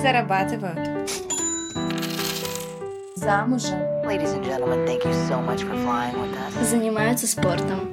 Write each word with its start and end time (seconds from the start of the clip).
зарабатывают. 0.00 1.10
Замужем. 3.16 3.78
Ladies 4.06 4.32
and 4.32 4.44
gentlemen, 4.44 4.86
thank 4.86 5.04
you 5.04 5.12
so 5.28 5.40
much 5.44 5.62
for 5.62 5.76
flying 5.84 6.16
with 6.16 6.34
us. 6.34 6.64
Занимаются 6.64 7.26
спортом. 7.26 7.90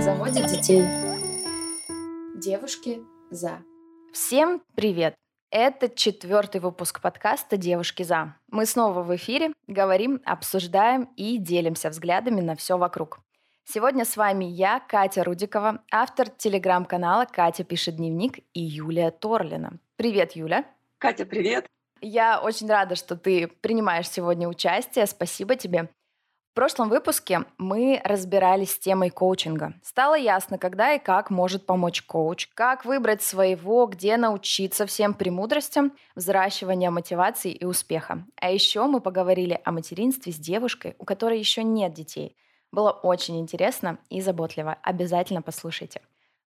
Заводят 0.00 0.48
детей. 0.48 0.82
Девушки 2.34 3.00
за. 3.30 3.62
Всем 4.12 4.62
привет! 4.74 5.14
Это 5.50 5.88
четвертый 5.88 6.60
выпуск 6.60 7.00
подкаста 7.00 7.56
«Девушки 7.56 8.02
за». 8.02 8.34
Мы 8.50 8.66
снова 8.66 9.02
в 9.02 9.14
эфире, 9.14 9.52
говорим, 9.68 10.20
обсуждаем 10.24 11.10
и 11.16 11.38
делимся 11.38 11.90
взглядами 11.90 12.40
на 12.40 12.56
все 12.56 12.76
вокруг. 12.76 13.20
Сегодня 13.64 14.04
с 14.04 14.16
вами 14.16 14.44
я, 14.44 14.80
Катя 14.80 15.22
Рудикова, 15.22 15.82
автор 15.92 16.28
телеграм-канала 16.28 17.26
«Катя 17.30 17.62
пишет 17.64 17.96
дневник» 17.96 18.40
и 18.54 18.60
Юлия 18.60 19.10
Торлина. 19.12 19.78
Привет, 20.02 20.32
Юля. 20.32 20.64
Катя, 20.98 21.24
привет. 21.24 21.64
Я 22.00 22.40
очень 22.40 22.68
рада, 22.68 22.96
что 22.96 23.14
ты 23.14 23.46
принимаешь 23.46 24.10
сегодня 24.10 24.48
участие. 24.48 25.06
Спасибо 25.06 25.54
тебе. 25.54 25.90
В 26.50 26.54
прошлом 26.56 26.88
выпуске 26.88 27.44
мы 27.56 28.00
разбирались 28.02 28.72
с 28.72 28.78
темой 28.80 29.10
коучинга. 29.10 29.74
Стало 29.84 30.16
ясно, 30.16 30.58
когда 30.58 30.92
и 30.94 30.98
как 30.98 31.30
может 31.30 31.66
помочь 31.66 32.02
коуч, 32.02 32.48
как 32.52 32.84
выбрать 32.84 33.22
своего, 33.22 33.86
где 33.86 34.16
научиться 34.16 34.86
всем 34.86 35.14
премудростям 35.14 35.92
взращивания 36.16 36.90
мотивации 36.90 37.52
и 37.52 37.64
успеха. 37.64 38.26
А 38.40 38.50
еще 38.50 38.88
мы 38.88 39.00
поговорили 39.00 39.60
о 39.64 39.70
материнстве 39.70 40.32
с 40.32 40.36
девушкой, 40.36 40.96
у 40.98 41.04
которой 41.04 41.38
еще 41.38 41.62
нет 41.62 41.94
детей– 41.94 42.36
было 42.72 42.90
очень 42.90 43.38
интересно 43.38 43.98
и 44.08 44.22
заботливо. 44.22 44.78
Обязательно 44.82 45.42
послушайте. 45.42 46.00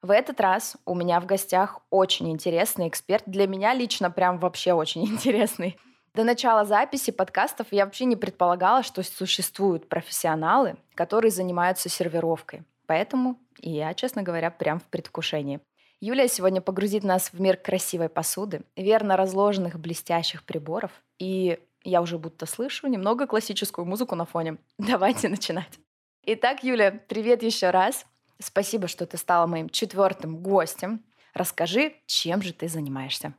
В 0.06 0.12
этот 0.12 0.40
раз 0.40 0.76
у 0.84 0.94
меня 0.94 1.18
в 1.18 1.26
гостях 1.26 1.80
очень 1.90 2.30
интересный 2.30 2.86
эксперт. 2.86 3.24
Для 3.26 3.48
меня 3.48 3.74
лично 3.74 4.08
прям 4.08 4.38
вообще 4.38 4.72
очень 4.72 5.04
интересный. 5.08 5.76
До 6.14 6.22
начала 6.22 6.64
записи 6.64 7.10
подкастов 7.10 7.66
я 7.72 7.86
вообще 7.86 8.04
не 8.04 8.14
предполагала, 8.14 8.84
что 8.84 9.02
существуют 9.02 9.88
профессионалы, 9.88 10.76
которые 10.94 11.32
занимаются 11.32 11.88
сервировкой. 11.88 12.62
Поэтому 12.86 13.40
и 13.58 13.70
я, 13.70 13.94
честно 13.94 14.22
говоря, 14.22 14.52
прям 14.52 14.78
в 14.78 14.84
предвкушении. 14.84 15.58
Юлия 16.00 16.28
сегодня 16.28 16.60
погрузит 16.60 17.02
нас 17.02 17.32
в 17.32 17.40
мир 17.40 17.56
красивой 17.56 18.08
посуды, 18.08 18.62
верно 18.76 19.16
разложенных 19.16 19.76
блестящих 19.80 20.44
приборов. 20.44 20.92
И 21.18 21.58
я 21.82 22.00
уже 22.00 22.16
будто 22.16 22.46
слышу 22.46 22.86
немного 22.86 23.26
классическую 23.26 23.84
музыку 23.84 24.14
на 24.14 24.24
фоне. 24.24 24.58
Давайте 24.78 25.28
начинать. 25.28 25.80
Итак, 26.22 26.62
Юля, 26.62 26.92
привет 27.08 27.42
еще 27.42 27.70
раз. 27.70 28.06
Спасибо, 28.38 28.88
что 28.88 29.06
ты 29.06 29.16
стала 29.16 29.46
моим 29.46 29.68
четвертым 29.68 30.38
гостем. 30.38 31.02
Расскажи, 31.34 31.94
чем 32.06 32.42
же 32.42 32.52
ты 32.52 32.68
занимаешься? 32.68 33.34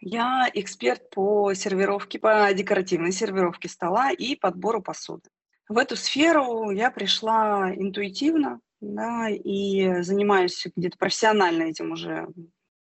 Я 0.00 0.50
эксперт 0.54 1.10
по 1.10 1.52
сервировке, 1.54 2.18
по 2.18 2.52
декоративной 2.52 3.12
сервировке 3.12 3.68
стола 3.68 4.10
и 4.12 4.34
подбору 4.34 4.80
посуды. 4.82 5.28
В 5.68 5.78
эту 5.78 5.94
сферу 5.94 6.70
я 6.70 6.90
пришла 6.90 7.72
интуитивно, 7.74 8.60
да, 8.80 9.28
и 9.28 10.02
занимаюсь 10.02 10.66
где-то 10.74 10.96
профессионально 10.96 11.64
этим 11.64 11.92
уже 11.92 12.28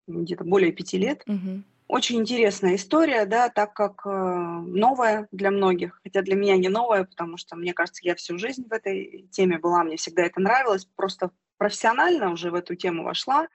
где-то 0.08 0.44
более 0.44 0.72
пяти 0.72 0.98
лет. 0.98 1.24
Угу. 1.28 1.64
Очень 1.90 2.20
интересная 2.20 2.76
история, 2.76 3.26
да, 3.26 3.50
так 3.50 3.74
как 3.74 4.06
э, 4.06 4.10
новая 4.10 5.28
для 5.32 5.50
многих, 5.50 6.00
хотя 6.04 6.22
для 6.22 6.36
меня 6.36 6.56
не 6.56 6.70
новая, 6.70 7.04
потому 7.04 7.36
что, 7.38 7.56
мне 7.56 7.74
кажется, 7.74 8.02
я 8.04 8.14
всю 8.14 8.38
жизнь 8.38 8.68
в 8.70 8.72
этой 8.72 9.28
теме 9.32 9.58
была, 9.58 9.84
мне 9.84 9.98
всегда 9.98 10.22
это 10.22 10.40
нравилось, 10.40 10.86
просто 10.86 11.32
профессионально 11.58 12.32
уже 12.32 12.52
в 12.52 12.54
эту 12.54 12.76
тему 12.76 13.04
вошла, 13.04 13.48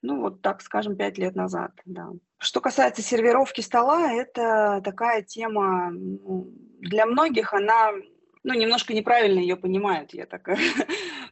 ну, 0.00 0.22
вот 0.22 0.40
так 0.40 0.62
скажем, 0.62 0.96
пять 0.96 1.18
лет 1.18 1.36
назад, 1.36 1.72
да. 1.84 2.08
Что 2.38 2.62
касается 2.62 3.02
сервировки 3.02 3.60
стола, 3.60 4.10
это 4.10 4.80
такая 4.82 5.20
тема, 5.20 5.90
ну, 5.90 6.50
для 6.80 7.04
многих 7.04 7.52
она 7.52 7.90
ну, 8.42 8.54
немножко 8.54 8.94
неправильно 8.94 9.40
ее 9.40 9.56
понимают, 9.56 10.14
я 10.14 10.24
так. 10.24 10.48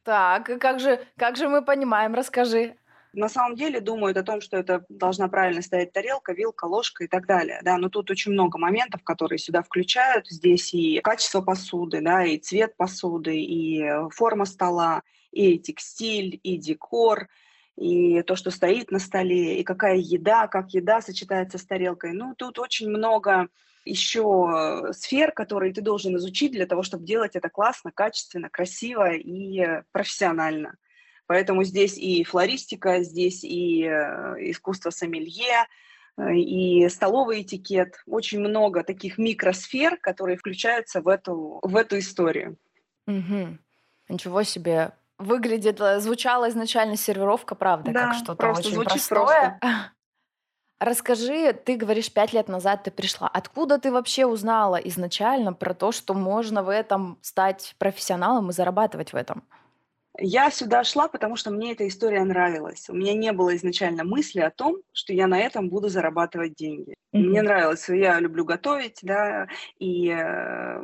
Так, 0.02 0.60
как 0.60 0.80
же, 0.80 1.02
как 1.16 1.38
же 1.38 1.48
мы 1.48 1.64
понимаем, 1.64 2.12
расскажи 2.14 2.76
на 3.14 3.28
самом 3.28 3.56
деле 3.56 3.80
думают 3.80 4.16
о 4.16 4.22
том, 4.22 4.40
что 4.40 4.56
это 4.56 4.84
должна 4.88 5.28
правильно 5.28 5.62
стоять 5.62 5.92
тарелка, 5.92 6.32
вилка, 6.32 6.64
ложка 6.66 7.04
и 7.04 7.06
так 7.06 7.26
далее. 7.26 7.60
Да, 7.62 7.78
но 7.78 7.88
тут 7.88 8.10
очень 8.10 8.32
много 8.32 8.58
моментов, 8.58 9.02
которые 9.04 9.38
сюда 9.38 9.62
включают. 9.62 10.26
Здесь 10.28 10.74
и 10.74 11.00
качество 11.00 11.40
посуды, 11.40 12.00
да, 12.00 12.24
и 12.24 12.38
цвет 12.38 12.76
посуды, 12.76 13.36
и 13.40 13.84
форма 14.10 14.44
стола, 14.44 15.02
и 15.32 15.58
текстиль, 15.58 16.38
и 16.42 16.56
декор, 16.56 17.28
и 17.76 18.22
то, 18.22 18.36
что 18.36 18.50
стоит 18.50 18.90
на 18.90 18.98
столе, 18.98 19.58
и 19.58 19.64
какая 19.64 19.96
еда, 19.96 20.46
как 20.46 20.70
еда 20.70 21.00
сочетается 21.00 21.58
с 21.58 21.64
тарелкой. 21.66 22.12
Ну, 22.12 22.34
тут 22.36 22.58
очень 22.58 22.88
много 22.88 23.48
еще 23.84 24.90
сфер, 24.92 25.32
которые 25.32 25.72
ты 25.72 25.80
должен 25.82 26.16
изучить 26.16 26.52
для 26.52 26.66
того, 26.66 26.82
чтобы 26.82 27.04
делать 27.04 27.36
это 27.36 27.48
классно, 27.48 27.90
качественно, 27.92 28.48
красиво 28.48 29.12
и 29.12 29.82
профессионально. 29.92 30.76
Поэтому 31.26 31.64
здесь 31.64 31.96
и 31.96 32.22
флористика, 32.24 33.02
здесь 33.02 33.44
и 33.44 33.84
э, 33.84 34.50
искусство 34.50 34.90
сомелье, 34.90 35.66
э, 36.18 36.34
и 36.34 36.88
столовый 36.88 37.42
этикет. 37.42 38.02
Очень 38.06 38.40
много 38.40 38.82
таких 38.82 39.16
микросфер, 39.18 39.96
которые 39.96 40.36
включаются 40.36 41.00
в 41.00 41.08
эту, 41.08 41.60
в 41.62 41.76
эту 41.76 41.98
историю. 41.98 42.56
Угу. 43.06 43.58
Ничего 44.08 44.42
себе. 44.42 44.92
Выглядит, 45.18 45.80
э, 45.80 46.00
звучала 46.00 46.48
изначально 46.50 46.96
сервировка, 46.96 47.54
правда, 47.54 47.92
да, 47.92 48.08
как 48.08 48.14
что-то 48.14 48.50
очень 48.50 48.82
простое. 48.82 49.58
Просто. 49.60 49.90
Расскажи, 50.80 51.52
ты 51.52 51.76
говоришь, 51.76 52.12
пять 52.12 52.32
лет 52.32 52.48
назад 52.48 52.82
ты 52.82 52.90
пришла. 52.90 53.28
Откуда 53.28 53.78
ты 53.78 53.90
вообще 53.90 54.26
узнала 54.26 54.76
изначально 54.76 55.52
про 55.54 55.72
то, 55.72 55.92
что 55.92 56.12
можно 56.12 56.62
в 56.62 56.68
этом 56.68 57.18
стать 57.22 57.74
профессионалом 57.78 58.50
и 58.50 58.52
зарабатывать 58.52 59.12
в 59.12 59.16
этом? 59.16 59.44
Я 60.18 60.50
сюда 60.50 60.84
шла, 60.84 61.08
потому 61.08 61.34
что 61.34 61.50
мне 61.50 61.72
эта 61.72 61.88
история 61.88 62.22
нравилась. 62.24 62.88
У 62.88 62.94
меня 62.94 63.14
не 63.14 63.32
было 63.32 63.56
изначально 63.56 64.04
мысли 64.04 64.40
о 64.40 64.50
том, 64.50 64.76
что 64.92 65.12
я 65.12 65.26
на 65.26 65.40
этом 65.40 65.68
буду 65.68 65.88
зарабатывать 65.88 66.54
деньги. 66.54 66.92
Mm-hmm. 66.92 67.18
Мне 67.18 67.42
нравилось, 67.42 67.88
я 67.88 68.20
люблю 68.20 68.44
готовить, 68.44 69.00
да, 69.02 69.48
и 69.78 70.10
э, 70.10 70.82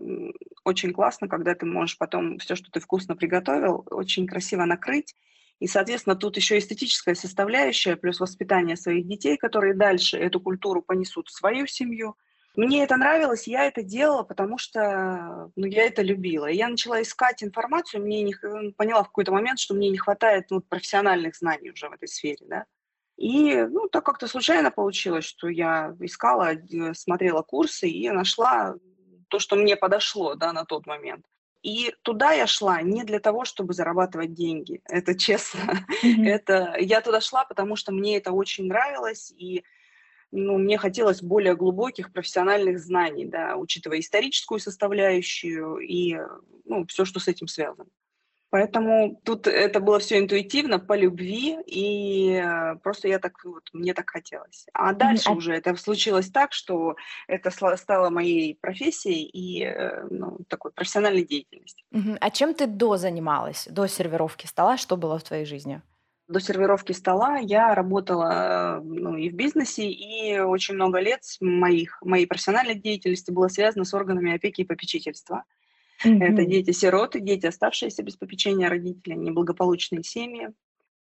очень 0.64 0.92
классно, 0.92 1.28
когда 1.28 1.54
ты 1.54 1.64
можешь 1.64 1.96
потом 1.96 2.38
все, 2.38 2.56
что 2.56 2.72
ты 2.72 2.80
вкусно 2.80 3.14
приготовил, 3.14 3.86
очень 3.90 4.26
красиво 4.26 4.64
накрыть. 4.64 5.14
И, 5.60 5.68
соответственно, 5.68 6.16
тут 6.16 6.36
еще 6.36 6.58
эстетическая 6.58 7.14
составляющая, 7.14 7.94
плюс 7.94 8.18
воспитание 8.18 8.76
своих 8.76 9.06
детей, 9.06 9.36
которые 9.36 9.74
дальше 9.74 10.16
эту 10.16 10.40
культуру 10.40 10.82
понесут 10.82 11.28
в 11.28 11.36
свою 11.36 11.66
семью– 11.66 12.16
мне 12.56 12.82
это 12.82 12.96
нравилось, 12.96 13.46
я 13.46 13.66
это 13.66 13.82
делала, 13.82 14.22
потому 14.22 14.58
что 14.58 15.50
ну, 15.56 15.66
я 15.66 15.84
это 15.84 16.02
любила. 16.02 16.46
И 16.46 16.56
я 16.56 16.68
начала 16.68 17.00
искать 17.00 17.42
информацию, 17.42 18.02
мне 18.02 18.22
не, 18.22 18.34
поняла 18.72 19.02
в 19.02 19.08
какой-то 19.08 19.32
момент, 19.32 19.58
что 19.58 19.74
мне 19.74 19.90
не 19.90 19.98
хватает 19.98 20.46
ну, 20.50 20.60
профессиональных 20.60 21.36
знаний 21.36 21.70
уже 21.70 21.88
в 21.88 21.92
этой 21.92 22.08
сфере, 22.08 22.44
да. 22.48 22.64
И 23.16 23.54
ну, 23.54 23.88
так 23.88 24.04
как-то 24.04 24.26
случайно 24.26 24.70
получилось, 24.70 25.26
что 25.26 25.48
я 25.48 25.94
искала, 26.00 26.54
э, 26.54 26.94
смотрела 26.94 27.42
курсы 27.42 27.88
и 27.88 28.08
нашла 28.10 28.74
то, 29.28 29.38
что 29.38 29.56
мне 29.56 29.76
подошло 29.76 30.34
да, 30.34 30.52
на 30.52 30.64
тот 30.64 30.86
момент. 30.86 31.24
И 31.62 31.94
туда 32.02 32.32
я 32.32 32.46
шла 32.46 32.80
не 32.80 33.04
для 33.04 33.20
того, 33.20 33.44
чтобы 33.44 33.74
зарабатывать 33.74 34.32
деньги, 34.32 34.80
это 34.86 35.14
честно. 35.14 35.60
Mm-hmm. 36.02 36.24
Это 36.26 36.76
я 36.78 37.02
туда 37.02 37.20
шла, 37.20 37.44
потому 37.44 37.76
что 37.76 37.92
мне 37.92 38.16
это 38.16 38.32
очень 38.32 38.66
нравилось, 38.66 39.30
и 39.36 39.64
ну, 40.32 40.58
мне 40.58 40.78
хотелось 40.78 41.22
более 41.22 41.56
глубоких 41.56 42.12
профессиональных 42.12 42.78
знаний, 42.78 43.26
да, 43.26 43.56
учитывая 43.56 44.00
историческую 44.00 44.60
составляющую 44.60 45.78
и 45.78 46.16
ну, 46.64 46.86
все, 46.86 47.04
что 47.04 47.20
с 47.20 47.28
этим 47.28 47.48
связано. 47.48 47.86
Поэтому 48.50 49.20
тут 49.24 49.46
это 49.46 49.78
было 49.78 50.00
все 50.00 50.18
интуитивно, 50.18 50.80
по 50.80 50.96
любви, 50.96 51.56
и 51.66 52.32
э, 52.32 52.74
просто 52.82 53.06
я 53.06 53.20
так, 53.20 53.44
вот, 53.44 53.62
мне 53.72 53.94
так 53.94 54.10
хотелось. 54.10 54.66
А 54.72 54.92
дальше 54.92 55.30
mm-hmm. 55.30 55.36
уже 55.36 55.54
это 55.54 55.76
случилось 55.76 56.30
так, 56.30 56.52
что 56.52 56.96
это 57.28 57.50
стало 57.76 58.10
моей 58.10 58.56
профессией 58.56 59.22
и 59.22 59.62
э, 59.62 60.04
ну, 60.10 60.38
такой 60.48 60.72
профессиональной 60.72 61.24
деятельностью. 61.24 61.86
Mm-hmm. 61.92 62.18
А 62.20 62.30
чем 62.30 62.54
ты 62.54 62.66
до 62.66 62.96
занималась, 62.96 63.68
до 63.70 63.86
сервировки 63.86 64.46
стола? 64.46 64.76
Что 64.76 64.96
было 64.96 65.16
в 65.18 65.22
твоей 65.22 65.44
жизни? 65.44 65.80
До 66.30 66.40
сервировки 66.40 66.92
стола 66.92 67.38
я 67.38 67.74
работала 67.74 68.80
ну, 68.82 69.16
и 69.16 69.28
в 69.28 69.34
бизнесе, 69.34 69.90
и 69.90 70.38
очень 70.38 70.74
много 70.74 71.00
лет 71.00 71.22
моих, 71.40 71.98
моей 72.02 72.26
профессиональной 72.26 72.76
деятельности 72.76 73.30
было 73.30 73.48
связано 73.48 73.84
с 73.84 73.92
органами 73.92 74.34
опеки 74.34 74.62
и 74.62 74.64
попечительства. 74.64 75.44
Mm-hmm. 76.04 76.24
Это 76.24 76.44
дети-сироты, 76.44 77.20
дети, 77.20 77.46
оставшиеся 77.46 78.02
без 78.02 78.16
попечения 78.16 78.68
родителей, 78.68 79.16
неблагополучные 79.16 80.02
семьи. 80.02 80.50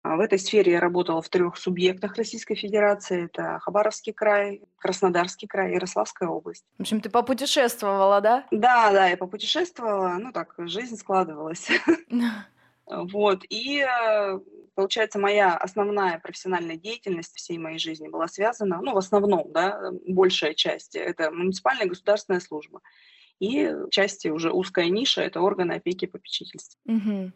А 0.03 0.17
в 0.17 0.19
этой 0.19 0.38
сфере 0.38 0.73
я 0.73 0.79
работала 0.79 1.19
в 1.23 1.29
трех 1.29 1.57
субъектах 1.57 2.15
Российской 2.15 2.53
Федерации. 2.53 3.25
Это 3.25 3.57
Хабаровский 3.63 4.13
край, 4.13 4.62
Краснодарский 4.77 5.47
край 5.47 5.73
Ярославская 5.73 6.29
область. 6.29 6.63
В 6.77 6.81
общем, 6.81 7.01
ты 7.01 7.09
попутешествовала, 7.09 8.21
да? 8.21 8.45
Да, 8.51 8.91
да, 8.91 9.07
я 9.07 9.17
попутешествовала. 9.17 10.17
Ну 10.19 10.31
так, 10.31 10.53
жизнь 10.59 10.97
складывалась. 10.97 11.69
Вот, 12.88 13.44
и 13.50 13.80
э, 13.80 14.40
получается, 14.76 15.18
моя 15.18 15.56
основная 15.56 16.20
профессиональная 16.20 16.78
деятельность 16.78 17.36
всей 17.36 17.58
моей 17.58 17.80
жизни 17.80 18.08
была 18.08 18.28
связана, 18.28 18.80
ну, 18.82 18.94
в 18.94 18.98
основном, 18.98 19.52
да, 19.52 19.92
большая 20.08 20.54
часть, 20.54 20.96
это 20.96 21.32
муниципальная 21.32 21.88
государственная 21.88 22.42
служба. 22.42 22.82
И 23.40 23.72
части 23.92 24.28
уже 24.28 24.52
узкая 24.52 24.90
ниша– 24.90 25.22
это 25.24 25.42
органы 25.42 25.74
опеки 25.74 26.06
и 26.06 26.08
попечительства. 26.10 26.80
Угу. 26.86 27.32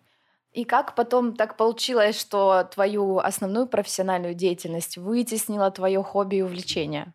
И 0.53 0.63
как 0.63 0.95
потом 0.95 1.35
так 1.35 1.57
получилось, 1.57 2.19
что 2.19 2.67
твою 2.73 3.19
основную 3.19 3.67
профессиональную 3.67 4.33
деятельность 4.33 4.97
вытеснило 4.97 5.69
твое 5.71 6.01
хобби 6.01 6.37
и 6.37 6.41
увлечение? 6.41 7.13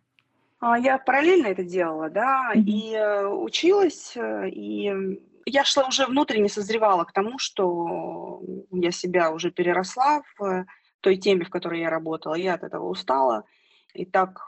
А, 0.61 0.79
я 0.79 0.99
параллельно 0.99 1.49
это 1.49 1.65
делала, 1.65 2.09
да, 2.09 2.53
mm-hmm. 2.55 2.63
и 2.63 2.95
э, 2.95 3.27
училась, 3.27 4.13
э, 4.17 4.49
и 4.49 5.21
я 5.47 5.65
шла 5.65 5.87
уже 5.87 6.07
внутренне 6.07 6.49
созревала 6.49 7.05
к 7.05 7.13
тому, 7.13 7.39
что 7.39 8.41
я 8.71 8.91
себя 8.91 9.31
уже 9.31 9.51
переросла 9.51 10.23
в 10.39 10.67
той 11.01 11.17
теме, 11.17 11.45
в 11.45 11.51
которой 11.51 11.81
я 11.81 11.91
работала. 11.91 12.35
Я 12.35 12.55
от 12.55 12.63
этого 12.63 12.89
устала. 12.89 13.45
И 13.93 14.05
так, 14.05 14.41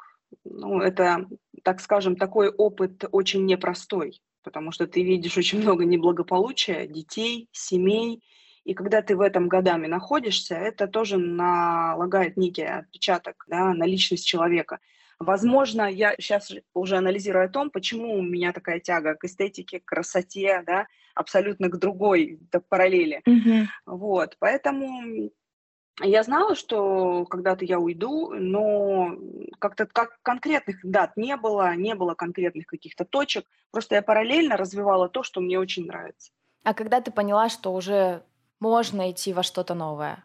ну, 0.44 0.80
это, 0.80 1.26
так 1.62 1.80
скажем, 1.80 2.16
такой 2.16 2.48
опыт 2.48 3.04
очень 3.12 3.44
непростой, 3.44 4.20
потому 4.42 4.72
что 4.72 4.86
ты 4.86 5.02
видишь 5.02 5.36
очень 5.36 5.60
много 5.60 5.84
неблагополучия 5.84 6.86
детей, 6.86 7.48
семей, 7.52 8.22
и 8.66 8.74
когда 8.74 9.00
ты 9.00 9.16
в 9.16 9.20
этом 9.20 9.46
годами 9.46 9.86
находишься, 9.86 10.56
это 10.56 10.88
тоже 10.88 11.18
налагает 11.18 12.36
некий 12.36 12.64
отпечаток 12.64 13.44
да, 13.46 13.72
на 13.72 13.84
личность 13.86 14.26
человека. 14.26 14.80
Возможно, 15.18 15.90
я 15.90 16.14
сейчас 16.18 16.52
уже 16.74 16.96
анализирую 16.96 17.46
о 17.46 17.48
том, 17.48 17.70
почему 17.70 18.18
у 18.18 18.22
меня 18.22 18.52
такая 18.52 18.80
тяга 18.80 19.14
к 19.14 19.24
эстетике, 19.24 19.80
к 19.80 19.84
красоте, 19.86 20.62
да, 20.66 20.86
абсолютно 21.14 21.68
к 21.68 21.78
другой 21.78 22.38
параллели. 22.68 23.22
Mm-hmm. 23.26 23.66
Вот, 23.86 24.36
поэтому 24.38 25.30
я 26.02 26.22
знала, 26.22 26.54
что 26.54 27.24
когда-то 27.24 27.64
я 27.64 27.78
уйду, 27.78 28.34
но 28.34 29.16
как-то 29.58 29.86
как 29.86 30.18
конкретных 30.22 30.80
дат 30.82 31.16
не 31.16 31.36
было, 31.36 31.74
не 31.74 31.94
было 31.94 32.14
конкретных 32.14 32.66
каких-то 32.66 33.06
точек. 33.06 33.46
Просто 33.70 33.94
я 33.94 34.02
параллельно 34.02 34.58
развивала 34.58 35.08
то, 35.08 35.22
что 35.22 35.40
мне 35.40 35.58
очень 35.58 35.86
нравится. 35.86 36.32
А 36.64 36.74
когда 36.74 37.00
ты 37.00 37.10
поняла, 37.10 37.48
что 37.48 37.72
уже 37.72 38.22
можно 38.60 39.10
идти 39.10 39.32
во 39.32 39.42
что-то 39.42 39.74
новое? 39.74 40.24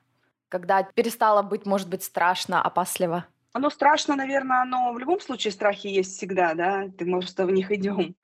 Когда 0.49 0.83
перестало 0.83 1.41
быть, 1.41 1.65
может 1.65 1.87
быть, 1.87 2.03
страшно, 2.03 2.61
опасливо? 2.61 3.25
Оно 3.53 3.69
страшно, 3.69 4.15
наверное, 4.15 4.61
оно 4.61 4.93
в 4.93 4.99
любом 4.99 5.19
случае 5.19 5.51
страхи 5.51 5.87
есть 5.87 6.15
всегда, 6.15 6.53
да, 6.53 6.87
ты, 6.97 7.05
может, 7.05 7.37
в 7.37 7.51
них 7.51 7.71
идем. 7.71 8.15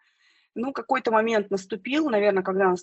Ну, 0.56 0.72
какой-то 0.72 1.12
момент 1.12 1.52
наступил, 1.52 2.10
наверное, 2.10 2.44
когда 2.44 2.74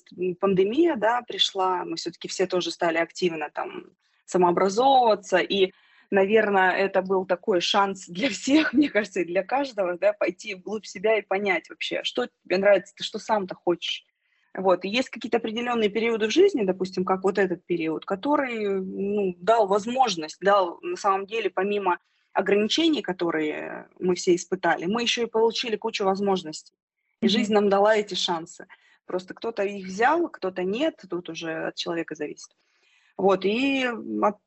пандемия, 0.40 0.96
да, 0.96 1.22
пришла, 1.22 1.84
мы 1.84 1.96
все-таки 1.96 2.28
все 2.28 2.46
тоже 2.46 2.70
стали 2.70 2.98
активно 2.98 3.50
там 3.50 3.86
самообразовываться, 4.26 5.38
и, 5.38 5.72
наверное, 6.10 6.72
это 6.72 7.02
был 7.02 7.26
такой 7.26 7.60
шанс 7.60 8.06
для 8.06 8.28
всех, 8.28 8.72
мне 8.74 8.90
кажется, 8.90 9.20
и 9.20 9.24
для 9.24 9.42
каждого, 9.42 9.98
да, 9.98 10.12
пойти 10.12 10.54
вглубь 10.54 10.86
себя 10.86 11.18
и 11.18 11.22
понять 11.22 11.70
вообще, 11.70 12.04
что 12.04 12.28
тебе 12.44 12.58
нравится, 12.58 12.94
ты 12.94 13.02
что 13.02 13.18
сам-то 13.18 13.54
хочешь. 13.54 14.04
Вот. 14.56 14.84
И 14.84 14.88
есть 14.88 15.08
какие-то 15.08 15.38
определенные 15.38 15.88
периоды 15.88 16.28
в 16.28 16.32
жизни, 16.32 16.62
допустим, 16.62 17.04
как 17.04 17.24
вот 17.24 17.38
этот 17.38 17.66
период, 17.66 18.04
который 18.04 18.80
ну, 18.80 19.34
дал 19.38 19.66
возможность, 19.66 20.38
дал 20.40 20.78
на 20.80 20.96
самом 20.96 21.26
деле 21.26 21.50
помимо 21.50 21.98
ограничений, 22.34 23.00
которые 23.00 23.88
мы 23.98 24.16
все 24.16 24.34
испытали, 24.34 24.86
мы 24.86 25.02
еще 25.02 25.22
и 25.22 25.30
получили 25.30 25.76
кучу 25.76 26.04
возможностей. 26.04 26.74
И 27.22 27.28
жизнь 27.28 27.54
нам 27.54 27.70
дала 27.70 27.96
эти 27.96 28.14
шансы. 28.14 28.66
Просто 29.06 29.34
кто-то 29.34 29.62
их 29.62 29.86
взял, 29.86 30.28
кто-то 30.28 30.64
нет, 30.64 31.02
тут 31.08 31.30
уже 31.30 31.68
от 31.68 31.76
человека 31.76 32.14
зависит. 32.14 32.50
Вот, 33.16 33.44
и 33.44 33.88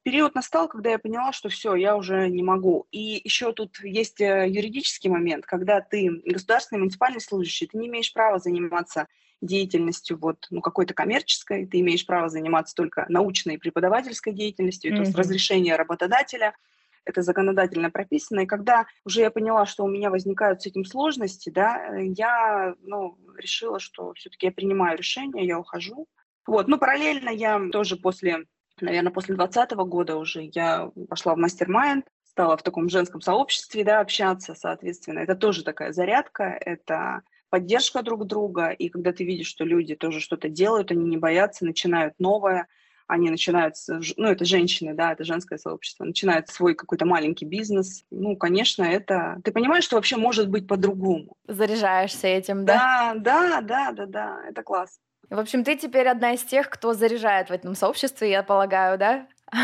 период 0.04 0.36
настал, 0.36 0.68
когда 0.68 0.90
я 0.90 1.00
поняла, 1.00 1.32
что 1.32 1.48
все, 1.48 1.76
я 1.76 1.96
уже 1.96 2.28
не 2.28 2.44
могу. 2.44 2.86
И 2.92 3.22
еще 3.24 3.54
тут 3.54 3.80
есть 3.82 4.20
э, 4.20 4.46
юридический 4.50 5.10
момент, 5.10 5.46
когда 5.46 5.80
ты 5.80 6.22
государственный 6.26 6.80
муниципальный 6.80 7.22
служащий, 7.22 7.68
ты 7.68 7.78
не 7.78 7.88
имеешь 7.88 8.12
права 8.12 8.40
заниматься 8.40 9.08
деятельностью 9.40 10.18
вот, 10.20 10.48
ну, 10.50 10.60
какой-то 10.60 10.94
коммерческой, 10.94 11.66
ты 11.66 11.80
имеешь 11.80 12.06
право 12.06 12.28
заниматься 12.28 12.76
только 12.76 13.06
научной 13.08 13.56
и 13.56 13.58
преподавательской 13.58 14.34
деятельностью, 14.34 14.92
mm-hmm. 14.92 14.96
то 14.96 15.02
есть 15.04 15.16
разрешение 15.16 15.78
работодателя– 15.78 16.54
это 17.08 17.22
законодательно 17.22 17.90
прописано. 17.90 18.42
И 18.42 18.46
когда 18.46 18.86
уже 19.06 19.22
я 19.22 19.32
поняла, 19.32 19.66
что 19.66 19.84
у 19.84 19.90
меня 19.90 20.10
возникают 20.10 20.62
с 20.62 20.66
этим 20.66 20.86
сложности, 20.86 21.50
да, 21.50 21.96
я 21.98 22.76
ну, 22.82 23.18
решила, 23.38 23.80
что 23.80 24.14
все-таки 24.14 24.48
я 24.48 24.52
принимаю 24.52 24.98
решение, 24.98 25.46
я 25.46 25.60
ухожу. 25.60 26.08
Вот, 26.46 26.68
ну, 26.68 26.78
параллельно 26.78 27.30
я 27.30 27.60
тоже 27.72 27.98
после, 27.98 28.46
наверное, 28.80 29.12
после 29.12 29.36
2020 29.36 29.78
года 29.88 30.18
уже 30.18 30.50
я 30.54 30.92
пошла 31.10 31.36
в 31.36 31.38
мастер-майнд, 31.38 32.06
стала 32.24 32.56
в 32.56 32.64
таком 32.64 32.90
женском 32.90 33.22
сообществе, 33.22 33.84
да, 33.84 34.00
общаться, 34.00 34.54
соответственно. 34.54 35.20
Это 35.20 35.36
тоже 35.36 35.64
такая 35.64 35.92
зарядка, 35.92 36.44
это 36.44 37.22
поддержка 37.50 38.04
друг 38.04 38.26
друга, 38.26 38.70
и 38.70 38.90
когда 38.90 39.12
ты 39.12 39.24
видишь, 39.26 39.48
что 39.48 39.64
люди 39.64 39.96
тоже 39.96 40.20
что-то 40.20 40.50
делают, 40.50 40.92
они 40.92 41.06
не 41.06 41.18
боятся, 41.18 41.66
начинают 41.66 42.14
новое, 42.20 42.68
они 43.08 43.30
начинают, 43.30 43.76
ну, 44.18 44.28
это 44.28 44.46
женщины, 44.46 44.94
да, 44.94 45.14
это 45.14 45.24
женское 45.24 45.58
сообщество, 45.58 46.04
начинают 46.04 46.50
свой 46.50 46.76
какой-то 46.76 47.06
маленький 47.06 47.46
бизнес. 47.46 48.04
Ну, 48.12 48.36
конечно, 48.36 48.84
это... 48.84 49.40
Ты 49.44 49.52
понимаешь, 49.52 49.86
что 49.86 49.96
вообще 49.96 50.18
может 50.18 50.50
быть 50.50 50.68
по-другому. 50.68 51.36
Заряжаешься 51.48 52.28
этим, 52.28 52.66
да? 52.66 53.14
Да, 53.16 53.62
да, 53.62 53.62
да, 53.62 53.92
да, 53.92 54.06
да, 54.06 54.42
это 54.50 54.62
класс. 54.62 55.00
В 55.30 55.40
общем, 55.40 55.64
ты 55.64 55.76
теперь 55.76 56.08
одна 56.08 56.34
из 56.34 56.44
тех, 56.44 56.70
кто 56.70 56.94
заряжает 56.94 57.50
в 57.50 57.54
этом 57.54 57.76
сообществе, 57.76 58.30
я 58.30 58.44
полагаю, 58.44 58.98
да? 58.98 59.28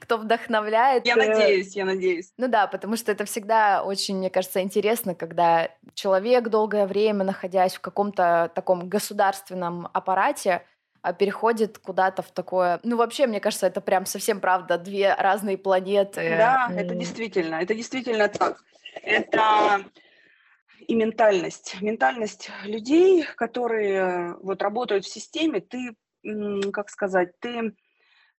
кто 0.00 0.18
вдохновляет. 0.18 1.06
Я 1.06 1.14
э, 1.14 1.16
надеюсь, 1.16 1.74
я 1.76 1.84
надеюсь. 1.84 2.32
Ну 2.36 2.48
да, 2.48 2.66
потому 2.66 2.96
что 2.96 3.12
это 3.12 3.24
всегда 3.24 3.82
очень, 3.82 4.18
мне 4.18 4.30
кажется, 4.30 4.62
интересно, 4.62 5.14
когда 5.14 5.70
человек 5.94 6.48
долгое 6.48 6.86
время, 6.86 7.24
находясь 7.24 7.74
в 7.74 7.80
каком-то 7.80 8.50
таком 8.54 8.88
государственном 8.88 9.88
аппарате, 9.92 10.62
переходит 11.12 11.78
куда-то 11.78 12.22
в 12.22 12.30
такое... 12.30 12.80
Ну, 12.82 12.96
вообще, 12.96 13.26
мне 13.26 13.40
кажется, 13.40 13.66
это 13.66 13.80
прям 13.80 14.06
совсем 14.06 14.40
правда, 14.40 14.78
две 14.78 15.14
разные 15.14 15.58
планеты. 15.58 16.36
Да, 16.36 16.70
это 16.74 16.94
действительно, 16.94 17.56
это 17.56 17.74
действительно 17.74 18.28
так. 18.28 18.62
Это 19.02 19.84
и 20.86 20.94
ментальность. 20.94 21.76
Ментальность 21.80 22.50
людей, 22.64 23.24
которые 23.36 24.34
вот 24.40 24.62
работают 24.62 25.04
в 25.04 25.12
системе, 25.12 25.60
ты, 25.60 25.94
как 26.72 26.90
сказать, 26.90 27.38
ты 27.40 27.74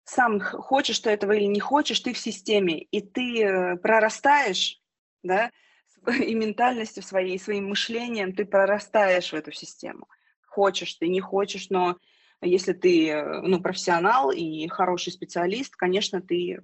сам 0.04 0.40
хочешь 0.40 1.00
ты 1.00 1.12
этого 1.12 1.34
или 1.34 1.46
не 1.46 1.60
хочешь, 1.60 2.00
ты 2.00 2.14
в 2.14 2.18
системе, 2.18 2.80
и 2.80 3.02
ты 3.02 3.44
э, 3.44 3.78
прорастаешь, 3.78 4.82
да, 5.22 5.52
и 6.08 6.34
ментальностью 6.34 7.04
своей, 7.04 7.36
и 7.36 7.40
своим 7.40 7.70
мышлением 7.70 8.34
ты 8.34 8.46
прорастаешь 8.46 9.32
в 9.32 9.36
эту 9.36 9.52
систему. 9.52 10.08
Хочешь 10.48 10.96
ты, 10.96 11.08
не 11.08 11.20
хочешь, 11.20 11.70
но 11.70 11.98
если 12.42 12.74
ты 12.74 13.10
э, 13.10 13.42
ну, 13.42 13.62
профессионал 13.62 14.32
и 14.32 14.68
хороший 14.68 15.12
специалист, 15.12 15.76
конечно, 15.76 16.22
ты 16.22 16.60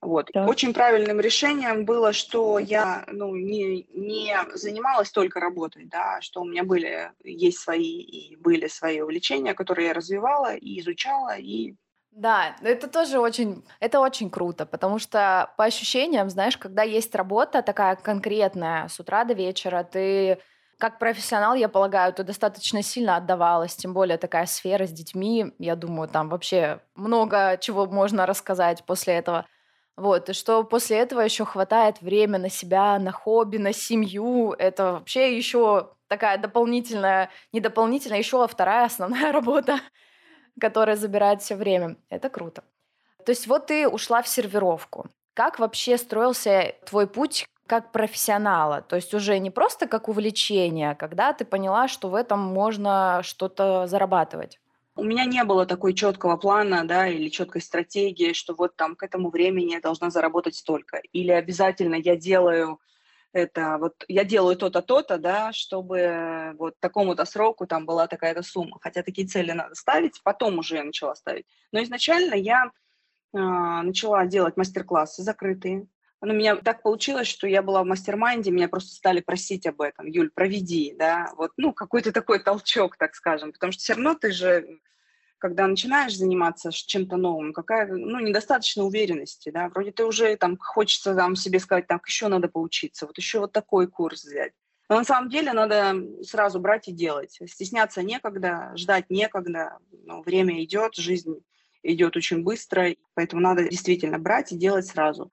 вот. 0.00 0.30
Да. 0.32 0.46
Очень 0.46 0.74
правильным 0.74 1.20
решением 1.20 1.84
было, 1.84 2.12
что 2.12 2.58
я 2.58 3.04
ну, 3.08 3.34
не, 3.34 3.86
не 3.94 4.36
занималась 4.54 5.10
только 5.10 5.40
работой, 5.40 5.86
да, 5.86 6.20
что 6.20 6.42
у 6.42 6.44
меня 6.44 6.64
были, 6.64 7.10
есть 7.24 7.58
свои 7.58 8.00
и 8.00 8.36
были 8.36 8.68
свои 8.68 9.00
увлечения, 9.00 9.54
которые 9.54 9.88
я 9.88 9.94
развивала 9.94 10.54
и 10.54 10.80
изучала, 10.80 11.36
и 11.36 11.74
да, 12.12 12.56
это 12.62 12.88
тоже 12.88 13.18
очень, 13.18 13.62
это 13.78 14.00
очень 14.00 14.30
круто, 14.30 14.64
потому 14.64 14.98
что 14.98 15.52
по 15.58 15.64
ощущениям, 15.64 16.30
знаешь, 16.30 16.56
когда 16.56 16.82
есть 16.82 17.14
работа 17.14 17.60
такая 17.60 17.94
конкретная 17.96 18.88
с 18.88 18.98
утра 18.98 19.24
до 19.24 19.34
вечера, 19.34 19.84
ты 19.84 20.38
как 20.78 20.98
профессионал, 20.98 21.54
я 21.54 21.68
полагаю, 21.68 22.12
ты 22.12 22.22
достаточно 22.22 22.82
сильно 22.82 23.16
отдавалась, 23.16 23.74
тем 23.74 23.94
более 23.94 24.18
такая 24.18 24.46
сфера 24.46 24.86
с 24.86 24.92
детьми. 24.92 25.54
Я 25.58 25.74
думаю, 25.74 26.08
там 26.08 26.28
вообще 26.28 26.80
много 26.94 27.56
чего 27.60 27.86
можно 27.86 28.26
рассказать 28.26 28.84
после 28.84 29.14
этого. 29.14 29.46
Вот, 29.96 30.28
и 30.28 30.34
что 30.34 30.62
после 30.64 30.98
этого 30.98 31.20
еще 31.22 31.46
хватает 31.46 32.02
время 32.02 32.38
на 32.38 32.50
себя, 32.50 32.98
на 32.98 33.12
хобби, 33.12 33.56
на 33.56 33.72
семью. 33.72 34.52
Это 34.58 34.92
вообще 34.92 35.34
еще 35.36 35.92
такая 36.08 36.36
дополнительная, 36.36 37.30
не 37.52 37.60
дополнительная, 37.60 38.18
еще 38.18 38.46
вторая 38.46 38.84
основная 38.84 39.32
работа, 39.32 39.80
которая 40.60 40.96
забирает 40.96 41.40
все 41.40 41.56
время. 41.56 41.96
Это 42.10 42.28
круто. 42.28 42.62
То 43.24 43.30
есть 43.30 43.46
вот 43.46 43.66
ты 43.68 43.88
ушла 43.88 44.20
в 44.20 44.28
сервировку. 44.28 45.06
Как 45.32 45.58
вообще 45.58 45.96
строился 45.96 46.74
твой 46.84 47.06
путь 47.06 47.46
как 47.66 47.92
профессионала, 47.92 48.82
то 48.82 48.96
есть 48.96 49.12
уже 49.14 49.38
не 49.38 49.50
просто 49.50 49.86
как 49.86 50.08
увлечение, 50.08 50.92
а 50.92 50.94
когда 50.94 51.32
ты 51.32 51.44
поняла, 51.44 51.88
что 51.88 52.08
в 52.08 52.14
этом 52.14 52.40
можно 52.40 53.20
что-то 53.22 53.86
зарабатывать? 53.86 54.58
У 54.94 55.04
меня 55.04 55.26
не 55.26 55.44
было 55.44 55.66
такой 55.66 55.92
четкого 55.92 56.36
плана, 56.36 56.84
да, 56.84 57.06
или 57.06 57.28
четкой 57.28 57.60
стратегии, 57.60 58.32
что 58.32 58.54
вот 58.54 58.76
там 58.76 58.96
к 58.96 59.02
этому 59.02 59.30
времени 59.30 59.72
я 59.72 59.80
должна 59.80 60.08
заработать 60.10 60.54
столько, 60.54 61.02
или 61.12 61.30
обязательно 61.30 61.96
я 61.96 62.16
делаю 62.16 62.80
это 63.36 63.76
вот 63.78 64.04
я 64.08 64.24
делаю 64.24 64.56
то-то, 64.56 64.80
то-то, 64.80 65.18
да, 65.18 65.52
чтобы 65.52 66.54
вот 66.58 66.74
такому-то 66.80 67.26
сроку 67.26 67.66
там 67.66 67.84
была 67.84 68.06
такая-то 68.06 68.42
сумма. 68.42 68.78
Хотя 68.80 69.02
такие 69.02 69.26
цели 69.26 69.52
надо 69.52 69.74
ставить, 69.74 70.22
потом 70.22 70.58
уже 70.58 70.76
я 70.76 70.84
начала 70.84 71.14
ставить. 71.14 71.46
Но 71.70 71.82
изначально 71.82 72.34
я 72.34 72.70
э, 73.34 73.38
начала 73.38 74.24
делать 74.24 74.56
мастер-классы 74.56 75.22
закрытые. 75.22 75.86
Но 76.22 76.32
у 76.32 76.36
меня 76.36 76.56
так 76.56 76.82
получилось, 76.82 77.28
что 77.28 77.46
я 77.46 77.62
была 77.62 77.82
в 77.82 77.86
mastermind 77.86 78.39
е, 78.39 78.50
меня 78.50 78.68
просто 78.68 78.94
стали 78.94 79.20
просить 79.20 79.66
об 79.66 79.80
этом. 79.80 80.06
Юль, 80.06 80.30
проведи, 80.30 80.94
да, 80.98 81.32
вот, 81.36 81.52
ну, 81.56 81.72
какой-то 81.72 82.10
такой 82.10 82.38
толчок, 82.38 82.96
так 82.96 83.14
скажем. 83.14 83.52
Потому 83.52 83.72
что 83.72 83.82
все 83.82 83.94
равно 83.94 84.14
ты 84.14 84.32
же 84.32 84.80
когда 85.38 85.66
начинаешь 85.66 86.16
заниматься 86.16 86.72
чем-то 86.72 87.16
новым, 87.16 87.52
какая, 87.52 87.86
ну, 87.86 88.20
недостаточно 88.20 88.84
уверенности, 88.84 89.50
да, 89.50 89.68
вроде 89.68 89.92
ты 89.92 90.04
уже 90.04 90.34
там 90.36 90.56
хочется 90.56 91.14
там 91.14 91.36
себе 91.36 91.60
сказать, 91.60 91.86
так, 91.86 92.06
еще 92.06 92.28
надо 92.28 92.48
поучиться, 92.48 93.06
вот 93.06 93.16
еще 93.18 93.40
вот 93.40 93.52
такой 93.52 93.86
курс 93.86 94.24
взять. 94.24 94.52
Но 94.88 94.96
на 94.96 95.04
самом 95.04 95.28
деле 95.30 95.52
надо 95.52 95.94
сразу 96.22 96.60
брать 96.60 96.88
и 96.88 96.92
делать. 96.92 97.38
Стесняться 97.46 98.02
некогда, 98.02 98.72
ждать 98.76 99.10
некогда, 99.10 99.78
ну, 100.04 100.22
время 100.22 100.62
идет, 100.62 100.94
жизнь 100.94 101.44
идет 101.82 102.16
очень 102.16 102.42
быстро, 102.42 102.94
поэтому 103.14 103.42
надо 103.42 103.68
действительно 103.68 104.18
брать 104.18 104.52
и 104.52 104.56
делать 104.56 104.86
сразу. 104.86 105.30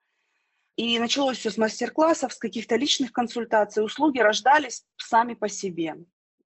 И 0.75 0.97
началось 0.99 1.37
все 1.37 1.51
с 1.51 1.57
мастер-классов, 1.57 2.33
с 2.33 2.37
каких-то 2.37 2.75
личных 2.75 3.11
консультаций. 3.11 3.85
Услуги 3.85 4.19
рождались 4.19 4.83
сами 4.97 5.35
по 5.35 5.47
себе 5.47 5.95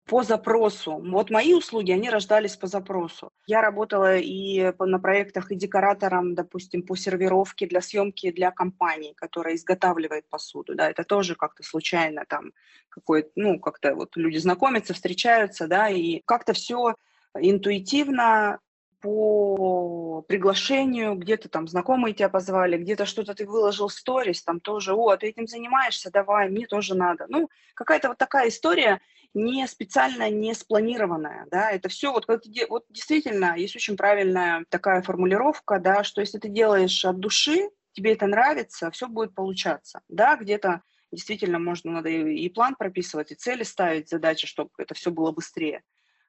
по 0.06 0.23
запросу. 0.23 1.02
Вот 1.04 1.30
мои 1.30 1.52
услуги, 1.52 1.90
они 1.90 2.09
рождались 2.09 2.56
по 2.56 2.68
запросу. 2.68 3.33
Я 3.47 3.61
работала 3.61 4.16
и 4.16 4.73
на 4.78 5.00
проектах 5.00 5.50
и 5.50 5.56
декоратором, 5.56 6.35
допустим, 6.35 6.85
по 6.85 6.95
сервировке 6.97 7.66
для 7.66 7.80
съемки 7.80 8.30
для 8.30 8.52
компании, 8.52 9.14
которая 9.14 9.56
изготавливает 9.56 10.28
посуду. 10.28 10.76
Да, 10.76 10.88
это 10.88 11.02
тоже 11.02 11.35
как-то 11.35 11.64
случайно 11.64 12.25
там 12.28 12.52
какой 12.88 13.30
ну, 13.35 13.59
как-то 13.59 13.95
вот 13.95 14.16
люди 14.16 14.38
знакомятся, 14.38 14.95
встречаются, 14.95 15.66
да, 15.66 15.90
и 15.90 16.23
как-то 16.25 16.52
все 16.52 16.95
интуитивно 17.38 18.61
по 19.07 20.23
приглашению, 20.27 21.15
где-то 21.15 21.49
там 21.49 21.69
знакомые 21.69 22.13
тебя 22.13 22.29
позвали, 22.29 22.77
где-то 22.77 23.07
что-то 23.07 23.35
ты 23.35 23.47
выложил 23.47 23.89
сторис, 23.89 24.43
там 24.43 24.59
тоже, 24.59 24.95
о, 24.95 25.17
ты 25.17 25.29
этим 25.29 25.47
занимаешься, 25.47 26.11
давай, 26.11 26.49
мне 26.49 26.67
тоже 26.67 26.97
надо. 26.97 27.27
Ну, 27.29 27.49
какая-то 27.75 28.09
вот 28.09 28.19
такая 28.19 28.49
история, 28.49 29.01
не 29.33 29.65
специально 29.69 30.29
не 30.29 30.55
спланированная, 30.55 31.47
да, 31.53 31.71
это 31.71 31.89
все 31.89 32.11
вот, 32.11 32.27
вот 32.27 32.85
действительно 32.91 33.55
есть 33.57 33.77
очень 33.77 33.97
правильная 33.97 34.65
такая 34.71 35.03
формулировка, 35.03 35.79
да, 35.79 36.03
что 36.03 36.21
если 36.21 36.39
ты 36.39 36.49
делаешь 36.49 37.05
от 37.05 37.21
души, 37.21 37.71
тебе 37.93 38.15
это 38.15 38.27
нравится, 38.27 38.91
все 38.91 39.07
будет 39.07 39.37
получаться, 39.37 40.01
да, 40.09 40.35
где-то 40.35 40.83
действительно 41.13 41.61
можно 41.61 41.93
надо 41.93 42.09
и 42.09 42.49
план 42.49 42.75
прописывать, 42.75 43.31
и 43.31 43.37
цели 43.37 43.63
ставить, 43.63 44.09
задачи, 44.09 44.49
чтобы 44.49 44.71
это 44.79 44.95
все 44.95 45.13
было 45.13 45.31
быстрее. 45.31 45.83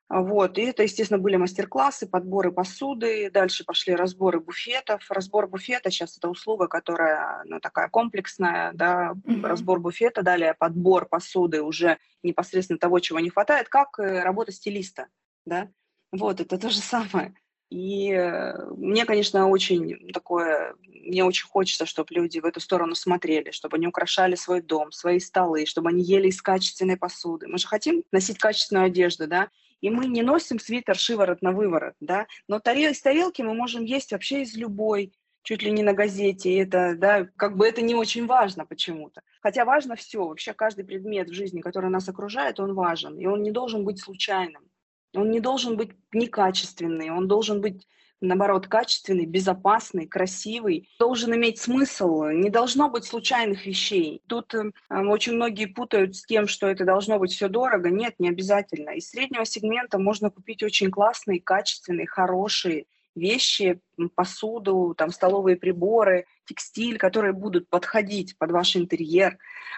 Вот, 0.09 0.57
и 0.57 0.61
это, 0.61 0.83
естественно, 0.83 1.19
были 1.19 1.35
мастер-классы, 1.35 2.07
подборы 2.07 2.53
посуды, 2.53 3.29
дальше 3.29 3.65
пошли 3.65 3.93
разборы 3.93 4.39
буфетов. 4.39 5.05
Разбор 5.09 5.47
буфета 5.47 5.91
сейчас 5.91 6.17
это 6.17 6.29
услуга, 6.29 6.67
которая, 6.67 7.43
ну, 7.43 7.59
такая 7.59 7.89
комплексная, 7.89 8.71
да, 8.73 9.11
mm-hmm. 9.11 9.45
разбор 9.45 9.81
буфета, 9.81 10.21
далее 10.21 10.53
подбор 10.53 11.07
посуды 11.07 11.61
уже 11.61 11.97
непосредственно 12.23 12.79
того, 12.79 12.99
чего 12.99 13.19
не 13.19 13.29
хватает, 13.29 13.67
как 13.67 13.99
э, 13.99 14.23
работа 14.23 14.53
стилиста, 14.53 15.07
да. 15.45 15.69
Вот, 16.13 16.39
это 16.39 16.57
то 16.57 16.69
же 16.69 16.79
самое. 16.79 17.35
И 17.69 18.09
э, 18.13 18.65
мне, 18.77 19.05
конечно, 19.05 19.49
очень 19.49 20.09
такое, 20.13 20.73
мне 20.87 21.25
очень 21.25 21.47
хочется, 21.47 21.85
чтобы 21.85 22.13
люди 22.13 22.39
в 22.39 22.45
эту 22.45 22.61
сторону 22.61 22.95
смотрели, 22.95 23.51
чтобы 23.51 23.75
они 23.75 23.87
украшали 23.87 24.35
свой 24.35 24.61
дом, 24.61 24.93
свои 24.93 25.19
столы, 25.19 25.65
чтобы 25.65 25.89
они 25.89 26.01
ели 26.01 26.29
из 26.29 26.41
качественной 26.41 26.95
посуды. 26.95 27.47
Мы 27.47 27.57
же 27.57 27.67
хотим 27.67 28.03
носить 28.13 28.37
качественную 28.37 28.85
одежду, 28.85 29.27
да, 29.27 29.49
и 29.81 29.89
мы 29.89 30.07
не 30.07 30.21
носим 30.21 30.59
свитер 30.59 30.95
шиворот 30.95 31.41
на 31.41 31.51
выворот, 31.51 31.95
да, 31.99 32.27
но 32.47 32.59
тарел, 32.59 32.91
из 32.91 33.01
тарелки 33.01 33.41
мы 33.41 33.53
можем 33.53 33.83
есть 33.83 34.11
вообще 34.11 34.41
из 34.41 34.55
любой, 34.55 35.13
чуть 35.43 35.63
ли 35.63 35.71
не 35.71 35.83
на 35.83 35.93
газете, 35.93 36.49
и 36.49 36.57
это, 36.57 36.95
да, 36.97 37.25
как 37.37 37.55
бы 37.55 37.65
это 37.65 37.81
не 37.81 37.95
очень 37.95 38.25
важно 38.25 38.65
почему-то. 38.65 39.21
Хотя 39.41 39.63
важно 39.63 39.95
все, 39.95 40.25
вообще 40.25 40.53
каждый 40.53 40.83
предмет 40.83 41.29
в 41.29 41.33
жизни, 41.33 41.61
который 41.61 41.89
нас 41.89 42.09
окружает, 42.09 42.59
он 42.59 42.73
важен, 42.73 43.17
и 43.17 43.25
он 43.27 43.43
не 43.43 43.51
должен 43.51 43.85
быть 43.85 44.01
случайным, 44.01 44.69
он 45.15 45.31
не 45.31 45.39
должен 45.39 45.77
быть 45.77 45.91
некачественный, 46.11 47.11
он 47.11 47.27
должен 47.27 47.61
быть 47.61 47.87
наоборот, 48.21 48.67
качественный, 48.67 49.25
безопасный, 49.25 50.07
красивый, 50.07 50.89
должен 50.99 51.35
иметь 51.35 51.59
смысл, 51.59 52.25
не 52.25 52.49
должно 52.49 52.89
быть 52.89 53.05
случайных 53.05 53.65
вещей. 53.65 54.21
Тут 54.27 54.53
э, 54.53 54.71
очень 54.89 55.33
многие 55.33 55.65
путают 55.65 56.15
с 56.15 56.25
тем, 56.25 56.47
что 56.47 56.67
это 56.67 56.85
должно 56.85 57.19
быть 57.19 57.31
все 57.31 57.47
дорого. 57.47 57.89
Нет, 57.89 58.15
не 58.19 58.29
обязательно. 58.29 58.91
Из 58.91 59.09
среднего 59.09 59.45
сегмента 59.45 59.99
можно 59.99 60.29
купить 60.29 60.63
очень 60.63 60.91
классные, 60.91 61.41
качественные, 61.41 62.07
хорошие 62.07 62.85
вещи, 63.17 63.81
посуду, 64.15 64.93
там, 64.97 65.11
столовые 65.11 65.57
приборы, 65.57 66.25
текстиль, 66.45 66.97
которые 66.97 67.33
будут 67.33 67.69
подходить 67.69 68.37
под 68.37 68.51
ваш 68.51 68.75
интерьер, 68.75 69.37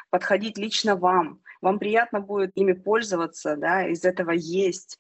подходить 0.09 0.57
лично 0.57 0.95
вам. 0.95 1.41
Вам 1.61 1.79
приятно 1.79 2.19
будет 2.19 2.51
ими 2.55 2.73
пользоваться, 2.73 3.55
да, 3.55 3.87
из 3.87 4.05
этого 4.05 4.31
есть. 4.31 4.97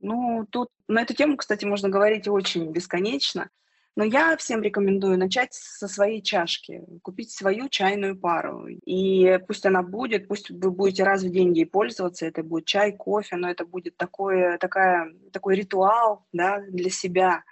Ну, 0.00 0.46
тут 0.50 0.68
на 0.86 1.02
эту 1.02 1.14
тему, 1.14 1.36
кстати, 1.36 1.64
можно 1.64 1.88
говорить 1.88 2.28
очень 2.28 2.70
бесконечно, 2.70 3.50
но 3.96 4.04
я 4.04 4.36
всем 4.36 4.62
рекомендую 4.62 5.18
начать 5.18 5.52
со 5.54 5.88
своей 5.88 6.22
чашки, 6.22 6.84
купить 7.02 7.32
свою 7.32 7.68
чайную 7.68 8.16
пару. 8.16 8.68
И 8.68 9.40
пусть 9.48 9.66
она 9.66 9.82
будет, 9.82 10.28
пусть 10.28 10.50
вы 10.50 10.70
будете 10.70 11.02
раз 11.02 11.24
в 11.24 11.30
день 11.30 11.52
ей 11.56 11.66
пользоваться, 11.66 12.26
это 12.26 12.44
будет 12.44 12.66
чай, 12.66 12.92
кофе, 12.92 13.34
но 13.34 13.50
это 13.50 13.66
будет 13.66 13.96
такое, 13.96 14.56
такая, 14.58 15.12
такой 15.32 15.56
ритуал 15.56 16.24
да, 16.32 16.60
для 16.68 16.90
себя. 16.90 17.42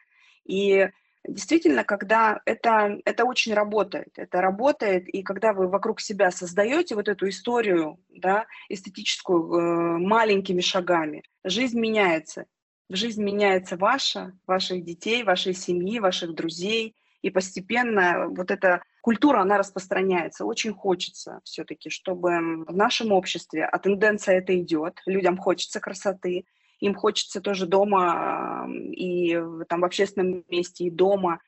И 0.45 0.89
действительно, 1.29 1.85
когда 1.85 2.41
это, 2.45 2.99
это 3.05 3.25
очень 3.25 3.55
работает, 3.55 4.11
это 4.17 4.41
работает, 4.41 5.09
и 5.09 5.23
когда 5.23 5.53
вы 5.53 5.69
вокруг 5.69 6.01
себя 6.01 6.31
создаете 6.31 6.95
вот 6.95 7.09
эту 7.09 7.29
историю, 7.29 7.99
да, 8.11 8.47
эстетическую, 8.69 9.53
э, 9.53 9.99
маленькими 9.99 10.61
шагами, 10.61 11.23
жизнь 11.45 11.79
меняется. 11.79 12.47
Жизнь 12.89 13.23
меняется 13.23 13.77
ваша, 13.77 14.33
ваших 14.47 14.85
детей, 14.85 15.25
вашей 15.25 15.55
семьи, 15.55 15.99
ваших 15.99 16.35
друзей, 16.35 16.95
и 17.23 17.31
постепенно 17.31 18.29
вот 18.29 18.53
эта 18.53 18.83
культура, 19.01 19.41
она 19.41 19.59
распространяется. 19.59 20.45
Очень 20.45 20.73
хочется 20.73 21.41
все-таки, 21.43 21.91
чтобы 21.91 22.65
в 22.65 22.77
нашем 22.77 23.11
обществе, 23.11 23.65
а 23.65 23.79
тенденция 23.79 24.39
это 24.39 24.57
идет, 24.57 25.01
людям 25.07 25.37
хочется 25.37 25.81
красоты, 25.81 26.45
им 26.81 26.95
хочется 26.95 27.41
тоже 27.41 27.67
дома 27.67 28.67
и 28.93 29.41
там 29.69 29.81
в 29.81 29.85
общественном 29.85 30.45
месте, 30.49 30.85
и 30.85 30.91
дома, 30.91 31.41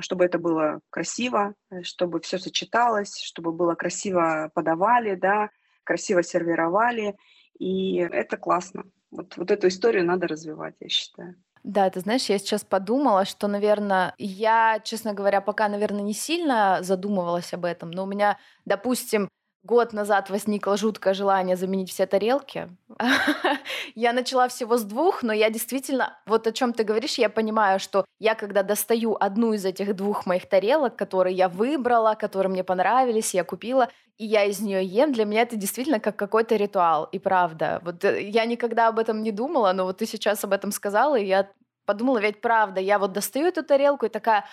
чтобы 0.00 0.24
это 0.24 0.38
было 0.38 0.80
красиво, 0.90 1.54
э, 1.70 1.82
чтобы 1.82 2.20
все 2.20 2.38
сочеталось, 2.38 3.20
чтобы 3.20 3.52
было 3.52 3.74
красиво 3.74 4.50
подавали, 4.54 5.14
да, 5.14 5.50
красиво 5.82 6.22
сервировали, 6.22 7.16
и 7.58 7.96
это 7.96 8.36
классно. 8.36 8.84
Вот, 9.10 9.36
вот 9.36 9.50
эту 9.50 9.68
историю 9.68 10.04
надо 10.04 10.26
развивать, 10.26 10.74
я 10.80 10.88
считаю. 10.88 11.36
Да, 11.62 11.88
ты 11.88 12.00
знаешь, 12.00 12.26
я 12.26 12.38
сейчас 12.38 12.62
подумала, 12.62 13.24
что, 13.24 13.48
наверное, 13.48 14.14
я, 14.18 14.80
честно 14.84 15.14
говоря, 15.14 15.40
пока, 15.40 15.68
наверное, 15.68 16.02
не 16.02 16.12
сильно 16.12 16.78
задумывалась 16.82 17.54
об 17.54 17.64
этом, 17.64 17.90
но 17.90 18.04
у 18.04 18.06
меня, 18.06 18.38
допустим, 18.66 19.28
год 19.64 19.92
назад 19.92 20.30
возникло 20.30 20.76
жуткое 20.76 21.14
желание 21.14 21.56
заменить 21.56 21.90
все 21.90 22.06
тарелки. 22.06 22.68
я 23.94 24.12
начала 24.12 24.48
всего 24.48 24.76
с 24.76 24.84
двух, 24.84 25.22
но 25.22 25.32
я 25.32 25.50
действительно, 25.50 26.18
вот 26.26 26.46
о 26.46 26.52
чем 26.52 26.72
ты 26.72 26.84
говоришь, 26.84 27.18
я 27.18 27.30
понимаю, 27.30 27.80
что 27.80 28.04
я 28.20 28.34
когда 28.34 28.62
достаю 28.62 29.16
одну 29.18 29.54
из 29.54 29.64
этих 29.64 29.96
двух 29.96 30.26
моих 30.26 30.46
тарелок, 30.46 30.96
которые 30.96 31.34
я 31.34 31.48
выбрала, 31.48 32.14
которые 32.14 32.50
мне 32.50 32.62
понравились, 32.62 33.34
я 33.34 33.42
купила, 33.42 33.88
и 34.18 34.26
я 34.26 34.44
из 34.44 34.60
нее 34.60 34.84
ем, 34.84 35.12
для 35.12 35.24
меня 35.24 35.42
это 35.42 35.56
действительно 35.56 35.98
как 35.98 36.16
какой-то 36.16 36.56
ритуал, 36.56 37.04
и 37.04 37.18
правда. 37.18 37.80
Вот 37.82 38.04
э, 38.04 38.22
я 38.22 38.44
никогда 38.44 38.88
об 38.88 38.98
этом 38.98 39.22
не 39.22 39.32
думала, 39.32 39.72
но 39.72 39.84
вот 39.84 39.98
ты 39.98 40.06
сейчас 40.06 40.44
об 40.44 40.52
этом 40.52 40.72
сказала, 40.72 41.16
и 41.16 41.26
я 41.26 41.48
подумала, 41.86 42.18
ведь 42.18 42.40
правда, 42.40 42.80
я 42.80 42.98
вот 42.98 43.12
достаю 43.12 43.46
эту 43.46 43.62
тарелку 43.62 44.06
и 44.06 44.10
такая, 44.10 44.44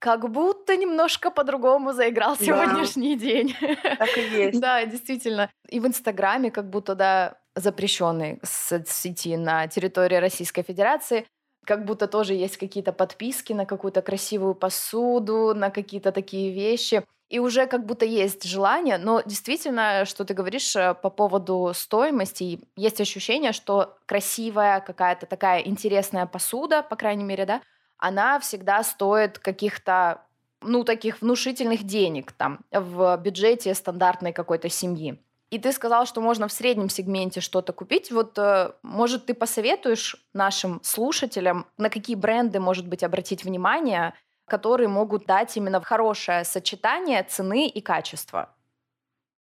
как 0.00 0.30
будто 0.30 0.76
немножко 0.76 1.30
по-другому 1.30 1.92
заиграл 1.92 2.36
да. 2.36 2.44
сегодняшний 2.44 3.16
день. 3.16 3.54
Так 3.98 4.16
и 4.16 4.22
есть. 4.22 4.60
да, 4.60 4.84
действительно. 4.86 5.50
И 5.68 5.78
в 5.78 5.86
Инстаграме 5.86 6.50
как 6.50 6.68
будто, 6.70 6.94
да, 6.94 7.36
запрещенный 7.54 8.40
сети 8.42 9.36
на 9.36 9.68
территории 9.68 10.16
Российской 10.16 10.62
Федерации, 10.62 11.26
как 11.66 11.84
будто 11.84 12.06
тоже 12.06 12.32
есть 12.32 12.56
какие-то 12.56 12.92
подписки 12.92 13.52
на 13.52 13.66
какую-то 13.66 14.00
красивую 14.00 14.54
посуду, 14.54 15.54
на 15.54 15.70
какие-то 15.70 16.12
такие 16.12 16.50
вещи. 16.50 17.04
И 17.28 17.38
уже 17.38 17.66
как 17.66 17.84
будто 17.86 18.04
есть 18.04 18.42
желание, 18.44 18.98
но 18.98 19.22
действительно, 19.24 20.04
что 20.04 20.24
ты 20.24 20.34
говоришь 20.34 20.74
э, 20.74 20.94
по 20.94 21.10
поводу 21.10 21.70
стоимости, 21.74 22.60
есть 22.74 23.00
ощущение, 23.00 23.52
что 23.52 23.96
красивая 24.06 24.80
какая-то 24.80 25.26
такая 25.26 25.60
интересная 25.60 26.26
посуда, 26.26 26.82
по 26.82 26.96
крайней 26.96 27.22
мере, 27.22 27.46
да, 27.46 27.60
она 28.00 28.40
всегда 28.40 28.82
стоит 28.82 29.38
каких-то 29.38 30.22
ну, 30.62 30.84
таких 30.84 31.22
внушительных 31.22 31.84
денег 31.84 32.32
там 32.32 32.60
в 32.70 33.16
бюджете 33.18 33.74
стандартной 33.74 34.32
какой-то 34.32 34.68
семьи. 34.68 35.18
И 35.50 35.58
ты 35.58 35.72
сказал, 35.72 36.06
что 36.06 36.20
можно 36.20 36.46
в 36.46 36.52
среднем 36.52 36.88
сегменте 36.88 37.40
что-то 37.40 37.72
купить. 37.72 38.12
Вот, 38.12 38.38
э, 38.38 38.72
может, 38.82 39.26
ты 39.26 39.34
посоветуешь 39.34 40.16
нашим 40.32 40.80
слушателям, 40.84 41.66
на 41.76 41.90
какие 41.90 42.14
бренды, 42.14 42.60
может 42.60 42.86
быть, 42.86 43.02
обратить 43.02 43.44
внимание, 43.44 44.14
которые 44.46 44.88
могут 44.88 45.26
дать 45.26 45.56
именно 45.56 45.80
хорошее 45.80 46.44
сочетание 46.44 47.24
цены 47.24 47.66
и 47.66 47.80
качества? 47.80 48.54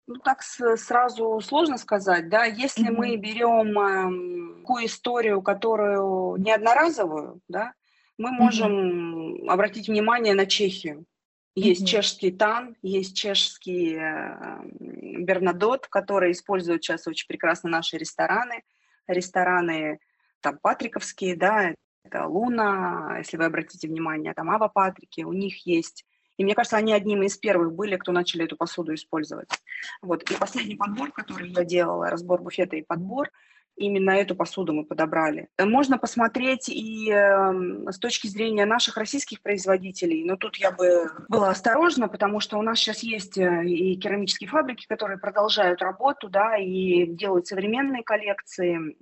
Ну, 0.06 0.18
так 0.18 0.44
сразу 0.44 1.42
сложно 1.42 1.80
сказать, 1.80 2.30
да. 2.30 2.46
Если 2.46 2.88
mm-hmm. 2.88 2.96
мы 2.96 3.16
берем 3.16 3.80
э, 3.80 4.60
такую 4.62 4.86
историю, 4.86 5.42
которую 5.42 6.36
не 6.38 6.52
одноразовую, 6.52 7.42
да, 7.48 7.74
мы 8.18 8.32
можем 8.32 9.44
mm-hmm. 9.44 9.48
обратить 9.48 9.88
внимание 9.88 10.34
на 10.34 10.46
Чехию. 10.46 11.06
Есть 11.56 11.84
mm-hmm. 11.84 11.88
чешский 11.88 12.32
тан, 12.32 12.76
есть 12.82 13.16
чешский 13.16 13.96
э, 13.96 14.60
бернадот, 14.80 15.88
который 15.88 16.32
используют 16.32 16.84
сейчас 16.84 17.08
очень 17.08 17.28
прекрасно 17.28 17.70
наши 17.70 17.98
рестораны. 17.98 18.64
Рестораны 19.08 20.00
там 20.42 20.58
патриковские, 20.62 21.38
да, 21.38 21.74
это 22.04 22.28
Луна, 22.28 23.16
если 23.20 23.38
вы 23.38 23.46
обратите 23.46 23.88
внимание, 23.88 24.34
там 24.34 24.50
Ава 24.50 24.68
Патрики, 24.68 25.22
у 25.22 25.32
них 25.32 25.66
есть 25.66 26.06
и 26.38 26.44
мне 26.44 26.54
кажется, 26.54 26.78
они 26.78 26.94
одними 26.94 27.28
из 27.28 27.38
первых 27.38 27.74
были, 27.74 27.96
кто 27.96 28.12
начали 28.12 28.46
эту 28.46 28.58
посуду 28.58 28.94
использовать. 28.94 29.50
Вот. 30.02 30.30
И 30.30 30.36
последний 30.36 30.76
подбор, 30.76 31.12
который 31.12 31.50
я 31.50 31.64
делала, 31.64 32.10
разбор 32.10 32.42
буфета 32.42 32.76
и 32.76 32.84
подбор, 32.84 33.32
именно 33.76 34.12
эту 34.12 34.36
посуду 34.36 34.74
мы 34.74 34.86
подобрали. 34.86 35.50
Можно 35.60 35.98
посмотреть 35.98 36.70
и 36.70 37.12
э, 37.12 37.92
с 37.92 38.00
точки 38.00 38.28
зрения 38.28 38.66
наших 38.66 38.98
российских 38.98 39.42
производителей, 39.42 40.24
но 40.24 40.38
тут 40.38 40.58
я 40.58 40.72
бы 40.72 41.12
была 41.28 41.50
осторожна, 41.50 42.08
потому 42.08 42.40
что 42.40 42.58
у 42.58 42.62
нас 42.62 42.80
сейчас 42.80 43.04
есть 43.04 43.38
э, 43.38 43.66
и 43.66 43.96
керамические 43.98 44.50
фабрики, 44.50 44.86
которые 44.88 45.18
продолжают 45.18 45.82
работу, 45.82 46.30
да, 46.30 46.58
и 46.58 47.06
делают 47.06 47.48
современные 47.48 48.04
коллекции, 48.04 48.96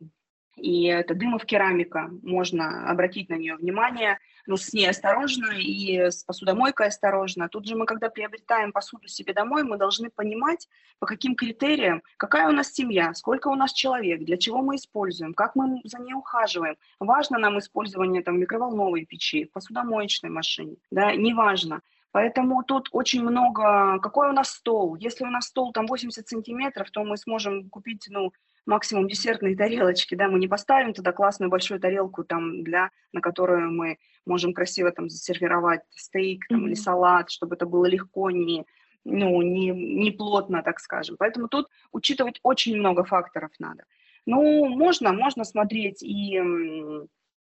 и 0.55 0.85
это 0.85 1.15
дымов 1.15 1.45
керамика, 1.45 2.09
можно 2.21 2.89
обратить 2.89 3.29
на 3.29 3.35
нее 3.35 3.55
внимание, 3.55 4.19
но 4.45 4.57
с 4.57 4.73
ней 4.73 4.89
осторожно 4.89 5.51
и 5.53 5.97
с 5.97 6.23
посудомойкой 6.23 6.88
осторожно. 6.88 7.50
Тут 7.50 7.67
же 7.67 7.75
мы, 7.75 7.85
когда 7.85 8.09
приобретаем 8.09 8.71
посуду 8.71 9.07
себе 9.07 9.33
домой, 9.33 9.63
мы 9.63 9.77
должны 9.77 10.09
понимать, 10.09 10.67
по 11.00 11.05
каким 11.05 11.35
критериям, 11.35 12.01
какая 12.17 12.47
у 12.47 12.51
нас 12.51 12.73
семья, 12.73 13.13
сколько 13.13 13.47
у 13.47 13.55
нас 13.55 13.73
человек, 13.73 14.23
для 14.23 14.38
чего 14.38 14.62
мы 14.62 14.75
используем, 14.75 15.33
как 15.33 15.55
мы 15.55 15.81
за 15.83 16.00
ней 16.00 16.13
ухаживаем. 16.13 16.75
Важно 17.00 17.38
нам 17.38 17.59
использование 17.59 18.21
там, 18.21 18.39
микроволновой 18.39 19.05
печи, 19.05 19.45
посудомоечной 19.45 20.29
машине, 20.29 20.75
да, 20.91 21.15
неважно. 21.15 21.81
Поэтому 22.12 22.63
тут 22.63 22.89
очень 22.91 23.23
много... 23.23 23.97
Какой 24.00 24.29
у 24.29 24.33
нас 24.33 24.51
стол? 24.51 24.95
Если 24.97 25.25
у 25.25 25.31
нас 25.31 25.45
стол 25.45 25.73
там 25.73 25.88
80 25.88 26.27
сантиметров, 26.27 26.91
то 26.91 27.03
мы 27.03 27.17
сможем 27.17 27.69
купить, 27.69 28.05
ну, 28.07 28.31
максимум 28.65 29.08
десертные 29.08 29.55
тарелочки, 29.55 30.15
да, 30.15 30.27
мы 30.27 30.39
не 30.39 30.48
поставим 30.48 30.93
туда 30.93 31.12
классную 31.12 31.50
большую 31.50 31.79
тарелку, 31.79 32.24
там, 32.24 32.63
для, 32.63 32.89
на 33.12 33.22
которую 33.22 33.72
мы 33.72 33.98
можем 34.25 34.53
красиво 34.53 34.91
там 34.91 35.10
засервировать 35.10 35.82
стейк 35.96 36.48
там, 36.48 36.63
mm-hmm. 36.63 36.67
или 36.67 36.74
салат, 36.75 37.29
чтобы 37.29 37.55
это 37.55 37.65
было 37.65 37.86
легко, 37.86 38.32
не, 38.32 38.65
ну, 39.03 39.41
не, 39.41 39.70
не 39.70 40.12
плотно, 40.12 40.63
так 40.63 40.79
скажем. 40.79 41.15
Поэтому 41.17 41.48
тут 41.48 41.67
учитывать 41.91 42.39
очень 42.43 42.77
много 42.77 43.03
факторов 43.03 43.51
надо. 43.60 43.84
Ну, 44.25 44.70
можно, 44.70 45.12
можно 45.12 45.43
смотреть 45.43 46.01
и 46.01 46.41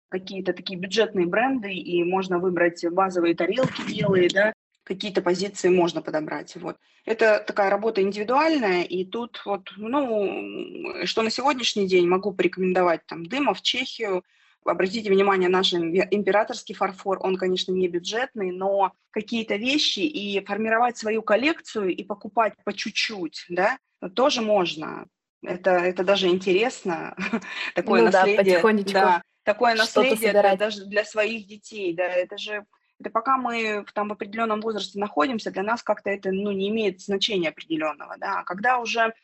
какие-то 0.08 0.52
такие 0.52 0.78
бюджетные 0.78 1.26
бренды, 1.26 1.72
и 1.72 2.02
можно 2.04 2.38
выбрать 2.38 2.84
базовые 2.90 3.34
тарелки 3.34 3.82
белые, 3.86 4.28
да, 4.30 4.52
какие-то 4.88 5.22
позиции 5.22 5.68
можно 5.68 6.02
подобрать. 6.02 6.56
Вот. 6.56 6.78
Это 7.04 7.44
такая 7.46 7.70
работа 7.70 8.02
индивидуальная, 8.02 8.82
и 8.82 9.04
тут 9.04 9.42
вот, 9.44 9.72
ну, 9.76 11.04
что 11.04 11.22
на 11.22 11.30
сегодняшний 11.30 11.86
день 11.86 12.08
могу 12.08 12.32
порекомендовать, 12.32 13.06
там, 13.06 13.26
Дымов, 13.26 13.62
Чехию, 13.62 14.24
Обратите 14.64 15.10
внимание, 15.10 15.48
наш 15.48 15.72
императорский 15.72 16.74
фарфор, 16.74 17.18
он, 17.22 17.36
конечно, 17.36 17.72
не 17.72 17.88
бюджетный, 17.88 18.50
но 18.50 18.92
какие-то 19.10 19.56
вещи 19.56 20.00
и 20.00 20.44
формировать 20.44 20.98
свою 20.98 21.22
коллекцию 21.22 21.94
и 21.94 22.04
покупать 22.04 22.52
по 22.64 22.72
чуть-чуть, 22.74 23.46
да, 23.48 23.78
тоже 24.14 24.42
можно. 24.42 25.06
Это, 25.42 25.70
это 25.70 26.04
даже 26.04 26.28
интересно, 26.28 27.16
такое 27.74 28.00
ну, 28.00 28.10
наследие. 28.10 28.36
Да, 28.36 28.42
потихонечку. 28.42 28.92
Да, 28.92 29.22
такое 29.44 29.74
наследие 29.74 30.32
для, 30.32 30.56
даже 30.56 30.84
для 30.84 31.04
своих 31.04 31.46
детей, 31.46 31.94
да, 31.94 32.04
это 32.04 32.36
же 32.36 32.64
это 33.00 33.10
пока 33.10 33.36
мы 33.36 33.84
в, 33.86 33.92
там, 33.92 34.08
в 34.08 34.12
определенном 34.12 34.60
возрасте 34.60 34.98
находимся, 34.98 35.50
для 35.50 35.62
нас 35.62 35.82
как-то 35.82 36.10
это 36.10 36.32
ну, 36.32 36.52
не 36.52 36.68
имеет 36.68 37.00
значения 37.00 37.50
определенного. 37.50 38.16
Да. 38.18 38.40
А 38.40 38.44
когда 38.44 38.78
уже 38.78 39.14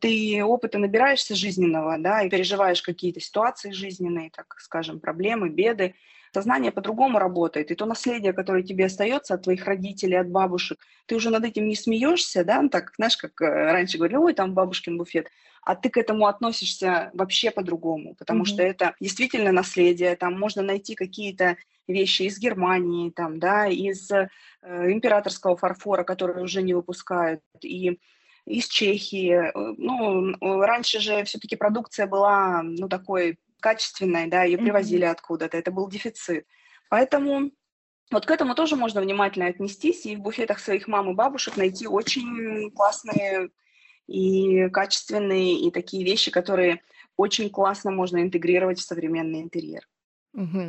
ты 0.00 0.44
опыта 0.44 0.78
набираешься 0.78 1.34
жизненного, 1.34 1.98
да, 1.98 2.22
и 2.22 2.30
переживаешь 2.30 2.82
какие-то 2.82 3.20
ситуации 3.20 3.72
жизненные, 3.72 4.30
так 4.30 4.54
скажем, 4.58 5.00
проблемы, 5.00 5.48
беды, 5.48 5.94
сознание 6.32 6.72
по-другому 6.72 7.18
работает, 7.18 7.70
и 7.70 7.74
то 7.74 7.86
наследие, 7.86 8.32
которое 8.32 8.62
тебе 8.62 8.86
остается 8.86 9.34
от 9.34 9.42
твоих 9.42 9.66
родителей, 9.66 10.16
от 10.16 10.28
бабушек, 10.28 10.78
ты 11.06 11.14
уже 11.14 11.30
над 11.30 11.44
этим 11.44 11.68
не 11.68 11.76
смеешься, 11.76 12.44
да, 12.44 12.62
ну 12.62 12.68
так, 12.68 12.92
знаешь, 12.96 13.16
как 13.16 13.40
э, 13.40 13.46
раньше 13.46 13.98
говорили, 13.98 14.16
ой, 14.16 14.34
там 14.34 14.54
бабушкин 14.54 14.96
буфет, 14.96 15.28
а 15.62 15.76
ты 15.76 15.90
к 15.90 15.96
этому 15.96 16.26
относишься 16.26 17.10
вообще 17.14 17.50
по-другому, 17.50 18.14
потому 18.14 18.42
mm-hmm. 18.42 18.46
что 18.46 18.62
это 18.62 18.94
действительно 19.00 19.52
наследие, 19.52 20.16
там 20.16 20.38
можно 20.38 20.62
найти 20.62 20.94
какие-то 20.94 21.56
вещи 21.86 22.22
из 22.22 22.38
Германии, 22.38 23.10
там, 23.10 23.38
да, 23.38 23.66
из 23.66 24.10
э, 24.10 24.28
императорского 24.62 25.56
фарфора, 25.56 26.04
который 26.04 26.42
уже 26.42 26.62
не 26.62 26.74
выпускают, 26.74 27.42
и 27.62 27.98
из 28.46 28.66
Чехии. 28.66 29.50
Э, 29.50 29.52
ну, 29.54 30.34
раньше 30.60 31.00
же 31.00 31.24
все-таки 31.24 31.56
продукция 31.56 32.06
была, 32.06 32.62
ну, 32.62 32.88
такой 32.88 33.38
качественной, 33.62 34.26
да, 34.26 34.42
ее 34.42 34.58
привозили 34.58 35.06
mm-hmm. 35.06 35.12
откуда-то, 35.12 35.56
это 35.56 35.70
был 35.70 35.88
дефицит. 35.88 36.46
Поэтому 36.90 37.50
вот 38.10 38.26
к 38.26 38.30
этому 38.30 38.54
тоже 38.54 38.76
можно 38.76 39.00
внимательно 39.00 39.46
отнестись 39.46 40.04
и 40.04 40.16
в 40.16 40.20
буфетах 40.20 40.58
своих 40.58 40.86
мам 40.88 41.10
и 41.10 41.14
бабушек 41.14 41.56
найти 41.56 41.86
очень 41.86 42.70
классные 42.72 43.48
и 44.06 44.68
качественные, 44.68 45.60
и 45.60 45.70
такие 45.70 46.04
вещи, 46.04 46.30
которые 46.30 46.82
очень 47.16 47.48
классно 47.48 47.90
можно 47.90 48.20
интегрировать 48.20 48.78
в 48.78 48.82
современный 48.82 49.40
интерьер. 49.40 49.88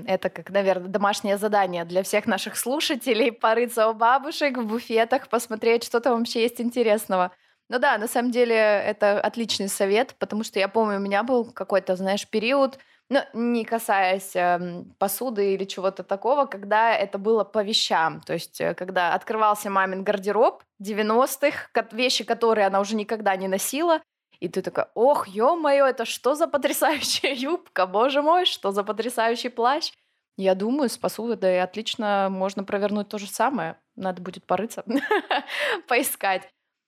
Это 0.08 0.30
как, 0.30 0.50
наверное, 0.50 0.90
домашнее 0.90 1.38
задание 1.38 1.86
для 1.86 2.04
всех 2.04 2.26
наших 2.26 2.58
слушателей 2.58 3.32
порыться 3.32 3.88
у 3.88 3.94
бабушек 3.94 4.58
в 4.58 4.66
буфетах, 4.66 5.30
посмотреть, 5.30 5.84
что 5.84 6.00
там 6.00 6.20
вообще 6.20 6.42
есть 6.44 6.60
интересного. 6.60 7.32
Ну 7.74 7.80
да, 7.80 7.98
на 7.98 8.08
самом 8.08 8.30
деле 8.30 8.56
это 8.56 9.20
отличный 9.20 9.68
совет, 9.68 10.14
потому 10.20 10.44
что 10.44 10.60
я 10.60 10.68
помню, 10.68 10.98
у 10.98 11.00
меня 11.00 11.24
был 11.24 11.52
какой-то, 11.52 11.96
знаешь, 11.96 12.28
период, 12.28 12.78
ну, 13.10 13.22
не 13.34 13.66
касаясь 13.66 14.36
э, 14.36 14.84
посуды 15.00 15.56
или 15.56 15.64
чего-то 15.64 16.04
такого, 16.04 16.46
когда 16.46 16.96
это 16.96 17.18
было 17.18 17.44
по 17.44 17.64
вещам. 17.64 18.22
То 18.22 18.34
есть, 18.34 18.62
э, 18.62 18.76
когда 18.76 19.16
открывался 19.16 19.72
мамин 19.72 20.04
гардероб 20.04 20.62
90-х, 20.78 21.70
вещи, 21.94 22.24
которые 22.24 22.68
она 22.68 22.80
уже 22.80 22.96
никогда 22.96 23.36
не 23.36 23.48
носила, 23.48 24.02
и 24.40 24.48
ты 24.50 24.62
такая, 24.62 24.92
ох, 24.94 25.28
ё-моё, 25.28 25.88
это 25.88 26.06
что 26.06 26.36
за 26.36 26.48
потрясающая 26.48 27.34
юбка, 27.34 27.88
боже 27.88 28.22
мой, 28.22 28.46
что 28.46 28.72
за 28.72 28.84
потрясающий 28.84 29.50
плащ. 29.50 29.92
Я 30.38 30.54
думаю, 30.54 30.90
с 30.90 30.98
посудой 31.00 31.60
отлично 31.60 32.28
можно 32.30 32.64
провернуть 32.64 33.08
то 33.10 33.18
же 33.18 33.26
самое. 33.26 33.80
Надо 33.96 34.22
будет 34.22 34.46
порыться, 34.46 34.84
поискать. 35.88 36.48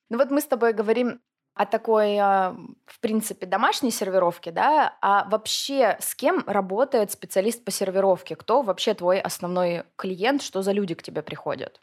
Ну 0.10 0.18
вот 0.18 0.30
мы 0.32 0.42
с 0.42 0.46
тобой 0.46 0.74
говорим 0.74 1.22
о 1.56 1.66
такой, 1.66 2.18
а, 2.18 2.56
в 2.86 3.00
принципе, 3.00 3.46
домашней 3.46 3.90
сервировке, 3.90 4.52
да, 4.52 4.98
а 5.02 5.28
вообще 5.30 5.98
с 6.02 6.14
кем 6.14 6.44
работает 6.46 7.12
специалист 7.12 7.64
по 7.64 7.72
сервировке? 7.72 8.36
Кто 8.36 8.62
вообще 8.62 8.94
твой 8.94 9.22
основной 9.22 9.86
клиент? 9.96 10.42
Что 10.42 10.62
за 10.62 10.74
люди 10.74 10.96
к 10.96 11.04
тебе 11.04 11.22
приходят? 11.22 11.80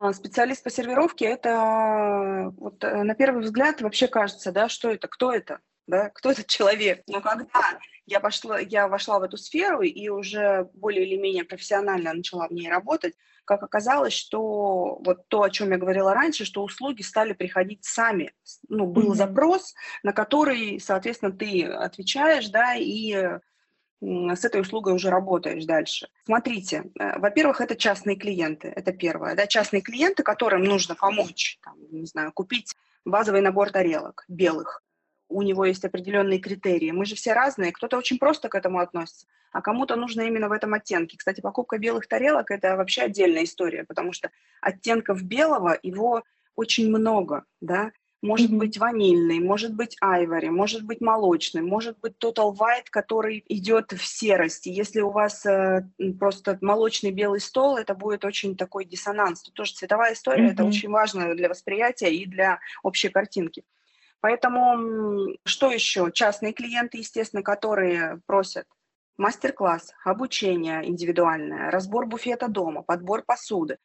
А, 0.00 0.12
специалист 0.12 0.62
по 0.62 0.70
сервировке– 0.70 1.24
это 1.26 2.52
вот, 2.56 2.82
э, 2.84 3.02
на 3.02 3.14
первый 3.14 3.42
взгляд 3.42 3.80
вообще 3.80 4.08
кажется, 4.08 4.52
да, 4.52 4.68
что 4.68 4.90
это, 4.90 5.06
кто 5.06 5.32
это, 5.32 5.60
да, 5.86 6.10
кто 6.14 6.32
этот 6.32 6.46
человек. 6.46 7.02
Но 7.06 7.20
когда 7.20 7.78
я, 8.06 8.20
пошла, 8.20 8.58
я 8.58 8.88
вошла 8.88 9.20
в 9.20 9.22
эту 9.22 9.36
сферу 9.36 9.82
и 9.82 10.08
уже 10.08 10.68
более 10.74 11.06
или 11.06 11.16
менее 11.16 11.44
профессионально 11.44 12.14
начала 12.14 12.48
в 12.48 12.52
ней 12.52 12.68
работать, 12.68 13.14
как 13.48 13.62
оказалось, 13.62 14.12
что 14.12 15.00
вот 15.02 15.26
то, 15.28 15.42
о 15.42 15.50
чем 15.50 15.70
я 15.70 15.78
говорила 15.78 16.12
раньше, 16.12 16.44
что 16.44 16.62
услуги 16.62 17.00
стали 17.00 17.32
приходить 17.32 17.84
сами. 17.84 18.34
Ну, 18.68 18.86
был 18.86 19.12
mm-hmm. 19.12 19.16
запрос, 19.16 19.74
на 20.02 20.12
который, 20.12 20.78
соответственно, 20.78 21.32
ты 21.32 21.64
отвечаешь, 21.64 22.48
да, 22.50 22.74
и 22.74 23.38
с 24.00 24.44
этой 24.44 24.60
услугой 24.60 24.94
уже 24.94 25.10
работаешь 25.10 25.64
дальше. 25.64 26.08
Смотрите, 26.24 26.84
э, 27.00 27.18
во-первых, 27.18 27.60
это 27.60 27.74
частные 27.74 28.16
клиенты, 28.16 28.68
это 28.68 28.92
первое, 28.92 29.34
да, 29.34 29.46
частные 29.46 29.80
клиенты, 29.80 30.22
которым 30.22 30.62
нужно 30.62 30.94
помочь, 30.94 31.58
там, 31.64 31.74
не 31.90 32.06
знаю, 32.06 32.30
купить 32.32 32.76
базовый 33.04 33.40
набор 33.40 33.70
тарелок 33.70 34.24
белых, 34.28 34.82
у 35.28 35.42
него 35.42 35.64
есть 35.64 35.84
определенные 35.84 36.38
критерии. 36.38 36.90
Мы 36.90 37.04
же 37.04 37.14
все 37.14 37.32
разные, 37.32 37.72
кто-то 37.72 37.96
очень 37.96 38.18
просто 38.18 38.48
к 38.48 38.54
этому 38.54 38.78
относится, 38.78 39.26
а 39.52 39.60
кому-то 39.60 39.96
нужно 39.96 40.22
именно 40.22 40.48
в 40.48 40.52
этом 40.52 40.74
оттенке. 40.74 41.16
Кстати, 41.16 41.40
покупка 41.40 41.78
белых 41.78 42.06
тарелок– 42.06 42.50
это 42.52 42.76
вообще 42.76 43.02
отдельная 43.02 43.44
история, 43.44 43.84
потому 43.84 44.12
что 44.12 44.30
оттенков 44.60 45.22
белого 45.22 45.78
его 45.82 46.22
очень 46.56 46.88
много, 46.88 47.44
да, 47.60 47.92
может 48.20 48.50
mm-hmm. 48.50 48.56
быть 48.56 48.78
ванильный, 48.78 49.38
может 49.38 49.74
быть 49.74 49.96
айвори, 50.00 50.48
может 50.48 50.82
быть 50.84 51.00
молочный, 51.00 51.62
может 51.62 51.98
быть 52.00 52.14
total 52.22 52.52
white, 52.54 52.86
который 52.90 53.44
идет 53.48 53.92
в 53.92 54.04
серости. 54.04 54.68
Если 54.68 55.00
у 55.00 55.10
вас 55.10 55.46
э, 55.46 55.88
просто 56.18 56.58
молочный 56.60 57.12
белый 57.12 57.40
стол, 57.40 57.76
это 57.76 57.94
будет 57.94 58.24
очень 58.24 58.56
такой 58.56 58.84
диссонанс. 58.84 59.42
Тут 59.42 59.54
тоже 59.54 59.74
цветовая 59.74 60.14
история, 60.14 60.48
mm-hmm. 60.48 60.52
это 60.52 60.64
очень 60.64 60.90
важно 60.90 61.34
для 61.34 61.48
восприятия 61.48 62.12
и 62.12 62.26
для 62.26 62.58
общей 62.82 63.08
картинки. 63.08 63.62
Поэтому 64.20 65.36
что 65.44 65.70
еще? 65.70 66.10
Частные 66.12 66.52
клиенты, 66.52 66.98
естественно, 66.98 67.42
которые 67.42 68.20
просят 68.26 68.66
мастер-класс, 69.16 69.92
обучение 70.04 70.88
индивидуальное, 70.88 71.70
разбор 71.70 72.06
буфета 72.06 72.48
дома, 72.48 72.82
подбор 72.82 73.22
посуды. 73.24 73.78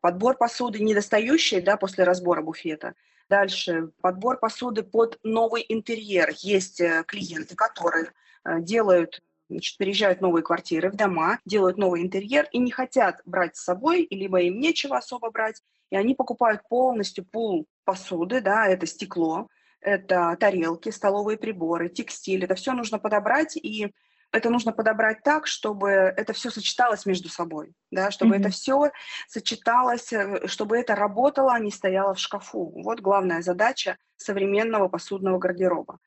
Подбор 0.00 0.36
посуды 0.36 0.80
недостающей 0.80 1.60
да, 1.60 1.76
после 1.76 2.04
разбора 2.04 2.42
буфета. 2.42 2.94
Дальше 3.28 3.90
подбор 4.00 4.38
посуды 4.38 4.82
под 4.82 5.18
новый 5.22 5.64
интерьер. 5.68 6.30
Есть 6.38 6.80
э, 6.80 7.04
клиенты, 7.06 7.54
которые 7.54 8.12
э, 8.44 8.60
делают 8.60 9.22
значит, 9.48 9.76
переезжают 9.78 10.18
в 10.20 10.22
новые 10.22 10.42
квартиры, 10.42 10.90
в 10.90 10.96
дома, 10.96 11.38
делают 11.44 11.76
новый 11.76 12.02
интерьер 12.02 12.48
и 12.52 12.58
не 12.58 12.70
хотят 12.70 13.20
брать 13.24 13.56
с 13.56 13.64
собой, 13.64 14.06
либо 14.10 14.40
им 14.40 14.58
нечего 14.58 14.96
особо 14.96 15.30
брать, 15.30 15.62
и 15.90 15.96
они 15.96 16.14
покупают 16.14 16.62
полностью 16.68 17.24
пул 17.24 17.66
посуды, 17.84 18.40
да, 18.40 18.66
это 18.68 18.86
стекло, 18.86 19.48
это 19.80 20.36
тарелки, 20.38 20.90
столовые 20.90 21.38
приборы, 21.38 21.88
текстиль, 21.88 22.44
это 22.44 22.54
все 22.54 22.72
нужно 22.72 22.98
подобрать, 22.98 23.56
и 23.56 23.92
это 24.32 24.50
нужно 24.50 24.72
подобрать 24.72 25.22
так, 25.22 25.46
чтобы 25.46 25.90
это 25.90 26.32
все 26.32 26.50
сочеталось 26.50 27.06
между 27.06 27.28
собой, 27.28 27.72
да, 27.90 28.10
чтобы 28.10 28.36
mm-hmm. 28.36 28.40
это 28.40 28.50
все 28.50 28.90
сочеталось, 29.26 30.12
э, 30.12 30.46
чтобы 30.46 30.78
это 30.78 30.94
работало, 30.94 31.52
а 31.52 31.58
не 31.58 31.70
стояло 31.70 32.14
в 32.14 32.20
шкафу. 32.20 32.72
Вот 32.84 33.00
главная 33.00 33.42
задача 33.42 33.96
современного 34.16 34.88
посудного 34.88 35.38
гардероба. 35.38 35.98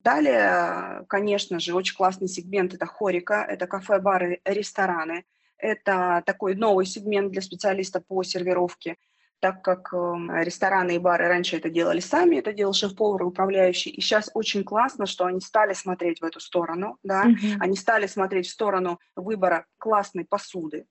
Далее, 0.00 1.04
конечно 1.08 1.60
же, 1.60 1.74
очень 1.74 1.94
классный 1.94 2.28
сегмент– 2.28 2.74
это 2.74 2.86
хорика, 2.86 3.44
это 3.48 3.66
кафе, 3.66 4.00
бары, 4.00 4.40
рестораны. 4.44 5.24
Это 5.58 6.22
такой 6.24 6.54
новый 6.54 6.86
сегмент 6.86 7.30
для 7.30 7.42
специалиста 7.42 8.00
по 8.00 8.22
сервировке– 8.22 8.96
так 9.40 9.62
как 9.62 9.92
эм, 9.92 10.30
рестораны 10.42 10.96
и 10.96 10.98
бары 10.98 11.26
раньше 11.26 11.56
это 11.56 11.70
делали 11.70 12.00
сами, 12.00 12.36
это 12.36 12.52
делал 12.52 12.72
шеф-повар 12.72 13.22
управляющий, 13.22 13.90
и 13.90 14.00
сейчас 14.00 14.30
очень 14.34 14.64
классно, 14.64 15.06
что 15.06 15.24
они 15.24 15.40
стали 15.40 15.72
смотреть 15.72 16.20
в 16.20 16.24
эту 16.24 16.40
сторону, 16.40 16.98
да, 17.02 17.24
mm-hmm. 17.24 17.56
они 17.58 17.76
стали 17.76 18.06
смотреть 18.06 18.46
в 18.46 18.52
сторону 18.52 19.00
выбора 19.16 19.66
классной 19.78 20.24
посуды, 20.24 20.86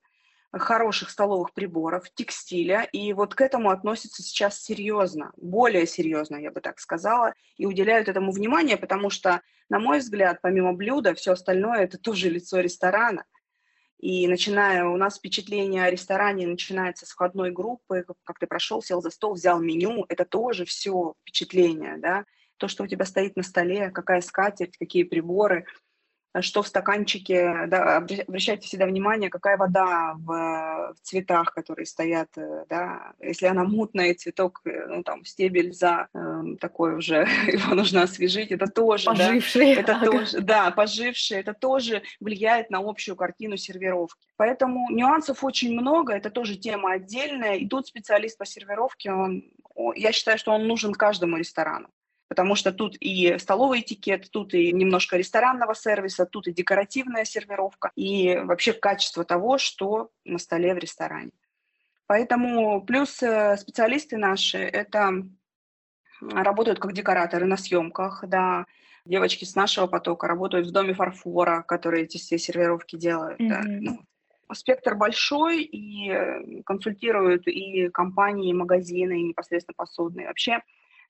хороших 0.52 1.12
столовых 1.12 1.54
приборов, 1.54 2.10
текстиля, 2.16 2.88
и 2.92 3.14
вот 3.14 3.36
к 3.36 3.42
этому 3.42 3.70
относятся 3.70 4.24
сейчас 4.24 4.60
серьезно, 4.60 5.32
более 5.38 5.86
серьезно, 5.86 6.38
я 6.38 6.52
бы 6.52 6.60
так 6.60 6.80
сказала, 6.80 7.34
и 7.58 7.68
уделяют 7.68 8.10
этому 8.10 8.32
внимание, 8.32 8.78
потому 8.78 9.12
что, 9.12 9.42
на 9.70 9.80
мой 9.80 10.00
взгляд, 10.00 10.40
помимо 10.42 10.74
блюда, 10.74 11.14
все 11.14 11.34
остальное– 11.34 11.80
это 11.84 12.00
тоже 12.00 12.30
лицо 12.30 12.60
ресторана– 12.60 13.26
и 14.00 14.28
начиная, 14.28 14.86
у 14.86 14.96
нас 14.98 15.18
впечатление 15.18 15.84
о 15.84 15.92
ресторане 15.92 16.48
начинается 16.48 17.06
с 17.06 17.10
входной 17.10 17.52
группы, 17.52 18.06
как 18.24 18.40
ты 18.40 18.48
прошел, 18.48 18.82
сел 18.82 19.02
за 19.02 19.10
стол, 19.10 19.34
взял 19.34 19.60
меню, 19.60 20.06
это 20.08 20.26
тоже 20.26 20.66
все 20.66 21.14
впечатление, 21.22 21.98
да, 21.98 22.26
то, 22.58 22.68
что 22.68 22.84
у 22.84 22.88
тебя 22.88 23.06
стоит 23.06 23.36
на 23.36 23.44
столе, 23.44 23.92
какая 23.92 24.22
скатерть, 24.22 24.78
какие 24.78 25.04
приборы– 25.04 25.66
что 26.42 26.62
в 26.62 26.68
стаканчике, 26.68 27.66
да, 27.68 27.98
обращайте 27.98 28.68
всегда 28.68 28.86
внимание, 28.86 29.30
какая 29.30 29.58
вода 29.58 30.14
в, 30.16 30.28
в 30.94 31.02
цветах, 31.02 31.54
которые 31.54 31.86
стоят, 31.86 32.30
э, 32.38 32.66
да, 32.70 33.14
если 33.20 33.48
она 33.48 33.64
мутная, 33.64 34.14
цветок, 34.14 34.62
э, 34.66 34.86
ну, 34.88 35.04
там, 35.04 35.26
стебель 35.26 35.74
за 35.74 36.08
э, 36.14 36.42
такой 36.60 36.96
уже, 36.96 37.28
его 37.48 37.74
нужно 37.74 38.04
освежить, 38.04 38.52
это 38.52 38.68
тоже, 38.68 39.06
поживший, 39.06 39.76
да, 39.76 39.82
это 39.82 39.96
ага. 39.96 40.06
тоже, 40.06 40.42
да, 40.42 40.72
поживший, 40.72 41.40
это 41.40 41.54
тоже 41.54 42.04
влияет 42.20 42.70
на 42.70 42.80
общую 42.80 43.16
картину 43.16 43.58
сервировки. 43.58 44.28
Поэтому 44.38 44.90
нюансов 44.92 45.44
очень 45.44 45.74
много, 45.74 46.14
это 46.14 46.30
тоже 46.30 46.58
тема 46.58 46.94
отдельная, 46.94 47.56
и 47.56 47.68
тут 47.68 47.88
специалист 47.88 48.38
по 48.38 48.46
сервировке, 48.46 49.12
он, 49.12 49.44
я 49.96 50.12
считаю, 50.12 50.38
что 50.38 50.52
он 50.52 50.68
нужен 50.68 50.94
каждому 50.94 51.38
ресторану 51.38 51.90
потому 52.30 52.56
что 52.56 52.72
тут 52.72 52.96
и 53.00 53.38
столовый 53.40 53.82
этикет, 53.82 54.30
тут 54.32 54.54
и 54.54 54.72
немножко 54.72 55.18
ресторанного 55.18 55.74
сервиса, 55.74 56.26
тут 56.26 56.48
и 56.48 56.54
декоративная 56.54 57.26
сервировка, 57.26 57.92
и 57.96 58.38
вообще 58.44 58.72
качество 58.72 59.26
того, 59.26 59.58
что 59.58 60.12
на 60.24 60.38
столе 60.38 60.74
в 60.74 60.78
ресторане. 60.78 61.32
Поэтому 62.08 62.82
плюс 62.86 63.22
э, 63.22 63.58
специалисты 63.58 64.18
наши 64.18 64.60
это 64.60 65.12
работают 66.22 66.80
как 66.80 66.94
декораторы 66.94 67.46
на 67.46 67.58
съемках, 67.58 68.24
да, 68.28 68.66
девочки 69.06 69.46
с 69.46 69.56
нашего 69.56 69.88
потока 69.88 70.28
работают 70.28 70.68
в 70.68 70.72
доме 70.72 70.94
фарфора, 70.94 71.64
которые 71.64 72.04
эти 72.04 72.18
все 72.18 72.38
сервировки 72.38 72.96
делают. 72.96 73.40
Mm-hmm. 73.40 73.48
Да. 73.50 73.62
Ну, 73.66 74.00
спектр 74.54 74.96
большой 74.96 75.64
и 75.64 76.12
э, 76.12 76.62
консультируют 76.64 77.48
и 77.48 77.90
компании, 77.90 78.52
и 78.52 78.54
магазины, 78.54 79.20
и 79.20 79.24
непосредственно 79.24 79.76
посудные. 79.76 80.28
Вообще 80.28 80.62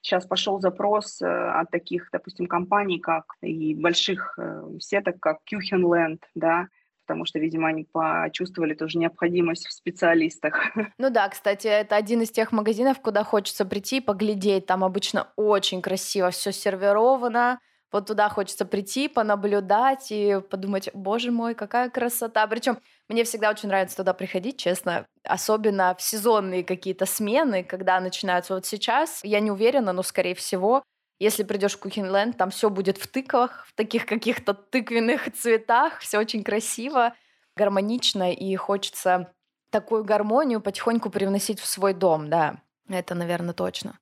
Сейчас 0.02 0.26
пошел 0.26 0.60
запрос 0.62 1.22
э, 1.22 1.26
от 1.28 1.72
таких, 1.72 2.10
допустим, 2.12 2.48
компаний, 2.48 3.00
как 3.00 3.26
и 3.42 3.76
больших 3.76 4.38
э, 4.38 4.64
сеток, 4.80 5.20
как 5.20 5.40
Кюхенленд, 5.44 6.24
да, 6.36 6.68
потому 7.06 7.26
что, 7.26 7.40
видимо, 7.40 7.68
они 7.68 7.86
почувствовали 7.92 8.76
тоже 8.76 9.00
необходимость 9.00 9.68
в 9.68 9.74
специалистах. 9.74 10.56
Ну 10.98 11.10
да, 11.10 11.28
кстати, 11.28 11.68
это 11.68 11.96
один 11.96 12.22
из 12.22 12.30
тех 12.30 12.52
магазинов, 12.52 13.02
куда 13.02 13.24
хочется 13.24 13.66
прийти 13.66 13.98
и 13.98 14.02
поглядеть. 14.02 14.68
Там 14.68 14.84
обычно 14.84 15.28
очень 15.36 15.82
красиво 15.82 16.30
все 16.30 16.52
сервировано, 16.52 17.60
вот 17.92 18.08
туда 18.08 18.30
хочется 18.30 18.66
прийти, 18.66 19.08
понаблюдать 19.08 20.12
и 20.12 20.40
подумать, 20.50 20.90
боже 20.94 21.32
мой, 21.32 21.56
какая 21.56 21.90
красота. 21.90 22.46
Причем 22.48 22.80
мне 23.08 23.24
всегда 23.24 23.50
очень 23.50 23.70
нравится 23.70 23.98
туда 23.98 24.14
приходить, 24.14 24.58
честно, 24.58 25.06
особенно 25.24 25.96
в 25.98 26.02
сезонные 26.02 26.64
какие-то 26.64 27.06
смены, 27.06 27.64
когда 27.64 28.00
начинаются 28.00 28.54
вот 28.54 28.66
сейчас. 28.66 29.22
Я 29.24 29.40
не 29.40 29.52
уверена, 29.52 29.94
но, 29.94 30.04
скорее 30.04 30.36
всего, 30.36 30.84
если 31.20 31.44
придешь 31.44 31.74
в 31.74 31.80
Кухенленд, 31.80 32.38
там 32.38 32.50
все 32.50 32.70
будет 32.70 32.98
в 32.98 33.08
тыквах, 33.08 33.66
в 33.68 33.74
таких 33.74 34.06
каких-то 34.06 34.54
тыквенных 34.54 35.32
цветах, 35.34 36.00
все 36.00 36.20
очень 36.20 36.44
красиво, 36.44 37.14
гармонично, 37.58 38.32
и 38.32 38.56
хочется 38.56 39.34
такую 39.70 40.04
гармонию 40.04 40.62
потихоньку 40.62 41.10
привносить 41.10 41.60
в 41.60 41.66
свой 41.66 41.94
дом, 41.94 42.30
да, 42.30 42.62
это, 42.88 43.16
наверное, 43.16 43.54
точно. 43.54 44.00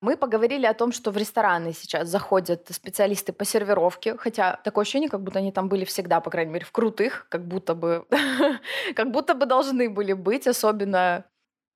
Мы 0.00 0.16
поговорили 0.16 0.64
о 0.64 0.72
том, 0.72 0.92
что 0.92 1.10
в 1.10 1.16
рестораны 1.18 1.74
сейчас 1.74 2.08
заходят 2.08 2.66
специалисты 2.70 3.32
по 3.32 3.44
сервировке, 3.44 4.16
хотя 4.16 4.58
такое 4.64 4.82
ощущение, 4.82 5.10
как 5.10 5.22
будто 5.22 5.40
они 5.40 5.52
там 5.52 5.68
были 5.68 5.84
всегда, 5.84 6.20
по 6.20 6.30
крайней 6.30 6.52
мере, 6.52 6.64
в 6.64 6.72
крутых, 6.72 7.26
как 7.28 7.46
будто 7.46 7.74
бы, 7.74 8.06
как 8.96 9.10
будто 9.10 9.34
бы 9.34 9.44
должны 9.46 9.90
были 9.90 10.14
быть, 10.14 10.46
особенно 10.46 11.24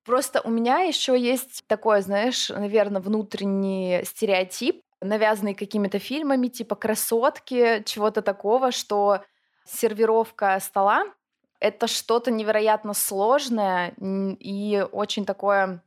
Просто 0.04 0.42
у 0.42 0.50
меня 0.50 0.80
еще 0.80 1.18
есть 1.18 1.64
такое, 1.66 2.02
знаешь, 2.02 2.50
наверное, 2.50 3.00
внутренний 3.00 4.02
стереотип, 4.04 4.82
навязанный 5.00 5.54
какими-то 5.54 5.98
фильмами, 5.98 6.48
типа 6.48 6.74
красотки, 6.74 7.82
чего-то 7.86 8.20
такого, 8.20 8.70
что 8.70 9.22
сервировка 9.64 10.60
стола— 10.60 11.06
это 11.60 11.86
что-то 11.86 12.30
невероятно 12.30 12.92
сложное 12.92 13.94
и 13.98 14.86
очень 14.92 15.24
такое 15.24 15.82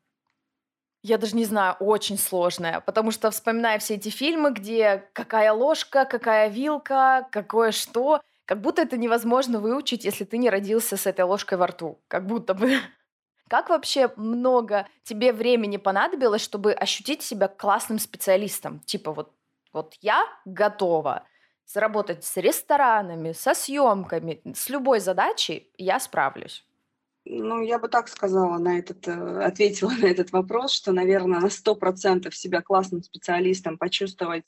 я 1.03 1.17
даже 1.17 1.35
не 1.35 1.45
знаю, 1.45 1.75
очень 1.79 2.17
сложная, 2.17 2.81
потому 2.81 3.11
что 3.11 3.31
вспоминая 3.31 3.79
все 3.79 3.95
эти 3.95 4.09
фильмы, 4.09 4.51
где 4.51 5.09
какая 5.13 5.53
ложка, 5.53 6.05
какая 6.05 6.49
вилка, 6.49 7.27
какое 7.31 7.71
что, 7.71 8.21
как 8.45 8.61
будто 8.61 8.81
это 8.81 8.97
невозможно 8.97 9.59
выучить, 9.59 10.05
если 10.05 10.23
ты 10.23 10.37
не 10.37 10.49
родился 10.49 10.97
с 10.97 11.05
этой 11.05 11.25
ложкой 11.25 11.57
во 11.57 11.67
рту, 11.67 11.99
как 12.07 12.25
будто 12.25 12.53
бы. 12.53 12.77
Как 13.49 13.69
вообще 13.69 14.11
много 14.17 14.89
тебе 15.03 15.31
времени 15.31 15.77
понадобилось, 15.77 16.41
чтобы 16.41 16.73
ощутить 16.73 17.21
себя 17.21 17.47
классным 17.47 17.97
специалистом? 17.97 18.81
Типа 18.81 19.13
вот, 19.13 19.31
вот 19.71 19.95
я 20.01 20.25
готова 20.43 21.25
заработать 21.65 22.25
с 22.25 22.35
ресторанами, 22.35 23.31
со 23.31 23.53
съемками, 23.53 24.41
с 24.53 24.67
любой 24.67 24.99
задачей 24.99 25.71
я 25.77 26.01
справлюсь. 26.01 26.66
Ну, 27.29 27.61
я 27.61 27.77
бы 27.77 27.89
так 27.89 28.07
сказала 28.07 28.57
на 28.57 28.79
этот, 28.79 29.07
э, 29.07 29.11
ответила 29.43 29.91
на 29.91 30.05
этот 30.05 30.31
вопрос, 30.31 30.71
что, 30.71 30.91
наверное, 30.91 31.39
на 31.39 31.47
100% 31.47 32.31
себя 32.31 32.61
классным 32.61 33.03
специалистом 33.03 33.77
почувствовать 33.77 34.45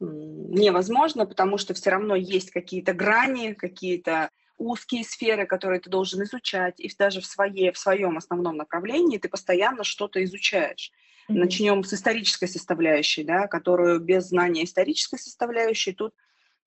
невозможно, 0.00 1.26
потому 1.26 1.58
что 1.58 1.74
все 1.74 1.90
равно 1.90 2.14
есть 2.14 2.50
какие-то 2.50 2.94
грани, 2.94 3.52
какие-то 3.52 4.30
узкие 4.56 5.04
сферы, 5.04 5.46
которые 5.46 5.80
ты 5.80 5.90
должен 5.90 6.22
изучать, 6.22 6.80
и 6.80 6.90
даже 6.98 7.20
в, 7.20 7.26
своей, 7.26 7.70
в 7.70 7.78
своем 7.78 8.16
основном 8.16 8.56
направлении 8.56 9.18
ты 9.18 9.28
постоянно 9.28 9.84
что-то 9.84 10.22
изучаешь. 10.24 10.90
Mm-hmm. 11.28 11.34
Начнем 11.34 11.84
с 11.84 11.92
исторической 11.92 12.46
составляющей, 12.46 13.24
да, 13.24 13.46
которую 13.46 14.00
без 14.00 14.28
знания 14.28 14.64
исторической 14.64 15.18
составляющей 15.18 15.92
тут 15.92 16.14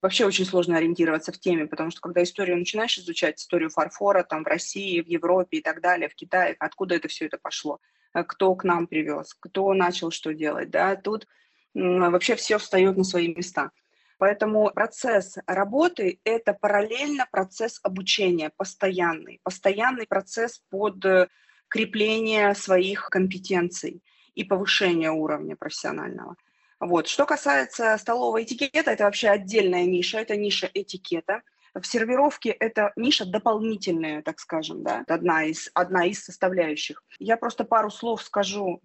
вообще 0.03 0.25
очень 0.25 0.45
сложно 0.45 0.77
ориентироваться 0.77 1.31
в 1.31 1.39
теме, 1.39 1.65
потому 1.65 1.89
что 1.89 2.01
когда 2.01 2.21
историю 2.21 2.57
начинаешь 2.57 2.97
изучать, 2.97 3.39
историю 3.39 3.69
фарфора 3.69 4.23
там 4.23 4.43
в 4.43 4.47
России, 4.47 5.01
в 5.01 5.07
Европе 5.07 5.57
и 5.57 5.61
так 5.61 5.81
далее, 5.81 6.09
в 6.09 6.13
Китае, 6.13 6.55
откуда 6.59 6.95
это 6.95 7.07
все 7.07 7.25
это 7.25 7.39
пошло, 7.41 7.79
э, 8.13 8.23
кто 8.25 8.53
к 8.53 8.65
нам 8.65 8.85
привез, 8.85 9.33
кто 9.33 9.73
начал 9.73 10.11
что 10.11 10.33
делать, 10.33 10.69
да, 10.69 10.95
тут 10.97 11.25
вообще 11.73 12.35
все 12.35 12.59
встает 12.59 12.97
на 12.97 13.03
свои 13.03 13.33
места. 13.33 13.71
Поэтому 14.19 14.69
процесс 14.71 15.37
работы– 15.47 16.19
это 16.23 16.53
параллельно 16.53 17.25
процесс 17.31 17.79
обучения, 17.81 18.51
постоянный, 18.55 19.39
постоянный 19.41 20.05
процесс 20.05 20.61
под 20.69 21.03
э, 21.05 21.29
крепление 21.69 22.53
своих 22.55 23.09
компетенций 23.09 24.03
и 24.35 24.43
повышение 24.43 25.11
уровня 25.11 25.55
профессионального. 25.55 26.35
Вот. 26.85 27.07
Что 27.07 27.25
касается 27.25 27.97
столового 27.97 28.43
этикета, 28.43 28.91
это 28.91 29.05
вообще 29.05 29.29
отдельная 29.29 29.85
ниша, 29.85 30.19
это 30.19 30.35
ниша 30.35 30.69
этикета. 30.73 31.41
В 31.73 31.85
сервировке 31.85 32.49
это 32.49 32.91
ниша 32.95 33.25
дополнительная, 33.25 34.21
так 34.21 34.39
скажем, 34.39 34.83
да, 34.83 35.03
одна 35.07 35.45
из, 35.45 35.71
одна 35.73 36.05
из 36.05 36.23
составляющих. 36.23 37.03
Я 37.19 37.37
просто 37.37 37.63
пару 37.63 37.89
слов 37.89 38.21
скажу 38.21 38.81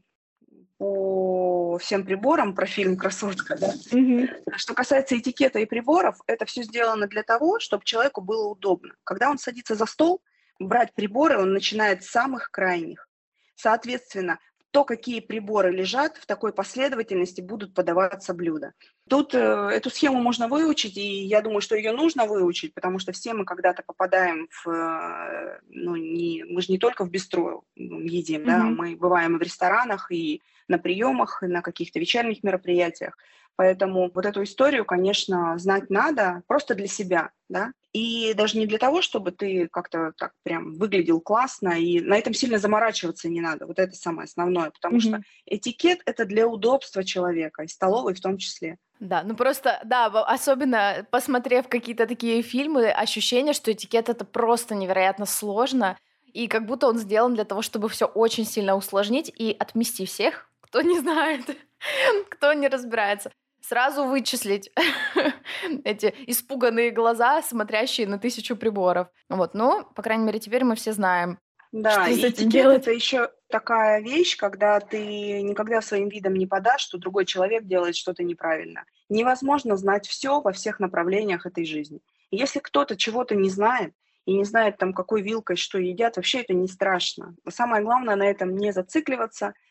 по 0.78 1.76
всем 1.78 2.04
приборам 2.04 2.54
про 2.54 2.66
фильм 2.66 2.96
«Красотка». 2.96 3.58
Да? 3.58 3.74
Mm-hmm. 3.90 4.56
Что 4.56 4.74
касается 4.74 5.18
этикета 5.18 5.58
и 5.58 5.66
приборов, 5.66 6.16
это 6.26 6.46
все 6.46 6.62
сделано 6.62 7.08
для 7.08 7.24
того, 7.24 7.58
чтобы 7.58 7.84
человеку 7.84 8.20
было 8.20 8.48
удобно. 8.48 8.94
Когда 9.04 9.28
он 9.28 9.38
садится 9.38 9.74
за 9.74 9.86
стол, 9.86 10.22
брать 10.60 10.94
приборы 10.94 11.38
он 11.38 11.52
начинает 11.52 12.04
с 12.04 12.10
самых 12.10 12.50
крайних. 12.50 13.08
Соответственно, 13.56 14.38
то, 14.70 14.84
какие 14.84 15.20
приборы 15.20 15.70
лежат, 15.70 16.16
в 16.18 16.26
такой 16.26 16.52
последовательности 16.52 17.40
будут 17.40 17.74
подаваться 17.74 18.34
блюда. 18.34 18.74
Тут 19.08 19.34
э, 19.34 19.38
эту 19.38 19.88
схему 19.88 20.20
можно 20.20 20.48
выучить, 20.48 20.96
и 20.96 21.24
я 21.24 21.40
думаю, 21.40 21.62
что 21.62 21.74
ее 21.74 21.92
нужно 21.92 22.26
выучить, 22.26 22.74
потому 22.74 22.98
что 22.98 23.12
все 23.12 23.32
мы 23.32 23.44
когда-то 23.44 23.82
попадаем 23.82 24.48
в, 24.50 24.68
э, 24.68 25.60
ну, 25.68 25.96
не, 25.96 26.44
мы 26.44 26.60
же 26.60 26.70
не 26.70 26.78
только 26.78 27.04
в 27.04 27.10
бистро 27.10 27.64
едим, 27.76 28.42
mm-hmm. 28.42 28.46
да, 28.46 28.64
мы 28.64 28.96
бываем 28.96 29.36
и 29.36 29.38
в 29.38 29.42
ресторанах, 29.42 30.12
и 30.12 30.42
на 30.68 30.78
приемах, 30.78 31.42
и 31.42 31.46
на 31.46 31.62
каких-то 31.62 31.98
вечерних 31.98 32.42
мероприятиях. 32.42 33.16
Поэтому 33.58 34.08
вот 34.14 34.24
эту 34.24 34.44
историю, 34.44 34.84
конечно, 34.84 35.58
знать 35.58 35.90
надо 35.90 36.44
просто 36.46 36.76
для 36.76 36.86
себя, 36.86 37.32
да, 37.48 37.72
и 37.92 38.32
даже 38.34 38.56
не 38.56 38.66
для 38.66 38.78
того, 38.78 39.02
чтобы 39.02 39.32
ты 39.32 39.66
как-то 39.66 40.12
так 40.16 40.30
прям 40.44 40.74
выглядел 40.74 41.20
классно, 41.20 41.70
и 41.70 42.00
на 42.00 42.16
этом 42.16 42.34
сильно 42.34 42.58
заморачиваться 42.58 43.28
не 43.28 43.40
надо. 43.40 43.66
Вот 43.66 43.80
это 43.80 43.96
самое 43.96 44.26
основное, 44.26 44.70
потому 44.70 44.98
mm-hmm. 44.98 45.00
что 45.00 45.22
этикет 45.44 46.02
это 46.06 46.24
для 46.24 46.46
удобства 46.46 47.02
человека, 47.02 47.64
и 47.64 47.66
столовой 47.66 48.14
в 48.14 48.20
том 48.20 48.38
числе. 48.38 48.78
Да, 49.00 49.24
ну 49.24 49.34
просто, 49.34 49.80
да, 49.84 50.06
особенно 50.06 51.04
посмотрев 51.10 51.66
какие-то 51.66 52.06
такие 52.06 52.42
фильмы, 52.42 52.88
ощущение, 52.88 53.54
что 53.54 53.72
этикет 53.72 54.08
это 54.08 54.24
просто 54.24 54.76
невероятно 54.76 55.26
сложно, 55.26 55.98
и 56.32 56.46
как 56.46 56.64
будто 56.64 56.86
он 56.86 56.96
сделан 56.96 57.34
для 57.34 57.44
того, 57.44 57.62
чтобы 57.62 57.88
все 57.88 58.06
очень 58.06 58.44
сильно 58.44 58.76
усложнить 58.76 59.32
и 59.36 59.56
отмести 59.58 60.06
всех, 60.06 60.48
кто 60.60 60.80
не 60.80 61.00
знает, 61.00 61.58
кто 62.30 62.52
не 62.52 62.68
разбирается 62.68 63.32
сразу 63.68 64.04
вычислить 64.04 64.72
эти 65.84 66.14
испуганные 66.26 66.90
глаза, 66.90 67.42
смотрящие 67.42 68.06
на 68.06 68.18
тысячу 68.18 68.56
приборов. 68.56 69.08
Вот, 69.28 69.54
но, 69.54 69.84
по 69.94 70.02
крайней 70.02 70.24
мере, 70.24 70.40
теперь 70.40 70.64
мы 70.64 70.74
все 70.74 70.92
знаем, 70.92 71.38
да, 71.70 72.04
что 72.04 72.10
и 72.10 72.14
этикет 72.14 72.48
делать. 72.48 72.82
это 72.82 72.92
еще 72.92 73.30
такая 73.50 74.00
вещь, 74.00 74.36
когда 74.36 74.80
ты 74.80 75.42
никогда 75.42 75.82
своим 75.82 76.08
видом 76.08 76.34
не 76.34 76.46
подашь, 76.46 76.80
что 76.80 76.98
другой 76.98 77.26
человек 77.26 77.64
делает 77.64 77.94
что-то 77.94 78.24
неправильно. 78.24 78.84
Невозможно 79.10 79.76
знать 79.76 80.06
все 80.06 80.40
во 80.40 80.52
всех 80.52 80.80
направлениях 80.80 81.44
этой 81.44 81.66
жизни. 81.66 82.00
Если 82.30 82.58
кто-то 82.58 82.96
чего-то 82.96 83.34
не 83.34 83.50
знает, 83.50 83.92
и 84.24 84.34
не 84.34 84.44
знает 84.44 84.76
там, 84.76 84.92
какой 84.92 85.22
вилкой 85.22 85.56
что 85.56 85.78
едят, 85.78 86.16
вообще 86.16 86.40
это 86.40 86.52
не 86.52 86.68
страшно. 86.68 87.34
Самое 87.48 87.82
главное 87.82 88.14
на 88.14 88.24
этом 88.24 88.56
не 88.56 88.72
зацикливаться– 88.72 89.54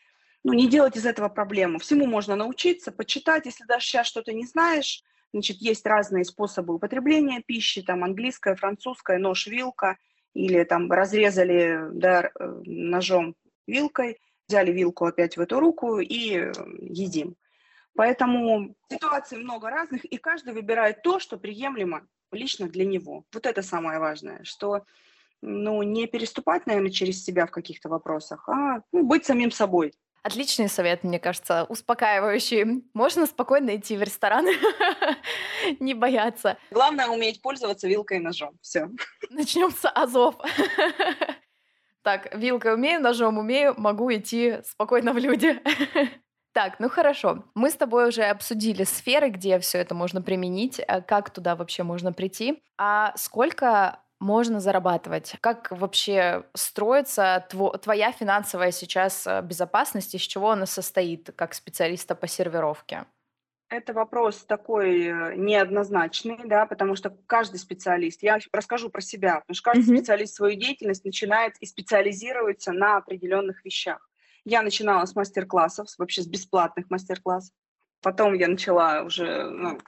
ну, 0.48 0.54
не 0.54 0.66
делать 0.66 0.96
из 0.96 1.04
этого 1.04 1.28
проблему. 1.28 1.78
Всему 1.78 2.06
можно 2.06 2.34
научиться, 2.34 2.90
почитать, 2.90 3.44
если 3.44 3.64
даже 3.66 3.84
сейчас 3.84 4.06
что-то 4.06 4.32
не 4.32 4.46
знаешь. 4.46 5.02
Значит, 5.34 5.58
есть 5.58 5.84
разные 5.84 6.24
способы 6.24 6.74
употребления 6.74 7.42
пищи, 7.46 7.82
там 7.82 8.02
английская, 8.02 8.56
французская, 8.56 9.18
нож, 9.18 9.46
вилка, 9.46 9.98
или 10.32 10.64
там 10.64 10.90
разрезали 10.90 11.78
да, 11.92 12.30
э, 12.40 12.62
ножом 12.64 13.34
вилкой, 13.66 14.18
взяли 14.48 14.72
вилку 14.72 15.04
опять 15.04 15.36
в 15.36 15.40
эту 15.42 15.60
руку 15.60 15.98
и 15.98 16.38
э, 16.38 16.52
едим. 16.80 17.36
Поэтому 17.94 18.74
ситуаций 18.90 19.36
много 19.36 19.68
разных, 19.68 20.06
и 20.06 20.16
каждый 20.16 20.54
выбирает 20.54 21.02
то, 21.02 21.18
что 21.18 21.36
приемлемо 21.36 22.06
лично 22.32 22.70
для 22.70 22.86
него. 22.86 23.24
Вот 23.34 23.44
это 23.44 23.60
самое 23.60 23.98
важное, 23.98 24.42
что 24.44 24.84
ну, 25.42 25.82
не 25.82 26.06
переступать, 26.06 26.64
наверное, 26.64 26.90
через 26.90 27.22
себя 27.22 27.44
в 27.44 27.50
каких-то 27.50 27.90
вопросах, 27.90 28.48
а 28.48 28.80
ну, 28.92 29.04
быть 29.04 29.26
самим 29.26 29.50
собой. 29.50 29.92
Отличный 30.22 30.68
совет, 30.68 31.04
мне 31.04 31.18
кажется, 31.18 31.64
успокаивающий. 31.68 32.84
Можно 32.92 33.26
спокойно 33.26 33.76
идти 33.76 33.96
в 33.96 34.02
ресторан, 34.02 34.46
не 35.80 35.94
бояться. 35.94 36.58
Главное 36.70 37.08
уметь 37.08 37.40
пользоваться 37.40 37.88
вилкой 37.88 38.18
и 38.18 38.20
ножом. 38.20 38.58
Все. 38.60 38.88
Начнем 39.30 39.70
с 39.70 39.88
азов. 39.88 40.36
Так, 42.02 42.34
вилкой 42.34 42.74
умею, 42.74 43.02
ножом 43.02 43.36
умею, 43.36 43.74
могу 43.76 44.10
идти 44.14 44.60
спокойно 44.64 45.12
в 45.12 45.18
люди. 45.18 45.60
Так, 46.54 46.80
ну 46.80 46.88
хорошо. 46.88 47.44
Мы 47.54 47.70
с 47.70 47.74
тобой 47.74 48.08
уже 48.08 48.22
обсудили 48.24 48.82
сферы, 48.82 49.28
где 49.28 49.60
все 49.60 49.78
это 49.78 49.94
можно 49.94 50.22
применить, 50.22 50.80
э, 50.80 51.02
как 51.02 51.30
туда 51.30 51.54
вообще 51.54 51.84
можно 51.84 52.12
прийти. 52.12 52.62
А 52.78 53.12
сколько 53.16 54.00
можно 54.20 54.60
зарабатывать? 54.60 55.36
Как 55.40 55.70
вообще 55.70 56.44
строится 56.54 57.46
тво- 57.50 57.78
твоя 57.78 58.12
финансовая 58.12 58.72
сейчас 58.72 59.26
э, 59.26 59.42
безопасность, 59.42 60.14
из 60.14 60.22
чего 60.22 60.50
она 60.50 60.66
состоит 60.66 61.30
как 61.36 61.54
специалиста 61.54 62.14
по 62.14 62.26
сервировке? 62.26 63.04
Это 63.70 63.92
вопрос 63.92 64.44
такой 64.44 65.02
э, 65.02 65.34
неоднозначный, 65.36 66.38
да, 66.44 66.64
потому 66.66 66.96
что 66.96 67.16
каждый 67.26 67.58
специалист, 67.58 68.22
я 68.22 68.38
расскажу 68.52 68.88
про 68.88 69.02
себя, 69.02 69.40
потому 69.40 69.54
что 69.54 69.70
каждый 69.70 69.92
mm-hmm. 69.92 69.98
специалист 69.98 70.34
свою 70.34 70.58
деятельность 70.58 71.04
начинает 71.04 71.54
и 71.60 71.66
специализируется 71.66 72.72
на 72.72 72.96
определенных 72.96 73.64
вещах. 73.64 74.08
Я 74.44 74.62
начинала 74.62 75.04
с 75.04 75.14
мастер-классов, 75.14 75.88
вообще 75.98 76.22
с 76.22 76.26
бесплатных 76.26 76.88
мастер-классов. 76.88 77.54
Потом 78.00 78.32
я 78.34 78.48
начала 78.48 79.02
уже 79.02 79.50
ну, 79.50 79.78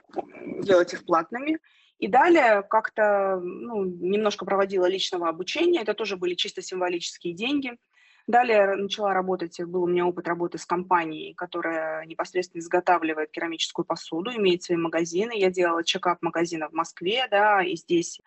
делать 0.61 0.93
их 0.93 1.05
платными. 1.05 1.57
И 2.01 2.07
далее 2.07 2.63
как-то 2.63 3.39
ну, 3.39 3.85
немножко 3.85 4.43
проводила 4.43 4.87
личного 4.87 5.29
обучения, 5.29 5.81
это 5.81 5.93
тоже 5.93 6.17
были 6.17 6.33
чисто 6.33 6.63
символические 6.63 7.35
деньги. 7.35 7.77
Далее 8.25 8.75
начала 8.75 9.13
работать, 9.13 9.61
был 9.61 9.83
у 9.83 9.87
меня 9.87 10.07
опыт 10.07 10.27
работы 10.27 10.57
с 10.57 10.65
компанией, 10.65 11.35
которая 11.35 12.03
непосредственно 12.07 12.59
изготавливает 12.59 13.29
керамическую 13.29 13.85
посуду, 13.85 14.31
имеет 14.31 14.63
свои 14.63 14.77
магазины. 14.77 15.33
Я 15.35 15.51
делала 15.51 15.83
чекап 15.83 16.23
магазина 16.23 16.69
в 16.69 16.73
Москве, 16.73 17.27
да, 17.29 17.61
и 17.63 17.75
здесь 17.75 18.19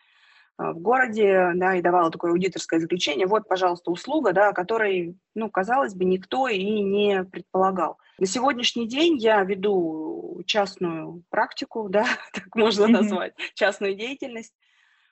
в 0.57 0.79
городе, 0.79 1.53
да, 1.55 1.75
и 1.75 1.83
давала 1.83 2.11
такое 2.11 2.31
аудиторское 2.31 2.81
заключение. 2.81 3.27
Вот, 3.27 3.49
пожалуйста, 3.49 3.91
услуга, 3.91 4.33
да, 4.33 4.53
которой, 4.53 5.17
ну, 5.35 5.51
казалось 5.51 5.95
бы, 5.95 6.05
никто 6.05 6.49
и 6.49 6.63
не 6.63 7.25
предполагал. 7.25 7.99
На 8.19 8.27
сегодняшний 8.27 8.87
день 8.87 9.17
я 9.17 9.43
веду 9.43 10.43
частную 10.47 11.25
практику, 11.31 11.89
да, 11.89 12.07
так 12.33 12.55
можно 12.55 12.87
назвать, 12.87 13.35
частную 13.55 13.95
деятельность, 13.95 14.55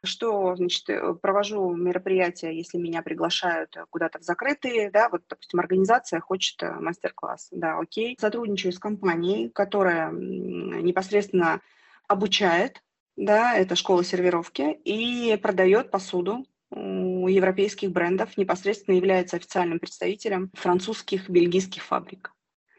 что, 0.05 0.55
значит, 0.57 0.89
э, 0.91 1.15
провожу 1.15 1.75
мероприятия, 1.75 2.53
если 2.57 2.79
меня 2.79 3.03
приглашают 3.03 3.77
куда-то 3.91 4.19
в 4.19 4.23
закрытые, 4.23 4.91
да, 4.91 5.09
вот, 5.09 5.23
допустим, 5.29 5.61
организация 5.61 6.21
хочет 6.21 6.63
э, 6.63 6.73
мастер-класс, 6.73 7.49
да, 7.51 7.79
окей. 7.79 8.17
Сотрудничаю 8.21 8.73
с 8.73 8.79
компанией, 8.79 9.49
которая 9.49 10.11
непосредственно 10.13 11.61
обучает, 12.09 12.83
да, 13.17 13.57
это 13.57 13.77
школа 13.77 14.05
сервировки, 14.05 14.73
и 14.85 15.37
продает 15.37 15.91
посуду 15.91 16.47
у 16.71 17.29
европейских 17.29 17.91
брендов, 17.91 18.37
непосредственно 18.37 18.97
является 18.97 19.37
официальным 19.37 19.79
представителем 19.79 20.51
французских, 20.55 21.29
бельгийских 21.29 21.83
фабрик. 21.83 22.33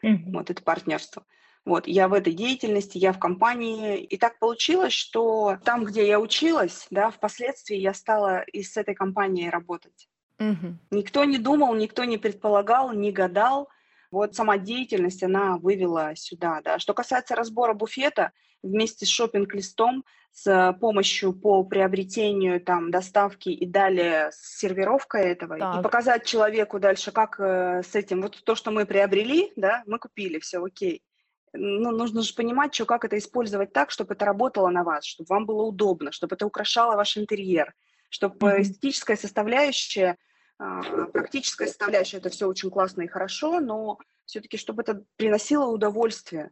Mm-hmm. 0.04 0.32
Вот 0.32 0.50
это 0.50 0.62
партнерство. 0.62 1.24
Вот, 1.64 1.86
я 1.86 2.08
в 2.08 2.12
этой 2.12 2.34
деятельности, 2.34 2.98
я 2.98 3.12
в 3.12 3.18
компании. 3.18 3.98
И 3.98 4.18
так 4.18 4.38
получилось, 4.38 4.92
что 4.92 5.58
там, 5.64 5.84
где 5.84 6.06
я 6.06 6.20
училась, 6.20 6.86
да, 6.90 7.10
впоследствии 7.10 7.76
я 7.76 7.94
стала 7.94 8.42
и 8.42 8.62
с 8.62 8.76
этой 8.76 8.94
компанией 8.94 9.48
работать. 9.48 10.08
Mm-hmm. 10.38 10.74
Никто 10.90 11.24
не 11.24 11.38
думал, 11.38 11.74
никто 11.74 12.04
не 12.04 12.18
предполагал, 12.18 12.92
не 12.92 13.12
гадал. 13.12 13.68
Вот 14.14 14.34
сама 14.34 14.58
деятельность, 14.58 15.22
она 15.22 15.58
вывела 15.58 16.12
сюда, 16.14 16.60
да. 16.64 16.78
Что 16.78 16.94
касается 16.94 17.34
разбора 17.34 17.74
буфета, 17.74 18.32
вместе 18.62 19.06
с 19.06 19.08
шопинг-листом, 19.08 20.04
с 20.32 20.76
помощью 20.80 21.32
по 21.32 21.62
приобретению 21.62 22.60
там 22.60 22.90
доставки 22.90 23.50
и 23.50 23.66
далее 23.66 24.30
с 24.32 24.58
сервировкой 24.58 25.26
этого 25.26 25.58
так. 25.58 25.78
и 25.78 25.82
показать 25.82 26.24
человеку 26.24 26.80
дальше, 26.80 27.12
как 27.12 27.38
э, 27.38 27.82
с 27.84 27.94
этим 27.94 28.22
вот 28.22 28.42
то, 28.44 28.56
что 28.56 28.72
мы 28.72 28.84
приобрели, 28.84 29.52
да, 29.54 29.84
мы 29.86 30.00
купили, 30.00 30.40
все 30.40 30.64
окей. 30.64 31.04
Ну, 31.52 31.92
нужно 31.92 32.22
же 32.22 32.34
понимать, 32.34 32.74
что, 32.74 32.84
как 32.84 33.04
это 33.04 33.16
использовать 33.16 33.72
так, 33.72 33.92
чтобы 33.92 34.14
это 34.14 34.24
работало 34.24 34.70
на 34.70 34.82
вас, 34.82 35.04
чтобы 35.04 35.28
вам 35.28 35.46
было 35.46 35.62
удобно, 35.62 36.10
чтобы 36.10 36.34
это 36.34 36.46
украшало 36.46 36.96
ваш 36.96 37.16
интерьер, 37.16 37.72
чтобы 38.08 38.48
mm-hmm. 38.48 38.62
эстетическая 38.62 39.16
составляющая, 39.16 40.16
практическая 40.56 41.66
составляющая, 41.66 42.18
это 42.18 42.30
все 42.30 42.46
очень 42.46 42.70
классно 42.70 43.02
и 43.02 43.08
хорошо, 43.08 43.60
но 43.60 43.98
все-таки, 44.24 44.56
чтобы 44.56 44.82
это 44.82 45.02
приносило 45.16 45.66
удовольствие, 45.66 46.50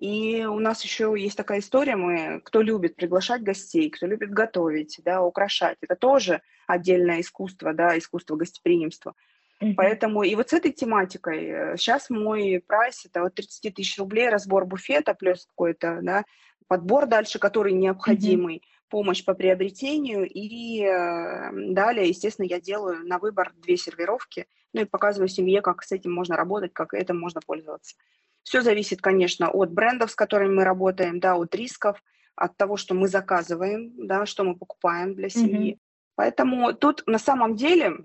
и 0.00 0.46
у 0.46 0.58
нас 0.58 0.82
еще 0.82 1.14
есть 1.16 1.36
такая 1.36 1.58
история, 1.58 1.94
мы, 1.94 2.40
кто 2.42 2.62
любит 2.62 2.96
приглашать 2.96 3.42
гостей, 3.42 3.90
кто 3.90 4.06
любит 4.06 4.30
готовить, 4.30 4.98
да, 5.04 5.22
украшать, 5.22 5.76
это 5.82 5.94
тоже 5.94 6.40
отдельное 6.66 7.20
искусство, 7.20 7.74
да, 7.74 7.98
искусство 7.98 8.36
гостеприимства. 8.36 9.14
Mm-hmm. 9.60 9.74
Поэтому 9.76 10.22
и 10.22 10.34
вот 10.36 10.48
с 10.48 10.52
этой 10.54 10.72
тематикой 10.72 11.76
сейчас 11.76 12.10
э, 12.10 12.14
мой 12.14 12.64
прайс 12.66 13.04
это 13.04 13.20
вот 13.20 13.34
30 13.34 13.74
тысяч 13.74 13.98
рублей, 13.98 14.30
разбор 14.30 14.64
буфета 14.64 15.12
плюс 15.12 15.44
какой-то, 15.44 15.98
да, 16.00 16.24
подбор 16.66 17.06
дальше, 17.06 17.38
который 17.38 17.74
необходимый, 17.74 18.56
mm-hmm. 18.56 18.79
Помощь 18.90 19.24
по 19.24 19.34
приобретению 19.34 20.28
и 20.28 20.82
э, 20.82 21.50
далее, 21.72 22.08
естественно, 22.08 22.46
я 22.46 22.60
делаю 22.60 23.06
на 23.06 23.18
выбор 23.18 23.52
две 23.56 23.76
сервировки, 23.76 24.46
ну 24.74 24.82
и 24.82 24.84
показываю 24.84 25.28
семье, 25.28 25.62
как 25.62 25.82
с 25.82 25.92
этим 25.92 26.12
можно 26.12 26.36
работать, 26.36 26.72
как 26.74 26.92
этим 26.92 27.18
можно 27.18 27.40
пользоваться. 27.40 27.96
Все 28.42 28.60
зависит, 28.60 29.00
конечно, 29.00 29.50
от 29.50 29.72
брендов, 29.72 30.10
с 30.10 30.14
которыми 30.14 30.54
мы 30.54 30.64
работаем, 30.64 31.20
да, 31.20 31.36
от 31.36 31.54
рисков, 31.54 32.02
от 32.34 32.56
того, 32.56 32.76
что 32.76 32.94
мы 32.94 33.08
заказываем, 33.08 33.92
да, 33.96 34.26
что 34.26 34.44
мы 34.44 34.56
покупаем 34.56 35.14
для 35.14 35.28
семьи. 35.28 35.74
Mm-hmm. 35.74 35.78
Поэтому 36.16 36.72
тут 36.74 37.02
на 37.06 37.18
самом 37.18 37.54
деле, 37.56 38.04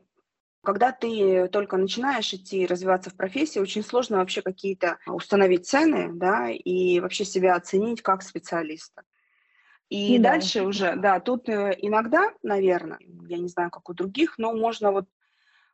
когда 0.63 0.91
ты 0.91 1.48
только 1.48 1.78
начинаешь 1.78 2.34
идти 2.34 2.65
развиваться 2.65 3.10
в 3.10 3.15
профессии, 3.15 3.60
очень 3.60 3.84
сложно 3.84 4.17
вообще 4.17 4.41
какие-то 4.41 4.98
установить 5.08 5.67
цены, 5.67 6.12
да, 6.13 6.50
и 6.50 7.00
вообще 7.00 7.26
себя 7.26 7.56
оценить 7.56 8.02
как 8.02 8.24
специалиста. 8.24 9.04
И 9.89 10.17
да. 10.17 10.32
дальше 10.32 10.63
уже, 10.63 10.95
да, 10.95 11.19
тут 11.19 11.48
э, 11.48 11.78
иногда, 11.80 12.32
наверное, 12.41 13.00
я 13.28 13.38
не 13.38 13.48
знаю, 13.48 13.69
как 13.69 13.88
у 13.89 13.93
других, 13.93 14.38
но 14.38 14.54
можно 14.54 14.91
вот 14.91 15.06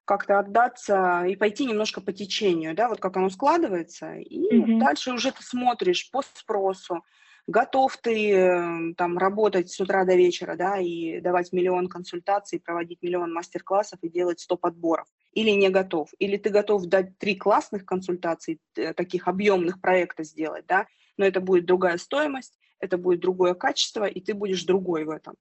как-то 0.06 0.40
отдаться 0.40 1.24
и 1.24 1.36
пойти 1.36 1.66
немножко 1.66 2.02
по 2.02 2.12
течению, 2.12 2.76
да, 2.76 2.90
вот 2.90 3.00
как 3.00 3.16
оно 3.16 3.30
складывается, 3.30 4.16
и 4.16 4.58
mm-hmm. 4.58 4.80
дальше 4.80 5.14
уже 5.14 5.32
ты 5.32 5.42
смотришь 5.44 6.10
по 6.12 6.22
спросу, 6.22 7.04
готов 7.48 7.96
ты 7.98 8.32
эм, 8.34 8.96
там 8.96 9.18
работать 9.18 9.72
с 9.72 9.80
утра 9.80 10.04
до 10.06 10.16
вечера, 10.16 10.56
да, 10.56 10.78
и 10.78 11.22
давать 11.22 11.54
миллион 11.54 11.88
консультаций, 11.88 12.60
проводить 12.60 13.02
миллион 13.02 13.32
мастер-классов 13.34 14.00
и 14.02 14.10
делать 14.10 14.40
100 14.40 14.58
подборов, 14.58 15.08
или 15.34 15.52
не 15.52 15.70
готов, 15.70 16.10
или 16.20 16.38
ты 16.38 16.50
готов 16.50 16.86
дать 16.86 17.18
три 17.18 17.36
классных 17.36 17.86
консультаций, 17.86 18.60
э, 18.76 18.94
таких 18.94 19.28
объемных 19.28 19.80
проекта 19.82 20.24
сделать, 20.24 20.66
да, 20.68 20.88
но 21.18 21.26
это 21.26 21.40
будет 21.42 21.66
другая 21.66 21.98
стоимость, 21.98 22.58
это 22.82 22.98
будет 22.98 23.20
другое 23.20 23.54
качество, 23.54 24.06
и 24.06 24.20
ты 24.20 24.34
будешь 24.34 24.64
другой 24.64 25.06
в 25.06 25.10
этом. 25.10 25.36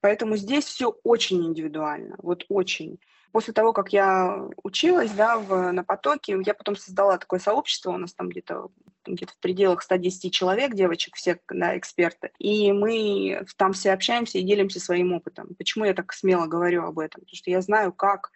Поэтому 0.00 0.36
здесь 0.36 0.64
все 0.64 0.94
очень 1.02 1.44
индивидуально, 1.44 2.16
вот 2.18 2.44
очень. 2.48 3.00
После 3.32 3.52
того, 3.52 3.72
как 3.72 3.92
я 3.92 4.48
училась 4.62 5.10
да, 5.10 5.38
в, 5.38 5.72
на 5.72 5.84
потоке, 5.84 6.38
я 6.44 6.54
потом 6.54 6.76
создала 6.76 7.18
такое 7.18 7.40
сообщество, 7.40 7.90
у 7.90 7.96
нас 7.96 8.14
там 8.14 8.28
где-то 8.28 8.68
где 9.06 9.26
в 9.26 9.38
пределах 9.38 9.82
110 9.82 10.32
человек, 10.32 10.74
девочек, 10.74 11.16
все 11.16 11.38
да, 11.48 11.78
эксперты. 11.78 12.30
И 12.38 12.72
мы 12.72 13.44
там 13.56 13.72
все 13.72 13.92
общаемся 13.92 14.38
и 14.38 14.42
делимся 14.42 14.80
своим 14.80 15.12
опытом. 15.12 15.54
Почему 15.56 15.84
я 15.84 15.94
так 15.94 16.12
смело 16.12 16.46
говорю 16.46 16.84
об 16.84 16.98
этом? 16.98 17.20
Потому 17.20 17.36
что 17.36 17.50
я 17.50 17.60
знаю, 17.60 17.92
как 17.92 18.30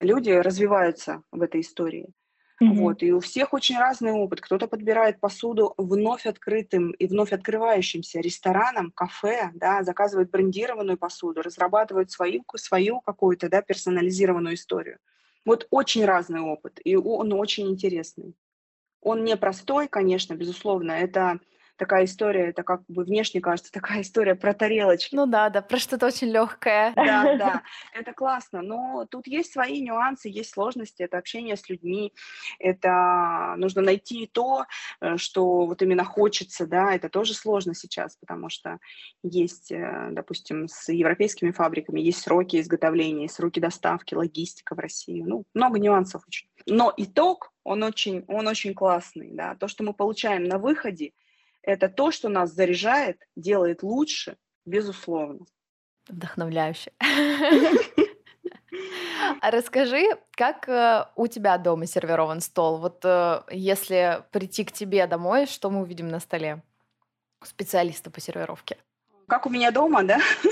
люди 0.00 0.30
развиваются 0.30 1.22
в 1.30 1.42
этой 1.42 1.60
истории. 1.60 2.08
Mm-hmm. 2.62 2.74
Вот, 2.74 3.02
и 3.02 3.12
у 3.12 3.20
всех 3.20 3.54
очень 3.54 3.78
разный 3.78 4.12
опыт. 4.12 4.42
Кто-то 4.42 4.66
подбирает 4.66 5.18
посуду 5.18 5.72
вновь 5.78 6.26
открытым 6.26 6.90
и 6.90 7.06
вновь 7.06 7.32
открывающимся 7.32 8.20
ресторанам, 8.20 8.90
кафе, 8.90 9.50
да, 9.54 9.82
заказывает 9.82 10.30
брендированную 10.30 10.98
посуду, 10.98 11.40
разрабатывает 11.40 12.10
свою, 12.10 12.44
свою 12.56 13.00
какую-то 13.00 13.48
да, 13.48 13.62
персонализированную 13.62 14.56
историю. 14.56 14.98
Вот 15.46 15.66
очень 15.70 16.04
разный 16.04 16.40
опыт, 16.40 16.80
и 16.84 16.96
он 16.96 17.32
очень 17.32 17.68
интересный. 17.70 18.34
Он 19.00 19.24
непростой, 19.24 19.88
конечно, 19.88 20.34
безусловно. 20.34 20.92
Это 20.92 21.40
такая 21.80 22.04
история, 22.04 22.50
это 22.50 22.62
как 22.62 22.82
бы 22.88 23.04
внешне 23.04 23.40
кажется 23.40 23.72
такая 23.72 24.02
история 24.02 24.34
про 24.34 24.52
тарелочки. 24.52 25.16
Ну 25.16 25.26
да, 25.26 25.48
да, 25.48 25.62
про 25.62 25.78
что-то 25.78 26.06
очень 26.06 26.28
легкое. 26.28 26.92
Да, 26.94 27.36
да, 27.36 27.62
это 27.94 28.12
классно, 28.12 28.62
но 28.62 29.06
тут 29.10 29.26
есть 29.26 29.52
свои 29.52 29.80
нюансы, 29.80 30.28
есть 30.28 30.50
сложности, 30.50 31.02
это 31.02 31.18
общение 31.18 31.56
с 31.56 31.68
людьми, 31.68 32.12
это 32.58 33.54
нужно 33.56 33.82
найти 33.82 34.28
то, 34.32 34.66
э, 35.00 35.16
что 35.16 35.66
вот 35.66 35.82
именно 35.82 36.04
хочется, 36.04 36.66
да, 36.66 36.94
это 36.94 37.08
тоже 37.08 37.34
сложно 37.34 37.74
сейчас, 37.74 38.16
потому 38.16 38.50
что 38.50 38.78
есть, 39.22 39.72
э, 39.72 40.08
допустим, 40.12 40.68
с 40.68 40.92
европейскими 40.92 41.50
фабриками 41.50 42.00
есть 42.00 42.20
сроки 42.20 42.60
изготовления, 42.60 43.28
сроки 43.28 43.58
доставки, 43.58 44.14
логистика 44.14 44.74
в 44.74 44.78
Россию, 44.78 45.24
ну, 45.26 45.44
много 45.54 45.78
нюансов 45.78 46.22
очень. 46.28 46.46
Но 46.66 46.92
итог, 46.98 47.52
он 47.64 47.82
очень, 47.82 48.24
он 48.28 48.46
очень 48.48 48.74
классный, 48.74 49.30
да, 49.32 49.54
то, 49.54 49.66
что 49.66 49.82
мы 49.82 49.94
получаем 49.94 50.44
на 50.44 50.58
выходе, 50.58 51.12
это 51.62 51.88
то, 51.88 52.10
что 52.10 52.28
нас 52.28 52.52
заряжает, 52.52 53.26
делает 53.36 53.82
лучше, 53.82 54.36
безусловно. 54.64 55.46
Вдохновляюще. 56.08 56.92
А 59.40 59.50
расскажи, 59.50 60.02
как 60.32 60.68
э, 60.68 61.06
у 61.16 61.26
тебя 61.26 61.56
дома 61.58 61.86
сервирован 61.86 62.40
стол? 62.40 62.78
Вот 62.78 63.04
э, 63.04 63.42
если 63.50 64.24
прийти 64.32 64.64
к 64.64 64.72
тебе 64.72 65.06
домой, 65.06 65.46
что 65.46 65.70
мы 65.70 65.82
увидим 65.82 66.08
на 66.08 66.20
столе? 66.20 66.62
Специалиста 67.42 68.10
по 68.10 68.20
сервировке. 68.20 68.76
Как 69.28 69.46
у 69.46 69.50
меня 69.50 69.70
дома, 69.70 70.02
да? 70.02 70.18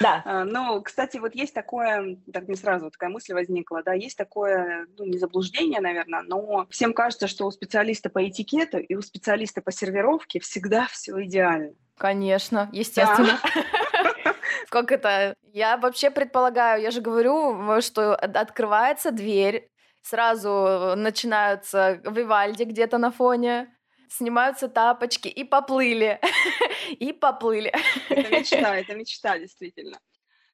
Да. 0.00 0.44
Ну, 0.44 0.80
кстати, 0.82 1.18
вот 1.18 1.34
есть 1.34 1.54
такое, 1.54 2.18
так 2.32 2.46
мне 2.46 2.56
сразу 2.56 2.90
такая 2.90 3.10
мысль 3.10 3.34
возникла, 3.34 3.82
да, 3.82 3.94
есть 3.94 4.16
такое, 4.16 4.86
ну, 4.96 5.04
не 5.04 5.18
заблуждение, 5.18 5.80
наверное, 5.80 6.22
но 6.22 6.66
всем 6.70 6.92
кажется, 6.92 7.26
что 7.26 7.46
у 7.46 7.50
специалиста 7.50 8.08
по 8.08 8.26
этикету 8.26 8.78
и 8.78 8.94
у 8.94 9.02
специалиста 9.02 9.60
по 9.60 9.72
сервировке 9.72 10.40
всегда 10.40 10.86
все 10.86 11.22
идеально. 11.24 11.72
Конечно, 11.96 12.68
естественно. 12.72 13.40
Как 14.70 14.92
это? 14.92 15.34
Я 15.52 15.76
вообще 15.76 16.10
предполагаю, 16.10 16.80
я 16.80 16.90
же 16.90 17.00
говорю, 17.00 17.80
что 17.80 18.14
открывается 18.14 19.10
дверь, 19.10 19.68
сразу 20.02 20.94
начинаются 20.96 22.00
Вивальди 22.04 22.62
где-то 22.62 22.98
на 22.98 23.10
фоне, 23.10 23.74
снимаются 24.10 24.68
тапочки 24.68 25.28
и 25.28 25.44
поплыли. 25.44 26.20
И 26.98 27.12
поплыли. 27.12 27.72
Это 28.08 28.30
мечта, 28.30 28.76
это 28.76 28.94
мечта, 28.94 29.38
действительно. 29.38 30.00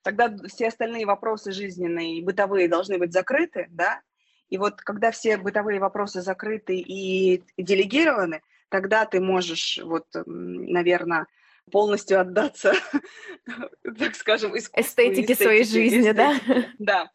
Тогда 0.02 0.34
все 0.48 0.68
остальные 0.68 1.06
вопросы 1.06 1.52
жизненные 1.52 2.18
и 2.18 2.22
бытовые 2.22 2.68
должны 2.68 2.98
быть 2.98 3.12
закрыты, 3.12 3.68
да? 3.70 4.02
И 4.50 4.58
вот 4.58 4.80
когда 4.80 5.10
все 5.12 5.36
бытовые 5.36 5.80
вопросы 5.80 6.20
закрыты 6.20 6.76
и 6.76 7.42
делегированы, 7.56 8.42
тогда 8.68 9.06
ты 9.06 9.20
можешь, 9.20 9.78
вот, 9.82 10.06
наверное, 10.26 11.26
полностью 11.70 12.20
отдаться, 12.20 12.74
так 13.98 14.14
скажем, 14.16 14.56
искусству. 14.56 14.80
Эстетике 14.80 15.34
своей 15.34 15.64
жизни, 15.64 16.10
да? 16.10 16.38
Да. 16.78 17.10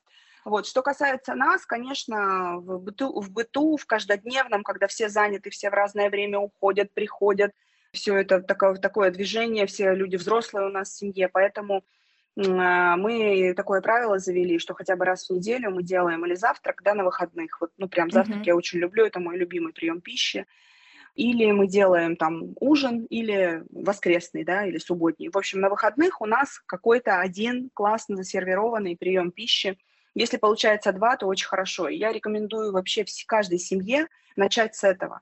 Вот. 0.45 0.67
Что 0.67 0.81
касается 0.81 1.35
нас, 1.35 1.65
конечно, 1.65 2.57
в 2.57 2.79
быту, 2.81 3.19
в 3.19 3.31
быту, 3.31 3.77
в 3.77 3.85
каждодневном, 3.85 4.63
когда 4.63 4.87
все 4.87 5.09
заняты, 5.09 5.49
все 5.49 5.69
в 5.69 5.73
разное 5.73 6.09
время 6.09 6.39
уходят, 6.39 6.93
приходят, 6.93 7.51
все 7.91 8.15
это 8.15 8.41
такое, 8.41 8.75
такое 8.75 9.11
движение, 9.11 9.65
все 9.65 9.93
люди 9.93 10.15
взрослые 10.15 10.67
у 10.67 10.71
нас 10.71 10.89
в 10.89 10.97
семье, 10.97 11.27
поэтому 11.27 11.83
а, 12.37 12.95
мы 12.95 13.53
такое 13.55 13.81
правило 13.81 14.19
завели, 14.19 14.59
что 14.59 14.73
хотя 14.73 14.95
бы 14.95 15.05
раз 15.05 15.27
в 15.27 15.33
неделю 15.33 15.71
мы 15.71 15.83
делаем 15.83 16.25
или 16.25 16.35
завтрак, 16.35 16.81
да, 16.83 16.93
на 16.93 17.03
выходных. 17.03 17.59
Вот, 17.59 17.71
ну, 17.77 17.89
прям 17.89 18.11
завтрак 18.11 18.39
mm-hmm. 18.39 18.47
я 18.47 18.55
очень 18.55 18.79
люблю, 18.79 19.05
это 19.05 19.19
мой 19.19 19.37
любимый 19.37 19.73
прием 19.73 20.01
пищи. 20.01 20.45
Или 21.15 21.51
мы 21.51 21.67
делаем 21.67 22.15
там 22.15 22.53
ужин, 22.59 23.03
или 23.05 23.63
воскресный, 23.71 24.45
да, 24.45 24.65
или 24.65 24.77
субботний. 24.77 25.29
В 25.29 25.37
общем, 25.37 25.59
на 25.59 25.69
выходных 25.69 26.21
у 26.21 26.25
нас 26.25 26.61
какой-то 26.65 27.19
один 27.19 27.71
классно 27.73 28.15
засервированный 28.15 28.95
прием 28.95 29.31
пищи, 29.31 29.77
если 30.15 30.37
получается 30.37 30.91
два, 30.91 31.17
то 31.17 31.27
очень 31.27 31.47
хорошо. 31.47 31.87
И 31.87 31.97
я 31.97 32.11
рекомендую 32.11 32.71
вообще 32.71 33.05
каждой 33.25 33.59
семье 33.59 34.07
начать 34.35 34.75
с 34.75 34.83
этого. 34.83 35.21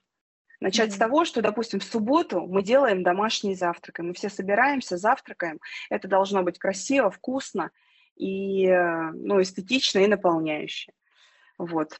Начать 0.60 0.90
mm-hmm. 0.90 0.96
с 0.96 0.98
того, 0.98 1.26
что, 1.26 1.42
допустим, 1.42 1.80
в 1.80 1.84
субботу 1.84 2.42
мы 2.42 2.64
делаем 2.64 3.04
домашний 3.04 3.54
завтрак, 3.54 4.00
и 4.00 4.02
мы 4.04 4.14
все 4.14 4.30
собираемся, 4.30 4.98
завтракаем. 4.98 5.60
Это 5.90 6.08
должно 6.08 6.42
быть 6.42 6.58
красиво, 6.58 7.12
вкусно 7.12 7.70
и 8.16 8.68
ну, 8.68 9.42
эстетично 9.42 10.00
и 10.00 10.08
наполняюще. 10.08 10.92
Вот. 11.60 12.00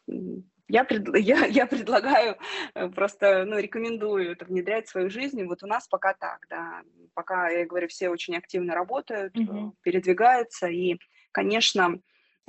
Я, 0.68 0.84
пред, 0.84 1.08
я, 1.18 1.46
я 1.46 1.68
предлагаю, 1.68 2.38
э, 2.74 2.90
просто 2.90 3.46
ну, 3.46 3.58
рекомендую 3.60 4.32
это 4.32 4.46
внедрять 4.46 4.88
в 4.88 4.92
свою 4.92 5.10
жизнь. 5.10 5.44
Вот 5.46 5.64
у 5.64 5.68
нас 5.68 5.88
пока 5.88 6.14
так, 6.14 6.46
да. 6.50 6.82
Пока, 7.14 7.50
я 7.50 7.66
говорю, 7.66 7.88
все 7.88 8.10
очень 8.10 8.36
активно 8.36 8.74
работают, 8.74 9.36
mm-hmm. 9.36 9.72
передвигаются. 9.82 10.68
И, 10.68 10.98
конечно, 11.32 12.00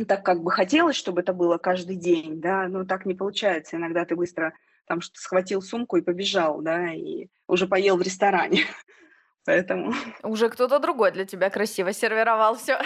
так 0.05 0.25
как 0.25 0.43
бы 0.43 0.51
хотелось, 0.51 0.97
чтобы 0.97 1.21
это 1.21 1.33
было 1.33 1.59
каждый 1.59 1.97
день, 1.97 2.41
да, 2.41 2.69
но 2.69 2.85
так 2.85 3.07
не 3.07 3.15
получается. 3.15 3.77
Иногда 3.77 4.05
ты 4.05 4.17
быстро 4.17 4.53
там 4.87 5.01
что 5.01 5.21
схватил 5.21 5.61
сумку 5.63 5.97
и 5.97 6.03
побежал, 6.03 6.63
да, 6.63 6.93
и 6.93 7.29
уже 7.47 7.67
поел 7.67 7.97
в 7.97 8.03
ресторане. 8.03 8.65
Поэтому... 9.45 9.93
Уже 10.23 10.49
кто-то 10.51 10.79
другой 10.79 11.13
для 11.13 11.25
тебя 11.25 11.51
красиво 11.51 11.93
сервировал 11.93 12.57
все. 12.57 12.79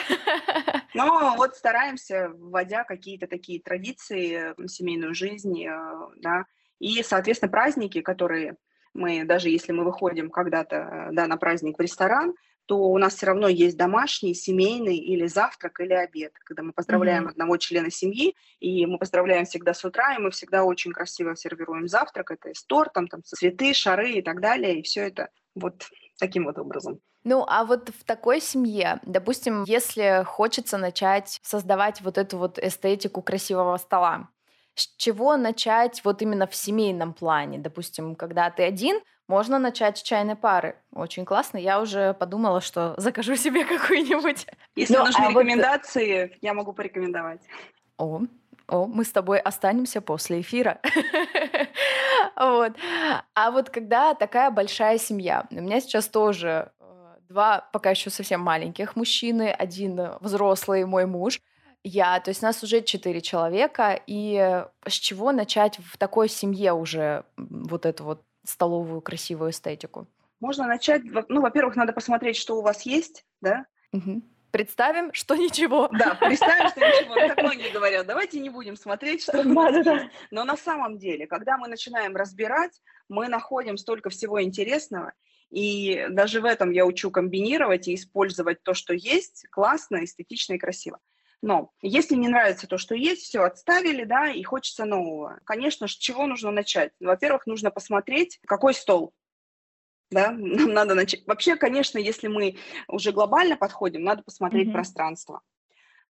Но 0.95 1.35
вот 1.37 1.57
стараемся, 1.57 2.31
вводя 2.35 2.85
какие-то 2.85 3.27
такие 3.27 3.61
традиции 3.61 4.55
в 4.57 4.69
семейную 4.69 5.15
жизнь, 5.15 5.65
э, 5.65 5.71
да, 6.17 6.45
и, 6.79 7.03
соответственно, 7.03 7.51
праздники, 7.51 8.01
которые 8.01 8.57
мы, 8.95 9.25
даже 9.25 9.49
если 9.49 9.73
мы 9.73 9.85
выходим 9.85 10.31
когда-то, 10.31 11.09
да, 11.13 11.27
на 11.27 11.37
праздник 11.37 11.79
в 11.79 11.81
ресторан, 11.81 12.35
то 12.67 12.79
у 12.79 12.99
нас 12.99 13.17
все 13.17 13.27
равно 13.27 13.49
есть 13.49 13.77
домашний, 13.77 14.35
семейный 14.35 14.97
или 14.97 15.27
завтрак, 15.27 15.81
или 15.81 15.93
обед, 15.93 16.33
когда 16.45 16.63
мы 16.63 16.73
поздравляем 16.73 17.27
mm-hmm. 17.27 17.31
одного 17.31 17.57
члена 17.57 17.91
семьи, 17.91 18.35
и 18.61 18.87
мы 18.87 18.99
поздравляем 18.99 19.45
всегда 19.45 19.75
с 19.75 19.85
утра, 19.85 20.15
и 20.15 20.19
мы 20.19 20.31
всегда 20.31 20.65
очень 20.65 20.93
красиво 20.93 21.37
сервируем 21.37 21.89
завтрак, 21.89 22.31
это 22.31 22.55
с 22.55 22.65
тортом, 22.65 23.09
там, 23.09 23.23
цветы, 23.25 23.75
шары 23.75 24.13
и 24.13 24.23
так 24.23 24.41
далее, 24.41 24.79
и 24.79 24.83
все 24.83 25.07
это 25.07 25.31
вот 25.55 25.85
таким 26.19 26.45
вот 26.45 26.59
образом. 26.59 27.01
Ну, 27.25 27.45
а 27.47 27.65
вот 27.65 27.91
в 27.91 28.05
такой 28.05 28.41
семье, 28.41 29.01
допустим, 29.05 29.65
если 29.65 30.25
хочется 30.25 30.77
начать 30.77 31.39
создавать 31.43 32.01
вот 32.01 32.19
эту 32.19 32.37
вот 32.37 32.59
эстетику 32.59 33.23
красивого 33.23 33.77
стола, 33.77 34.29
с 34.75 34.87
чего 34.97 35.37
начать 35.37 36.03
вот 36.05 36.23
именно 36.23 36.47
в 36.47 36.55
семейном 36.55 37.13
плане? 37.13 37.59
Допустим, 37.59 38.15
когда 38.15 38.51
ты 38.51 38.63
один, 38.63 39.01
можно 39.29 39.59
начать 39.59 39.99
с 39.99 40.03
чайной 40.03 40.37
пары. 40.37 40.77
Очень 40.93 41.25
классно. 41.25 41.59
Я 41.59 41.81
уже 41.81 42.15
подумала, 42.15 42.61
что 42.61 42.95
закажу 42.97 43.37
себе 43.37 43.65
какую-нибудь. 43.77 44.47
Если 44.77 44.97
ну, 44.97 45.05
нужны 45.05 45.25
а 45.25 45.31
рекомендации, 45.31 46.23
вот... 46.23 46.33
я 46.41 46.55
могу 46.55 46.73
порекомендовать. 46.73 47.41
О, 47.99 48.23
о, 48.69 48.87
мы 48.87 49.05
с 49.05 49.13
тобой 49.13 49.39
останемся 49.39 50.01
после 50.01 50.41
эфира. 50.41 50.81
Вот. 52.35 52.73
А 53.35 53.51
вот 53.51 53.69
когда 53.71 54.15
такая 54.15 54.51
большая 54.51 54.99
семья, 54.99 55.47
у 55.51 55.57
меня 55.57 55.81
сейчас 55.81 56.09
тоже 56.09 56.73
э, 56.81 56.85
два 57.29 57.69
пока 57.73 57.91
еще 57.91 58.11
совсем 58.11 58.41
маленьких 58.41 58.97
мужчины, 58.97 59.51
один 59.51 60.01
взрослый 60.21 60.85
мой 60.85 61.07
муж, 61.07 61.41
я, 61.85 62.21
то 62.21 62.31
есть 62.31 62.43
нас 62.43 62.63
уже 62.63 62.83
четыре 62.83 63.21
человека, 63.21 64.01
и 64.07 64.65
с 64.87 64.93
чего 64.93 65.33
начать 65.33 65.79
в 65.79 65.99
такой 65.99 66.29
семье 66.29 66.73
уже 66.73 67.25
вот 67.37 67.87
эту 67.87 68.05
вот 68.05 68.23
столовую 68.45 69.01
красивую 69.01 69.51
эстетику? 69.51 70.07
Можно 70.41 70.67
начать, 70.67 71.03
ну, 71.29 71.41
во-первых, 71.41 71.77
надо 71.77 71.93
посмотреть, 71.93 72.37
что 72.37 72.59
у 72.59 72.63
вас 72.63 72.83
есть, 72.83 73.25
да, 73.41 73.67
угу. 73.93 74.23
Представим, 74.53 75.15
что 75.15 75.35
ничего. 75.37 75.89
Да, 75.89 76.15
представим, 76.15 76.69
что 76.69 76.81
ничего. 76.81 77.15
Так 77.15 77.43
многие 77.43 77.73
говорят, 77.73 78.07
давайте 78.07 78.39
не 78.39 78.51
будем 78.51 78.77
смотреть, 78.77 79.23
что 79.23 79.43
Но 80.31 80.45
на 80.45 80.57
самом 80.57 80.99
деле, 80.99 81.27
когда 81.27 81.57
мы 81.57 81.69
начинаем 81.69 82.15
разбирать, 82.15 82.81
мы 83.09 83.29
находим 83.29 83.79
столько 83.79 84.11
всего 84.11 84.43
интересного, 84.43 85.13
и 85.51 86.07
даже 86.11 86.41
в 86.41 86.45
этом 86.45 86.71
я 86.71 86.87
учу 86.87 87.11
комбинировать 87.11 87.89
и 87.89 87.95
использовать 87.95 88.63
то, 88.63 88.75
что 88.75 88.95
есть, 88.95 89.47
классно, 89.51 90.05
эстетично 90.05 90.55
и 90.55 90.59
красиво. 90.59 90.99
Но 91.43 91.73
если 91.83 92.15
не 92.15 92.29
нравится 92.29 92.69
то, 92.69 92.79
что 92.79 92.95
есть, 92.95 93.23
все 93.23 93.43
отставили, 93.43 94.05
да, 94.05 94.31
и 94.31 94.43
хочется 94.45 94.85
нового. 94.85 95.41
Конечно, 95.45 95.89
с 95.89 95.91
чего 95.91 96.27
нужно 96.27 96.53
начать? 96.53 96.93
Во-первых, 97.01 97.47
нужно 97.47 97.73
посмотреть, 97.73 98.39
какой 98.47 98.75
стол, 98.75 99.13
да, 100.13 100.31
нам 100.39 100.73
надо 100.73 100.95
начать. 100.95 101.27
Вообще, 101.27 101.57
конечно, 101.57 101.99
если 101.99 102.29
мы 102.29 102.57
уже 102.87 103.11
глобально 103.11 103.57
подходим, 103.57 104.05
надо 104.05 104.23
посмотреть 104.23 104.69
mm-hmm. 104.69 104.73
пространство, 104.73 105.43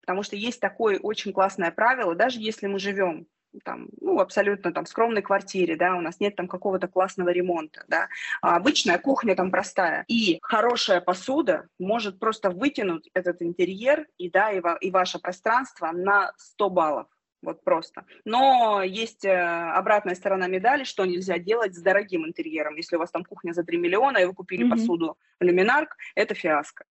потому 0.00 0.24
что 0.24 0.34
есть 0.34 0.58
такое 0.58 0.98
очень 0.98 1.32
классное 1.32 1.70
правило, 1.70 2.16
даже 2.16 2.40
если 2.40 2.66
мы 2.66 2.80
живем 2.80 3.26
там, 3.64 3.88
ну, 4.01 4.20
абсолютно 4.20 4.72
там 4.72 4.86
скромной 4.86 5.22
квартире, 5.22 5.76
да, 5.76 5.96
у 5.96 6.01
нас 6.01 6.20
нет 6.20 6.36
там 6.36 6.48
какого-то 6.48 6.88
классного 6.88 7.30
ремонта, 7.30 7.84
да, 7.88 8.09
а 8.42 8.57
обычная 8.57 8.98
кухня 8.98 9.34
там 9.34 9.51
простая, 9.51 10.05
и 10.09 10.38
хорошая 10.42 11.01
посуда 11.01 11.68
может 11.78 12.18
просто 12.18 12.51
вытянуть 12.51 13.11
этот 13.14 13.42
интерьер 13.42 14.07
и, 14.18 14.30
да, 14.30 14.53
и, 14.53 14.61
ва- 14.61 14.78
и 14.80 14.90
ваше 14.90 15.18
пространство 15.18 15.90
на 15.92 16.32
100 16.36 16.70
баллов, 16.70 17.07
вот 17.42 17.64
просто. 17.64 18.05
Но 18.24 18.82
есть 18.82 19.24
э, 19.24 19.32
обратная 19.32 20.14
сторона 20.14 20.46
медали, 20.46 20.84
что 20.84 21.07
нельзя 21.07 21.38
делать 21.38 21.74
с 21.74 21.80
дорогим 21.80 22.26
интерьером. 22.26 22.76
Если 22.76 22.96
у 22.96 22.98
вас 22.98 23.11
там 23.11 23.24
кухня 23.24 23.53
за 23.53 23.64
3 23.64 23.78
миллиона, 23.78 24.18
и 24.18 24.26
вы 24.26 24.34
купили 24.34 24.66
mm-hmm. 24.66 24.70
посуду 24.70 25.18
люминарк, 25.40 25.96
это 26.14 26.34
фиаско. 26.34 26.84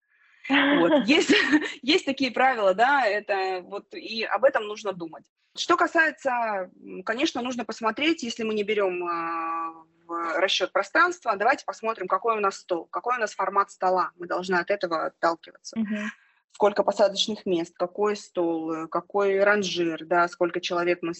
Вот. 0.48 1.04
Есть, 1.06 1.32
есть 1.82 2.04
такие 2.04 2.30
правила, 2.30 2.74
да, 2.74 3.06
это 3.06 3.62
вот, 3.62 3.92
и 3.94 4.22
об 4.24 4.44
этом 4.44 4.64
нужно 4.66 4.92
думать. 4.92 5.24
Что 5.56 5.76
касается, 5.76 6.70
конечно, 7.04 7.42
нужно 7.42 7.64
посмотреть, 7.64 8.22
если 8.22 8.44
мы 8.44 8.54
не 8.54 8.62
берем 8.62 9.04
а, 9.04 9.72
в 10.06 10.38
расчет 10.38 10.72
пространства, 10.72 11.36
давайте 11.36 11.64
посмотрим, 11.64 12.06
какой 12.06 12.36
у 12.36 12.40
нас 12.40 12.56
стол, 12.58 12.86
какой 12.86 13.16
у 13.16 13.20
нас 13.20 13.34
формат 13.34 13.70
стола. 13.70 14.12
Мы 14.16 14.26
должны 14.26 14.56
от 14.56 14.70
этого 14.70 15.06
отталкиваться. 15.06 15.76
Uh-huh 15.76 16.06
сколько 16.52 16.82
посадочных 16.82 17.46
мест, 17.46 17.74
какой 17.74 18.16
стол, 18.16 18.72
э, 18.72 18.88
какой 18.88 19.42
ранжир, 19.42 20.04
да, 20.04 20.28
сколько 20.28 20.60
человек 20.60 20.98
мы 21.00 21.14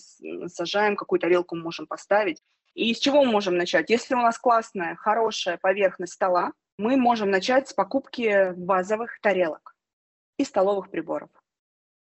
сажаем, 0.48 0.96
какую 0.96 1.18
тарелку 1.18 1.56
мы 1.56 1.62
можем 1.62 1.86
поставить. 1.86 2.42
И 2.74 2.92
с 2.92 2.98
чего 2.98 3.24
мы 3.24 3.32
можем 3.32 3.56
начать? 3.56 3.88
Если 3.88 4.14
у 4.14 4.20
нас 4.20 4.38
классная, 4.38 4.96
хорошая 4.96 5.56
поверхность 5.56 6.12
стола, 6.12 6.52
мы 6.80 6.96
можем 6.96 7.30
начать 7.30 7.68
с 7.68 7.74
покупки 7.74 8.52
базовых 8.56 9.20
тарелок 9.20 9.76
и 10.38 10.44
столовых 10.44 10.90
приборов. 10.90 11.30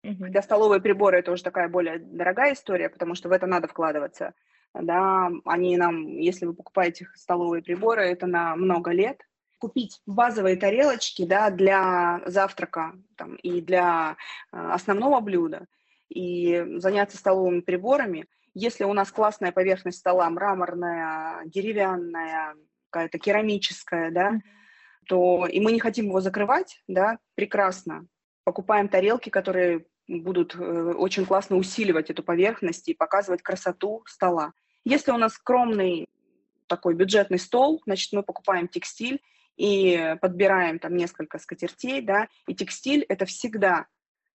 Угу. 0.03 0.25
Хотя 0.25 0.41
столовые 0.41 0.81
приборы 0.81 1.19
это 1.19 1.31
уже 1.31 1.43
такая 1.43 1.69
более 1.69 1.99
дорогая 1.99 2.53
история, 2.53 2.89
потому 2.89 3.15
что 3.15 3.29
в 3.29 3.31
это 3.31 3.47
надо 3.47 3.67
вкладываться. 3.67 4.33
Да, 4.73 5.31
они 5.45 5.77
нам, 5.77 6.05
если 6.17 6.45
вы 6.45 6.53
покупаете 6.53 7.07
столовые 7.15 7.63
приборы, 7.63 8.03
это 8.03 8.27
на 8.27 8.57
много 8.57 8.91
лет, 8.91 9.21
купить 9.57 10.01
базовые 10.05 10.57
тарелочки 10.57 11.25
да, 11.25 11.49
для 11.49 12.21
завтрака 12.25 12.93
там, 13.15 13.35
и 13.35 13.61
для 13.61 14.17
э, 14.51 14.57
основного 14.57 15.21
блюда, 15.21 15.65
и 16.09 16.61
заняться 16.75 17.17
столовыми 17.17 17.61
приборами. 17.61 18.25
Если 18.53 18.83
у 18.83 18.91
нас 18.91 19.13
классная 19.13 19.53
поверхность 19.53 19.99
стола, 19.99 20.29
мраморная, 20.29 21.45
деревянная, 21.45 22.55
какая-то 22.89 23.17
керамическая, 23.17 24.11
да, 24.11 24.31
mm-hmm. 24.31 24.41
То 25.05 25.47
и 25.47 25.59
мы 25.59 25.71
не 25.71 25.79
хотим 25.79 26.05
его 26.05 26.21
закрывать, 26.21 26.81
да, 26.87 27.19
прекрасно. 27.35 28.07
Покупаем 28.43 28.87
тарелки, 28.87 29.29
которые 29.29 29.85
будут 30.07 30.55
э, 30.55 30.93
очень 30.93 31.25
классно 31.25 31.57
усиливать 31.57 32.09
эту 32.09 32.23
поверхность 32.23 32.87
и 32.87 32.93
показывать 32.93 33.41
красоту 33.41 34.03
стола. 34.07 34.53
Если 34.83 35.11
у 35.11 35.17
нас 35.17 35.33
скромный 35.33 36.07
такой 36.67 36.93
бюджетный 36.93 37.39
стол, 37.39 37.81
значит, 37.85 38.13
мы 38.13 38.23
покупаем 38.23 38.67
текстиль 38.67 39.21
и 39.57 40.15
подбираем 40.21 40.79
там 40.79 40.95
несколько 40.95 41.39
скатертей, 41.39 42.01
да, 42.01 42.27
и 42.47 42.53
текстиль 42.53 43.03
это 43.07 43.25
всегда 43.25 43.87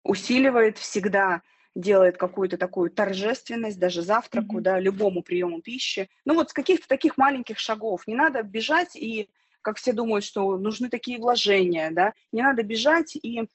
усиливает, 0.05 0.79
всегда 0.79 1.43
делает 1.75 2.17
какую-то 2.17 2.57
такую 2.57 2.91
торжественность 2.91 3.79
даже 3.79 4.03
завтраку, 4.03 4.59
mm-hmm. 4.59 4.63
да, 4.63 4.81
любому 4.81 5.23
приему 5.23 5.61
пищи. 5.61 6.09
Ну 6.25 6.35
вот 6.35 6.51
с 6.51 6.53
каких-то 6.53 6.89
таких 6.89 7.17
маленьких 7.17 7.59
шагов. 7.59 8.07
Не 8.07 8.15
надо 8.15 8.43
бежать 8.43 8.97
и, 8.97 9.31
как 9.69 9.77
все 9.77 9.93
думают, 9.93 10.25
что 10.25 10.57
нужны 10.57 10.89
такие 10.89 11.19
вложения, 11.19 11.91
да, 11.91 12.15
не 12.33 12.43
надо 12.43 12.63
бежать 12.63 13.17
и 13.17 13.49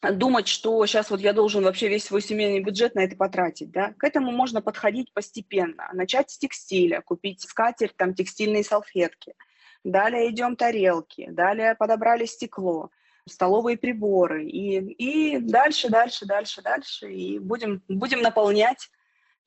думать, 0.00 0.46
что 0.46 0.86
сейчас 0.86 1.10
вот 1.10 1.18
я 1.18 1.32
должен 1.32 1.64
вообще 1.64 1.88
весь 1.88 2.04
свой 2.04 2.22
семейный 2.22 2.60
бюджет 2.60 2.94
на 2.94 3.00
это 3.00 3.16
потратить, 3.16 3.72
да, 3.72 3.92
к 3.98 4.04
этому 4.04 4.30
можно 4.30 4.62
подходить 4.62 5.12
постепенно, 5.12 5.90
начать 5.92 6.30
с 6.30 6.38
текстиля, 6.38 7.00
купить 7.00 7.42
скатерть, 7.42 7.96
там, 7.96 8.14
текстильные 8.14 8.62
салфетки, 8.62 9.34
далее 9.82 10.30
идем 10.30 10.54
тарелки, 10.54 11.26
далее 11.28 11.74
подобрали 11.74 12.26
стекло, 12.26 12.90
столовые 13.26 13.76
приборы, 13.76 14.46
и, 14.46 14.78
и 14.78 15.38
дальше, 15.38 15.88
дальше, 15.88 16.24
дальше, 16.24 16.62
дальше, 16.62 17.12
и 17.12 17.40
будем, 17.40 17.82
будем 17.88 18.20
наполнять 18.20 18.90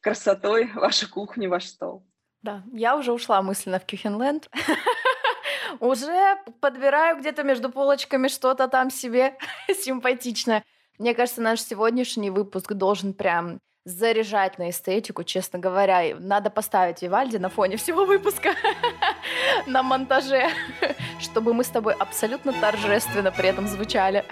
красотой 0.01 0.69
вашу 0.73 1.09
кухню, 1.09 1.49
ваш 1.49 1.67
стол. 1.67 2.05
Да, 2.41 2.63
я 2.73 2.97
уже 2.97 3.13
ушла 3.13 3.41
мысленно 3.41 3.79
в 3.79 3.85
Кюхенленд. 3.85 4.49
Уже 5.79 6.37
подбираю 6.59 7.19
где-то 7.19 7.43
между 7.43 7.69
полочками 7.69 8.27
что-то 8.27 8.67
там 8.67 8.89
себе 8.89 9.37
симпатичное. 9.67 10.63
Мне 10.99 11.13
кажется, 11.13 11.41
наш 11.41 11.61
сегодняшний 11.61 12.29
выпуск 12.29 12.73
должен 12.73 13.13
прям 13.13 13.59
заряжать 13.85 14.59
на 14.59 14.69
эстетику, 14.69 15.23
честно 15.23 15.57
говоря. 15.57 16.15
Надо 16.19 16.49
поставить 16.49 17.01
Вивальди 17.01 17.37
на 17.37 17.49
фоне 17.49 17.77
всего 17.77 18.05
выпуска 18.05 18.53
на 19.65 19.81
монтаже, 19.81 20.49
чтобы 21.19 21.53
мы 21.53 21.63
с 21.63 21.69
тобой 21.69 21.93
абсолютно 21.93 22.53
торжественно 22.53 23.31
при 23.31 23.49
этом 23.49 23.67
звучали. 23.67 24.25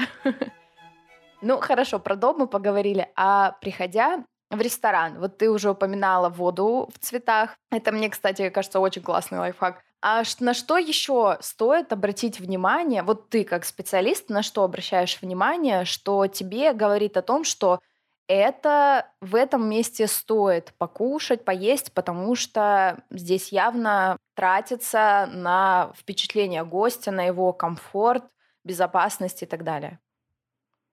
Ну, 1.41 1.57
хорошо, 1.59 1.99
про 1.99 2.15
дом 2.15 2.39
мы 2.39 2.47
поговорили. 2.47 3.09
А 3.15 3.53
приходя 3.61 4.23
в 4.49 4.61
ресторан. 4.61 5.19
Вот 5.19 5.37
ты 5.37 5.49
уже 5.49 5.71
упоминала 5.71 6.29
воду 6.29 6.89
в 6.93 6.99
цветах. 6.99 7.55
Это 7.71 7.91
мне, 7.91 8.09
кстати, 8.09 8.49
кажется, 8.49 8.79
очень 8.79 9.01
классный 9.01 9.39
лайфхак. 9.39 9.83
А 10.01 10.23
на 10.39 10.53
что 10.53 10.77
еще 10.77 11.37
стоит 11.41 11.91
обратить 11.91 12.39
внимание? 12.39 13.03
Вот 13.03 13.29
ты 13.29 13.43
как 13.43 13.65
специалист, 13.65 14.29
на 14.29 14.43
что 14.43 14.63
обращаешь 14.63 15.21
внимание, 15.21 15.83
что 15.85 16.25
тебе 16.27 16.73
говорит 16.73 17.17
о 17.17 17.21
том, 17.21 17.43
что 17.43 17.79
это 18.27 19.07
в 19.21 19.35
этом 19.35 19.67
месте 19.67 20.07
стоит 20.07 20.73
покушать, 20.77 21.43
поесть, 21.43 21.91
потому 21.93 22.35
что 22.35 23.03
здесь 23.09 23.51
явно 23.51 24.17
тратится 24.35 25.27
на 25.33 25.91
впечатление 25.97 26.63
гостя, 26.63 27.11
на 27.11 27.23
его 27.23 27.51
комфорт, 27.53 28.23
безопасность 28.63 29.41
и 29.43 29.45
так 29.45 29.63
далее. 29.63 29.99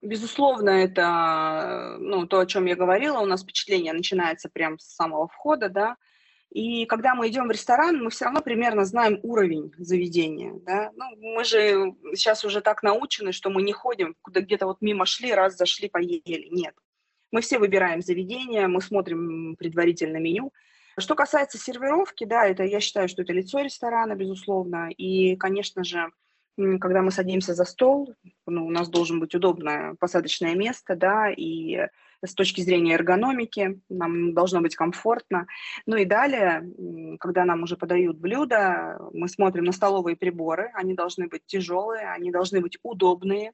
Безусловно, 0.07 0.71
это 0.71 1.97
ну, 1.99 2.27
то, 2.29 2.39
о 2.39 2.47
чем 2.47 2.67
я 2.67 2.77
говорила. 2.77 3.19
У 3.19 3.27
нас 3.27 3.43
впечатление 3.43 3.93
начинается 3.93 4.49
прямо 4.49 4.79
с 4.79 4.95
самого 4.95 5.27
входа, 5.27 5.69
да. 5.69 5.97
И 6.51 6.87
когда 6.87 7.17
мы 7.17 7.29
идем 7.29 7.49
в 7.49 7.51
ресторан, 7.51 8.03
мы 8.03 8.11
все 8.11 8.27
равно 8.27 8.41
примерно 8.41 8.85
знаем 8.85 9.19
уровень 9.25 9.73
заведения. 9.79 10.55
Да? 10.65 10.93
Ну, 10.95 11.05
мы 11.35 11.43
же 11.43 11.97
сейчас 12.15 12.45
уже 12.45 12.61
так 12.61 12.85
научены, 12.85 13.33
что 13.33 13.51
мы 13.51 13.63
не 13.63 13.73
ходим, 13.73 14.15
куда 14.23 14.41
где-то 14.41 14.67
вот 14.67 14.81
мимо 14.81 15.07
шли, 15.07 15.33
раз 15.33 15.57
зашли, 15.57 15.89
поели. 15.89 16.49
Нет. 16.51 16.75
Мы 17.33 17.41
все 17.41 17.59
выбираем 17.59 18.01
заведение, 18.01 18.69
мы 18.69 18.81
смотрим 18.81 19.57
предварительно 19.57 20.19
меню. 20.19 20.53
Что 20.99 21.17
касается 21.17 21.59
сервировки, 21.59 22.25
да, 22.25 22.47
это 22.47 22.63
я 22.63 22.79
считаю, 22.79 23.09
что 23.09 23.23
это 23.23 23.33
лицо 23.33 23.59
ресторана, 23.59 24.15
безусловно. 24.15 24.89
И, 24.97 25.35
конечно 25.35 25.83
же, 25.83 26.13
когда 26.57 27.03
мы 27.03 27.11
садимся 27.11 27.55
за 27.55 27.65
стол, 27.65 28.15
ну, 28.47 28.67
у 28.67 28.71
нас 28.71 28.89
должен 28.89 29.21
быть 29.21 29.35
удобное 29.35 29.95
посадочное 30.01 30.55
место, 30.55 30.97
да, 30.97 31.31
и 31.31 31.89
с 32.25 32.35
точки 32.35 32.63
зрения 32.63 32.95
эргономики 32.95 33.81
нам 33.89 34.33
должно 34.33 34.61
быть 34.61 34.75
комфортно. 34.75 35.47
Ну 35.85 35.97
и 35.97 36.05
далее, 36.05 36.65
когда 37.21 37.45
нам 37.45 37.63
уже 37.63 37.77
подают 37.77 38.19
блюда, 38.19 38.99
мы 39.13 39.29
смотрим 39.29 39.65
на 39.65 39.73
столовые 39.73 40.17
приборы, 40.17 40.71
они 40.75 40.95
должны 40.95 41.29
быть 41.29 41.43
тяжелые, 41.47 42.11
они 42.11 42.31
должны 42.31 42.61
быть 42.61 42.79
удобные, 42.83 43.53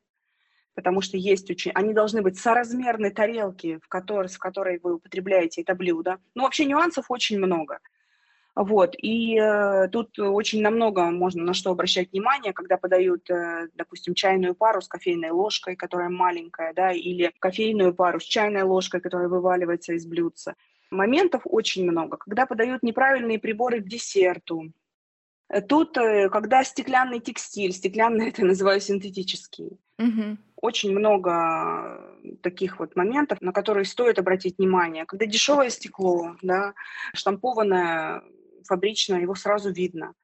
потому 0.75 1.01
что 1.01 1.17
есть 1.17 1.51
очень... 1.51 1.73
Они 1.73 1.93
должны 1.93 2.23
быть 2.23 2.39
соразмерны 2.39 3.11
тарелки, 3.11 3.79
в 3.83 3.89
которой, 3.89 4.29
в 4.29 4.39
которой 4.39 4.79
вы 4.83 4.95
употребляете 4.95 5.63
это 5.63 5.75
блюдо. 5.75 6.19
Ну, 6.35 6.45
вообще 6.45 6.65
нюансов 6.65 7.07
очень 7.09 7.39
много. 7.39 7.81
Вот, 8.55 8.95
и 8.99 9.39
э, 9.39 9.89
тут 9.89 10.19
очень 10.19 10.61
на 10.61 10.71
много 10.71 11.11
можно 11.11 11.43
на 11.43 11.55
что 11.55 11.71
обращать 11.71 12.13
внимание, 12.13 12.53
когда 12.53 12.77
подают, 12.77 13.31
э, 13.31 13.69
допустим, 13.75 14.13
чайную 14.15 14.55
пару 14.55 14.83
с 14.83 14.89
кофейной 14.89 15.31
ложкой, 15.31 15.75
которая 15.75 16.11
маленькая, 16.11 16.75
да, 16.75 16.93
или 16.93 17.33
кофейную 17.39 17.95
пару 17.95 18.21
с 18.21 18.25
чайной 18.25 18.63
ложкой, 18.63 19.01
которая 19.01 19.29
вываливается 19.29 19.95
из 19.95 20.05
блюдца. 20.07 20.55
Моментов 20.91 21.43
очень 21.47 21.91
много. 21.91 22.19
Когда 22.19 22.45
подают 22.45 22.83
неправильные 22.83 23.39
приборы 23.39 23.81
к 23.81 23.89
десерту, 23.89 24.73
Тут, 25.69 25.99
э, 25.99 26.31
когда 26.31 26.65
стеклянный 26.65 27.21
текстиль, 27.21 27.73
стеклянный 27.73 28.29
это 28.31 28.45
называю 28.45 28.81
синтетический, 28.81 29.79
угу. 29.99 30.39
очень 30.57 30.97
много 30.97 32.17
таких 32.43 32.79
вот 32.79 32.97
моментов, 32.97 33.43
на 33.43 33.53
которые 33.53 33.85
стоит 33.85 34.19
обратить 34.19 34.57
внимание. 34.59 35.05
Когда 35.05 35.27
дешевое 35.27 35.69
стекло, 35.69 36.37
да, 36.41 36.73
штампованное 37.13 38.23
фабрично, 38.67 39.17
его 39.17 39.35
сразу 39.35 39.73
видно. 39.73 40.15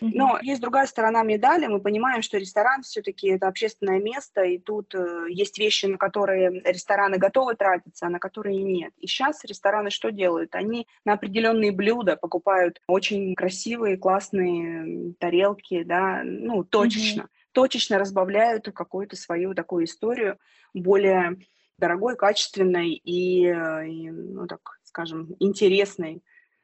Но 0.00 0.38
есть 0.40 0.60
другая 0.60 0.86
сторона 0.86 1.22
медали. 1.22 1.66
Мы 1.66 1.80
понимаем, 1.80 2.22
что 2.22 2.38
ресторан 2.38 2.82
все-таки 2.82 3.28
это 3.28 3.48
общественное 3.48 4.00
место, 4.00 4.42
и 4.42 4.58
тут 4.58 4.94
э, 4.94 5.26
есть 5.30 5.58
вещи, 5.58 5.86
на 5.86 5.98
которые 5.98 6.62
рестораны 6.64 7.18
готовы 7.18 7.54
тратиться, 7.56 8.06
а 8.06 8.10
на 8.10 8.18
которые 8.18 8.62
нет. 8.62 8.92
И 8.98 9.06
сейчас 9.06 9.44
рестораны 9.44 9.90
что 9.90 10.10
делают? 10.10 10.54
Они 10.54 10.86
на 11.04 11.14
определенные 11.14 11.72
блюда 11.72 12.16
покупают 12.16 12.80
очень 12.86 13.34
красивые, 13.34 13.96
классные 13.96 15.14
тарелки, 15.18 15.82
да, 15.82 16.22
ну, 16.24 16.64
точечно. 16.64 17.22
Mm-hmm. 17.22 17.50
Точечно 17.52 17.98
разбавляют 17.98 18.70
какую-то 18.72 19.16
свою 19.16 19.54
такую 19.54 19.86
историю 19.86 20.38
более 20.72 21.36
дорогой, 21.78 22.16
качественной 22.16 22.90
и, 22.90 23.46
э, 23.46 23.88
и 23.88 24.10
ну, 24.10 24.46
так 24.46 24.60
скажем, 24.84 25.34
интересной. 25.40 26.22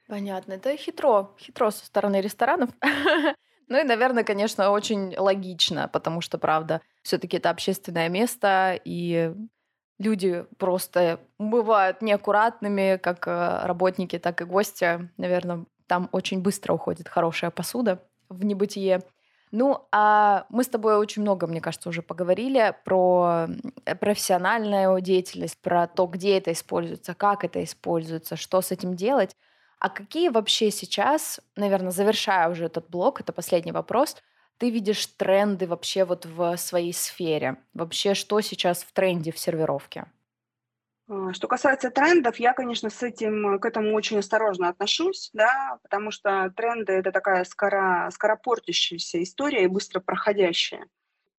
Понятно. 0.08 0.54
Это 0.54 0.76
хитро. 0.76 1.34
Хитро 1.38 1.70
со 1.70 1.84
стороны 1.86 2.20
ресторанов. 2.20 2.70
Ну 3.68 3.80
и, 3.80 3.82
наверное, 3.82 4.22
конечно, 4.22 4.70
очень 4.70 5.12
логично, 5.18 5.88
потому 5.92 6.20
что, 6.20 6.38
правда, 6.38 6.82
все-таки 7.02 7.38
это 7.38 7.50
общественное 7.50 8.08
место, 8.08 8.78
и 8.84 9.34
люди 9.98 10.46
просто 10.56 11.18
бывают 11.36 12.00
неаккуратными, 12.00 12.96
как 13.02 13.26
э, 13.26 13.66
работники, 13.66 14.20
так 14.20 14.40
и 14.40 14.44
гости. 14.44 15.10
Наверное, 15.16 15.64
там 15.88 16.08
очень 16.12 16.42
быстро 16.42 16.74
уходит 16.74 17.08
хорошая 17.08 17.50
посуда 17.50 18.02
в 18.28 18.44
небытие. 18.44 19.02
Ну, 19.50 19.86
а 19.90 20.46
мы 20.48 20.64
с 20.64 20.68
тобой 20.68 20.96
очень 20.96 21.22
много, 21.22 21.46
мне 21.46 21.60
кажется, 21.60 21.88
уже 21.88 22.02
поговорили 22.02 22.74
про 22.84 23.48
профессиональную 24.00 25.00
деятельность, 25.00 25.58
про 25.60 25.86
то, 25.86 26.06
где 26.06 26.38
это 26.38 26.52
используется, 26.52 27.14
как 27.14 27.44
это 27.44 27.64
используется, 27.64 28.36
что 28.36 28.60
с 28.60 28.70
этим 28.70 28.94
делать. 28.94 29.36
А 29.78 29.90
какие 29.90 30.28
вообще 30.30 30.70
сейчас, 30.70 31.40
наверное, 31.54 31.90
завершая 31.90 32.48
уже 32.48 32.64
этот 32.66 32.88
блок, 32.88 33.20
это 33.20 33.32
последний 33.32 33.72
вопрос, 33.72 34.16
ты 34.58 34.70
видишь 34.70 35.06
тренды 35.06 35.66
вообще 35.66 36.04
вот 36.04 36.24
в 36.24 36.56
своей 36.56 36.94
сфере? 36.94 37.58
Вообще, 37.74 38.14
что 38.14 38.40
сейчас 38.40 38.82
в 38.82 38.92
тренде 38.92 39.32
в 39.32 39.38
сервировке? 39.38 40.06
А, 41.08 41.32
что 41.34 41.46
касается 41.46 41.90
трендов, 41.90 42.40
я, 42.40 42.52
конечно, 42.52 42.90
с 42.90 43.02
этим, 43.02 43.58
к 43.60 43.66
этому 43.66 43.94
очень 43.94 44.18
осторожно 44.18 44.68
отношусь, 44.68 45.30
да, 45.32 45.78
потому 45.82 46.10
что 46.10 46.52
тренды– 46.56 46.92
это 46.94 47.12
такая 47.12 47.44
скоро, 47.44 48.08
скоропортящаяся 48.12 49.22
история 49.22 49.64
и 49.64 49.68
быстро 49.68 50.00
проходящая 50.00 50.86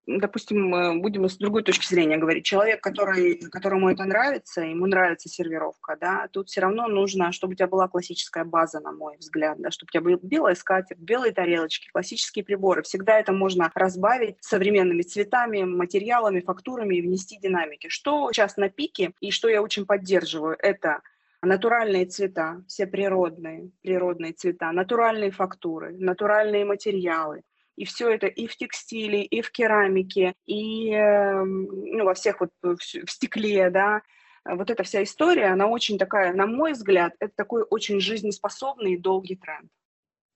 допустим, 0.08 1.02
будем 1.02 1.28
с 1.28 1.38
другой 1.38 1.64
точки 1.64 1.86
зрения 1.86 2.18
говорить, 2.18 2.46
человек, 2.46 2.82
который, 2.82 3.36
которому 3.52 3.90
это 3.90 4.06
нравится, 4.06 4.62
ему 4.62 4.86
нравится 4.86 5.28
сервировка, 5.30 5.98
да, 6.00 6.28
тут 6.32 6.48
все 6.48 6.62
равно 6.62 6.88
нужно, 6.88 7.32
чтобы 7.32 7.54
у 7.54 7.56
тебя 7.56 7.68
была 7.68 7.88
классическая 7.88 8.46
база, 8.46 8.80
на 8.80 8.94
мой 8.94 9.18
взгляд, 9.18 9.60
да, 9.60 9.70
чтобы 9.70 9.90
у 9.90 9.92
тебя 9.92 10.02
была 10.02 10.20
белая 10.22 10.56
скатерть, 10.56 11.00
белые 11.00 11.34
тарелочки, 11.34 11.90
классические 11.92 12.46
приборы. 12.46 12.84
Всегда 12.84 13.20
это 13.20 13.34
можно 13.34 13.70
разбавить 13.76 14.38
современными 14.40 15.02
цветами, 15.02 15.64
материалами, 15.64 16.40
фактурами 16.40 16.96
и 16.96 17.02
внести 17.02 17.38
динамики. 17.38 17.90
Что 17.90 18.32
сейчас 18.32 18.58
на 18.58 18.70
пике 18.70 19.12
и 19.20 19.32
что 19.32 19.50
я 19.50 19.62
очень 19.62 19.86
поддерживаю, 19.86 20.56
это 20.60 21.02
натуральные 21.42 22.06
цвета, 22.06 22.64
все 22.68 22.88
природные, 22.88 23.72
природные 23.82 24.34
цвета, 24.34 24.72
натуральные 24.72 25.32
фактуры, 25.32 25.96
натуральные 25.98 26.66
материалы, 26.66 27.44
и 27.78 27.86
все 27.86 28.10
это 28.10 28.28
и 28.28 28.48
в 28.48 28.58
текстиле, 28.58 29.24
и 29.24 29.42
в 29.42 29.52
керамике, 29.52 30.34
и 30.46 30.92
эм, 30.92 31.68
ну, 31.72 32.04
во 32.04 32.14
всех 32.16 32.42
вот 32.42 32.50
в 32.62 33.10
стекле, 33.10 33.70
да, 33.70 34.02
вот 34.44 34.70
эта 34.70 34.84
вся 34.84 35.04
история, 35.04 35.48
она 35.48 35.68
очень 35.68 35.98
такая, 35.98 36.34
на 36.34 36.48
мой 36.48 36.74
взгляд, 36.74 37.14
это 37.20 37.32
такой 37.36 37.64
очень 37.70 38.00
жизнеспособный 38.00 38.94
и 38.94 38.98
долгий 38.98 39.36
тренд 39.36 39.70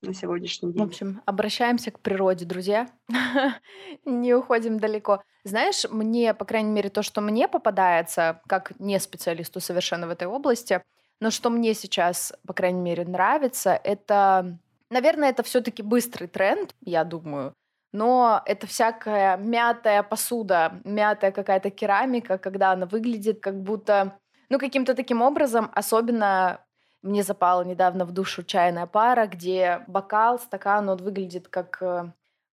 на 0.01 0.13
сегодняшний 0.13 0.73
день. 0.73 0.83
В 0.83 0.87
общем, 0.87 1.21
обращаемся 1.25 1.91
к 1.91 1.99
природе, 1.99 2.45
друзья. 2.45 2.87
не 4.05 4.33
уходим 4.33 4.79
далеко. 4.79 5.23
Знаешь, 5.43 5.85
мне, 5.89 6.33
по 6.33 6.45
крайней 6.45 6.71
мере, 6.71 6.89
то, 6.89 7.03
что 7.03 7.21
мне 7.21 7.47
попадается, 7.47 8.41
как 8.47 8.79
не 8.79 8.99
специалисту 8.99 9.59
совершенно 9.59 10.07
в 10.07 10.11
этой 10.11 10.27
области, 10.27 10.83
но 11.19 11.29
что 11.29 11.49
мне 11.49 11.73
сейчас, 11.73 12.33
по 12.45 12.53
крайней 12.53 12.81
мере, 12.81 13.05
нравится, 13.05 13.79
это 13.83 14.57
Наверное, 14.91 15.29
это 15.29 15.41
все-таки 15.41 15.81
быстрый 15.81 16.27
тренд, 16.27 16.75
я 16.81 17.05
думаю. 17.05 17.53
Но 17.93 18.41
это 18.45 18.67
всякая 18.67 19.37
мятая 19.37 20.03
посуда, 20.03 20.81
мятая 20.83 21.31
какая-то 21.31 21.69
керамика, 21.69 22.37
когда 22.37 22.73
она 22.73 22.85
выглядит 22.85 23.39
как 23.39 23.55
будто, 23.61 24.19
ну, 24.49 24.59
каким-то 24.59 24.93
таким 24.93 25.21
образом, 25.21 25.71
особенно 25.73 26.59
мне 27.01 27.23
запала 27.23 27.63
недавно 27.63 28.03
в 28.03 28.11
душу 28.11 28.43
чайная 28.43 28.85
пара, 28.85 29.27
где 29.27 29.81
бокал, 29.87 30.39
стакан, 30.39 30.89
он 30.89 30.97
выглядит 30.97 31.47
как, 31.47 31.81
э, 31.81 32.11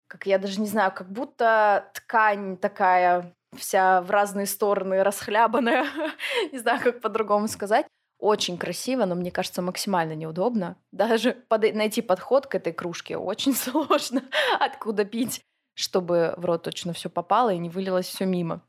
как 0.08 0.26
я 0.26 0.38
даже 0.38 0.60
не 0.60 0.68
знаю, 0.68 0.92
как 0.94 1.10
будто 1.10 1.90
ткань 1.94 2.58
такая 2.58 3.34
вся 3.58 4.02
в 4.02 4.12
разные 4.12 4.46
стороны 4.46 5.04
расхлябанная, 5.04 5.86
не 6.52 6.60
знаю, 6.60 6.82
как 6.84 7.00
по-другому 7.00 7.48
сказать 7.48 7.88
очень 8.20 8.58
красиво, 8.58 9.06
но 9.06 9.16
мне 9.16 9.32
кажется 9.32 9.62
максимально 9.62 10.14
неудобно. 10.14 10.78
Даже 10.92 11.34
под, 11.48 11.74
найти 11.74 12.02
подход 12.02 12.48
к 12.48 12.56
этой 12.56 12.74
кружке 12.74 13.18
очень 13.18 13.54
сложно, 13.56 14.24
откуда 14.60 15.06
пить, 15.06 15.42
чтобы 15.74 16.34
в 16.38 16.46
рот 16.46 16.64
точно 16.64 16.94
все 16.94 17.10
попало 17.10 17.54
и 17.54 17.58
не 17.58 17.70
вылилось 17.70 18.08
все 18.08 18.26
мимо. 18.26 18.62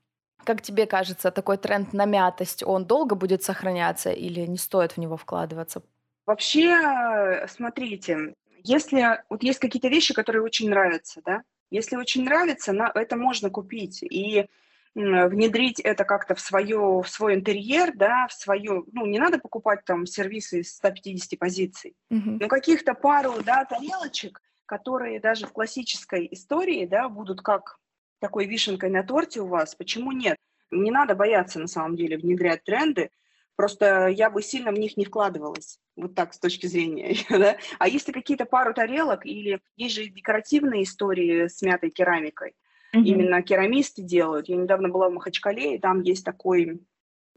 Как 0.44 0.62
тебе 0.62 0.86
кажется, 0.86 1.30
такой 1.30 1.57
тренд 1.57 1.92
на 1.92 2.05
мятость, 2.05 2.62
он 2.62 2.84
долго 2.84 3.16
будет 3.16 3.42
сохраняться 3.42 4.12
или 4.12 4.40
не 4.47 4.59
стоит 4.59 4.92
в 4.92 4.99
него 4.99 5.16
вкладываться? 5.16 5.82
Вообще, 6.24 7.47
смотрите, 7.49 8.34
если 8.62 9.22
вот 9.28 9.42
есть 9.42 9.59
какие-то 9.59 9.88
вещи, 9.88 10.14
которые 10.14 10.42
очень 10.42 10.70
нравятся, 10.70 11.20
да, 11.24 11.42
если 11.70 11.97
очень 11.97 12.24
нравится, 12.24 12.72
на, 12.72 12.90
это 12.94 13.16
можно 13.16 13.51
купить. 13.51 14.03
И 14.03 14.47
внедрить 14.97 15.78
это 15.80 16.05
как-то 16.05 16.34
в, 16.34 16.40
свое, 16.40 17.03
в 17.03 17.07
свой 17.07 17.34
интерьер, 17.34 17.92
да, 17.94 18.26
в 18.28 18.32
свое, 18.32 18.82
ну, 18.92 19.05
не 19.05 19.18
надо 19.18 19.38
покупать 19.38 19.84
там 19.84 20.07
сервисы 20.07 20.61
из 20.61 20.74
150 20.74 21.38
позиций, 21.38 21.94
Мгм. 22.09 22.38
но 22.38 22.49
каких-то 22.49 22.94
пару, 22.94 23.42
да, 23.44 23.64
тарелочек, 23.66 24.40
которые 24.64 25.20
даже 25.20 25.47
в 25.47 25.53
классической 25.53 26.26
истории, 26.30 26.86
да, 26.86 27.11
будут 27.11 27.42
как 27.42 27.78
такой 28.20 28.47
вишенкой 28.47 28.88
на 28.88 29.03
торте 29.03 29.40
у 29.40 29.47
вас, 29.47 29.74
почему 29.74 30.12
нет? 30.12 30.38
Не 30.70 30.90
надо 30.90 31.14
бояться, 31.14 31.59
на 31.59 31.68
самом 31.68 31.97
деле, 31.97 32.16
внедрять 32.16 32.64
тренды, 32.64 33.11
просто 33.55 34.09
я 34.09 34.30
бы 34.30 34.42
сильно 34.42 34.72
в 34.72 34.78
них 34.78 34.97
не 34.97 35.05
вкладывалась, 35.05 35.78
вот 35.94 36.14
так, 36.14 36.32
с 36.32 36.38
точки 36.38 36.66
зрения, 36.66 37.16
да. 37.28 37.59
А 37.78 37.86
если 37.86 38.12
какие-то 38.12 38.47
пару 38.47 38.72
тарелок 38.72 39.26
или 39.26 39.61
есть 39.76 39.94
же 39.94 40.07
декоративные 40.07 40.84
истории 40.84 41.49
с 41.49 41.61
мятой 41.61 41.90
керамикой, 41.90 42.55
Мгм. 42.97 43.05
именно 43.07 43.42
керамисты 43.42 44.03
делают. 44.03 44.49
Я 44.49 44.57
недавно 44.57 44.88
была 44.88 45.09
в 45.09 45.12
Махачкале, 45.12 45.76
и 45.76 45.78
там 45.78 46.03
есть 46.03 46.24
такой 46.24 46.80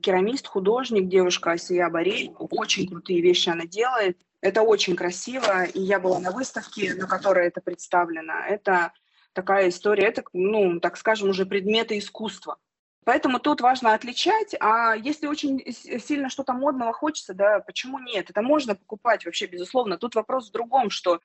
керамист, 0.01 0.47
художник, 0.47 1.07
девушка 1.07 1.51
Асия 1.51 1.89
Борей. 1.89 2.31
Очень 2.37 2.87
крутые 2.87 3.21
вещи 3.21 3.49
она 3.49 3.65
делает. 3.65 4.17
Это 4.41 4.61
очень 4.61 4.95
красиво, 4.95 5.65
и 5.65 5.81
я 5.81 5.99
была 5.99 6.19
на 6.19 6.31
выставке, 6.31 6.95
на 6.95 7.07
которой 7.07 7.47
это 7.47 7.61
представлено. 7.61 8.33
Это 8.47 8.93
такая 9.33 9.69
история, 9.69 10.05
это, 10.05 10.23
ну, 10.33 10.79
так 10.79 10.97
скажем, 10.97 11.29
уже 11.29 11.45
предметы 11.45 11.97
искусства. 11.97 12.57
Поэтому 13.05 13.39
тут 13.39 13.61
важно 13.61 13.93
отличать, 13.93 14.55
а 14.59 14.93
если 14.95 15.27
очень 15.27 15.63
сильно 15.99 16.29
что-то 16.29 16.53
модного 16.53 16.93
хочется, 16.93 17.33
да, 17.33 17.59
почему 17.59 17.99
нет? 17.99 18.29
Это 18.29 18.41
можно 18.41 18.75
покупать 18.75 19.25
вообще, 19.25 19.47
безусловно. 19.47 19.97
Тут 19.97 20.15
вопрос 20.15 20.49
в 20.49 20.53
другом, 20.53 20.89
что 20.89 21.19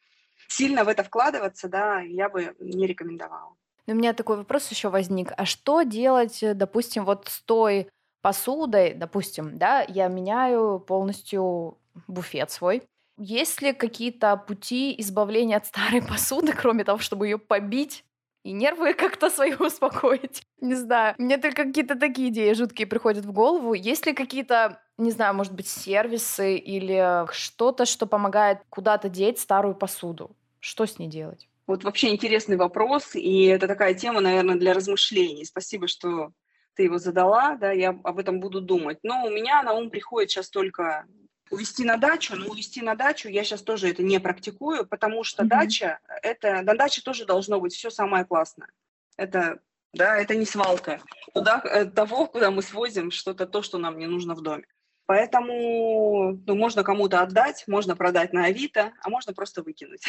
сильно 0.49 0.85
в 0.85 0.89
это 0.89 1.05
вкладываться, 1.05 1.69
да, 1.69 2.01
я 2.01 2.29
бы 2.29 2.57
не 2.59 2.87
рекомендовала. 2.87 3.55
Но 3.87 3.95
у 3.95 3.97
меня 3.97 4.13
такой 4.13 4.37
вопрос 4.37 4.71
еще 4.71 4.89
возник. 4.89 5.33
А 5.37 5.45
что 5.45 5.83
делать, 5.83 6.43
э, 6.43 6.55
допустим, 6.55 7.05
вот 7.05 7.29
с 7.29 7.41
той 7.43 7.89
посудой, 8.23 8.95
допустим, 8.95 9.59
да, 9.59 9.85
я 9.87 10.09
меняю 10.09 10.81
полностью 10.81 11.79
буфет 12.09 12.51
свой. 12.51 12.83
Есть 13.19 13.63
ли 13.63 13.73
какие-то 13.73 14.37
пути 14.37 14.95
избавления 14.99 15.59
от 15.59 15.67
старой 15.67 16.03
посуды, 16.09 16.53
кроме 16.53 16.85
того, 16.85 16.99
чтобы 16.99 17.27
ее 17.27 17.39
побить 17.39 18.05
и 18.43 18.53
нервы 18.53 18.95
как-то 18.95 19.31
свои 19.31 19.55
успокоить? 19.59 20.43
Не 20.61 20.75
знаю. 20.75 21.15
Мне 21.19 21.37
только 21.37 21.65
какие-то 21.65 21.97
такие 21.97 22.31
идеи 22.31 22.55
жуткие 22.55 22.87
приходят 22.87 23.25
в 23.25 23.33
голову. 23.33 23.75
Есть 23.75 24.07
ли 24.07 24.15
какие-то, 24.15 24.81
не 24.97 25.11
знаю, 25.11 25.35
может 25.35 25.53
быть, 25.53 25.69
сервисы 25.69 26.57
или 26.57 27.27
что-то, 27.33 27.85
что 27.85 28.07
помогает 28.07 28.59
куда-то 28.71 29.11
деть 29.11 29.39
старую 29.39 29.75
посуду? 29.75 30.35
Что 30.61 30.87
с 30.87 30.99
ней 30.99 31.09
делать? 31.09 31.47
Вот 31.67 31.83
вообще 31.85 32.11
интересный 32.11 32.57
вопрос, 32.57 33.15
и 33.15 33.45
это 33.45 33.67
такая 33.67 33.95
тема, 33.95 34.21
наверное, 34.21 34.57
для 34.57 34.75
размышлений. 34.75 35.45
Спасибо, 35.45 35.89
что 35.89 36.33
ты 36.75 36.83
его 36.83 36.99
задала, 36.99 37.57
да, 37.57 37.73
я 37.73 37.91
об 37.91 38.19
этом 38.19 38.41
буду 38.41 38.61
думать. 38.61 38.99
Но 39.03 39.25
у 39.25 39.31
меня 39.31 39.63
на 39.63 39.73
ум 39.73 39.91
приходит 39.91 40.31
сейчас 40.31 40.51
только 40.51 41.07
увезти 41.51 41.85
на 41.85 41.97
дачу, 41.97 42.37
но 42.37 42.47
увезти 42.49 42.83
на 42.83 42.95
дачу 42.95 43.29
я 43.29 43.45
сейчас 43.45 43.63
тоже 43.63 43.89
это 43.89 44.03
не 44.03 44.19
практикую, 44.21 44.87
потому 44.87 45.25
что 45.25 45.43
Мгм. 45.43 45.51
дача, 45.51 46.01
это, 46.23 46.63
на 46.63 46.75
даче 46.75 47.01
тоже 47.01 47.25
должно 47.25 47.61
быть 47.61 47.75
все 47.75 47.91
самое 47.91 48.25
классное. 48.25 48.69
Это, 49.17 49.61
да, 49.93 50.17
это 50.17 50.35
не 50.35 50.47
свалка. 50.47 51.01
Туда, 51.33 51.63
э, 51.65 51.85
того, 51.87 52.27
куда 52.27 52.51
мы 52.51 52.63
свозим 52.63 53.11
что-то, 53.11 53.47
то, 53.47 53.63
что 53.63 53.79
нам 53.79 53.99
не 53.99 54.07
нужно 54.07 54.35
в 54.35 54.43
доме. 54.43 54.67
Поэтому 55.07 56.39
ну, 56.47 56.55
можно 56.55 56.83
кому-то 56.83 57.21
отдать, 57.21 57.65
можно 57.67 57.95
продать 57.95 58.33
на 58.33 58.47
Авито, 58.47 58.93
а 59.03 59.11
можно 59.11 59.33
просто 59.33 59.63
выкинуть. 59.63 60.03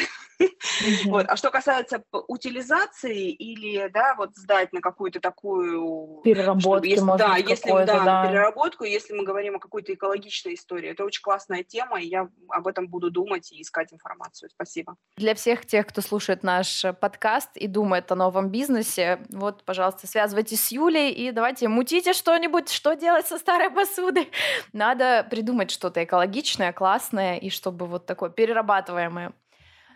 Вот. 1.06 1.26
А 1.28 1.36
что 1.36 1.50
касается 1.50 2.02
утилизации 2.28 3.30
или, 3.30 3.88
да, 3.88 4.14
вот 4.16 4.36
сдать 4.36 4.72
на 4.72 4.80
какую-то 4.80 5.20
такую... 5.20 6.20
чтобы 6.20 6.22
Переработки, 6.22 6.88
если- 6.88 7.04
может 7.04 7.26
да, 7.26 7.36
если, 7.36 7.70
да, 7.70 8.04
да. 8.04 8.26
переработку, 8.26 8.84
если 8.84 9.14
мы 9.14 9.24
говорим 9.24 9.56
о 9.56 9.58
какой-то 9.58 9.94
экологичной 9.94 10.54
истории, 10.54 10.90
это 10.90 11.04
очень 11.04 11.22
классная 11.22 11.62
тема, 11.62 12.00
и 12.00 12.06
я 12.06 12.28
об 12.48 12.66
этом 12.66 12.88
буду 12.88 13.10
думать 13.10 13.52
и 13.52 13.62
искать 13.62 13.92
информацию. 13.92 14.50
Спасибо. 14.50 14.96
Для 15.16 15.34
всех 15.34 15.66
тех, 15.66 15.86
кто 15.86 16.00
слушает 16.00 16.42
наш 16.42 16.84
э, 16.84 16.92
подкаст 16.92 17.56
и 17.56 17.66
думает 17.66 18.10
о 18.12 18.16
новом 18.16 18.50
бизнесе, 18.50 19.20
вот, 19.30 19.64
пожалуйста, 19.64 20.06
связывайтесь 20.06 20.64
с 20.64 20.72
Юлей 20.72 21.12
и 21.12 21.30
давайте 21.32 21.68
мутите 21.68 22.12
что-нибудь, 22.12 22.70
что 22.70 22.94
делать 22.94 23.26
со 23.26 23.38
старой 23.38 23.70
посудой. 23.70 24.30
Надо 24.86 25.26
придумать 25.28 25.72
что-то 25.72 26.04
экологичное, 26.04 26.72
классное 26.72 27.38
и 27.38 27.50
чтобы 27.50 27.86
вот 27.86 28.06
такое 28.06 28.30
перерабатываемое. 28.30 29.32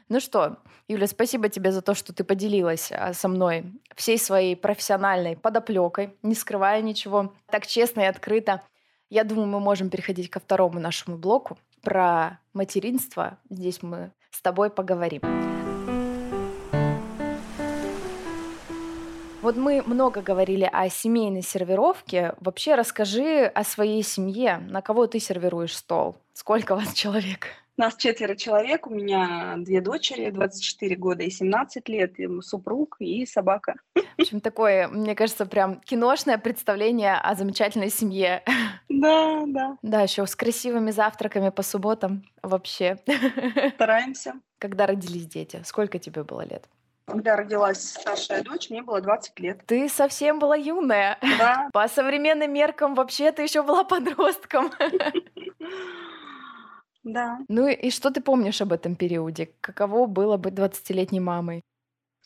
Ну 0.08 0.18
что, 0.18 0.56
Юля, 0.88 1.06
спасибо 1.06 1.48
тебе 1.48 1.70
за 1.70 1.80
то, 1.80 1.94
что 1.94 2.12
ты 2.12 2.24
поделилась 2.24 2.90
а, 2.90 3.14
со 3.14 3.28
мной 3.28 3.66
всей 3.94 4.18
своей 4.18 4.56
профессиональной 4.56 5.36
подоплекой, 5.36 6.16
не 6.24 6.34
скрывая 6.34 6.82
ничего, 6.82 7.32
так 7.52 7.68
честно 7.68 8.00
и 8.00 8.06
открыто. 8.06 8.62
Я 9.10 9.22
думаю, 9.22 9.46
мы 9.46 9.60
можем 9.60 9.90
переходить 9.90 10.28
ко 10.28 10.40
второму 10.40 10.80
нашему 10.80 11.16
блоку 11.18 11.56
про 11.82 12.40
материнство. 12.52 13.38
Здесь 13.48 13.84
мы 13.84 14.10
с 14.32 14.42
тобой 14.42 14.70
поговорим. 14.70 15.20
Вот 19.50 19.56
мы 19.56 19.82
много 19.82 20.22
говорили 20.22 20.70
о 20.72 20.88
семейной 20.88 21.42
сервировке. 21.42 22.34
Вообще 22.38 22.76
расскажи 22.76 23.46
о 23.46 23.64
своей 23.64 24.04
семье. 24.04 24.58
На 24.58 24.80
кого 24.80 25.08
ты 25.08 25.18
сервируешь 25.18 25.76
стол? 25.76 26.16
Сколько 26.34 26.76
вас 26.76 26.94
человек? 26.94 27.48
Нас 27.76 27.96
четверо 27.96 28.36
человек, 28.36 28.86
у 28.86 28.90
меня 28.90 29.56
две 29.56 29.80
дочери, 29.80 30.30
24 30.30 30.94
года 30.94 31.24
и 31.24 31.30
17 31.30 31.88
лет, 31.88 32.20
и 32.20 32.28
супруг 32.42 32.94
и 33.00 33.26
собака. 33.26 33.74
В 33.96 34.20
общем, 34.20 34.40
такое, 34.40 34.86
мне 34.86 35.16
кажется, 35.16 35.46
прям 35.46 35.80
киношное 35.80 36.38
представление 36.38 37.14
о 37.14 37.34
замечательной 37.34 37.90
семье. 37.90 38.44
Да, 38.88 39.42
да, 39.48 39.78
Да, 39.82 40.02
еще 40.02 40.26
с 40.28 40.36
красивыми 40.36 40.92
завтраками 40.92 41.48
по 41.48 41.62
субботам. 41.62 42.22
Вообще. 42.40 42.98
стараемся. 43.74 44.34
Когда 44.58 44.86
родились 44.86 45.26
дети? 45.26 45.60
Сколько 45.64 45.98
тебе 45.98 46.22
было 46.22 46.42
лет? 46.42 46.68
Когда 47.10 47.36
родилась 47.36 47.82
старшая 47.82 48.42
дочь, 48.42 48.70
мне 48.70 48.82
было 48.82 49.00
20 49.00 49.40
лет. 49.40 49.60
Ты 49.66 49.88
совсем 49.88 50.38
была 50.38 50.56
юная. 50.56 51.18
Да, 51.38 51.68
По 51.72 51.88
современным 51.88 52.52
меркам 52.52 52.94
вообще 52.94 53.32
ты 53.32 53.42
еще 53.42 53.62
была 53.62 53.84
подростком. 53.84 54.70
да. 57.02 57.38
Ну 57.48 57.66
и 57.66 57.90
что 57.90 58.10
ты 58.10 58.20
помнишь 58.20 58.60
об 58.60 58.72
этом 58.72 58.94
периоде? 58.94 59.50
Каково 59.60 60.06
было 60.06 60.36
быть 60.36 60.54
20-летней 60.54 61.20
мамой? 61.20 61.62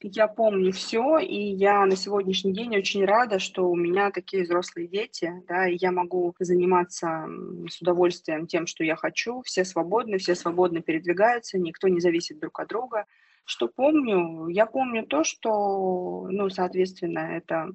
Я 0.02 0.28
помню 0.28 0.70
все, 0.72 1.18
и 1.18 1.54
я 1.54 1.86
на 1.86 1.96
сегодняшний 1.96 2.52
день 2.52 2.76
очень 2.76 3.06
рада, 3.06 3.38
что 3.38 3.70
у 3.70 3.74
меня 3.74 4.10
такие 4.10 4.42
взрослые 4.42 4.86
дети, 4.86 5.32
да, 5.48 5.66
и 5.66 5.78
я 5.80 5.92
могу 5.92 6.34
заниматься 6.38 7.26
с 7.70 7.80
удовольствием 7.80 8.46
тем, 8.46 8.66
что 8.66 8.84
я 8.84 8.96
хочу. 8.96 9.40
Все 9.46 9.64
свободны, 9.64 10.18
все 10.18 10.34
свободно 10.34 10.82
передвигаются, 10.82 11.58
никто 11.58 11.88
не 11.88 12.00
зависит 12.00 12.38
друг 12.38 12.60
от 12.60 12.68
друга. 12.68 13.06
Что 13.44 13.68
помню? 13.68 14.48
Я 14.48 14.66
помню 14.66 15.06
то, 15.06 15.22
что, 15.22 16.26
ну, 16.30 16.48
соответственно, 16.48 17.18
это 17.18 17.68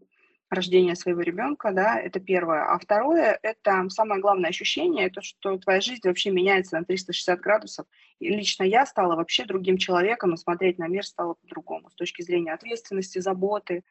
рождение 0.49 0.95
своего 0.95 1.22
ребенка, 1.22 1.72
да, 1.72 1.99
это 1.99 2.20
первое. 2.20 2.63
А 2.65 2.80
второе, 2.80 3.38
это 3.43 3.88
самое 3.89 4.20
главное 4.20 4.49
ощущение, 4.49 5.05
это 5.05 5.22
что 5.22 5.57
твоя 5.59 5.80
жизнь 5.80 6.01
вообще 6.05 6.32
меняется 6.32 6.80
на 6.80 6.86
360 6.86 7.39
градусов. 7.39 7.86
И 8.20 8.30
лично 8.30 8.63
я 8.63 8.88
стала 8.88 9.15
вообще 9.15 9.45
другим 9.45 9.78
человеком, 9.78 10.34
и 10.34 10.38
смотреть 10.38 10.80
на 10.80 10.88
мир 10.88 11.05
стала 11.05 11.36
по-другому 11.36 11.91
с 11.91 11.95
точки 11.95 12.24
зрения 12.24 12.53
ответственности, 12.53 13.20
заботы, 13.20 13.84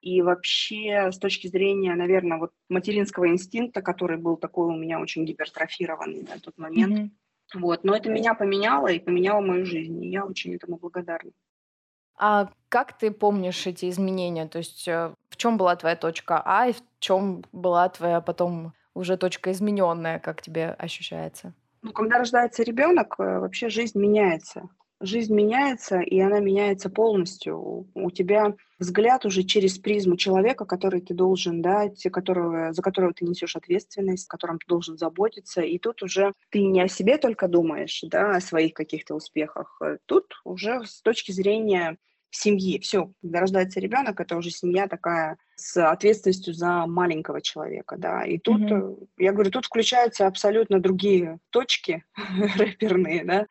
и 0.00 0.22
вообще 0.22 1.10
с 1.12 1.18
точки 1.18 1.48
зрения, 1.48 1.94
наверное, 1.94 2.38
вот 2.38 2.52
материнского 2.70 3.28
инстинкта, 3.28 3.82
который 3.82 4.16
был 4.16 4.36
такой 4.36 4.68
у 4.68 4.76
меня 4.76 5.00
очень 5.00 5.24
гипертрофированный 5.26 6.22
на 6.22 6.38
тот 6.38 6.56
момент. 6.56 6.96
Мгм. 6.96 7.10
Вот. 7.56 7.84
Но 7.84 7.96
это 7.96 8.10
меня 8.10 8.34
поменяло 8.34 8.88
и 8.88 8.98
поменяло 8.98 9.40
мою 9.40 9.66
жизнь, 9.66 10.02
и 10.04 10.10
я 10.10 10.24
очень 10.24 10.54
этому 10.54 10.76
благодарна. 10.76 11.32
А 12.18 12.48
как 12.68 12.96
ты 12.98 13.10
помнишь 13.10 13.66
эти 13.66 13.88
изменения? 13.90 14.46
То 14.46 14.58
есть 14.58 14.88
э, 14.88 15.12
в 15.28 15.36
чем 15.36 15.58
была 15.58 15.76
твоя 15.76 15.96
точка 15.96 16.42
А 16.44 16.66
и 16.66 16.72
в 16.72 16.82
чем 16.98 17.44
была 17.52 17.88
твоя 17.88 18.20
потом 18.20 18.72
уже 18.94 19.16
точка 19.16 19.52
измененная, 19.52 20.18
как 20.18 20.40
тебе 20.40 20.70
ощущается? 20.70 21.52
Ну, 21.82 21.92
когда 21.92 22.18
рождается 22.18 22.62
ребенок, 22.62 23.16
э, 23.18 23.38
вообще 23.38 23.68
жизнь 23.68 23.98
меняется. 23.98 24.68
Жизнь 25.00 25.34
меняется, 25.34 26.00
и 26.00 26.18
она 26.20 26.40
меняется 26.40 26.88
полностью. 26.88 27.58
У 27.58 27.86
у 27.94 28.10
тебя 28.10 28.54
взгляд 28.78 29.24
уже 29.24 29.42
через 29.42 29.78
призму 29.78 30.16
человека, 30.16 30.64
который 30.64 31.00
ты 31.00 31.14
должен 31.14 31.62
дать, 31.62 32.02
которого, 32.12 32.72
за 32.72 32.82
которого 32.82 33.12
ты 33.14 33.24
несешь 33.24 33.56
ответственность, 33.56 34.26
о 34.26 34.30
котором 34.30 34.58
ты 34.58 34.66
должен 34.66 34.98
заботиться. 34.98 35.62
И 35.62 35.78
тут 35.78 36.02
уже 36.02 36.32
ты 36.50 36.62
не 36.62 36.80
о 36.80 36.88
себе 36.88 37.18
только 37.18 37.48
думаешь, 37.48 38.02
да, 38.02 38.36
о 38.36 38.40
своих 38.40 38.74
каких-то 38.74 39.14
успехах. 39.14 39.80
Тут 40.06 40.40
уже 40.44 40.84
с 40.84 41.02
точки 41.02 41.32
зрения 41.32 41.96
семьи. 42.30 42.78
Все, 42.80 43.12
когда 43.22 43.40
рождается 43.40 43.80
ребенок, 43.80 44.20
это 44.20 44.36
уже 44.36 44.50
семья 44.50 44.88
такая 44.88 45.38
с 45.56 45.90
ответственностью 45.90 46.54
за 46.54 46.86
маленького 46.86 47.40
человека, 47.40 47.96
да. 47.98 48.24
И 48.24 48.38
тут, 48.38 48.60
э, 48.70 48.94
я 49.18 49.32
говорю, 49.32 49.50
тут 49.50 49.66
включаются 49.66 50.26
абсолютно 50.26 50.80
другие 50.80 51.38
точки 51.50 52.04
рэперные, 52.56 53.24
да. 53.24 53.46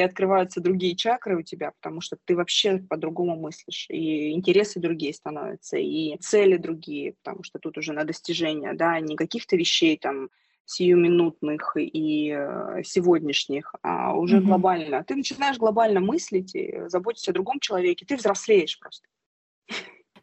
И 0.00 0.02
открываются 0.02 0.62
другие 0.62 0.96
чакры 0.96 1.36
у 1.36 1.42
тебя, 1.42 1.72
потому 1.78 2.00
что 2.00 2.16
ты 2.24 2.34
вообще 2.34 2.78
по-другому 2.78 3.36
мыслишь, 3.36 3.84
и 3.90 4.32
интересы 4.32 4.80
другие 4.80 5.12
становятся, 5.12 5.76
и 5.76 6.16
цели 6.16 6.56
другие, 6.56 7.16
потому 7.22 7.42
что 7.42 7.58
тут 7.58 7.76
уже 7.76 7.92
на 7.92 8.04
достижение, 8.04 8.72
да, 8.72 8.98
не 8.98 9.14
каких-то 9.14 9.56
вещей 9.56 9.98
там 9.98 10.30
сиюминутных 10.64 11.76
и 11.76 12.34
э, 12.34 12.82
сегодняшних, 12.82 13.74
а 13.82 14.16
уже 14.16 14.38
mm-hmm. 14.38 14.40
глобально. 14.40 15.04
Ты 15.04 15.16
начинаешь 15.16 15.58
глобально 15.58 16.00
мыслить 16.00 16.54
и 16.54 16.84
заботиться 16.86 17.32
о 17.32 17.34
другом 17.34 17.60
человеке, 17.60 18.06
ты 18.06 18.16
взрослеешь 18.16 18.78
просто. 18.80 19.06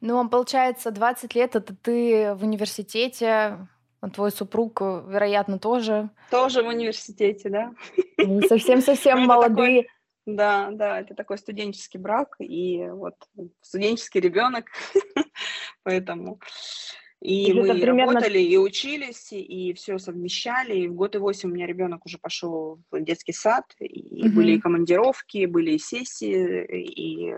Ну, 0.01 0.19
а 0.19 0.27
получается, 0.27 0.89
20 0.89 1.35
лет 1.35 1.55
это 1.55 1.75
ты 1.75 2.33
в 2.33 2.43
университете, 2.43 3.67
твой 4.11 4.31
супруг, 4.31 4.81
вероятно, 4.81 5.59
тоже. 5.59 6.09
Тоже 6.31 6.63
в 6.63 6.67
университете, 6.67 7.49
да. 7.49 7.73
Совсем-совсем 8.47 9.25
молодые. 9.25 9.87
Да, 10.25 10.69
да, 10.71 10.99
это 10.99 11.15
такой 11.15 11.37
студенческий 11.37 11.99
брак 11.99 12.35
и 12.39 12.85
вот 12.89 13.15
студенческий 13.61 14.19
ребенок, 14.19 14.65
поэтому 15.83 16.39
и 17.19 17.51
мы 17.51 17.73
примерно... 17.73 18.13
работали, 18.13 18.39
и 18.39 18.57
учились, 18.57 19.29
и 19.31 19.73
все 19.73 19.97
совмещали. 19.97 20.81
И 20.81 20.87
в 20.87 20.93
год 20.93 21.15
и 21.15 21.17
восемь 21.17 21.49
у 21.49 21.53
меня 21.53 21.65
ребенок 21.65 22.05
уже 22.05 22.19
пошел 22.19 22.79
в 22.91 23.01
детский 23.01 23.33
сад, 23.33 23.65
и 23.79 24.27
угу. 24.27 24.35
были 24.35 24.51
и 24.53 24.59
командировки, 24.59 25.45
были 25.45 25.71
и 25.71 25.79
сессии, 25.79 26.63
и 26.65 27.35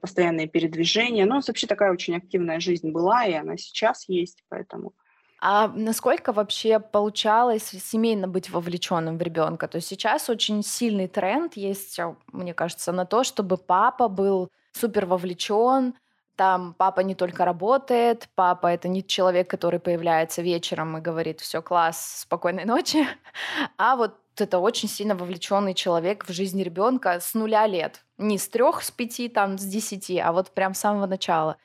постоянные 0.00 0.48
передвижения. 0.48 1.24
Ну, 1.24 1.40
вообще 1.46 1.66
такая 1.66 1.92
очень 1.92 2.16
активная 2.16 2.60
жизнь 2.60 2.90
была, 2.90 3.24
и 3.24 3.32
она 3.32 3.56
сейчас 3.56 4.08
есть, 4.08 4.44
поэтому... 4.48 4.92
А 5.38 5.68
насколько 5.68 6.32
вообще 6.32 6.80
получалось 6.80 7.64
семейно 7.64 8.26
быть 8.26 8.50
вовлеченным 8.50 9.18
в 9.18 9.22
ребенка? 9.22 9.68
То 9.68 9.76
есть 9.76 9.88
сейчас 9.88 10.30
очень 10.30 10.62
сильный 10.62 11.08
тренд 11.08 11.56
есть, 11.56 11.98
а, 12.00 12.16
мне 12.32 12.54
кажется, 12.54 12.92
на 12.92 13.04
то, 13.04 13.22
чтобы 13.22 13.56
папа 13.56 14.08
был 14.08 14.50
супер 14.72 15.06
вовлечен, 15.06 15.94
там 16.36 16.74
папа 16.74 17.00
не 17.00 17.14
только 17.14 17.44
работает, 17.44 18.28
папа 18.34 18.68
это 18.68 18.88
не 18.88 19.04
человек, 19.04 19.48
который 19.48 19.80
появляется 19.80 20.42
вечером 20.42 20.96
и 20.98 21.00
говорит, 21.00 21.40
все, 21.40 21.62
класс, 21.62 22.20
спокойной 22.20 22.64
ночи, 22.64 23.06
а 23.78 23.96
вот 23.96 24.14
это 24.38 24.58
очень 24.58 24.88
сильно 24.88 25.14
вовлеченный 25.14 25.74
человек 25.74 26.26
в 26.26 26.32
жизнь 26.32 26.62
ребенка 26.62 27.20
с 27.20 27.34
нуля 27.34 27.66
лет. 27.66 28.04
Не 28.18 28.38
с 28.38 28.48
трех, 28.48 28.82
с 28.82 28.90
пяти, 28.90 29.28
там, 29.28 29.58
с 29.58 29.64
десяти, 29.64 30.18
а 30.18 30.32
вот 30.32 30.50
прям 30.50 30.74
с 30.74 30.78
самого 30.80 31.06
начала. 31.06 31.56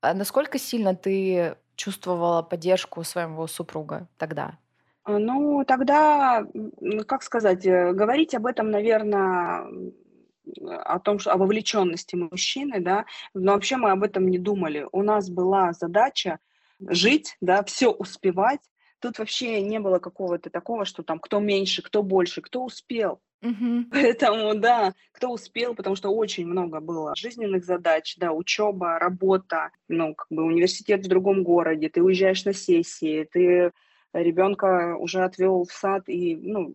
А 0.00 0.14
насколько 0.14 0.58
сильно 0.58 0.94
ты 0.94 1.56
чувствовала 1.80 2.42
поддержку 2.42 3.02
своего 3.04 3.46
супруга 3.46 4.06
тогда? 4.18 4.58
А, 5.04 5.18
ну, 5.18 5.64
тогда, 5.66 6.44
как 7.06 7.22
сказать, 7.22 7.64
э, 7.64 7.92
говорить 7.92 8.34
об 8.34 8.44
этом, 8.44 8.70
наверное, 8.70 9.66
о 10.68 10.98
том, 10.98 11.18
что 11.18 11.32
о 11.32 11.38
вовлеченности 11.38 12.16
мужчины, 12.16 12.80
да, 12.80 13.06
но 13.32 13.52
вообще 13.52 13.76
мы 13.76 13.92
об 13.92 14.02
этом 14.02 14.28
не 14.28 14.38
думали. 14.38 14.86
У 14.92 15.02
нас 15.02 15.30
была 15.30 15.72
задача 15.72 16.38
жить, 16.80 17.36
да, 17.40 17.62
все 17.64 17.90
успевать. 17.90 18.60
Тут 18.98 19.18
вообще 19.18 19.62
не 19.62 19.80
было 19.80 19.98
какого-то 20.00 20.50
такого, 20.50 20.84
что 20.84 21.02
там 21.02 21.18
кто 21.18 21.40
меньше, 21.40 21.82
кто 21.82 22.02
больше, 22.02 22.42
кто 22.42 22.62
успел. 22.62 23.20
Угу. 23.42 23.84
Поэтому, 23.90 24.54
да, 24.54 24.92
кто 25.12 25.30
успел, 25.30 25.74
потому 25.74 25.96
что 25.96 26.10
очень 26.10 26.46
много 26.46 26.80
было 26.80 27.14
жизненных 27.16 27.64
задач, 27.64 28.16
да, 28.18 28.32
учеба, 28.32 28.98
работа, 28.98 29.70
ну, 29.88 30.14
как 30.14 30.26
бы 30.30 30.44
университет 30.44 31.04
в 31.04 31.08
другом 31.08 31.42
городе, 31.42 31.88
ты 31.88 32.02
уезжаешь 32.02 32.44
на 32.44 32.52
сессии, 32.52 33.26
ты 33.32 33.72
ребенка 34.12 34.96
уже 34.98 35.22
отвел 35.24 35.64
в 35.64 35.72
сад, 35.72 36.08
и 36.08 36.36
ну, 36.36 36.74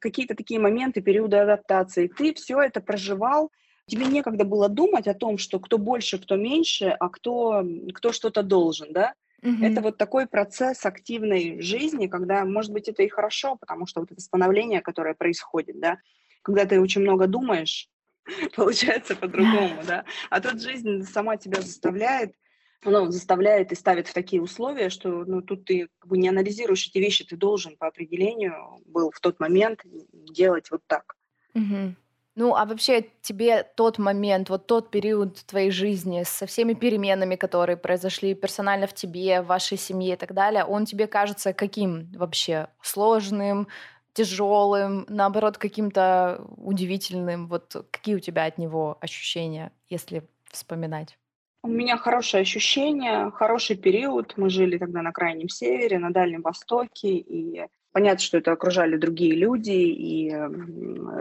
какие-то 0.00 0.34
такие 0.34 0.60
моменты, 0.60 1.00
периоды 1.00 1.38
адаптации. 1.38 2.08
Ты 2.08 2.34
все 2.34 2.60
это 2.60 2.80
проживал, 2.80 3.50
тебе 3.86 4.06
некогда 4.06 4.44
было 4.44 4.68
думать 4.68 5.06
о 5.08 5.14
том, 5.14 5.38
что 5.38 5.60
кто 5.60 5.78
больше, 5.78 6.18
кто 6.18 6.36
меньше, 6.36 6.88
а 6.88 7.08
кто, 7.08 7.64
кто 7.94 8.12
что-то 8.12 8.42
должен, 8.42 8.92
да? 8.92 9.14
Mm-hmm. 9.44 9.66
Это 9.66 9.82
вот 9.82 9.98
такой 9.98 10.26
процесс 10.26 10.86
активной 10.86 11.60
жизни, 11.60 12.06
когда, 12.06 12.46
может 12.46 12.72
быть, 12.72 12.88
это 12.88 13.02
и 13.02 13.08
хорошо, 13.08 13.56
потому 13.56 13.86
что 13.86 14.00
вот 14.00 14.10
это 14.10 14.20
становление, 14.20 14.80
которое 14.80 15.14
происходит, 15.14 15.78
да, 15.78 15.98
когда 16.40 16.64
ты 16.64 16.80
очень 16.80 17.02
много 17.02 17.26
думаешь, 17.26 17.90
получается 18.56 19.14
по-другому, 19.14 19.82
да, 19.86 20.04
а 20.30 20.40
тут 20.40 20.62
жизнь 20.62 21.04
сама 21.04 21.36
тебя 21.36 21.60
заставляет 21.60 22.32
оно 22.86 23.10
заставляет 23.10 23.72
и 23.72 23.76
ставит 23.76 24.08
в 24.08 24.12
такие 24.12 24.42
условия, 24.42 24.90
что 24.90 25.24
ну, 25.24 25.40
тут 25.40 25.64
ты 25.64 25.88
как 25.98 26.08
бы 26.10 26.18
не 26.18 26.28
анализируешь 26.28 26.86
эти 26.86 26.98
вещи, 26.98 27.24
ты 27.24 27.34
должен 27.34 27.78
по 27.78 27.86
определению 27.86 28.78
был 28.84 29.10
в 29.10 29.20
тот 29.20 29.40
момент 29.40 29.80
делать 30.12 30.70
вот 30.70 30.82
так. 30.86 31.16
Угу. 31.54 31.94
Ну, 32.36 32.56
а 32.56 32.64
вообще 32.64 33.06
тебе 33.22 33.62
тот 33.62 33.98
момент, 33.98 34.50
вот 34.50 34.66
тот 34.66 34.90
период 34.90 35.36
твоей 35.46 35.70
жизни 35.70 36.24
со 36.24 36.46
всеми 36.46 36.74
переменами, 36.74 37.36
которые 37.36 37.76
произошли 37.76 38.34
персонально 38.34 38.88
в 38.88 38.94
тебе, 38.94 39.40
в 39.40 39.46
вашей 39.46 39.78
семье 39.78 40.14
и 40.14 40.16
так 40.16 40.34
далее, 40.34 40.64
он 40.64 40.84
тебе 40.84 41.06
кажется 41.06 41.52
каким 41.52 42.10
вообще? 42.12 42.66
Сложным, 42.82 43.68
тяжелым, 44.14 45.06
наоборот, 45.08 45.58
каким-то 45.58 46.44
удивительным? 46.56 47.46
Вот 47.46 47.86
какие 47.92 48.16
у 48.16 48.20
тебя 48.20 48.46
от 48.46 48.58
него 48.58 48.98
ощущения, 49.00 49.70
если 49.88 50.26
вспоминать? 50.50 51.16
У 51.62 51.68
меня 51.68 51.96
хорошее 51.96 52.42
ощущение, 52.42 53.30
хороший 53.30 53.76
период. 53.76 54.34
Мы 54.36 54.50
жили 54.50 54.76
тогда 54.76 55.02
на 55.02 55.12
Крайнем 55.12 55.48
Севере, 55.48 55.98
на 55.98 56.12
Дальнем 56.12 56.42
Востоке, 56.42 57.10
и 57.10 57.64
понятно, 57.94 58.18
что 58.18 58.38
это 58.38 58.50
окружали 58.50 58.96
другие 58.96 59.36
люди, 59.36 59.70
и, 59.70 60.26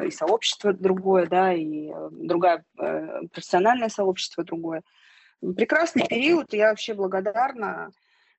и 0.07 0.11
сообщество 0.11 0.73
другое, 0.73 1.27
да, 1.27 1.53
и 1.53 1.91
э, 1.91 2.09
другое 2.11 2.65
э, 2.79 3.27
профессиональное 3.31 3.89
сообщество 3.89 4.43
другое. 4.43 4.81
Прекрасный 5.39 6.07
период, 6.07 6.51
я 6.51 6.69
вообще 6.69 6.95
благодарна. 6.95 7.91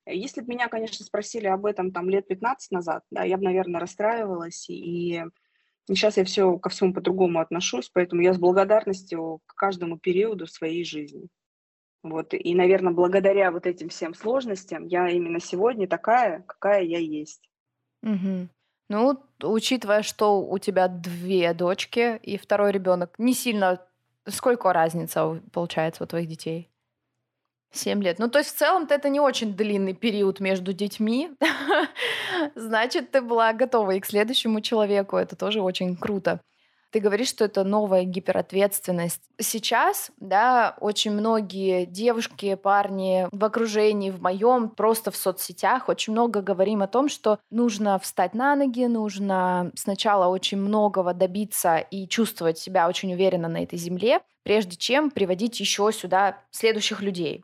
Если 0.05 0.41
бы 0.41 0.49
меня, 0.49 0.67
конечно, 0.67 1.05
спросили 1.07 1.47
об 1.47 1.65
этом 1.65 1.93
там 1.93 2.11
лет 2.11 2.27
15 2.27 2.73
назад, 2.73 3.05
да, 3.13 3.23
я 3.23 3.37
бы, 3.37 3.45
наверное, 3.45 3.81
расстраивалась, 3.81 4.69
и 4.69 5.23
сейчас 5.87 6.17
я 6.17 6.25
все 6.25 6.59
ко 6.59 6.71
всему 6.71 6.93
по-другому 6.93 7.39
отношусь, 7.39 7.89
поэтому 7.89 8.21
я 8.23 8.35
с 8.35 8.39
благодарностью 8.39 9.43
к 9.47 9.55
каждому 9.55 9.97
периоду 9.97 10.49
своей 10.49 10.85
жизни. 10.85 11.29
Вот, 12.03 12.35
и, 12.35 12.55
наверное, 12.57 12.93
благодаря 12.93 13.53
вот 13.53 13.65
этим 13.65 13.91
всем 13.91 14.13
сложностям 14.13 14.87
я 14.87 15.09
именно 15.09 15.39
сегодня 15.39 15.87
такая, 15.87 16.43
какая 16.49 16.83
я 16.83 16.99
есть. 16.99 17.49
Угу. 18.05 18.49
Ну, 18.91 19.25
учитывая, 19.43 20.03
что 20.03 20.41
у 20.43 20.59
тебя 20.59 20.89
две 20.89 21.55
дочки 21.55 22.21
и 22.23 22.37
второй 22.37 22.73
ребенок, 22.73 23.15
не 23.19 23.35
сильно... 23.35 23.81
Сколько 24.27 24.73
разница 24.73 25.43
получается 25.53 26.05
у 26.05 26.07
твоих 26.07 26.29
детей? 26.29 26.71
Семь 27.73 28.03
лет. 28.03 28.19
Ну, 28.19 28.29
то 28.29 28.39
есть 28.39 28.55
в 28.55 28.59
целом-то 28.59 28.95
это 28.95 29.09
не 29.09 29.21
очень 29.21 29.55
длинный 29.55 29.95
период 29.95 30.41
между 30.41 30.73
детьми. 30.73 31.31
Значит, 32.55 33.11
ты 33.11 33.21
была 33.21 33.53
готова 33.53 33.91
и 33.91 34.01
к 34.01 34.07
следующему 34.07 34.61
человеку. 34.61 35.17
Это 35.17 35.37
тоже 35.37 35.61
очень 35.61 35.97
круто. 35.97 36.41
Ты 36.95 37.01
говоришь, 37.01 37.31
что 37.31 37.45
это 37.45 37.65
новая 37.65 38.05
гиперответственность. 38.05 39.21
Сейчас, 39.41 40.13
да, 40.19 40.77
очень 40.81 41.11
многие 41.11 41.87
девушки, 41.87 42.55
парни 42.55 43.27
в 43.33 43.45
окружении, 43.45 44.13
в 44.13 44.23
моем, 44.23 44.69
просто 44.69 45.11
в 45.11 45.17
соцсетях, 45.17 45.89
очень 45.89 46.13
много 46.13 46.41
говорим 46.41 46.85
о 46.85 46.87
том, 46.87 47.09
что 47.09 47.41
нужно 47.51 47.99
встать 47.99 48.33
на 48.33 48.55
ноги, 48.55 48.85
нужно 48.85 49.73
сначала 49.75 50.29
очень 50.29 50.59
многого 50.59 51.15
добиться 51.15 51.79
и 51.79 52.07
чувствовать 52.07 52.59
себя 52.59 52.87
очень 52.87 53.13
уверенно 53.13 53.49
на 53.49 53.65
этой 53.65 53.77
земле, 53.77 54.21
прежде 54.45 54.77
чем 54.77 55.11
приводить 55.11 55.59
еще 55.59 55.91
сюда 55.91 56.39
следующих 56.53 57.03
людей, 57.03 57.43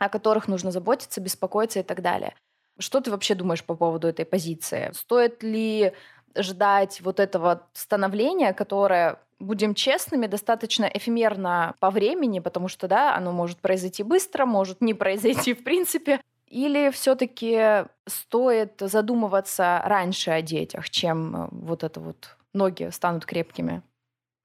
о 0.00 0.08
которых 0.08 0.48
нужно 0.48 0.72
заботиться, 0.72 1.20
беспокоиться 1.20 1.78
и 1.78 1.84
так 1.84 2.02
далее. 2.02 2.34
Что 2.80 3.00
ты 3.00 3.12
вообще 3.12 3.36
думаешь 3.36 3.62
по 3.62 3.76
поводу 3.76 4.08
этой 4.08 4.24
позиции? 4.24 4.90
Стоит 4.92 5.44
ли 5.44 5.92
ждать 6.36 7.00
вот 7.00 7.20
этого 7.20 7.66
становления, 7.72 8.52
которое 8.52 9.18
будем 9.38 9.74
честными, 9.74 10.26
достаточно 10.26 10.84
эфемерно 10.84 11.74
по 11.80 11.90
времени, 11.90 12.38
потому 12.38 12.68
что, 12.68 12.88
да, 12.88 13.16
оно 13.16 13.32
может 13.32 13.58
произойти 13.58 14.02
быстро, 14.02 14.46
может 14.46 14.80
не 14.80 14.94
произойти 14.94 15.54
в 15.54 15.64
принципе. 15.64 16.20
Или 16.46 16.90
все-таки 16.90 17.86
стоит 18.06 18.74
задумываться 18.78 19.80
раньше 19.86 20.30
о 20.30 20.42
детях, 20.42 20.90
чем 20.90 21.34
э, 21.34 21.48
вот 21.50 21.82
это 21.82 21.98
вот 21.98 22.36
ноги 22.52 22.90
станут 22.90 23.24
крепкими? 23.24 23.82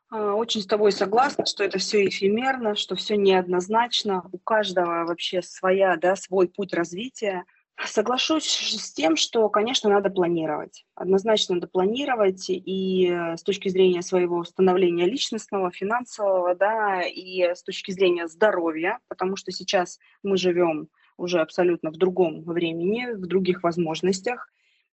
А, 0.10 0.34
очень 0.34 0.62
с 0.62 0.66
тобой 0.66 0.94
согласна, 0.94 1.46
что 1.46 1.64
это 1.64 1.80
все 1.80 2.08
эфемерно, 2.08 2.76
что 2.76 2.96
все 2.96 3.18
неоднозначно. 3.18 4.24
У 4.32 4.38
каждого 4.38 5.06
вообще 5.06 5.42
своя, 5.42 5.98
да, 5.98 6.16
свой 6.16 6.48
путь 6.48 6.74
развития. 6.74 7.44
Соглашусь 7.86 8.46
с 8.46 8.92
тем, 8.94 9.16
что, 9.16 9.48
конечно, 9.50 9.90
надо 9.90 10.10
планировать. 10.10 10.86
Однозначно 10.96 11.56
надо 11.56 11.68
планировать 11.68 12.46
и 12.50 13.08
с 13.36 13.44
точки 13.44 13.70
зрения 13.70 14.02
своего 14.02 14.44
становления 14.44 15.06
личностного, 15.06 15.72
финансового, 15.72 16.56
да, 16.56 17.04
и 17.04 17.42
с 17.42 17.62
точки 17.62 17.92
зрения 17.92 18.28
здоровья, 18.28 19.00
потому 19.08 19.36
что 19.36 19.52
сейчас 19.52 20.00
мы 20.24 20.38
живем 20.38 20.90
уже 21.18 21.40
абсолютно 21.40 21.92
в 21.92 21.98
другом 21.98 22.42
времени, 22.42 23.14
в 23.14 23.28
других 23.28 23.62
возможностях. 23.62 24.50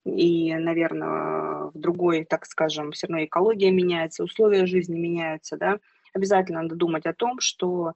И, 0.04 0.52
наверное, 0.54 1.70
в 1.72 1.78
другой, 1.78 2.24
так 2.24 2.46
скажем, 2.46 2.90
все 2.90 3.06
равно 3.06 3.24
экология 3.24 3.70
меняется, 3.70 4.24
условия 4.24 4.66
жизни 4.66 4.98
меняются, 4.98 5.56
да, 5.56 5.78
обязательно 6.12 6.62
надо 6.62 6.74
думать 6.74 7.06
о 7.06 7.14
том, 7.14 7.38
что, 7.38 7.92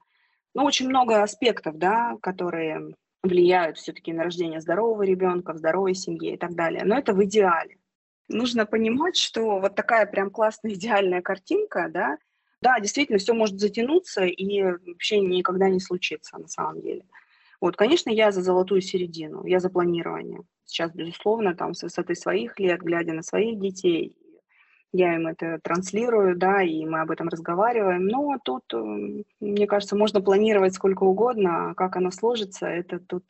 ну, 0.55 0.63
очень 0.65 0.89
много 0.89 1.23
аспектов, 1.25 1.77
да, 1.77 2.17
которые 2.23 2.95
влияют 3.29 3.79
все-таки 3.79 4.13
на 4.13 4.25
рождение 4.25 4.61
здорового 4.61 5.03
ребенка, 5.03 5.53
в 5.53 5.59
здоровой 5.59 5.95
семье 5.95 6.35
и 6.35 6.37
так 6.37 6.55
далее. 6.55 6.85
Но 6.85 6.97
это 6.99 7.13
в 7.13 7.25
идеале. 7.25 7.79
Нужно 8.29 8.67
понимать, 8.67 9.17
что 9.17 9.61
вот 9.61 9.75
такая 9.75 10.07
прям 10.07 10.31
классная 10.31 10.73
идеальная 10.75 11.23
картинка, 11.23 11.89
да, 11.89 12.19
да, 12.63 12.81
действительно, 12.81 13.19
все 13.19 13.35
может 13.35 13.61
затянуться 13.61 14.25
и 14.25 14.63
вообще 14.63 15.21
никогда 15.21 15.69
не 15.69 15.79
случится 15.79 16.39
на 16.39 16.49
самом 16.49 16.81
деле. 16.81 17.05
Вот, 17.61 17.77
конечно, 17.77 18.11
я 18.11 18.33
за 18.33 18.43
золотую 18.43 18.81
середину, 18.81 19.45
я 19.47 19.61
за 19.61 19.71
планирование. 19.71 20.41
Сейчас, 20.65 20.93
безусловно, 20.93 21.55
там 21.55 21.75
с 21.75 21.83
высоты 21.83 22.15
своих 22.15 22.59
лет, 22.59 22.81
глядя 22.81 23.13
на 23.13 23.23
своих 23.23 23.59
детей, 23.61 24.17
я 24.93 25.15
им 25.15 25.27
это 25.27 25.59
транслирую, 25.63 26.37
да, 26.37 26.63
и 26.63 26.85
мы 26.85 27.01
об 27.01 27.11
этом 27.11 27.29
разговариваем. 27.29 28.07
Но 28.07 28.39
тут, 28.45 28.65
э, 28.73 29.23
мне 29.41 29.67
кажется, 29.67 29.97
можно 29.97 30.21
планировать 30.21 30.75
сколько 30.75 31.05
угодно, 31.05 31.71
а 31.71 31.75
как 31.75 31.97
оно 31.97 32.11
сложится, 32.11 32.67
это 32.67 32.99
тут 32.99 33.25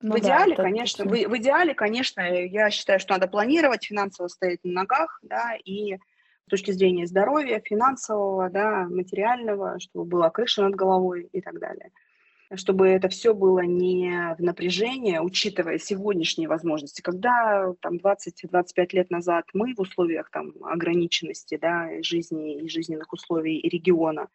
ну 0.00 0.14
в 0.14 0.18
идеале, 0.18 0.56
да, 0.56 0.62
конечно, 0.64 1.04
в, 1.04 1.10
в 1.10 1.36
идеале, 1.36 1.74
конечно, 1.74 2.20
я 2.20 2.70
считаю, 2.70 2.98
что 2.98 3.14
надо 3.14 3.28
планировать, 3.28 3.84
финансово 3.84 4.28
стоять 4.28 4.58
на 4.64 4.72
ногах, 4.72 5.20
да, 5.22 5.54
и 5.64 5.94
с 5.94 6.50
точки 6.50 6.72
зрения 6.72 7.06
здоровья, 7.06 7.62
финансового, 7.64 8.50
да, 8.50 8.86
материального, 8.88 9.78
чтобы 9.78 10.06
была 10.06 10.30
крыша 10.30 10.62
над 10.62 10.74
головой 10.74 11.28
и 11.32 11.40
так 11.40 11.60
далее 11.60 11.90
чтобы 12.56 12.88
это 12.88 13.08
все 13.08 13.34
было 13.34 13.60
не 13.60 14.34
в 14.38 14.42
напряжении, 14.42 15.18
учитывая 15.18 15.78
сегодняшние 15.78 16.48
возможности. 16.48 17.00
Когда 17.00 17.72
там 17.80 17.96
20-25 17.96 18.88
лет 18.92 19.10
назад 19.10 19.44
мы 19.52 19.74
в 19.74 19.80
условиях 19.80 20.30
там 20.30 20.52
ограниченности 20.62 21.58
да, 21.60 21.88
жизни 22.02 22.60
и 22.62 22.68
жизненных 22.68 23.12
условий 23.12 23.58
и 23.58 23.68
региона, 23.68 24.28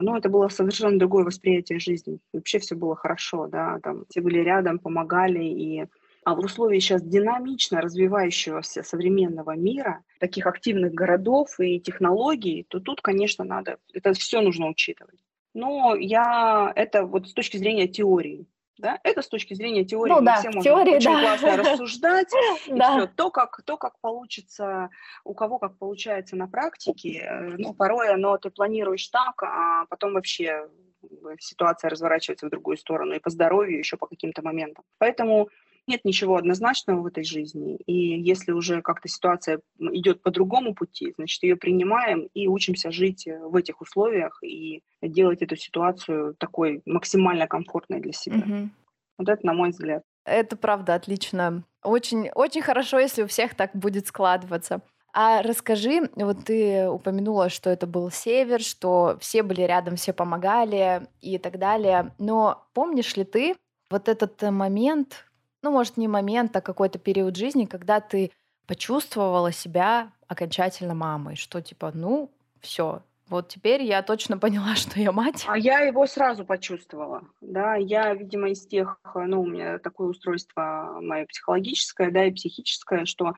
ну, 0.00 0.16
это 0.16 0.28
было 0.28 0.48
совершенно 0.48 0.98
другое 0.98 1.24
восприятие 1.24 1.78
жизни. 1.78 2.18
Вообще 2.32 2.58
все 2.58 2.74
было 2.74 2.96
хорошо, 2.96 3.46
да, 3.46 3.78
там 3.82 4.04
все 4.08 4.20
были 4.20 4.40
рядом, 4.40 4.78
помогали, 4.80 5.44
и 5.44 5.86
а 6.24 6.34
в 6.34 6.38
условиях 6.38 6.82
сейчас 6.82 7.02
динамично 7.02 7.82
развивающегося 7.82 8.82
современного 8.82 9.56
мира, 9.56 10.02
таких 10.20 10.46
активных 10.46 10.94
городов 10.94 11.60
и 11.60 11.78
технологий, 11.80 12.64
то 12.68 12.80
тут, 12.80 13.02
конечно, 13.02 13.44
надо, 13.44 13.76
это 13.92 14.14
все 14.14 14.40
нужно 14.40 14.68
учитывать. 14.68 15.23
Но 15.54 15.94
я 15.94 16.72
это 16.74 17.04
вот 17.04 17.28
с 17.28 17.32
точки 17.32 17.56
зрения 17.56 17.86
теории. 17.88 18.46
Да? 18.78 18.98
Это 19.04 19.22
с 19.22 19.28
точки 19.28 19.54
зрения 19.54 19.84
теории. 19.84 20.10
Ну, 20.12 20.18
Мы 20.18 20.24
да, 20.26 20.36
все 20.38 20.48
можем 20.48 20.62
теории, 20.62 20.96
очень 20.96 21.12
да. 21.12 21.20
классно 21.20 21.56
рассуждать. 21.56 22.28
И 22.66 22.72
Да. 22.72 22.98
все. 22.98 23.06
То 23.06 23.30
как, 23.30 23.62
то, 23.64 23.76
как 23.76 24.00
получится, 24.00 24.90
у 25.22 25.32
кого 25.32 25.58
как 25.58 25.78
получается 25.78 26.34
на 26.34 26.48
практике, 26.48 27.20
э, 27.20 27.40
ну, 27.56 27.72
порой 27.72 28.08
оно 28.12 28.36
ты 28.36 28.50
планируешь 28.50 29.06
так, 29.08 29.42
а 29.44 29.86
потом 29.86 30.14
вообще 30.14 30.68
э, 31.02 31.06
ситуация 31.38 31.88
разворачивается 31.88 32.46
в 32.46 32.50
другую 32.50 32.76
сторону 32.76 33.14
и 33.14 33.20
по 33.20 33.30
здоровью, 33.30 33.78
еще 33.78 33.96
по 33.96 34.08
каким-то 34.08 34.42
моментам. 34.42 34.84
Поэтому 34.98 35.48
нет 35.86 36.04
ничего 36.04 36.36
однозначного 36.36 37.00
в 37.00 37.06
этой 37.06 37.24
жизни. 37.24 37.76
И 37.86 38.20
если 38.20 38.52
уже 38.52 38.82
как-то 38.82 39.08
ситуация 39.08 39.60
идет 39.78 40.22
по 40.22 40.30
другому 40.30 40.74
пути, 40.74 41.12
значит, 41.16 41.42
ее 41.42 41.56
принимаем 41.56 42.28
и 42.34 42.48
учимся 42.48 42.90
жить 42.90 43.26
э, 43.26 43.38
в 43.38 43.54
этих 43.56 43.80
условиях 43.80 44.38
и 44.42 44.82
делать 45.02 45.42
эту 45.42 45.56
ситуацию 45.56 46.34
такой 46.38 46.82
максимально 46.86 47.46
комфортной 47.46 48.00
для 48.00 48.12
себя. 48.12 48.36
Мгм. 48.36 48.70
Вот 49.18 49.28
это, 49.28 49.46
на 49.46 49.52
мой 49.52 49.70
взгляд. 49.70 50.02
Это 50.24 50.56
правда 50.56 50.94
отлично. 50.94 51.64
Очень, 51.82 52.30
очень 52.34 52.62
хорошо, 52.62 52.98
если 52.98 53.22
у 53.22 53.26
всех 53.26 53.54
так 53.54 53.70
будет 53.74 54.06
складываться. 54.06 54.80
А 55.16 55.42
расскажи, 55.42 56.10
вот 56.16 56.44
ты 56.44 56.88
упомянула, 56.88 57.48
что 57.48 57.70
это 57.70 57.86
был 57.86 58.10
север, 58.10 58.60
что 58.60 59.16
все 59.20 59.44
были 59.44 59.62
рядом, 59.62 59.94
все 59.94 60.12
помогали 60.12 61.06
и 61.20 61.38
так 61.38 61.58
далее. 61.58 62.12
Но 62.18 62.66
помнишь 62.74 63.16
ли 63.16 63.22
ты 63.22 63.54
вот 63.90 64.08
этот 64.08 64.42
э, 64.42 64.50
момент, 64.50 65.26
ну, 65.64 65.70
может, 65.70 65.96
не 65.96 66.08
момент, 66.08 66.54
а 66.54 66.60
какой-то 66.60 66.98
период 66.98 67.36
жизни, 67.36 67.64
когда 67.64 68.00
ты 68.00 68.30
почувствовала 68.66 69.50
себя 69.50 70.12
окончательно 70.28 70.94
мамой, 70.94 71.36
что 71.36 71.60
типа, 71.60 71.90
ну, 71.94 72.30
все, 72.60 73.02
вот 73.28 73.48
теперь 73.48 73.82
я 73.82 74.02
точно 74.02 74.36
поняла, 74.36 74.74
что 74.76 75.00
я 75.00 75.10
мать. 75.10 75.44
А 75.48 75.56
я 75.56 75.80
его 75.80 76.06
сразу 76.06 76.44
почувствовала, 76.44 77.22
да, 77.40 77.76
я, 77.76 78.12
видимо, 78.14 78.50
из 78.50 78.66
тех, 78.66 79.00
э, 79.14 79.20
ну, 79.20 79.40
у 79.40 79.46
меня 79.46 79.78
такое 79.78 80.08
устройство 80.08 80.98
мое 81.00 81.24
психологическое, 81.26 82.10
да, 82.10 82.26
и 82.26 82.30
психическое, 82.30 83.06
что 83.06 83.32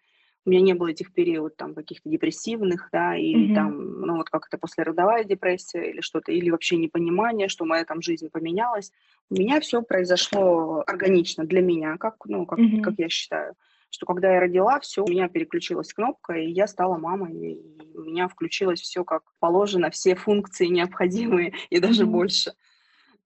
у 0.47 0.51
меня 0.51 0.63
не 0.63 0.75
было 0.75 0.89
этих 0.89 1.13
периодов 1.13 1.57
там 1.57 1.75
каких-то 1.75 2.09
депрессивных, 2.09 2.89
да, 2.93 3.17
или 3.17 3.49
Мгм. 3.49 3.55
там, 3.55 4.01
ну, 4.01 4.17
вот 4.17 4.31
как 4.31 4.47
это 4.47 4.59
послеродовая 4.59 5.25
депрессия 5.25 5.91
или 5.91 6.01
что-то, 6.01 6.33
или 6.33 6.51
вообще 6.51 6.77
непонимание, 6.77 7.49
что 7.49 7.65
моя 7.65 7.85
там 7.85 8.01
жизнь 8.01 8.31
поменялась. 8.31 8.93
У 9.29 9.35
меня 9.35 9.61
все 9.61 9.83
произошло 9.83 10.85
органично 10.87 11.45
для 11.45 11.61
меня, 11.63 11.97
как, 11.99 12.17
ну, 12.27 12.47
как, 12.47 12.61
Мгм. 12.61 12.81
как 12.81 12.95
я 12.99 13.09
считаю, 13.09 13.55
что 13.91 14.07
когда 14.07 14.33
я 14.35 14.41
родила, 14.41 14.79
все, 14.81 15.05
у 15.05 15.09
меня 15.09 15.29
переключилась 15.29 15.93
кнопка, 15.93 16.35
и 16.35 16.51
я 16.51 16.67
стала 16.69 16.97
мамой, 16.97 17.35
и 17.35 17.97
у 17.99 18.03
меня 18.03 18.29
включилось 18.29 18.81
все 18.81 19.05
как 19.05 19.23
положено, 19.41 19.91
все 19.91 20.15
функции 20.15 20.67
необходимые, 20.67 21.55
и 21.71 21.81
даже 21.81 22.05
Мгм. 22.05 22.07
больше. 22.07 22.53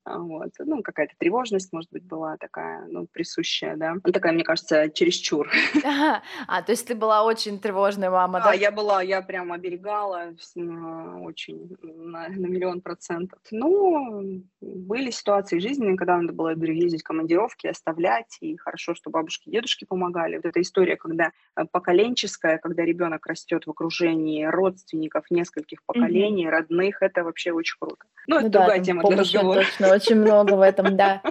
А, 0.05 0.19
Вот. 0.19 0.51
Ну, 0.59 0.83
какая-то 0.83 1.15
тревожность, 1.19 1.73
может 1.73 1.91
быть, 1.91 2.05
была 2.05 2.37
такая, 2.39 2.87
ну, 2.89 3.07
присущая, 3.07 3.77
да. 3.77 3.95
Ну, 4.03 4.13
такая, 4.13 4.33
мне 4.33 4.45
кажется, 4.45 4.89
чересчур. 4.91 5.49
А, 6.47 6.63
то 6.63 6.73
есть 6.73 6.87
ты 6.87 6.95
была 6.95 7.25
очень 7.25 7.59
тревожная 7.61 8.11
мама, 8.11 8.39
Да, 8.41 8.47
да? 8.47 8.53
я 8.53 8.71
была, 8.71 9.03
я 9.03 9.23
прям 9.23 9.53
оберегала 9.53 10.33
очень 10.55 11.77
на, 11.83 12.29
на 12.29 12.47
миллион 12.47 12.81
процентов. 12.81 13.39
Ну, 13.51 14.43
были 14.61 15.11
ситуации 15.11 15.59
жизненные, 15.59 15.97
когда 15.97 16.17
надо 16.17 16.33
было, 16.33 16.51
я 16.51 16.55
говорю, 16.57 16.75
ездить 16.75 17.03
в 17.03 17.05
командировки, 17.05 17.67
оставлять, 17.67 18.39
и 18.41 18.57
хорошо, 18.57 18.95
что 18.95 19.11
бабушки 19.11 19.49
и 19.49 19.53
дедушки 19.53 19.85
помогали. 19.85 20.37
Вот 20.37 20.47
эта 20.47 20.61
история, 20.61 20.97
когда 20.97 21.33
э, 21.57 21.65
поколенческая, 21.71 22.59
когда 22.59 22.85
ребенок 22.85 23.27
растет 23.27 23.67
в 23.67 23.71
окружении 23.71 24.45
родственников 24.45 25.31
нескольких 25.31 25.83
поколений, 25.85 26.49
родных, 26.49 27.03
это 27.03 27.23
вообще 27.25 27.53
очень 27.53 27.77
круто. 27.79 28.05
Ну, 28.27 28.37
это 28.37 28.45
Ну 28.47 28.51
да, 28.51 28.59
другая 28.61 28.81
тема 28.85 29.03
для 29.05 29.17
разговора. 29.19 29.61
точно 29.61 29.90
очень 29.91 30.17
много 30.17 30.55
в 30.55 30.61
этом, 30.61 30.97
да. 30.97 31.23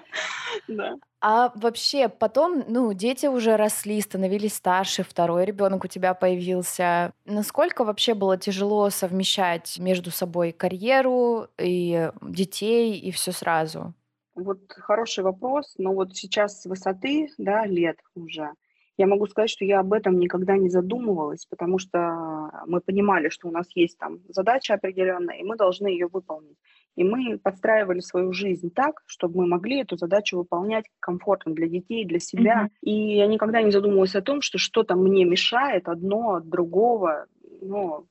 Да. 0.67 0.95
А 1.21 1.51
вообще 1.55 2.07
потом, 2.07 2.63
ну, 2.67 2.93
дети 2.93 3.25
уже 3.25 3.57
росли, 3.57 3.99
становились 3.99 4.53
старше, 4.53 5.03
второй 5.03 5.45
ребенок 5.45 5.83
у 5.83 5.87
тебя 5.87 6.13
появился. 6.13 7.11
Насколько 7.25 7.83
вообще 7.83 8.13
было 8.13 8.37
тяжело 8.37 8.89
совмещать 8.89 9.77
между 9.79 10.11
собой 10.11 10.51
карьеру 10.53 11.47
и 11.57 12.11
детей 12.21 12.97
и 12.97 13.11
все 13.11 13.31
сразу? 13.31 13.93
Вот 14.35 14.59
хороший 14.69 15.23
вопрос, 15.23 15.73
но 15.77 15.93
вот 15.93 16.15
сейчас 16.15 16.61
с 16.61 16.65
высоты, 16.65 17.27
да, 17.37 17.65
лет 17.65 17.97
уже, 18.15 18.51
я 18.99 19.07
могу 19.07 19.27
сказать, 19.27 19.49
что 19.49 19.65
я 19.65 19.79
об 19.79 19.93
этом 19.93 20.19
никогда 20.19 20.57
не 20.57 20.69
задумывалась, 20.69 21.45
потому 21.45 21.79
что 21.79 22.51
мы 22.67 22.81
понимали, 22.81 23.29
что 23.29 23.47
у 23.47 23.51
нас 23.51 23.65
есть 23.73 23.97
там 23.97 24.19
задача 24.27 24.73
определенная, 24.73 25.37
и 25.37 25.43
мы 25.43 25.55
должны 25.55 25.87
ее 25.87 26.07
выполнить. 26.07 26.57
И 26.95 27.03
мы 27.03 27.37
подстраивали 27.37 27.99
свою 27.99 28.33
жизнь 28.33 28.71
так, 28.71 29.01
чтобы 29.05 29.41
мы 29.41 29.47
могли 29.47 29.81
эту 29.81 29.97
задачу 29.97 30.37
выполнять 30.37 30.85
комфортно 30.99 31.53
для 31.53 31.67
детей, 31.67 32.05
для 32.05 32.19
себя. 32.19 32.63
Мгм. 32.63 32.71
И 32.81 33.15
я 33.15 33.27
никогда 33.27 33.61
не 33.61 33.71
задумывалась 33.71 34.15
о 34.15 34.21
том, 34.21 34.41
что 34.41 34.57
что-то 34.57 34.95
мне 34.95 35.23
мешает 35.23 35.87
одно 35.87 36.35
от 36.35 36.49
другого. 36.49 37.27
Ну, 37.61 38.05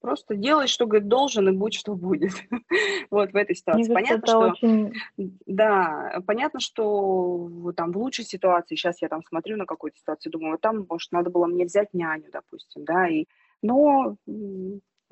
просто 0.00 0.34
делай, 0.34 0.66
что, 0.66 0.86
говорит, 0.86 1.08
должен, 1.08 1.48
и 1.48 1.52
будь, 1.52 1.74
что 1.74 1.94
будет. 1.94 2.32
Вот 3.10 3.32
в 3.32 3.36
этой 3.36 3.56
ситуации. 3.56 3.92
Понятно, 3.92 4.26
что... 4.26 4.38
очень... 4.40 4.92
Да, 5.46 6.20
понятно, 6.26 6.60
что 6.60 7.72
там 7.74 7.92
в 7.92 7.96
лучшей 7.96 8.26
ситуации, 8.26 8.74
сейчас 8.74 9.00
я 9.00 9.08
там 9.08 9.22
смотрю 9.26 9.56
на 9.56 9.64
какую-то 9.64 9.96
ситуацию, 9.96 10.30
думаю, 10.30 10.52
вот 10.52 10.60
там, 10.60 10.86
может, 10.88 11.10
надо 11.10 11.30
было 11.30 11.46
мне 11.46 11.64
взять 11.64 11.94
няню, 11.94 12.26
допустим, 12.30 12.84
да, 12.84 13.08
и, 13.08 13.24
но 13.62 14.16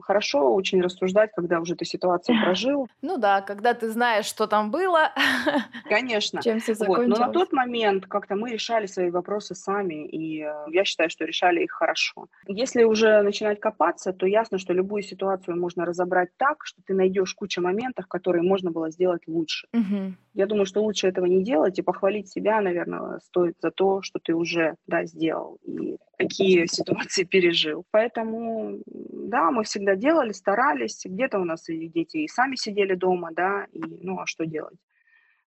хорошо 0.00 0.54
очень 0.54 0.80
рассуждать, 0.80 1.30
когда 1.34 1.60
уже 1.60 1.74
ты 1.74 1.84
ситуацию 1.84 2.36
прожил, 2.44 2.88
Ну 3.02 3.18
да, 3.18 3.40
когда 3.40 3.74
ты 3.74 3.90
знаешь, 3.90 4.26
что 4.26 4.46
там 4.46 4.70
было, 4.70 5.12
конечно. 5.88 6.42
чем 6.42 6.60
все 6.60 6.74
Вот, 6.74 6.88
но 6.88 6.94
на 6.94 7.06
закончилось. 7.06 7.32
тот 7.32 7.52
момент 7.52 8.06
как-то 8.06 8.34
мы 8.36 8.50
решали 8.50 8.86
свои 8.86 9.10
вопросы 9.10 9.54
сами, 9.54 10.06
и 10.06 10.42
э, 10.42 10.52
я 10.68 10.84
считаю, 10.84 11.10
что 11.10 11.24
решали 11.24 11.64
их 11.64 11.72
хорошо. 11.72 12.26
Если 12.46 12.84
уже 12.84 13.22
начинать 13.22 13.60
копаться, 13.60 14.12
то 14.12 14.26
ясно, 14.26 14.58
что 14.58 14.72
любую 14.72 15.02
ситуацию 15.02 15.56
можно 15.56 15.84
разобрать 15.84 16.30
так, 16.36 16.64
что 16.64 16.82
ты 16.86 16.94
найдешь 16.94 17.34
кучу 17.34 17.60
моментов, 17.60 18.06
которые 18.06 18.42
можно 18.42 18.70
было 18.70 18.90
сделать 18.90 19.22
лучше. 19.26 19.66
Мгм. 19.72 20.16
Я 20.34 20.46
думаю, 20.46 20.66
что 20.66 20.82
лучше 20.82 21.08
этого 21.08 21.26
не 21.26 21.42
делать 21.42 21.78
и 21.78 21.82
похвалить 21.82 22.28
себя, 22.28 22.60
наверное, 22.60 23.18
стоит 23.20 23.56
за 23.62 23.70
то, 23.70 24.02
что 24.02 24.18
ты 24.22 24.34
уже 24.34 24.74
да, 24.86 25.04
сделал 25.04 25.58
и 25.64 25.96
какие 26.18 26.66
ситуации 26.66 27.24
пережил. 27.24 27.84
Поэтому, 27.90 28.80
да, 28.86 29.50
мы 29.50 29.64
всегда 29.64 29.85
делали, 29.94 30.32
старались. 30.32 31.02
Где-то 31.04 31.38
у 31.38 31.44
нас 31.44 31.68
и 31.68 31.88
дети 31.88 32.18
и 32.18 32.28
сами 32.28 32.56
сидели 32.56 32.94
дома, 32.94 33.30
да, 33.32 33.66
и 33.72 33.78
ну 33.78 34.18
а 34.18 34.26
что 34.26 34.44
делать? 34.46 34.78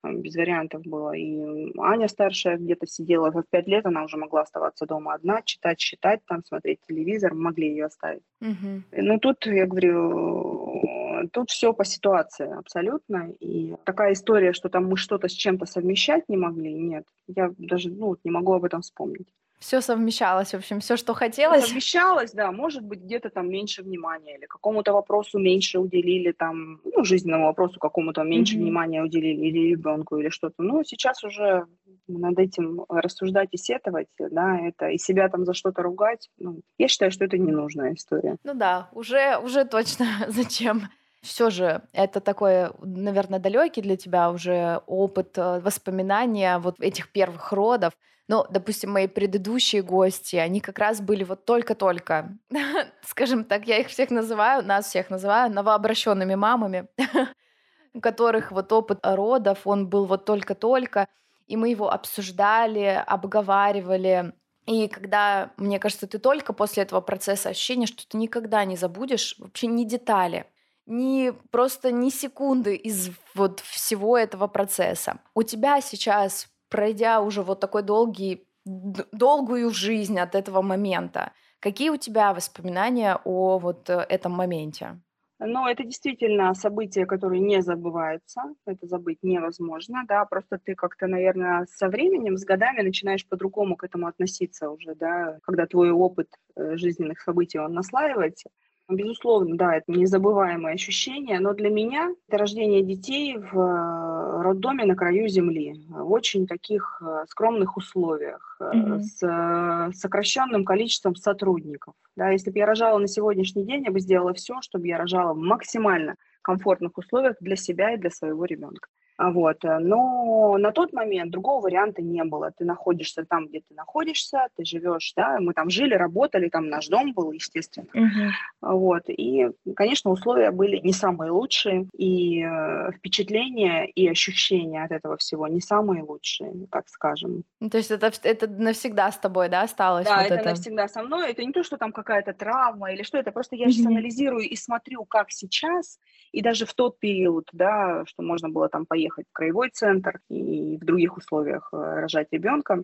без 0.03 0.35
вариантов 0.35 0.83
было. 0.83 1.13
И 1.13 1.73
Аня 1.79 2.07
старшая 2.07 2.57
где-то 2.57 2.88
сидела, 2.88 3.31
в 3.31 3.43
пять 3.49 3.67
лет 3.67 3.85
она 3.85 4.03
уже 4.03 4.17
могла 4.17 4.41
оставаться 4.41 4.85
дома 4.85 5.13
одна, 5.13 5.41
читать, 5.41 5.79
считать, 5.79 6.21
там 6.27 6.43
смотреть 6.45 6.79
телевизор, 6.88 7.33
могли 7.33 7.69
ее 7.69 7.85
оставить. 7.85 8.23
Угу. 8.41 8.83
Ну 8.91 9.19
тут, 9.19 9.45
я 9.45 9.65
говорю, 9.65 11.27
тут 11.33 11.49
все 11.49 11.73
по 11.73 11.83
ситуации 11.85 12.57
абсолютно. 12.57 13.31
И 13.39 13.75
такая 13.85 14.13
история, 14.13 14.53
что 14.53 14.69
там 14.69 14.85
мы 14.85 14.97
что-то 14.97 15.27
с 15.27 15.33
чем-то 15.33 15.65
совмещать 15.65 16.29
не 16.29 16.38
могли, 16.38 16.73
нет. 16.73 17.05
Я 17.27 17.51
даже 17.57 17.89
ну, 17.89 18.15
не 18.23 18.31
могу 18.31 18.53
об 18.53 18.65
этом 18.65 18.81
вспомнить. 18.81 19.27
Все 19.59 19.81
совмещалось, 19.81 20.51
в 20.51 20.57
общем, 20.57 20.79
все, 20.79 20.97
что 20.97 21.13
хотелось. 21.15 21.65
Совмещалось, 21.65 22.31
да, 22.31 22.51
может 22.51 22.83
быть, 22.83 22.99
где-то 22.99 23.29
там 23.29 23.49
меньше 23.49 23.81
внимания 23.81 24.37
или 24.37 24.45
какому-то 24.45 24.93
вопросу 24.93 25.39
меньше 25.39 25.79
уделили, 25.79 26.31
там, 26.31 26.79
ну, 26.83 27.03
жизненному 27.03 27.45
вопросу 27.45 27.79
какому-то 27.79 28.21
меньше 28.21 28.55
mm-hmm. 28.55 28.61
внимания 28.61 29.03
уделили 29.03 29.47
или 29.47 29.69
ребенку 29.71 30.17
или 30.17 30.29
что-то. 30.29 30.61
Ну, 30.61 30.83
сейчас 30.83 31.23
уже 31.23 31.65
над 32.07 32.37
этим 32.37 32.85
рассуждать 32.87 33.49
и 33.51 33.57
сетовать, 33.57 34.07
да, 34.19 34.59
это 34.59 34.89
и 34.89 34.99
себя 34.99 35.27
там 35.27 35.43
за 35.43 35.53
что-то 35.53 35.81
ругать, 35.81 36.29
ну, 36.37 36.61
я 36.77 36.87
считаю, 36.87 37.11
что 37.11 37.25
это 37.25 37.37
ненужная 37.37 37.93
история. 37.93 38.37
Ну 38.43 38.53
да, 38.53 38.89
уже, 38.93 39.37
уже 39.37 39.65
точно 39.65 40.05
зачем. 40.27 40.83
Все 41.21 41.49
же 41.49 41.81
это 41.93 42.21
такой, 42.21 42.69
наверное, 42.81 43.39
далекий 43.39 43.81
для 43.81 43.97
тебя 43.97 44.29
уже 44.29 44.81
опыт 44.85 45.37
э, 45.37 45.59
воспоминания 45.59 46.59
вот 46.59 46.79
этих 46.79 47.11
первых 47.11 47.51
родов. 47.51 47.93
Но, 48.28 48.45
допустим, 48.49 48.91
мои 48.91 49.07
предыдущие 49.07 49.82
гости, 49.82 50.36
они 50.36 50.59
как 50.59 50.80
раз 50.80 50.99
были 50.99 51.23
вот 51.23 51.45
только-только, 51.45 52.38
скажем 53.01 53.45
так, 53.45 53.67
я 53.67 53.78
их 53.78 53.88
всех 53.88 54.09
называю, 54.09 54.65
нас 54.65 54.88
всех 54.88 55.09
называю 55.09 55.51
новообращенными 55.51 56.36
мамами, 56.36 56.88
у 57.93 58.01
которых 58.01 58.51
вот 58.51 58.71
опыт 58.73 58.99
родов, 59.01 59.59
он 59.65 59.88
был 59.88 60.05
вот 60.05 60.25
только-только, 60.25 61.07
и 61.47 61.55
мы 61.55 61.69
его 61.69 61.89
обсуждали, 61.89 63.01
обговаривали. 63.07 64.34
И 64.65 64.89
когда, 64.89 65.51
мне 65.55 65.80
кажется, 65.80 66.05
ты 66.05 66.19
только 66.19 66.51
после 66.51 66.84
этого 66.84 66.99
процесса 66.99 67.49
ощущение, 67.49 67.88
что 67.88 68.05
ты 68.05 68.17
никогда 68.17 68.65
не 68.65 68.75
забудешь 68.75 69.36
вообще 69.39 69.67
ни 69.67 69.86
детали, 69.86 70.45
ни 70.86 71.32
просто 71.51 71.93
ни 71.93 72.09
секунды 72.09 72.75
из 72.75 73.11
вот 73.34 73.61
всего 73.61 74.17
этого 74.17 74.47
процесса. 74.47 75.19
У 75.34 75.43
тебя 75.43 75.80
сейчас 75.80 76.49
пройдя 76.70 77.22
уже 77.22 77.43
вот 77.43 77.59
такой 77.59 77.84
долгий, 77.84 78.47
долгую 78.65 79.72
жизнь 79.72 80.20
от 80.20 80.36
этого 80.36 80.61
момента, 80.61 81.32
какие 81.59 81.89
у 81.89 81.97
тебя 81.97 82.34
воспоминания 82.34 83.20
о 83.24 83.59
вот 83.59 83.89
э, 83.89 84.05
этом 84.09 84.34
моменте? 84.34 84.99
Ну, 85.39 85.68
это 85.68 85.84
действительно 85.84 86.55
события, 86.55 87.05
которые 87.05 87.41
не 87.41 87.61
забываются, 87.61 88.41
это 88.65 88.88
забыть 88.88 89.20
невозможно, 89.22 90.03
да, 90.07 90.26
просто 90.26 90.57
ты 90.57 90.74
как-то, 90.74 91.05
наверное, 91.05 91.68
со 91.70 91.89
временем, 91.89 92.38
с 92.38 92.43
годами 92.43 92.82
начинаешь 92.82 93.28
по-другому 93.28 93.76
к 93.76 93.84
этому 93.84 94.07
относиться 94.07 94.72
уже, 94.72 94.95
да, 94.95 95.38
когда 95.43 95.68
твой 95.68 95.91
опыт 95.91 96.30
э, 96.55 96.76
жизненных 96.78 97.22
событий, 97.22 97.59
он 97.59 97.74
наслаивается, 97.74 98.49
Безусловно, 98.89 99.57
да, 99.57 99.75
это 99.75 99.91
незабываемое 99.91 100.73
ощущение, 100.73 101.41
но 101.41 101.53
для 101.53 101.69
меня 101.69 102.15
это 102.27 102.38
рождение 102.38 102.81
детей 102.83 103.38
в 103.38 103.59
э, 103.59 104.41
роддоме 104.43 104.85
на 104.85 104.95
краю 104.95 105.27
земли, 105.27 105.85
в 105.89 106.09
очень 106.09 106.47
таких 106.47 107.01
э, 107.01 107.25
скромных 107.27 107.75
условиях, 107.75 108.57
mm-hmm. 108.61 108.99
с 109.01 109.91
сокращенным 109.99 110.63
количеством 110.63 111.15
сотрудников. 111.15 111.95
Да, 112.15 112.29
если 112.29 112.49
бы 112.49 112.59
я 112.59 112.65
рожала 112.65 112.97
на 112.97 113.07
сегодняшний 113.07 113.65
день, 113.65 113.83
я 113.83 113.91
бы 113.91 113.99
сделала 113.99 114.33
все, 114.33 114.61
чтобы 114.61 114.88
я 114.88 114.97
рожала 114.97 115.33
в 115.33 115.38
максимально 115.38 116.15
комфортных 116.41 116.97
условиях 116.97 117.35
для 117.41 117.57
себя 117.57 117.93
и 117.93 117.97
для 117.97 118.09
своего 118.09 118.45
ребенка. 118.45 118.88
А 119.18 119.32
вот. 119.32 119.65
Э, 119.65 119.80
но 119.80 120.57
на 120.59 120.72
тот 120.72 120.93
момент 120.93 121.32
другого 121.32 121.61
варианта 121.61 122.01
не 122.01 122.24
было. 122.24 122.51
Ты 122.51 122.65
находишься 122.65 123.26
там, 123.26 123.47
где 123.47 123.59
ты 123.59 123.74
находишься, 123.74 124.47
ты 124.55 124.63
живешь, 124.63 125.13
да, 125.15 125.39
мы 125.39 125.53
там 125.53 125.70
жили, 125.70 125.95
работали, 125.95 126.49
там 126.49 126.70
наш 126.70 126.88
дом 126.88 127.13
был, 127.13 127.32
естественно. 127.32 127.88
Угу. 127.93 128.76
Вот. 128.78 129.03
И, 129.07 129.49
конечно, 129.76 130.11
условия 130.11 130.51
были 130.51 130.78
не 130.78 130.93
самые 130.93 131.32
лучшие, 131.32 131.88
и 131.97 132.43
э, 132.43 132.91
впечатления 132.91 133.88
и 133.88 134.07
ощущения 134.07 134.84
от 134.84 134.91
этого 134.91 135.18
всего 135.18 135.47
не 135.47 135.61
самые 135.61 136.03
лучшие, 136.03 136.53
так 136.72 136.88
скажем. 136.88 137.43
Ну, 137.59 137.70
то 137.70 137.78
есть 137.78 137.89
это, 137.89 138.11
это 138.22 138.47
навсегда 138.47 139.11
с 139.11 139.18
тобой, 139.18 139.49
да, 139.49 139.63
осталось? 139.63 140.05
Да, 140.05 140.18
вот 140.18 140.26
это, 140.26 140.36
это 140.36 140.49
навсегда 140.49 140.88
со 140.88 141.01
мной. 141.01 141.32
Это 141.32 141.43
не 141.43 141.51
то, 141.51 141.63
что 141.63 141.78
там 141.78 141.91
какая-то 141.91 142.34
травма 142.34 142.93
или 142.93 143.01
что, 143.01 143.18
это 143.18 143.32
просто 143.32 143.55
я 143.55 143.70
сейчас 143.70 143.88
анализирую 143.88 144.47
и 144.47 144.55
смотрю, 144.55 145.05
как 145.05 145.32
сейчас, 145.32 145.97
и 146.32 146.41
даже 146.41 146.68
в 146.68 146.74
тот 146.76 146.99
период, 146.99 147.49
да, 147.51 148.03
что 148.05 148.22
можно 148.22 148.49
было 148.49 148.70
там 148.70 148.86
поехать 148.86 149.06
ехать 149.07 149.25
в 149.29 149.33
краевой 149.33 149.69
центр 149.69 150.19
и 150.29 150.77
в 150.77 150.85
других 150.85 151.17
условиях 151.17 151.69
э, 151.73 151.77
рожать 151.77 152.27
ребенка. 152.31 152.83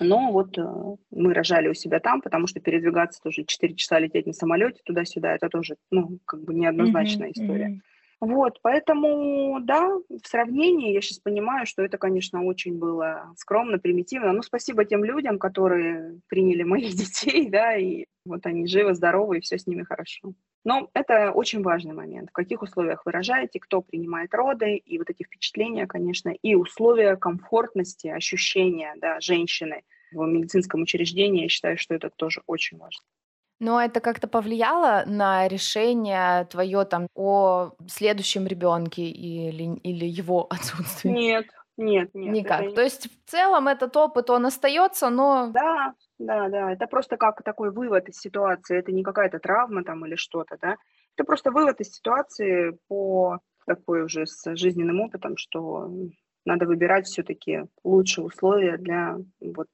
Но 0.00 0.32
вот 0.32 0.58
э, 0.58 0.62
мы 1.10 1.34
рожали 1.34 1.68
у 1.68 1.74
себя 1.74 2.00
там, 2.00 2.20
потому 2.20 2.46
что 2.46 2.60
передвигаться 2.60 3.20
тоже 3.22 3.44
4 3.44 3.74
часа 3.74 3.98
лететь 3.98 4.26
на 4.26 4.32
самолете 4.32 4.80
туда-сюда, 4.84 5.34
это 5.34 5.48
тоже, 5.48 5.76
ну, 5.90 6.18
как 6.24 6.42
бы 6.42 6.54
неоднозначная 6.54 7.28
mm-hmm, 7.28 7.42
история. 7.42 7.68
Mm-hmm. 7.68 7.80
Вот, 8.22 8.60
поэтому, 8.62 9.58
да, 9.62 9.88
в 10.08 10.28
сравнении 10.28 10.92
я 10.92 11.00
сейчас 11.00 11.18
понимаю, 11.18 11.66
что 11.66 11.82
это, 11.82 11.98
конечно, 11.98 12.44
очень 12.44 12.78
было 12.78 13.34
скромно, 13.36 13.78
примитивно. 13.78 14.32
Но 14.32 14.42
спасибо 14.42 14.84
тем 14.84 15.02
людям, 15.04 15.40
которые 15.40 16.20
приняли 16.28 16.62
моих 16.62 16.92
детей, 16.94 17.48
да, 17.50 17.76
и 17.76 18.06
вот 18.24 18.46
они 18.46 18.68
живы, 18.68 18.94
здоровы, 18.94 19.38
и 19.38 19.40
все 19.40 19.58
с 19.58 19.66
ними 19.66 19.82
хорошо. 19.82 20.34
Но 20.64 20.88
это 20.94 21.32
очень 21.32 21.62
важный 21.62 21.92
момент, 21.92 22.30
в 22.30 22.32
каких 22.32 22.62
условиях 22.62 23.04
вы 23.04 23.12
рожаете, 23.12 23.58
кто 23.58 23.82
принимает 23.82 24.32
роды, 24.32 24.76
и 24.76 24.98
вот 24.98 25.10
эти 25.10 25.24
впечатления, 25.24 25.86
конечно, 25.86 26.28
и 26.30 26.54
условия 26.54 27.16
комфортности, 27.16 28.06
ощущения 28.06 28.94
да, 28.96 29.20
женщины 29.20 29.82
в 30.12 30.24
медицинском 30.24 30.82
учреждении, 30.82 31.42
я 31.42 31.48
считаю, 31.48 31.78
что 31.78 31.94
это 31.94 32.10
тоже 32.10 32.42
очень 32.46 32.78
важно. 32.78 33.02
Но 33.58 33.80
это 33.80 34.00
как-то 34.00 34.26
повлияло 34.26 35.04
на 35.06 35.46
решение 35.46 36.46
твое 36.46 36.84
там 36.84 37.06
о 37.14 37.70
следующем 37.88 38.46
ребенке 38.46 39.02
или, 39.02 39.76
или 39.78 40.04
его 40.04 40.46
отсутствии? 40.50 41.10
Нет, 41.10 41.46
нет, 41.76 42.10
нет. 42.12 42.34
Никак. 42.34 42.60
Это... 42.62 42.74
То 42.74 42.82
есть 42.82 43.06
в 43.06 43.30
целом 43.30 43.68
этот 43.68 43.96
опыт, 43.96 44.30
он 44.30 44.46
остается, 44.46 45.10
но... 45.10 45.50
Да, 45.52 45.94
да, 46.26 46.48
да. 46.48 46.72
Это 46.72 46.86
просто 46.86 47.16
как 47.16 47.42
такой 47.42 47.70
вывод 47.70 48.08
из 48.08 48.16
ситуации. 48.16 48.78
Это 48.78 48.92
не 48.92 49.02
какая-то 49.02 49.38
травма 49.38 49.84
там 49.84 50.04
или 50.06 50.14
что-то, 50.14 50.56
да. 50.60 50.76
Это 51.16 51.24
просто 51.24 51.50
вывод 51.50 51.80
из 51.80 51.92
ситуации 51.92 52.78
по 52.88 53.38
такой 53.66 54.02
уже 54.02 54.26
с 54.26 54.56
жизненным 54.56 55.00
опытом, 55.00 55.36
что 55.36 55.90
надо 56.44 56.66
выбирать 56.66 57.06
все-таки 57.06 57.64
лучшие 57.84 58.24
условия 58.24 58.76
для 58.76 59.18
вот 59.40 59.68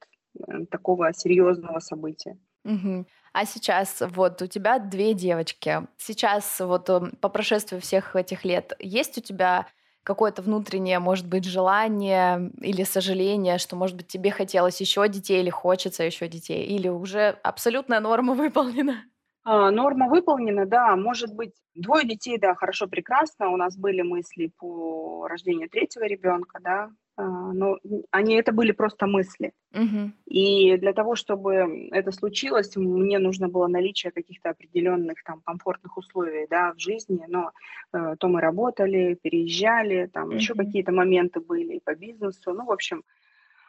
э, 0.47 0.65
такого 0.69 1.13
серьезного 1.13 1.79
события. 1.79 2.37
Угу. 2.65 3.05
А 3.33 3.45
сейчас 3.45 4.03
вот 4.15 4.41
у 4.41 4.47
тебя 4.47 4.79
две 4.79 5.13
девочки. 5.13 5.87
Сейчас 5.97 6.59
вот 6.59 6.89
эм, 6.89 7.11
по 7.21 7.29
прошествии 7.29 7.79
всех 7.79 8.15
этих 8.15 8.43
лет 8.43 8.73
есть 8.79 9.17
у 9.17 9.21
тебя 9.21 9.67
какое-то 10.03 10.41
внутреннее, 10.41 10.99
может 10.99 11.27
быть, 11.27 11.45
желание 11.45 12.51
или 12.61 12.83
сожаление, 12.83 13.57
что, 13.57 13.75
может 13.75 13.95
быть, 13.97 14.07
тебе 14.07 14.31
хотелось 14.31 14.81
еще 14.81 15.07
детей 15.09 15.41
или 15.41 15.49
хочется 15.49 16.03
еще 16.03 16.27
детей, 16.27 16.65
или 16.65 16.87
уже 16.87 17.29
абсолютная 17.43 17.99
норма 17.99 18.33
выполнена? 18.35 19.03
А, 19.43 19.71
норма 19.71 20.07
выполнена, 20.09 20.65
да. 20.65 20.95
Может 20.95 21.33
быть, 21.33 21.53
двое 21.75 22.05
детей, 22.05 22.37
да, 22.37 22.53
хорошо, 22.55 22.87
прекрасно. 22.87 23.49
У 23.49 23.57
нас 23.57 23.77
были 23.77 24.01
мысли 24.01 24.51
по 24.57 25.27
рождению 25.27 25.69
третьего 25.69 26.03
ребенка, 26.05 26.59
да. 26.61 26.91
А, 27.19 27.51
но 27.51 27.77
они 28.11 28.35
это 28.35 28.53
были 28.53 28.71
просто 28.71 29.05
мысли. 29.05 29.51
Угу. 29.73 30.11
И 30.27 30.77
для 30.77 30.93
того, 30.93 31.15
чтобы 31.15 31.89
это 31.91 32.11
случилось, 32.11 32.77
мне 32.77 33.19
нужно 33.19 33.49
было 33.49 33.67
наличие 33.67 34.13
каких-то 34.13 34.51
определенных 34.51 35.21
там 35.25 35.41
комфортных 35.41 35.97
условий, 35.97 36.47
да, 36.49 36.73
в 36.73 36.79
жизни. 36.79 37.25
Но 37.27 37.51
э, 37.91 38.15
то 38.17 38.27
мы 38.29 38.39
работали, 38.39 39.19
переезжали, 39.21 40.09
там 40.13 40.29
угу. 40.29 40.35
еще 40.35 40.53
какие-то 40.53 40.93
моменты 40.93 41.41
были 41.41 41.79
по 41.79 41.93
бизнесу. 41.93 42.53
Ну, 42.53 42.63
в 42.65 42.71
общем, 42.71 43.03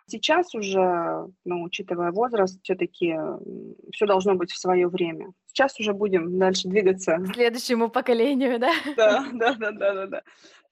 сейчас 0.06 0.54
уже, 0.54 1.26
ну, 1.44 1.62
учитывая 1.64 2.12
возраст, 2.12 2.60
все-таки 2.62 3.16
все 3.92 4.06
должно 4.06 4.36
быть 4.36 4.52
в 4.52 4.58
свое 4.58 4.86
время. 4.86 5.32
Сейчас 5.46 5.80
уже 5.80 5.92
будем 5.92 6.38
дальше 6.38 6.68
двигаться. 6.68 7.16
К 7.16 7.34
следующему 7.34 7.90
поколению, 7.90 8.60
да? 8.60 8.70
Да, 8.96 9.26
да, 9.32 9.54
да, 9.54 9.72
да, 9.72 9.94
да. 9.94 10.06
да. 10.06 10.22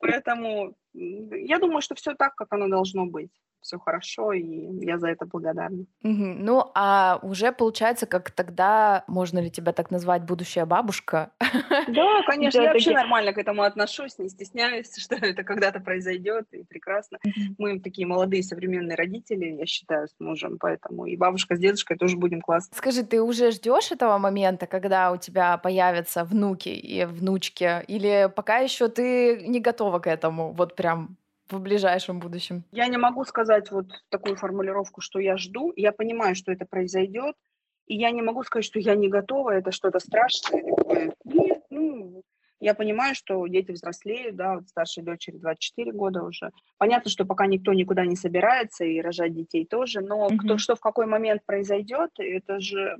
Поэтому 0.00 0.76
я 0.98 1.58
думаю, 1.58 1.80
что 1.80 1.94
все 1.94 2.14
так, 2.14 2.34
как 2.34 2.52
оно 2.52 2.68
должно 2.68 3.06
быть 3.06 3.30
все 3.60 3.78
хорошо, 3.78 4.32
и 4.32 4.42
я 4.84 4.98
за 4.98 5.08
это 5.08 5.26
благодарна. 5.26 5.84
Угу. 6.02 6.34
Ну, 6.38 6.70
а 6.74 7.18
уже 7.22 7.52
получается, 7.52 8.06
как 8.06 8.30
тогда, 8.30 9.04
можно 9.06 9.38
ли 9.38 9.50
тебя 9.50 9.72
так 9.72 9.90
назвать, 9.90 10.22
будущая 10.22 10.66
бабушка? 10.66 11.30
Да, 11.88 12.22
конечно, 12.26 12.60
я 12.60 12.72
вообще 12.72 12.92
нормально 12.92 13.32
к 13.32 13.38
этому 13.38 13.62
отношусь, 13.62 14.18
не 14.18 14.28
стесняюсь, 14.28 14.94
что 14.98 15.16
это 15.16 15.42
когда-то 15.42 15.80
произойдет, 15.80 16.46
и 16.52 16.64
прекрасно. 16.64 17.18
Мы 17.56 17.80
такие 17.80 18.06
молодые 18.06 18.42
современные 18.42 18.96
родители, 18.96 19.56
я 19.58 19.66
считаю, 19.66 20.08
с 20.08 20.14
мужем, 20.18 20.58
поэтому 20.58 21.06
и 21.06 21.16
бабушка 21.16 21.56
с 21.56 21.58
дедушкой 21.58 21.96
тоже 21.96 22.16
будем 22.16 22.40
классно. 22.40 22.76
Скажи, 22.76 23.02
ты 23.02 23.22
уже 23.22 23.50
ждешь 23.50 23.92
этого 23.92 24.18
момента, 24.18 24.66
когда 24.66 25.12
у 25.12 25.16
тебя 25.16 25.56
появятся 25.58 26.24
внуки 26.24 26.68
и 26.68 27.04
внучки, 27.04 27.84
или 27.88 28.30
пока 28.34 28.58
еще 28.58 28.88
ты 28.88 29.42
не 29.46 29.60
готова 29.60 29.98
к 29.98 30.06
этому, 30.06 30.52
вот 30.52 30.76
прям 30.76 31.16
в 31.56 31.60
ближайшем 31.60 32.20
будущем? 32.20 32.64
Я 32.72 32.86
не 32.88 32.96
могу 32.96 33.24
сказать 33.24 33.70
вот 33.70 33.86
такую 34.10 34.36
формулировку, 34.36 35.00
что 35.00 35.18
я 35.18 35.36
жду. 35.36 35.72
Я 35.76 35.92
понимаю, 35.92 36.34
что 36.34 36.52
это 36.52 36.66
произойдет, 36.66 37.34
и 37.86 37.96
я 37.96 38.10
не 38.10 38.22
могу 38.22 38.42
сказать, 38.44 38.64
что 38.64 38.78
я 38.78 38.94
не 38.94 39.08
готова, 39.08 39.50
это 39.50 39.72
что-то 39.72 39.98
страшное. 39.98 40.62
Такое. 40.62 41.14
Нет, 41.24 41.62
ну, 41.70 42.22
я 42.60 42.74
понимаю, 42.74 43.14
что 43.14 43.46
дети 43.46 43.70
взрослеют, 43.70 44.36
да, 44.36 44.56
вот 44.56 44.68
старшей 44.68 45.02
дочери 45.04 45.36
24 45.36 45.92
года 45.92 46.22
уже. 46.22 46.50
Понятно, 46.76 47.10
что 47.10 47.24
пока 47.24 47.46
никто 47.46 47.72
никуда 47.72 48.04
не 48.04 48.16
собирается, 48.16 48.84
и 48.84 49.00
рожать 49.00 49.34
детей 49.34 49.64
тоже, 49.64 50.00
но 50.00 50.26
mm-hmm. 50.26 50.36
кто, 50.38 50.58
что 50.58 50.74
в 50.74 50.80
какой 50.80 51.06
момент 51.06 51.44
произойдет, 51.46 52.10
это 52.18 52.60
же 52.60 52.98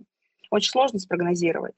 очень 0.51 0.71
сложно 0.71 0.99
спрогнозировать. 0.99 1.75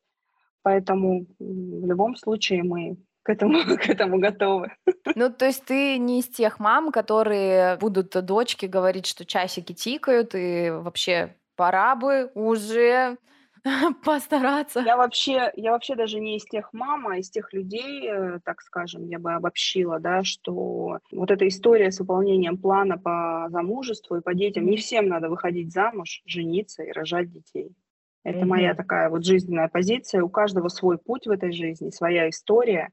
Поэтому 0.62 1.26
в 1.38 1.86
любом 1.86 2.16
случае 2.16 2.62
мы 2.62 2.98
к 3.22 3.30
этому, 3.30 3.58
к 3.76 3.88
этому 3.88 4.18
готовы. 4.18 4.72
Ну, 5.14 5.30
то 5.30 5.46
есть 5.46 5.64
ты 5.64 5.98
не 5.98 6.20
из 6.20 6.28
тех 6.28 6.60
мам, 6.60 6.92
которые 6.92 7.76
будут 7.76 8.10
дочке 8.24 8.66
говорить, 8.66 9.06
что 9.06 9.24
часики 9.24 9.72
тикают, 9.72 10.34
и 10.34 10.70
вообще 10.70 11.36
пора 11.56 11.94
бы 11.94 12.30
уже 12.34 13.18
постараться. 14.04 14.80
Я 14.80 14.96
вообще, 14.96 15.52
я 15.54 15.72
вообще 15.72 15.94
даже 15.94 16.20
не 16.20 16.36
из 16.36 16.44
тех 16.44 16.72
мам, 16.72 17.08
а 17.08 17.18
из 17.18 17.30
тех 17.30 17.52
людей, 17.52 18.08
э, 18.08 18.40
так 18.44 18.62
скажем, 18.62 19.06
я 19.06 19.18
бы 19.18 19.34
обобщила, 19.34 19.98
да, 19.98 20.24
что 20.24 20.98
вот 21.12 21.30
эта 21.30 21.46
история 21.46 21.90
с 21.90 22.00
выполнением 22.00 22.56
плана 22.56 22.98
по 22.98 23.48
замужеству 23.50 24.16
и 24.16 24.22
по 24.22 24.34
детям, 24.34 24.66
не 24.66 24.76
всем 24.76 25.08
надо 25.08 25.28
выходить 25.28 25.72
замуж, 25.72 26.22
жениться 26.24 26.82
и 26.82 26.92
рожать 26.92 27.30
детей. 27.30 27.74
Это 28.22 28.40
mm-hmm. 28.40 28.44
моя 28.46 28.74
такая 28.74 29.08
вот 29.08 29.24
жизненная 29.24 29.68
позиция. 29.68 30.22
У 30.22 30.28
каждого 30.28 30.68
свой 30.68 30.98
путь 30.98 31.26
в 31.26 31.30
этой 31.30 31.52
жизни, 31.52 31.90
своя 31.90 32.28
история. 32.28 32.90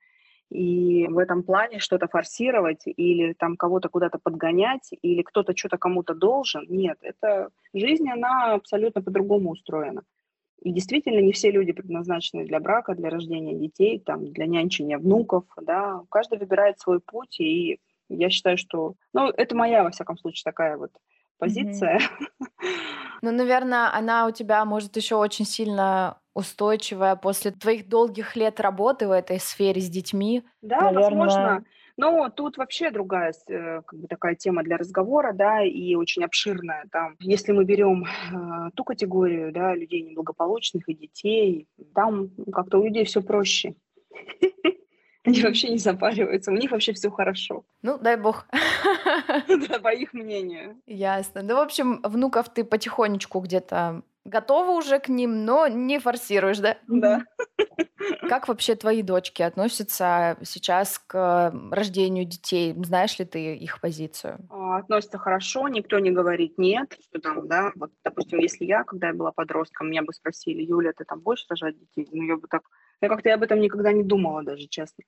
И 0.49 1.07
в 1.07 1.17
этом 1.17 1.43
плане 1.43 1.79
что-то 1.79 2.07
форсировать 2.07 2.83
или 2.85 3.33
там 3.33 3.57
кого-то 3.57 3.89
куда-то 3.89 4.17
подгонять, 4.17 4.89
или 5.01 5.21
кто-то 5.21 5.55
что-то 5.55 5.77
кому-то 5.77 6.13
должен. 6.13 6.65
Нет, 6.69 6.97
это 7.01 7.49
жизнь, 7.73 8.09
она 8.09 8.53
абсолютно 8.53 9.01
по-другому 9.01 9.51
устроена. 9.51 10.03
И 10.61 10.71
действительно, 10.71 11.19
не 11.19 11.33
все 11.33 11.51
люди 11.51 11.71
предназначены 11.71 12.45
для 12.45 12.59
брака, 12.59 12.95
для 12.95 13.09
рождения 13.09 13.53
детей, 13.53 13.99
там, 13.99 14.31
для 14.31 14.47
нянчения 14.47 14.97
внуков, 14.97 15.43
да. 15.61 16.01
Каждый 16.09 16.39
выбирает 16.39 16.79
свой 16.79 16.99
путь, 16.99 17.39
и 17.39 17.79
я 18.09 18.29
считаю, 18.29 18.57
что... 18.57 18.95
Ну, 19.13 19.27
это 19.29 19.55
моя, 19.55 19.83
во 19.83 19.91
всяком 19.91 20.17
случае, 20.17 20.43
такая 20.45 20.77
вот 20.77 20.91
позиция. 21.37 21.99
Ну, 23.21 23.31
наверное, 23.31 23.93
она 23.93 24.27
у 24.27 24.31
тебя, 24.31 24.63
может, 24.65 24.95
еще 24.95 25.15
очень 25.15 25.45
сильно 25.45 26.17
устойчивая 26.37 27.15
после 27.15 27.49
твоих 27.49 27.89
долгих 27.89 28.35
лет 28.35 28.59
работы 28.59 29.07
в 29.07 29.11
этой 29.11 29.39
сфере 29.39 29.81
с 29.81 29.89
детьми. 29.89 30.43
Да, 30.61 30.81
наверное... 30.81 31.01
возможно. 31.01 31.65
Но 31.97 32.29
тут 32.29 32.57
вообще 32.57 32.91
другая 32.91 33.33
э, 33.49 33.81
как 33.83 33.99
бы 33.99 34.07
такая 34.07 34.35
тема 34.35 34.61
для 34.61 34.77
разговора, 34.77 35.33
да, 35.33 35.63
и 35.63 35.95
очень 35.95 36.23
обширная. 36.23 36.85
Там, 36.91 37.15
если 37.19 37.53
мы 37.53 37.65
берем 37.65 38.05
э, 38.05 38.69
ту 38.75 38.83
категорию, 38.83 39.51
да, 39.51 39.73
людей 39.73 40.03
неблагополучных 40.03 40.87
и 40.87 40.93
детей, 40.93 41.67
там 41.95 42.29
как-то 42.53 42.77
у 42.77 42.83
людей 42.83 43.03
все 43.05 43.23
проще. 43.23 43.73
Они 45.23 45.41
вообще 45.41 45.69
не 45.69 45.79
запариваются, 45.79 46.51
у 46.51 46.55
них 46.55 46.69
вообще 46.69 46.93
все 46.93 47.09
хорошо. 47.09 47.65
Ну, 47.81 47.97
дай 47.97 48.15
бог. 48.15 48.45
Да, 49.47 49.79
по 49.79 49.93
их 49.93 50.13
мнению. 50.13 50.79
Ясно. 50.85 51.41
Ну, 51.41 51.55
в 51.55 51.59
общем, 51.59 51.99
внуков 52.03 52.53
ты 52.53 52.63
потихонечку 52.63 53.39
где-то 53.39 54.03
готова 54.27 54.71
уже 54.71 54.99
к 54.99 55.09
ним, 55.09 55.45
но 55.45 55.67
не 55.67 55.99
форсируешь, 55.99 56.59
да? 56.59 56.77
Да. 56.87 57.23
Как 58.29 58.47
вообще 58.47 58.75
твои 58.75 59.01
дочки 59.01 59.41
относятся 59.41 60.37
сейчас 60.43 60.99
к 60.99 61.53
рождению 61.71 62.25
детей? 62.25 62.73
Знаешь 62.83 63.17
ли 63.19 63.25
ты 63.25 63.55
их 63.55 63.81
позицию? 63.81 64.39
А, 64.49 64.77
относятся 64.77 65.17
хорошо, 65.17 65.67
никто 65.67 65.99
не 65.99 66.11
говорит 66.11 66.57
нет, 66.57 66.97
что 67.01 67.19
там, 67.19 67.47
да, 67.47 67.71
вот, 67.75 67.91
допустим, 68.03 68.39
если 68.39 68.65
я, 68.65 68.83
когда 68.83 69.07
я 69.07 69.13
была 69.13 69.31
подростком, 69.31 69.89
меня 69.89 70.03
бы 70.03 70.13
спросили, 70.13 70.61
Юля, 70.61 70.91
ты 70.95 71.05
там 71.05 71.19
будешь 71.19 71.45
рожать 71.49 71.79
детей? 71.79 72.07
Ну, 72.11 72.23
я 72.23 72.37
бы 72.37 72.47
так, 72.47 72.63
я 73.01 73.09
как-то 73.09 73.33
об 73.33 73.43
этом 73.43 73.59
никогда 73.59 73.91
не 73.91 74.03
думала 74.03 74.43
даже, 74.43 74.67
честно 74.67 75.03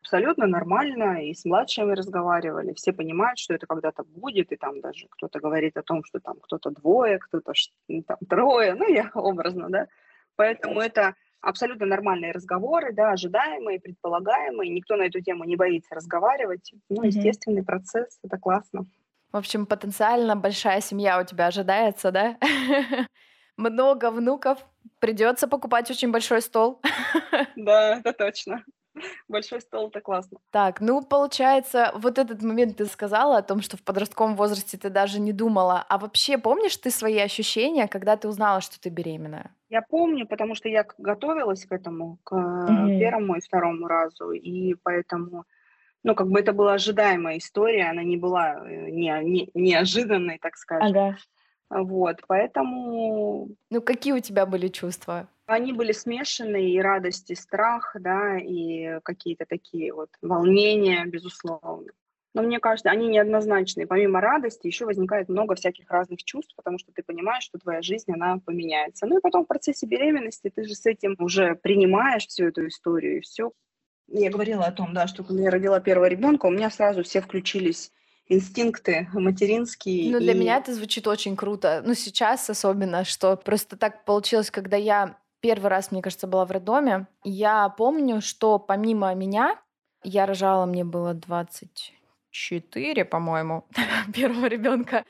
абсолютно 0.00 0.46
нормально, 0.46 1.24
и 1.24 1.34
с 1.34 1.44
младшими 1.44 1.92
разговаривали, 1.92 2.72
все 2.74 2.92
понимают, 2.92 3.38
что 3.38 3.54
это 3.54 3.66
когда-то 3.66 4.04
будет, 4.04 4.52
и 4.52 4.56
там 4.56 4.80
даже 4.80 5.06
кто-то 5.10 5.38
говорит 5.40 5.76
о 5.76 5.82
том, 5.82 6.04
что 6.04 6.20
там 6.20 6.36
кто-то 6.40 6.70
двое, 6.70 7.18
кто-то 7.18 7.52
ну, 7.88 8.02
там 8.02 8.18
трое, 8.28 8.74
ну, 8.74 8.88
я 8.88 9.10
образно, 9.14 9.68
да, 9.68 9.86
поэтому 10.36 10.80
это 10.80 11.14
абсолютно 11.40 11.86
нормальные 11.86 12.32
разговоры, 12.32 12.92
да, 12.92 13.12
ожидаемые, 13.12 13.80
предполагаемые, 13.80 14.70
никто 14.70 14.96
на 14.96 15.02
эту 15.02 15.20
тему 15.20 15.44
не 15.44 15.56
боится 15.56 15.94
разговаривать, 15.94 16.72
ну, 16.88 17.02
естественный 17.02 17.64
процесс, 17.64 18.18
это 18.22 18.38
классно. 18.38 18.86
В 19.32 19.36
общем, 19.36 19.64
потенциально 19.64 20.34
большая 20.34 20.80
семья 20.80 21.20
у 21.20 21.24
тебя 21.24 21.46
ожидается, 21.46 22.10
да? 22.10 22.36
Много 23.56 24.10
внуков, 24.10 24.58
придется 24.98 25.46
покупать 25.46 25.90
очень 25.90 26.10
большой 26.10 26.42
стол. 26.42 26.80
Да, 27.56 27.98
это 27.98 28.12
точно. 28.12 28.64
Большой 29.28 29.60
стол 29.60 29.88
это 29.88 30.00
классно. 30.00 30.38
Так, 30.50 30.80
ну 30.80 31.02
получается, 31.02 31.92
вот 31.94 32.18
этот 32.18 32.42
момент 32.42 32.76
ты 32.76 32.86
сказала 32.86 33.38
о 33.38 33.42
том, 33.42 33.62
что 33.62 33.76
в 33.76 33.82
подростковом 33.82 34.36
возрасте 34.36 34.76
ты 34.78 34.90
даже 34.90 35.20
не 35.20 35.32
думала. 35.32 35.84
А 35.88 35.98
вообще 35.98 36.38
помнишь 36.38 36.76
ты 36.76 36.90
свои 36.90 37.18
ощущения, 37.18 37.88
когда 37.88 38.16
ты 38.16 38.28
узнала, 38.28 38.60
что 38.60 38.80
ты 38.80 38.88
беременная? 38.88 39.50
Я 39.68 39.82
помню, 39.82 40.26
потому 40.26 40.54
что 40.54 40.68
я 40.68 40.84
готовилась 40.98 41.64
к 41.64 41.72
этому, 41.72 42.18
к 42.24 42.32
mm-hmm. 42.34 42.98
первому 42.98 43.36
и 43.36 43.40
второму 43.40 43.86
разу, 43.86 44.32
и 44.32 44.74
поэтому, 44.82 45.44
ну, 46.02 46.14
как 46.14 46.28
бы 46.28 46.40
это 46.40 46.52
была 46.52 46.74
ожидаемая 46.74 47.38
история, 47.38 47.90
она 47.90 48.02
не 48.02 48.16
была 48.16 48.66
э, 48.66 48.90
не, 48.90 49.12
не, 49.22 49.50
неожиданной, 49.54 50.38
так 50.38 50.56
скажем. 50.56 50.88
Ага. 50.88 51.16
Вот, 51.70 52.16
поэтому... 52.26 53.48
Ну, 53.70 53.80
какие 53.80 54.12
у 54.12 54.18
тебя 54.18 54.44
были 54.44 54.68
чувства? 54.68 55.28
Они 55.46 55.72
были 55.72 55.92
смешаны, 55.92 56.70
и 56.70 56.80
радость, 56.80 57.30
и 57.30 57.36
страх, 57.36 57.96
да, 57.98 58.38
и 58.38 59.00
какие-то 59.02 59.46
такие 59.48 59.92
вот 59.92 60.10
волнения, 60.20 61.04
безусловно. 61.06 61.92
Но 62.34 62.42
мне 62.42 62.60
кажется, 62.60 62.90
они 62.90 63.08
неоднозначные. 63.08 63.86
Помимо 63.86 64.20
радости 64.20 64.66
еще 64.66 64.84
возникает 64.84 65.28
много 65.28 65.54
всяких 65.54 65.90
разных 65.90 66.22
чувств, 66.22 66.54
потому 66.56 66.78
что 66.78 66.92
ты 66.92 67.02
понимаешь, 67.02 67.44
что 67.44 67.58
твоя 67.58 67.82
жизнь, 67.82 68.12
она 68.12 68.38
поменяется. 68.38 69.06
Ну 69.06 69.18
и 69.18 69.20
потом 69.20 69.44
в 69.44 69.48
процессе 69.48 69.86
беременности 69.86 70.52
ты 70.54 70.64
же 70.64 70.74
с 70.74 70.86
этим 70.86 71.16
уже 71.18 71.56
принимаешь 71.56 72.26
всю 72.26 72.46
эту 72.46 72.68
историю, 72.68 73.18
и 73.18 73.20
все. 73.20 73.52
Я 74.06 74.30
говорила 74.30 74.64
о 74.64 74.72
том, 74.72 74.92
да, 74.92 75.06
что 75.06 75.24
когда 75.24 75.42
я 75.42 75.50
родила 75.50 75.80
первого 75.80 76.06
ребенка, 76.06 76.46
у 76.46 76.50
меня 76.50 76.70
сразу 76.70 77.02
все 77.02 77.20
включились 77.20 77.92
инстинкты 78.30 79.08
материнские. 79.12 80.12
Ну, 80.12 80.18
для 80.20 80.32
и... 80.32 80.38
меня 80.38 80.56
это 80.56 80.72
звучит 80.72 81.06
очень 81.06 81.36
круто. 81.36 81.82
Ну, 81.84 81.94
сейчас 81.94 82.48
особенно, 82.48 83.04
что 83.04 83.36
просто 83.36 83.76
так 83.76 84.04
получилось, 84.04 84.50
когда 84.50 84.76
я 84.76 85.18
первый 85.40 85.68
раз, 85.68 85.90
мне 85.90 86.00
кажется, 86.00 86.26
была 86.26 86.46
в 86.46 86.50
роддоме. 86.50 87.06
Я 87.24 87.68
помню, 87.68 88.22
что 88.22 88.58
помимо 88.58 89.12
меня, 89.14 89.60
я 90.02 90.26
рожала, 90.26 90.64
мне 90.64 90.84
было 90.84 91.12
24, 91.12 93.04
по-моему, 93.04 93.66
первого 94.14 94.46
ребенка. 94.46 95.04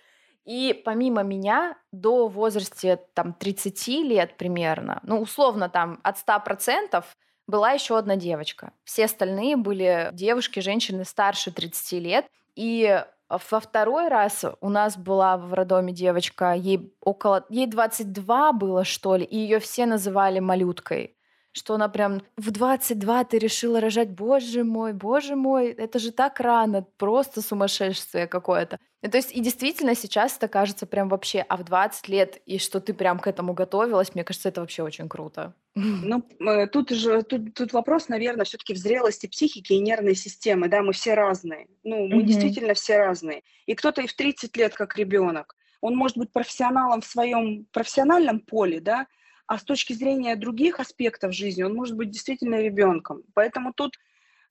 И 0.46 0.80
помимо 0.84 1.22
меня 1.22 1.76
до 1.92 2.26
возраста 2.26 2.98
там 3.14 3.34
30 3.34 3.88
лет 3.88 4.36
примерно, 4.38 5.00
ну, 5.02 5.20
условно 5.20 5.68
там 5.68 6.00
от 6.02 6.16
100%, 6.16 7.04
была 7.46 7.72
еще 7.72 7.98
одна 7.98 8.16
девочка. 8.16 8.72
Все 8.84 9.04
остальные 9.04 9.56
были 9.56 10.08
девушки, 10.12 10.60
женщины 10.60 11.04
старше 11.04 11.50
30 11.50 11.92
лет. 12.00 12.26
И 12.56 13.04
во 13.28 13.60
второй 13.60 14.08
раз 14.08 14.44
у 14.60 14.68
нас 14.68 14.96
была 14.96 15.36
в 15.36 15.54
роддоме 15.54 15.92
девочка, 15.92 16.52
ей 16.52 16.92
около, 17.00 17.46
ей 17.48 17.66
22 17.66 18.52
было, 18.52 18.84
что 18.84 19.16
ли, 19.16 19.24
и 19.24 19.36
ее 19.36 19.60
все 19.60 19.86
называли 19.86 20.40
малюткой 20.40 21.16
что 21.52 21.74
она 21.74 21.88
прям 21.88 22.22
в 22.36 22.50
22 22.50 23.24
ты 23.24 23.38
решила 23.38 23.80
рожать, 23.80 24.10
боже 24.10 24.64
мой, 24.64 24.92
боже 24.92 25.36
мой, 25.36 25.70
это 25.70 25.98
же 25.98 26.12
так 26.12 26.38
рано, 26.40 26.86
просто 26.96 27.42
сумасшествие 27.42 28.26
какое-то. 28.26 28.78
И, 29.02 29.08
то 29.08 29.16
есть 29.16 29.32
и 29.32 29.40
действительно 29.40 29.94
сейчас 29.94 30.36
это 30.36 30.48
кажется 30.48 30.86
прям 30.86 31.08
вообще, 31.08 31.44
а 31.48 31.56
в 31.56 31.64
20 31.64 32.08
лет, 32.08 32.36
и 32.46 32.58
что 32.58 32.80
ты 32.80 32.94
прям 32.94 33.18
к 33.18 33.26
этому 33.26 33.52
готовилась, 33.54 34.14
мне 34.14 34.24
кажется, 34.24 34.48
это 34.48 34.60
вообще 34.60 34.82
очень 34.82 35.08
круто. 35.08 35.54
Ну, 35.74 36.26
э, 36.40 36.66
тут 36.66 36.90
же, 36.90 37.22
тут, 37.22 37.54
тут 37.54 37.72
вопрос, 37.72 38.08
наверное, 38.08 38.44
все-таки 38.44 38.74
в 38.74 38.78
зрелости 38.78 39.26
психики 39.26 39.74
и 39.74 39.80
нервной 39.80 40.16
системы, 40.16 40.68
да, 40.68 40.82
мы 40.82 40.92
все 40.92 41.14
разные. 41.14 41.68
Ну, 41.84 42.08
мы 42.08 42.22
mm-hmm. 42.22 42.26
действительно 42.26 42.74
все 42.74 42.98
разные. 42.98 43.42
И 43.66 43.74
кто-то 43.74 44.02
и 44.02 44.06
в 44.06 44.14
30 44.14 44.56
лет 44.56 44.74
как 44.74 44.96
ребенок, 44.96 45.56
он 45.80 45.96
может 45.96 46.16
быть 46.16 46.32
профессионалом 46.32 47.00
в 47.00 47.06
своем 47.06 47.66
профессиональном 47.72 48.40
поле, 48.40 48.80
да, 48.80 49.06
а 49.46 49.58
с 49.58 49.64
точки 49.64 49.92
зрения 49.92 50.36
других 50.36 50.80
аспектов 50.80 51.34
жизни 51.34 51.62
он 51.62 51.74
может 51.74 51.96
быть 51.96 52.10
действительно 52.10 52.60
ребенком. 52.60 53.22
Поэтому 53.34 53.72
тут 53.72 53.96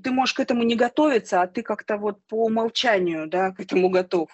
ты 0.02 0.12
можешь 0.12 0.34
к 0.34 0.40
этому 0.40 0.64
не 0.64 0.76
готовиться, 0.76 1.42
а 1.42 1.48
ты 1.48 1.62
как-то 1.62 1.98
вот 1.98 2.26
по 2.28 2.46
умолчанию 2.46 3.28
да, 3.28 3.52
к 3.52 3.60
этому 3.60 3.90
готов. 3.90 4.30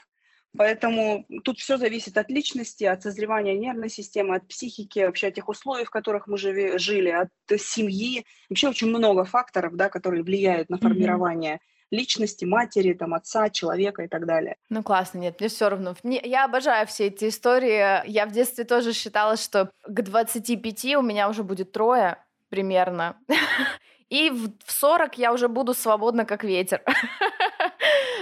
Поэтому 0.57 1.25
тут 1.43 1.59
все 1.59 1.77
зависит 1.77 2.17
от 2.17 2.29
личности, 2.29 2.83
от 2.83 3.03
созревания 3.03 3.55
нервной 3.55 3.89
системы, 3.89 4.35
от 4.35 4.47
психики, 4.47 4.99
вообще 4.99 5.27
от 5.27 5.35
тех 5.35 5.47
условий, 5.49 5.85
в 5.85 5.89
которых 5.89 6.27
мы 6.27 6.37
живи, 6.37 6.77
жили, 6.77 7.09
от 7.09 7.29
семьи. 7.59 8.25
Вообще 8.49 8.69
очень 8.69 8.87
много 8.87 9.25
факторов, 9.25 9.75
да, 9.75 9.89
которые 9.89 10.23
влияют 10.23 10.69
на 10.69 10.77
формирование 10.77 11.59
личности, 11.91 12.45
матери, 12.45 12.93
там, 12.93 13.13
отца, 13.13 13.49
человека 13.49 14.03
и 14.03 14.07
так 14.07 14.25
далее. 14.25 14.55
Ну 14.69 14.83
классно, 14.83 15.19
нет, 15.19 15.39
мне 15.39 15.49
все 15.49 15.69
равно. 15.69 15.95
Я 16.03 16.45
обожаю 16.45 16.87
все 16.87 17.07
эти 17.07 17.29
истории. 17.29 18.07
Я 18.09 18.25
в 18.25 18.31
детстве 18.31 18.63
тоже 18.63 18.93
считала, 18.93 19.37
что 19.37 19.71
к 19.85 20.01
25 20.01 20.95
у 20.95 21.01
меня 21.01 21.29
уже 21.29 21.43
будет 21.43 21.71
трое 21.71 22.17
примерно. 22.49 23.17
И 24.09 24.29
в 24.29 24.71
40 24.71 25.17
я 25.17 25.33
уже 25.33 25.47
буду 25.47 25.73
свободна, 25.73 26.25
как 26.25 26.43
ветер. 26.43 26.81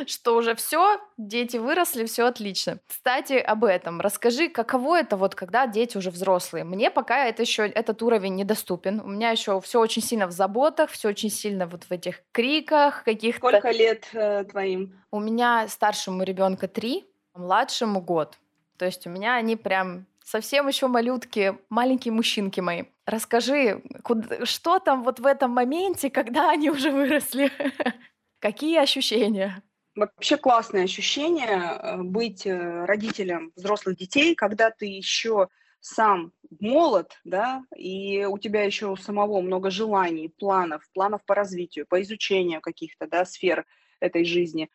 Что 0.09 0.35
уже 0.35 0.55
все, 0.55 0.99
дети 1.17 1.57
выросли, 1.57 2.05
все 2.05 2.25
отлично. 2.25 2.80
Кстати, 2.88 3.34
об 3.34 3.63
этом. 3.63 4.01
Расскажи, 4.01 4.49
каково 4.49 4.99
это 4.99 5.17
вот, 5.17 5.35
когда 5.35 5.67
дети 5.67 5.97
уже 5.97 6.09
взрослые. 6.11 6.63
Мне 6.63 6.91
пока 6.91 7.25
это 7.25 7.41
еще 7.41 7.65
этот 7.67 8.01
уровень 8.01 8.35
недоступен. 8.35 9.01
У 9.01 9.07
меня 9.07 9.31
еще 9.31 9.59
все 9.61 9.80
очень 9.80 10.01
сильно 10.01 10.27
в 10.27 10.31
заботах, 10.31 10.89
все 10.89 11.09
очень 11.09 11.30
сильно 11.30 11.67
вот 11.67 11.84
в 11.85 11.91
этих 11.91 12.21
криках 12.31 13.03
каких-то. 13.03 13.39
Сколько 13.39 13.71
лет 13.71 14.07
э, 14.13 14.43
твоим? 14.45 14.99
У 15.11 15.19
меня 15.19 15.67
старшему 15.67 16.23
ребенка 16.23 16.67
три, 16.67 17.05
младшему 17.35 18.01
год. 18.01 18.38
То 18.77 18.85
есть 18.85 19.05
у 19.07 19.09
меня 19.09 19.35
они 19.35 19.55
прям 19.55 20.05
совсем 20.23 20.67
еще 20.67 20.88
малютки, 20.88 21.57
маленькие 21.69 22.11
мужчинки 22.11 22.59
мои. 22.59 22.84
Расскажи, 23.05 23.84
куда, 24.03 24.45
что 24.45 24.80
там 24.80 25.03
вот 25.03 25.19
в 25.19 25.25
этом 25.25 25.51
моменте, 25.51 26.09
когда 26.09 26.49
они 26.49 26.69
уже 26.69 26.91
выросли? 26.91 27.51
Какие 28.39 28.80
ощущения? 28.80 29.61
Вообще 29.95 30.38
классное 30.38 30.84
ощущение 30.84 31.48
э, 31.48 31.98
быть 32.02 32.48
э, 32.48 32.86
родителем 32.86 33.52
взрослых 33.56 33.95
детей, 33.95 34.34
когда 34.34 34.72
ты 34.72 34.88
еще 34.88 35.49
сам 35.80 36.32
молод, 36.60 37.20
да, 37.24 37.64
и 37.76 38.26
у 38.26 38.38
тебя 38.38 38.64
еще 38.64 38.88
у 38.88 38.95
самого 38.95 39.41
много 39.41 39.70
желаний, 39.70 40.30
планов, 40.30 40.84
планов 40.94 41.24
по 41.26 41.36
развитию, 41.36 41.86
по 41.88 42.02
изучению 42.02 42.61
каких-то, 42.61 43.07
да, 43.07 43.26
сфер 43.26 43.65
этой 43.99 44.26
жизни. 44.26 44.70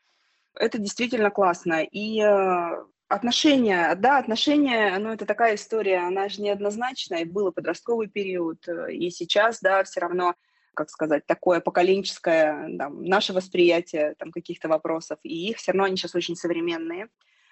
Это 0.54 0.78
действительно 0.78 1.30
классно. 1.30 1.82
И 1.82 2.20
э, 2.20 2.84
Отношения, 3.08 3.94
да, 3.94 4.18
отношения, 4.18 4.98
ну, 4.98 5.08
это 5.08 5.24
такая 5.24 5.54
история, 5.54 6.00
она 6.00 6.28
же 6.28 6.42
неоднозначная, 6.42 7.20
и 7.20 7.24
был 7.24 7.50
подростковый 7.52 8.06
период, 8.06 8.68
и 8.68 9.08
сейчас, 9.08 9.60
да, 9.62 9.82
все 9.84 10.00
равно, 10.00 10.34
как 10.78 10.90
сказать, 10.90 11.26
такое 11.26 11.58
поколенческое, 11.58 12.78
там, 12.78 13.02
наше 13.02 13.32
восприятие 13.32 14.14
там 14.16 14.30
каких-то 14.30 14.68
вопросов, 14.68 15.18
и 15.24 15.48
их 15.48 15.56
все 15.56 15.72
равно 15.72 15.84
они 15.84 15.96
сейчас 15.96 16.14
очень 16.14 16.36
современные 16.36 17.08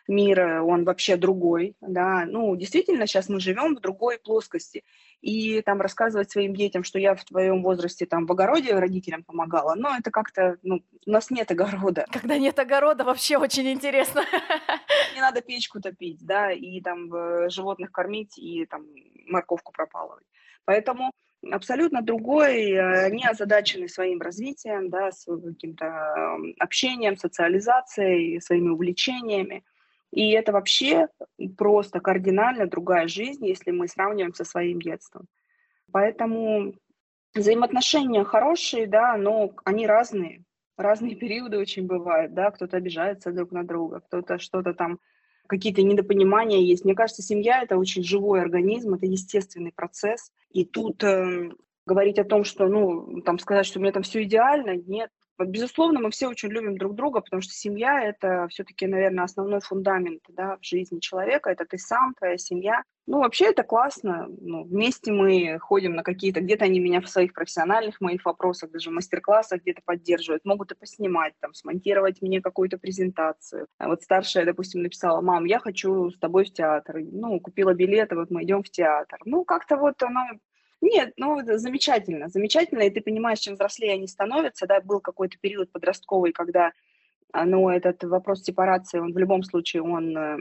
мир, 0.09 0.39
э, 0.39 0.61
он 0.61 0.85
вообще 0.85 1.17
другой, 1.17 1.75
да, 1.81 2.25
ну, 2.25 2.55
действительно, 2.55 3.09
сейчас 3.09 3.29
мы 3.29 3.41
живем 3.41 3.75
в 3.75 3.81
другой 3.81 4.19
плоскости, 4.19 4.85
и 5.21 5.61
там 5.63 5.81
рассказывать 5.81 6.31
своим 6.31 6.55
детям, 6.55 6.85
что 6.85 7.01
я 7.01 7.17
в 7.17 7.25
твоем 7.25 7.65
возрасте 7.65 8.07
там 8.07 8.27
в 8.27 8.31
огороде 8.33 8.79
родителям 8.79 9.25
помогала, 9.25 9.75
но 9.75 9.97
это 9.99 10.13
как-то, 10.13 10.57
ну, 10.63 10.85
у 11.05 11.11
нас 11.11 11.31
нет 11.31 11.51
огорода. 11.51 12.07
Когда 12.13 12.39
нет 12.39 12.57
огорода, 12.61 13.03
вообще 13.05 13.39
очень 13.39 13.69
интересно. 13.73 14.23
Не 15.15 15.21
надо 15.21 15.41
печку 15.41 15.81
топить, 15.81 16.25
да, 16.25 16.53
и 16.53 16.81
там 16.81 17.13
э, 17.13 17.49
животных 17.51 17.91
кормить, 17.91 18.39
и 18.39 18.67
там 18.67 18.87
морковку 19.27 19.73
пропалывать. 19.73 20.27
Поэтому 20.65 21.11
абсолютно 21.53 22.03
другой, 22.03 22.71
э, 22.71 23.11
не 23.11 23.27
озадаченный 23.27 23.89
своим 23.89 24.21
развитием, 24.21 24.91
да, 24.91 25.11
с 25.11 25.25
каким-то 25.25 26.37
общением, 26.59 27.17
социализацией, 27.17 28.41
своими 28.41 28.69
увлечениями. 28.69 29.65
И 30.13 30.31
это 30.31 30.53
вообще 30.53 31.09
просто 31.57 32.01
кардинально 32.01 32.67
другая 32.67 33.09
жизнь, 33.09 33.47
если 33.47 33.71
мы 33.71 33.89
сравниваем 33.89 34.35
со 34.35 34.45
своим 34.45 34.81
детством. 34.81 35.27
Поэтому 35.93 36.75
взаимоотношения 37.35 38.25
хорошие, 38.25 38.87
да, 38.87 39.17
но 39.17 39.53
они 39.65 39.87
разные. 39.87 40.43
Разные 40.77 41.15
периоды 41.17 41.59
очень 41.59 41.87
бывают, 41.87 42.35
да, 42.35 42.51
кто-то 42.51 42.77
обижается 42.77 43.33
друг 43.33 43.53
на 43.53 43.65
друга, 43.65 44.01
кто-то 44.01 44.39
что-то 44.39 44.75
там, 44.75 44.99
какие-то 45.47 45.83
недопонимания 45.83 46.61
есть. 46.61 46.85
Мне 46.85 46.95
кажется, 46.95 47.23
семья— 47.23 47.63
это 47.63 47.77
очень 47.77 48.03
живой 48.03 48.41
организм, 48.41 48.95
это 48.95 49.07
естественный 49.07 49.73
процесс. 49.73 50.33
И 50.51 50.65
тут 50.65 51.03
э, 51.05 51.51
говорить 51.87 52.19
о 52.19 52.25
том, 52.25 52.45
что, 52.45 52.67
ну, 52.69 53.21
там 53.23 53.39
сказать, 53.39 53.67
что 53.67 53.79
у 53.79 53.83
меня 53.83 53.93
там 53.93 54.03
все 54.03 54.23
идеально, 54.23 54.77
нет, 54.77 55.11
Безусловно, 55.39 56.01
мы 56.01 56.11
все 56.11 56.29
очень 56.29 56.49
любим 56.49 56.79
друг 56.79 56.95
друга, 56.95 57.21
потому 57.21 57.43
что 57.43 57.53
семья– 57.53 58.03
это 58.03 58.47
все-таки, 58.49 58.87
наверное, 58.87 59.25
основной 59.25 59.61
фундамент 59.61 60.23
да, 60.29 60.57
в 60.57 60.65
жизни 60.65 60.99
человека. 60.99 61.51
Это 61.51 61.65
ты 61.67 61.79
сам, 61.79 62.15
твоя 62.15 62.39
семья. 62.39 62.83
Ну, 63.07 63.21
вообще 63.21 63.51
это 63.51 63.63
классно. 63.63 64.27
Ну, 64.41 64.65
вместе 64.65 65.13
мы 65.13 65.59
ходим 65.61 65.95
на 65.95 66.03
какие-то... 66.03 66.41
Где-то 66.41 66.65
они 66.65 66.81
меня 66.81 67.01
в 67.01 67.09
своих 67.09 67.35
профессиональных 67.35 68.01
моих 68.01 68.25
вопросах, 68.25 68.71
даже 68.71 68.91
в 68.91 68.95
мастер-классах 68.95 69.61
где-то 69.61 69.83
поддерживают. 69.85 70.45
Могут 70.45 70.73
и 70.73 70.75
поснимать, 70.75 71.35
там, 71.41 71.55
смонтировать 71.55 72.21
мне 72.21 72.41
какую-то 72.41 72.79
презентацию. 72.79 73.67
А 73.79 73.89
вот 73.89 74.03
старшая, 74.03 74.45
допустим, 74.45 74.83
написала, 74.83 75.21
мам, 75.21 75.45
я 75.45 75.61
хочу 75.61 76.11
с 76.11 76.19
тобой 76.19 76.47
в 76.47 76.53
театр. 76.53 76.97
Ну, 77.01 77.39
купила 77.39 77.75
билеты, 77.75 78.17
вот 78.17 78.31
мы 78.31 78.43
идем 78.43 78.63
в 78.63 78.71
театр. 78.71 79.21
Ну, 79.25 79.45
как-то 79.45 79.77
вот 79.77 80.03
оно 80.03 80.23
нет, 80.81 81.13
ну, 81.17 81.41
замечательно, 81.45 82.29
замечательно, 82.29 82.83
и 82.83 82.91
ты 82.91 83.01
понимаешь, 83.01 83.41
чем 83.41 83.55
взрослее 83.55 83.95
они 83.95 84.07
становятся, 84.07 84.67
да, 84.67 84.81
был 84.81 85.01
какой-то 85.01 85.37
период 85.41 85.71
подростковый, 85.73 86.33
когда 86.33 86.73
а, 87.33 87.45
ну, 87.45 87.69
этот 87.69 88.03
вопрос 88.05 88.43
сепарации, 88.43 88.99
он 88.99 89.13
в 89.13 89.19
любом 89.19 89.43
случае, 89.43 89.83
он 89.83 90.17
э, 90.17 90.39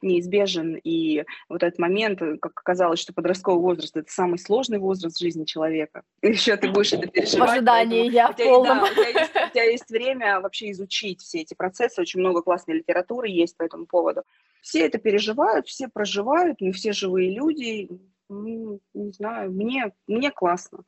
неизбежен, 0.00 0.78
и 0.82 1.24
вот 1.48 1.62
этот 1.62 1.78
момент, 1.78 2.22
э, 2.22 2.38
как 2.38 2.52
оказалось, 2.58 3.00
что 3.00 3.12
подростковый 3.12 3.60
возраст– 3.60 3.94
это 3.96 4.10
самый 4.10 4.38
сложный 4.38 4.78
возраст 4.78 5.16
в 5.16 5.20
жизни 5.20 5.44
человека. 5.44 6.02
Еще 6.22 6.56
ты 6.56 6.70
будешь 6.70 6.92
это 6.92 7.08
переживать. 7.08 7.50
В 7.50 7.52
ожидании 7.52 8.10
я 8.10 8.32
в 8.32 8.36
полном. 8.36 8.78
Да, 8.78 8.84
у, 8.84 8.88
тебя 8.88 9.20
есть, 9.20 9.30
у 9.34 9.52
тебя 9.52 9.64
есть 9.64 9.90
время 9.90 10.40
вообще 10.40 10.70
изучить 10.70 11.20
все 11.20 11.40
эти 11.40 11.54
процессы, 11.54 12.00
очень 12.00 12.20
много 12.20 12.42
классной 12.42 12.76
литературы 12.76 13.28
есть 13.28 13.56
по 13.56 13.64
этому 13.64 13.86
поводу. 13.86 14.22
Все 14.62 14.86
это 14.86 14.98
переживают, 14.98 15.66
все 15.66 15.88
проживают, 15.88 16.60
мы 16.60 16.72
все 16.72 16.92
живые 16.92 17.34
люди, 17.34 17.90
ну, 18.30 18.80
не 18.94 19.12
знаю, 19.12 19.50
мне, 19.50 19.92
мне 20.06 20.30
классно. 20.30 20.84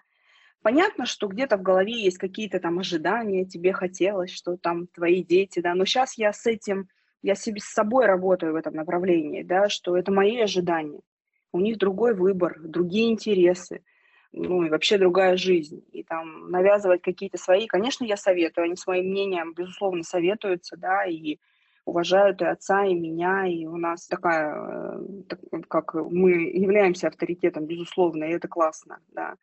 Понятно, 0.63 1.07
что 1.07 1.27
где-то 1.27 1.57
в 1.57 1.63
голове 1.63 1.93
есть 1.93 2.19
какие-то 2.19 2.61
там 2.61 2.79
ожидания, 2.79 3.45
тебе 3.45 3.73
хотелось, 3.73 4.31
что 4.31 4.57
там 4.57 4.87
твои 4.87 5.23
дети, 5.25 5.59
да, 5.59 5.75
но 5.75 5.85
сейчас 5.85 6.17
я 6.17 6.33
с 6.33 6.47
этим, 6.47 6.89
я 7.21 7.35
себе 7.35 7.61
с 7.61 7.65
собой 7.65 8.07
работаю 8.07 8.53
в 8.53 8.57
этом 8.57 8.75
направлении, 8.75 9.43
да, 9.43 9.69
что 9.69 9.97
это 9.97 10.13
мои 10.13 10.39
ожидания. 10.39 11.01
У 11.53 11.61
них 11.61 11.79
другой 11.79 12.15
выбор, 12.15 12.61
другие 12.61 13.11
интересы, 13.11 13.83
ну 14.31 14.63
и 14.63 14.71
вообще 14.71 14.99
другая 14.99 15.37
жизнь. 15.37 15.85
И 15.91 16.05
там 16.05 16.51
навязывать 16.51 17.03
какие-то 17.03 17.39
свои, 17.39 17.67
конечно, 17.67 18.05
я 18.05 18.17
советую, 18.17 18.67
они 18.67 18.77
своим 18.77 19.07
мнением, 19.07 19.55
безусловно, 19.55 20.05
советуются, 20.05 20.77
да, 20.77 21.05
и 21.07 21.39
уважают 21.85 22.43
и 22.43 22.45
отца, 22.45 22.85
и 22.85 22.95
меня, 22.95 23.47
и 23.47 23.67
у 23.67 23.77
нас 23.77 24.07
такая, 24.07 24.55
э, 24.55 25.61
как 25.69 25.95
мы 25.95 26.33
являемся 26.33 27.09
авторитетом, 27.09 27.67
безусловно, 27.67 28.25
и 28.25 28.33
это 28.33 28.49
классно, 28.49 29.01
да. 29.09 29.35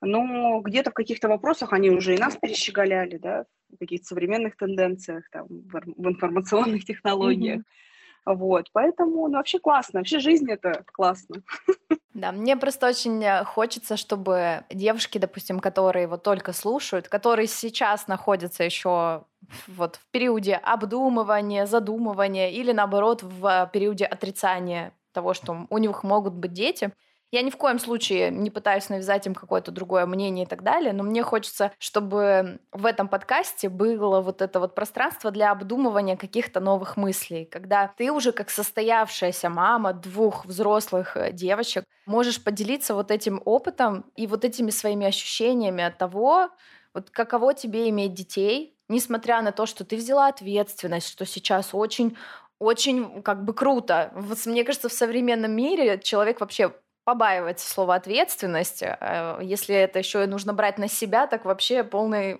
Но 0.00 0.60
где-то 0.60 0.90
в 0.90 0.94
каких-то 0.94 1.28
вопросах 1.28 1.72
они 1.72 1.90
уже 1.90 2.14
и 2.14 2.18
нас 2.18 2.36
перещеголяли, 2.36 3.16
да, 3.16 3.46
в 3.72 3.78
каких-то 3.78 4.06
современных 4.06 4.56
тенденциях, 4.56 5.28
там, 5.30 5.46
в 5.48 6.08
информационных 6.08 6.84
технологиях. 6.84 7.60
Mm-hmm. 7.60 8.34
Вот, 8.34 8.70
поэтому, 8.72 9.28
ну, 9.28 9.36
вообще 9.36 9.58
классно, 9.58 10.00
вообще 10.00 10.18
жизнь 10.18 10.50
это 10.50 10.84
классно. 10.92 11.42
Да, 12.14 12.30
мне 12.30 12.56
просто 12.56 12.86
очень 12.88 13.22
э, 13.24 13.44
хочется, 13.44 13.96
чтобы 13.96 14.64
девушки, 14.70 15.18
допустим, 15.18 15.58
которые 15.58 16.06
вот 16.06 16.22
только 16.22 16.52
слушают, 16.52 17.08
которые 17.08 17.48
сейчас 17.48 18.06
находятся 18.06 18.62
еще 18.62 19.24
вот 19.66 19.96
в 19.96 20.06
периоде 20.12 20.54
обдумывания, 20.54 21.66
задумывания 21.66 22.50
или 22.50 22.70
наоборот 22.72 23.22
в 23.24 23.68
периоде 23.72 24.04
отрицания 24.04 24.92
того, 25.12 25.34
что 25.34 25.66
у 25.70 25.78
них 25.78 26.04
могут 26.04 26.34
быть 26.34 26.52
дети, 26.52 26.92
я 27.34 27.42
ни 27.42 27.50
в 27.50 27.56
коем 27.56 27.80
случае 27.80 28.30
не 28.30 28.48
пытаюсь 28.48 28.88
навязать 28.88 29.26
им 29.26 29.34
какое-то 29.34 29.72
другое 29.72 30.06
мнение 30.06 30.44
и 30.44 30.48
так 30.48 30.62
далее, 30.62 30.92
но 30.92 31.02
мне 31.02 31.24
хочется, 31.24 31.72
чтобы 31.80 32.60
в 32.70 32.86
этом 32.86 33.08
подкасте 33.08 33.68
было 33.68 34.20
вот 34.20 34.40
это 34.40 34.60
вот 34.60 34.76
пространство 34.76 35.32
для 35.32 35.50
обдумывания 35.50 36.16
каких-то 36.16 36.60
новых 36.60 36.96
мыслей, 36.96 37.44
когда 37.44 37.88
ты 37.88 38.12
уже 38.12 38.30
как 38.30 38.50
состоявшаяся 38.50 39.50
мама 39.50 39.92
двух 39.92 40.46
взрослых 40.46 41.16
э, 41.16 41.32
девочек 41.32 41.84
можешь 42.06 42.42
поделиться 42.42 42.94
вот 42.94 43.10
этим 43.10 43.42
опытом 43.44 44.04
и 44.14 44.28
вот 44.28 44.44
этими 44.44 44.70
своими 44.70 45.06
ощущениями 45.06 45.82
от 45.82 45.98
того, 45.98 46.50
вот 46.94 47.10
каково 47.10 47.52
тебе 47.54 47.88
иметь 47.88 48.14
детей, 48.14 48.76
несмотря 48.88 49.42
на 49.42 49.50
то, 49.50 49.66
что 49.66 49.84
ты 49.84 49.96
взяла 49.96 50.28
ответственность, 50.28 51.08
что 51.08 51.26
сейчас 51.26 51.70
очень 51.72 52.16
очень 52.60 53.22
как 53.22 53.44
бы 53.44 53.52
круто. 53.52 54.12
Вот, 54.14 54.38
мне 54.46 54.64
кажется, 54.64 54.88
в 54.88 54.92
современном 54.92 55.50
мире 55.50 55.98
человек 55.98 56.40
вообще 56.40 56.72
побаивается 57.04 57.68
слово 57.68 57.94
ответственность. 57.94 58.82
Э, 58.82 59.38
если 59.42 59.74
это 59.74 59.98
еще 59.98 60.24
и 60.24 60.26
нужно 60.26 60.52
брать 60.54 60.78
на 60.78 60.88
себя, 60.88 61.26
так 61.26 61.44
вообще 61.44 61.84
полный, 61.84 62.38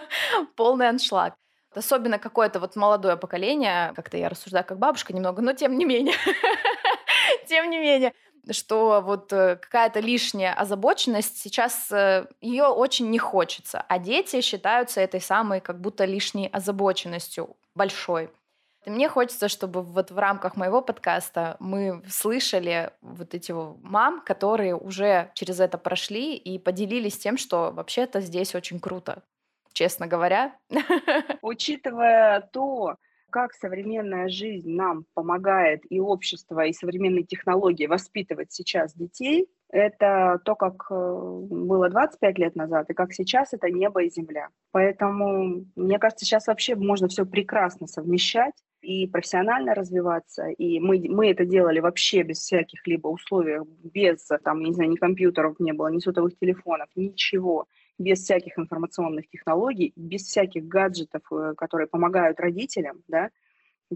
полный 0.56 0.88
аншлаг. 0.88 1.34
Особенно 1.74 2.18
какое-то 2.18 2.60
вот 2.60 2.76
молодое 2.76 3.16
поколение, 3.16 3.92
как-то 3.96 4.16
я 4.16 4.28
рассуждаю 4.28 4.64
как 4.64 4.78
бабушка 4.78 5.12
немного, 5.12 5.42
но 5.42 5.52
тем 5.52 5.76
не 5.76 5.84
менее, 5.84 6.14
тем 7.48 7.68
не 7.68 7.78
менее, 7.78 8.12
что 8.50 9.02
вот 9.04 9.32
э, 9.32 9.56
какая-то 9.56 10.00
лишняя 10.00 10.54
озабоченность 10.54 11.38
сейчас 11.38 11.90
э, 11.90 12.26
ее 12.40 12.66
очень 12.66 13.10
не 13.10 13.18
хочется, 13.18 13.84
а 13.88 13.98
дети 13.98 14.40
считаются 14.40 15.00
этой 15.00 15.20
самой 15.20 15.60
как 15.60 15.80
будто 15.80 16.04
лишней 16.04 16.46
озабоченностью 16.48 17.56
большой. 17.74 18.30
Мне 18.86 19.08
хочется, 19.08 19.48
чтобы 19.48 19.82
вот 19.82 20.10
в 20.10 20.18
рамках 20.18 20.56
моего 20.56 20.82
подкаста 20.82 21.56
мы 21.58 22.02
слышали 22.08 22.90
вот 23.00 23.34
эти 23.34 23.52
мам, 23.82 24.20
которые 24.20 24.76
уже 24.76 25.30
через 25.34 25.60
это 25.60 25.78
прошли 25.78 26.36
и 26.36 26.58
поделились 26.58 27.18
тем, 27.18 27.36
что 27.36 27.70
вообще-то 27.72 28.20
здесь 28.20 28.54
очень 28.54 28.80
круто, 28.80 29.22
честно 29.72 30.06
говоря. 30.06 30.54
Учитывая 31.42 32.42
то, 32.52 32.96
как 33.30 33.54
современная 33.54 34.28
жизнь 34.28 34.70
нам 34.70 35.06
помогает 35.14 35.82
и 35.90 35.98
общество, 35.98 36.66
и 36.66 36.72
современные 36.72 37.24
технологии 37.24 37.86
воспитывать 37.86 38.52
сейчас 38.52 38.94
детей, 38.94 39.48
это 39.70 40.40
то, 40.44 40.54
как 40.54 40.86
э, 40.90 40.94
было 40.94 41.88
25 41.88 42.38
лет 42.38 42.54
назад, 42.54 42.90
и 42.90 42.94
как 42.94 43.12
сейчас 43.12 43.52
это 43.52 43.70
небо 43.70 44.04
и 44.04 44.10
земля. 44.10 44.50
Поэтому, 44.70 45.64
мне 45.74 45.98
кажется, 45.98 46.24
сейчас 46.24 46.46
вообще 46.46 46.76
можно 46.76 47.08
все 47.08 47.26
прекрасно 47.26 47.88
совмещать 47.88 48.54
и 48.84 49.06
профессионально 49.06 49.74
развиваться. 49.74 50.48
И 50.48 50.80
мы, 50.80 51.02
мы 51.08 51.30
это 51.30 51.44
делали 51.44 51.80
вообще 51.80 52.22
без 52.22 52.38
всяких 52.38 52.86
либо 52.86 53.08
условий, 53.08 53.60
без, 53.82 54.28
там, 54.42 54.60
не 54.60 54.72
знаю, 54.72 54.90
ни 54.90 54.96
компьютеров 54.96 55.58
не 55.58 55.72
было, 55.72 55.88
ни 55.88 55.98
сотовых 55.98 56.38
телефонов, 56.38 56.88
ничего 56.94 57.66
без 57.98 58.24
всяких 58.24 58.58
информационных 58.58 59.28
технологий, 59.28 59.92
без 59.96 60.22
всяких 60.22 60.64
гаджетов, 60.66 61.22
э, 61.30 61.54
которые 61.56 61.86
помогают 61.86 62.40
родителям, 62.40 63.02
да, 63.08 63.30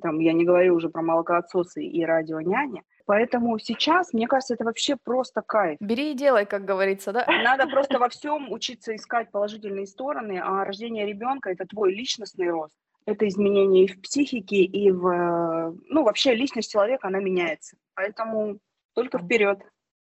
там, 0.01 0.21
я 0.21 0.33
не 0.33 0.45
говорю 0.45 0.77
уже 0.77 0.89
про 0.89 1.03
молокоотсосы 1.03 1.85
и 1.85 2.05
радионяни, 2.05 2.83
Поэтому 3.09 3.59
сейчас, 3.59 4.13
мне 4.13 4.27
кажется, 4.27 4.53
это 4.53 4.65
вообще 4.65 4.95
просто 5.03 5.41
кайф. 5.41 5.79
Бери 5.81 6.13
и 6.13 6.15
делай, 6.15 6.45
как 6.45 6.67
говорится, 6.67 7.11
да? 7.11 7.25
Надо 7.43 7.67
просто 7.67 7.99
во 7.99 8.11
всем 8.11 8.53
учиться 8.53 8.95
искать 8.95 9.31
положительные 9.31 9.87
стороны, 9.87 10.39
а 10.45 10.63
рождение 10.63 11.07
ребенка– 11.07 11.49
это 11.53 11.65
твой 11.65 11.95
личностный 11.95 12.51
рост. 12.51 12.75
Это 13.09 13.27
изменение 13.27 13.87
и 13.87 13.89
в 13.89 14.03
психике, 14.03 14.57
и 14.57 14.91
в... 14.91 15.75
Ну, 15.89 16.05
вообще 16.05 16.35
личность 16.35 16.71
человека, 16.71 17.09
она 17.09 17.21
меняется. 17.21 17.79
Поэтому 17.95 18.59
только 18.95 19.19
вперед. 19.19 19.61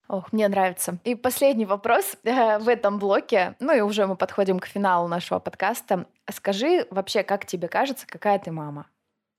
Ох, 0.08 0.34
мне 0.34 0.48
нравится. 0.48 0.98
И 1.04 1.14
последний 1.14 1.68
вопрос 1.68 2.18
э, 2.24 2.58
в 2.58 2.68
этом 2.68 2.98
блоке, 2.98 3.56
ну 3.60 3.76
и 3.76 3.82
уже 3.82 4.08
мы 4.08 4.16
подходим 4.16 4.58
к 4.60 4.66
финалу 4.66 5.08
нашего 5.08 5.38
подкаста. 5.38 6.08
Скажи 6.32 6.88
вообще, 6.90 7.22
как 7.22 7.46
тебе 7.46 7.68
кажется, 7.68 8.08
какая 8.08 8.40
ты 8.40 8.52
мама? 8.52 8.88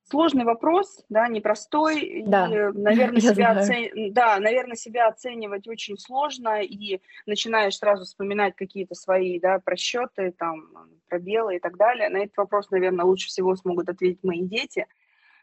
Сложный 0.09 0.45
вопрос, 0.45 1.05
да, 1.09 1.27
непростой. 1.28 2.23
Да. 2.27 2.47
И, 2.47 2.73
наверное, 2.78 3.20
себя 3.20 3.51
оцен... 3.53 4.12
да, 4.12 4.39
наверное, 4.39 4.77
себя 4.77 5.09
оценивать 5.09 5.66
очень 5.66 5.99
сложно, 5.99 6.62
и 6.62 7.01
начинаешь 7.27 7.77
сразу 7.77 8.05
вспоминать 8.05 8.55
какие-то 8.55 8.95
свои 8.95 9.41
да, 9.41 9.59
просчеты, 9.59 10.33
там, 10.39 10.69
пробелы 11.09 11.57
и 11.57 11.59
так 11.59 11.77
далее. 11.77 12.09
На 12.09 12.19
этот 12.19 12.37
вопрос, 12.37 12.70
наверное, 12.70 13.05
лучше 13.05 13.28
всего 13.28 13.57
смогут 13.57 13.89
ответить 13.89 14.23
мои 14.23 14.43
дети– 14.43 14.87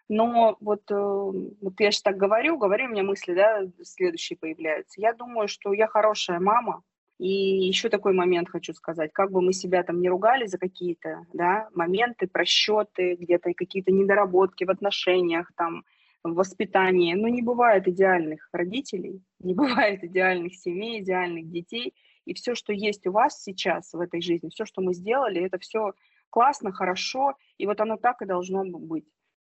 но 0.10 0.58
вот, 0.60 0.84
э, 0.92 0.96
вот 0.96 1.74
я 1.80 1.92
же 1.92 2.02
так 2.02 2.18
говорю, 2.18 2.58
говорю, 2.58 2.86
у 2.86 2.90
меня 2.90 3.04
мысли, 3.04 3.34
да, 3.34 3.62
следующие 3.84 4.38
появляются. 4.38 5.00
Я 5.00 5.14
думаю, 5.14 5.48
что 5.48 5.74
я 5.74 5.88
хорошая 5.88 6.40
мама, 6.40 6.84
и 7.24 7.68
еще 7.68 7.88
такой 7.88 8.12
момент 8.12 8.50
хочу 8.50 8.74
сказать, 8.74 9.14
как 9.14 9.32
бы 9.32 9.42
мы 9.42 9.54
себя 9.54 9.82
там 9.84 10.02
не 10.02 10.10
ругали 10.10 10.46
за 10.46 10.58
какие-то 10.58 11.26
да, 11.32 11.70
моменты, 11.74 12.28
просчеты, 12.28 13.16
где-то 13.16 13.54
какие-то 13.54 13.94
недоработки 13.94 14.66
в 14.66 14.70
отношениях, 14.70 15.50
там, 15.56 15.86
в 16.26 16.34
воспитании, 16.34 17.14
но 17.14 17.30
не 17.30 17.42
бывает 17.42 17.88
идеальных 17.88 18.50
родителей, 18.52 19.22
не 19.40 19.54
бывает 19.54 20.04
идеальных 20.04 20.54
семей, 20.56 21.02
идеальных 21.02 21.50
детей, 21.50 21.94
и 22.26 22.34
все, 22.34 22.56
что 22.56 22.74
есть 22.74 23.08
у 23.08 23.14
вас 23.14 23.42
сейчас 23.42 23.94
в 23.94 24.02
этой 24.02 24.22
жизни, 24.22 24.50
все, 24.50 24.66
что 24.66 24.82
мы 24.82 24.94
сделали, 24.94 25.46
это 25.46 25.58
все 25.60 25.94
классно, 26.30 26.74
хорошо, 26.74 27.38
и 27.58 27.66
вот 27.66 27.80
оно 27.80 27.96
так 27.96 28.22
и 28.22 28.26
должно 28.26 28.66
быть. 28.66 29.06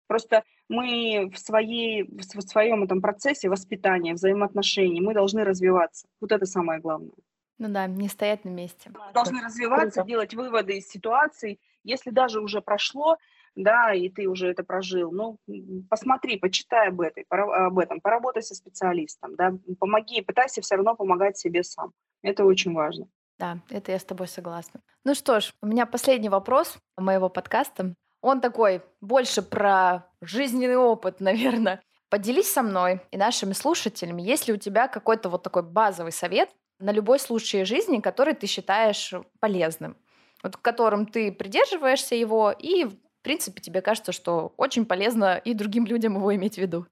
Просто 0.06 0.42
мы 0.70 1.30
в, 1.34 1.38
своей, 1.38 2.04
в 2.04 2.40
своем 2.40 2.84
этом 2.84 3.02
процессе 3.02 3.50
воспитания, 3.50 4.14
взаимоотношений, 4.14 5.02
мы 5.02 5.12
должны 5.12 5.44
развиваться. 5.44 6.08
Вот 6.18 6.32
это 6.32 6.46
самое 6.46 6.80
главное. 6.80 7.12
Ну 7.58 7.68
да, 7.68 7.86
не 7.86 8.08
стоять 8.08 8.44
на 8.44 8.50
месте. 8.50 8.90
Мы 8.94 9.12
должны 9.12 9.42
развиваться, 9.42 10.00
Круто. 10.00 10.08
делать 10.08 10.34
выводы 10.34 10.78
из 10.78 10.88
ситуаций. 10.88 11.60
Если 11.82 12.10
даже 12.10 12.40
уже 12.40 12.60
прошло, 12.60 13.16
да, 13.56 13.92
и 13.92 14.08
ты 14.08 14.28
уже 14.28 14.48
это 14.48 14.62
прожил, 14.62 15.10
ну, 15.10 15.38
посмотри, 15.90 16.38
почитай 16.38 16.88
об, 16.88 17.00
этой, 17.00 17.26
об 17.28 17.78
этом, 17.78 18.00
поработай 18.00 18.42
со 18.42 18.54
специалистом, 18.54 19.34
да, 19.34 19.52
помоги, 19.80 20.20
пытайся 20.22 20.60
все 20.60 20.76
равно 20.76 20.94
помогать 20.94 21.36
себе 21.36 21.64
сам. 21.64 21.92
Это 22.22 22.44
очень 22.44 22.72
важно. 22.72 23.08
Да, 23.38 23.58
это 23.70 23.92
я 23.92 23.98
с 23.98 24.04
тобой 24.04 24.28
согласна. 24.28 24.80
Ну 25.04 25.14
что 25.14 25.40
ж, 25.40 25.52
у 25.62 25.66
меня 25.66 25.86
последний 25.86 26.28
вопрос 26.28 26.76
моего 26.96 27.28
подкаста. 27.28 27.94
Он 28.20 28.40
такой 28.40 28.82
больше 29.00 29.42
про 29.42 30.08
жизненный 30.20 30.76
опыт, 30.76 31.20
наверное. 31.20 31.82
Поделись 32.10 32.50
со 32.50 32.62
мной 32.62 33.00
и 33.10 33.16
нашими 33.16 33.52
слушателями, 33.52 34.22
есть 34.22 34.48
ли 34.48 34.54
у 34.54 34.56
тебя 34.56 34.88
какой-то 34.88 35.28
вот 35.28 35.42
такой 35.42 35.62
базовый 35.62 36.12
совет 36.12 36.48
на 36.78 36.92
любой 36.92 37.18
случай 37.18 37.64
жизни, 37.64 38.00
который 38.00 38.34
ты 38.34 38.46
считаешь 38.46 39.12
полезным, 39.40 39.96
вот 40.42 40.56
в 40.56 40.60
котором 40.60 41.06
ты 41.06 41.32
придерживаешься 41.32 42.14
его, 42.14 42.52
и, 42.52 42.84
в 42.84 42.96
принципе, 43.22 43.60
тебе 43.60 43.82
кажется, 43.82 44.12
что 44.12 44.52
очень 44.56 44.86
полезно 44.86 45.36
и 45.36 45.54
другим 45.54 45.86
людям 45.86 46.16
его 46.16 46.34
иметь 46.34 46.54
в 46.54 46.58
виду? 46.58 46.86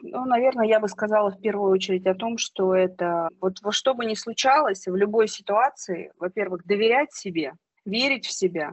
Ну, 0.00 0.24
наверное, 0.24 0.66
я 0.66 0.80
бы 0.80 0.88
сказала 0.88 1.30
в 1.30 1.40
первую 1.40 1.70
очередь 1.70 2.06
о 2.06 2.14
том, 2.14 2.36
что 2.36 2.74
это 2.74 3.28
вот 3.40 3.60
во 3.62 3.70
что 3.70 3.94
бы 3.94 4.04
ни 4.04 4.14
случалось, 4.14 4.86
в 4.86 4.96
любой 4.96 5.28
ситуации, 5.28 6.12
во-первых, 6.18 6.64
доверять 6.66 7.12
себе, 7.12 7.52
верить 7.84 8.26
в 8.26 8.32
себя, 8.32 8.72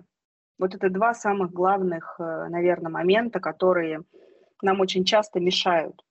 вот 0.57 0.75
это 0.75 0.89
два 0.89 1.13
самых 1.13 1.51
главных, 1.51 2.15
э, 2.19 2.47
наверное, 2.49 2.91
момента, 2.91 3.39
которые 3.39 4.01
нам 4.61 4.81
очень 4.81 5.05
часто 5.05 5.39
мешают. 5.39 6.01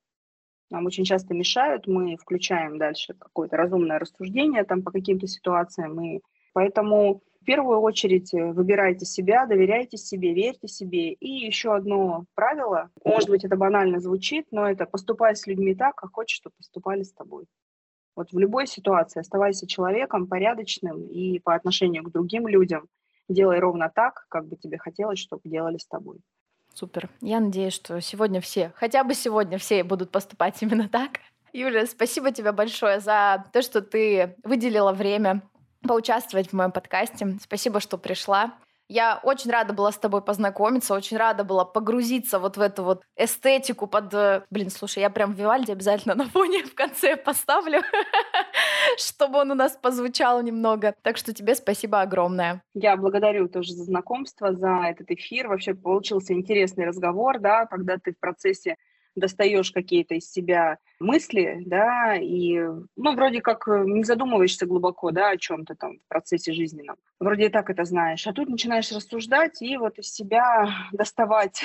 Нам 0.70 0.86
очень 0.86 1.04
часто 1.04 1.34
мешают, 1.34 1.86
мы 1.86 2.16
включаем 2.16 2.78
дальше 2.78 3.14
какое-то 3.14 3.56
разумное 3.56 3.98
рассуждение 3.98 4.64
там 4.64 4.82
по 4.82 4.90
каким-то 4.90 5.26
ситуациям. 5.26 6.00
И 6.02 6.20
поэтому 6.52 7.22
в 7.40 7.44
первую 7.44 7.80
очередь 7.80 8.34
э, 8.34 8.52
выбирайте 8.52 9.06
себя, 9.06 9.46
доверяйте 9.46 9.96
себе, 9.96 10.34
верьте 10.34 10.68
себе. 10.68 11.12
И 11.12 11.46
еще 11.46 11.74
одно 11.74 12.24
правило, 12.34 12.90
может 13.04 13.30
быть, 13.30 13.44
это 13.44 13.56
банально 13.56 14.00
звучит, 14.00 14.46
но 14.50 14.68
это 14.68 14.84
поступай 14.84 15.34
с 15.34 15.46
людьми 15.46 15.74
так, 15.74 15.94
как 15.94 16.12
хочешь, 16.12 16.36
чтобы 16.36 16.56
поступали 16.58 17.02
с 17.02 17.12
тобой. 17.12 17.46
Вот 18.14 18.32
в 18.32 18.38
любой 18.38 18.66
ситуации 18.66 19.20
оставайся 19.20 19.66
человеком 19.66 20.26
порядочным 20.26 21.06
и 21.06 21.38
по 21.38 21.54
отношению 21.54 22.02
к 22.02 22.10
другим 22.10 22.48
людям 22.48 22.88
делай 23.28 23.60
ровно 23.60 23.90
так, 23.94 24.26
как 24.28 24.46
бы 24.48 24.56
тебе 24.56 24.76
хотелось, 24.76 25.18
чтобы 25.18 25.42
делали 25.44 25.78
с 25.78 25.86
тобой. 25.86 26.18
Супер. 26.74 27.08
Я 27.20 27.40
надеюсь, 27.40 27.74
что 27.74 28.00
сегодня 28.00 28.40
все, 28.40 28.72
хотя 28.76 29.04
бы 29.04 29.14
сегодня 29.14 29.58
все 29.58 29.82
будут 29.84 30.10
поступать 30.10 30.56
именно 30.62 30.88
так. 30.88 31.20
Юля, 31.52 31.86
спасибо 31.86 32.30
тебе 32.30 32.52
большое 32.52 33.00
за 33.00 33.44
то, 33.52 33.62
что 33.62 33.80
ты 33.80 34.36
выделила 34.44 34.92
время 34.92 35.42
поучаствовать 35.82 36.50
в 36.50 36.52
моем 36.52 36.72
подкасте. 36.72 37.38
Спасибо, 37.42 37.80
что 37.80 37.98
пришла. 37.98 38.54
Я 38.88 39.20
очень 39.22 39.50
рада 39.50 39.74
была 39.74 39.92
с 39.92 39.98
тобой 39.98 40.22
познакомиться, 40.22 40.94
очень 40.94 41.18
рада 41.18 41.44
была 41.44 41.66
погрузиться 41.66 42.38
вот 42.38 42.56
в 42.56 42.60
эту 42.60 42.84
вот 42.84 43.02
эстетику 43.16 43.86
под... 43.86 44.14
Э, 44.14 44.42
блин, 44.50 44.70
слушай, 44.70 45.00
я 45.00 45.10
прям 45.10 45.34
Вивальди 45.34 45.70
обязательно 45.70 46.14
на 46.16 46.24
фоне 46.24 46.64
в 46.64 46.74
конце 46.74 47.16
поставлю, 47.16 47.82
чтобы 48.96 49.40
он 49.40 49.50
у 49.50 49.54
нас 49.54 49.76
позвучал 49.76 50.42
немного. 50.42 50.94
Так 51.02 51.18
что 51.18 51.34
тебе 51.34 51.54
спасибо 51.54 52.00
огромное. 52.00 52.62
Я 52.72 52.96
благодарю 52.96 53.48
тоже 53.48 53.74
за 53.74 53.84
знакомство, 53.84 54.54
за 54.54 54.84
этот 54.86 55.10
эфир. 55.10 55.48
Вообще 55.48 55.74
получился 55.74 56.32
интересный 56.32 56.86
разговор, 56.86 57.40
да, 57.40 57.66
когда 57.66 57.98
ты 57.98 58.12
в 58.12 58.18
процессе 58.18 58.76
достаешь 59.18 59.70
какие-то 59.70 60.14
из 60.14 60.30
себя 60.30 60.78
мысли, 61.00 61.62
да, 61.66 62.16
и, 62.16 62.58
ну, 62.96 63.14
вроде 63.14 63.40
как 63.40 63.68
э, 63.68 63.84
не 63.86 64.04
задумываешься 64.04 64.66
глубоко, 64.66 65.10
да, 65.10 65.30
о 65.30 65.36
чем-то 65.36 65.74
там 65.74 65.98
в 65.98 66.08
процессе 66.08 66.52
жизненном. 66.52 66.96
Вроде 67.20 67.46
и 67.46 67.48
так 67.48 67.70
это 67.70 67.84
знаешь. 67.84 68.26
А 68.26 68.32
тут 68.32 68.48
начинаешь 68.48 68.90
рассуждать 68.92 69.62
и 69.62 69.76
вот 69.76 69.98
из 69.98 70.12
себя 70.12 70.68
доставать 70.92 71.62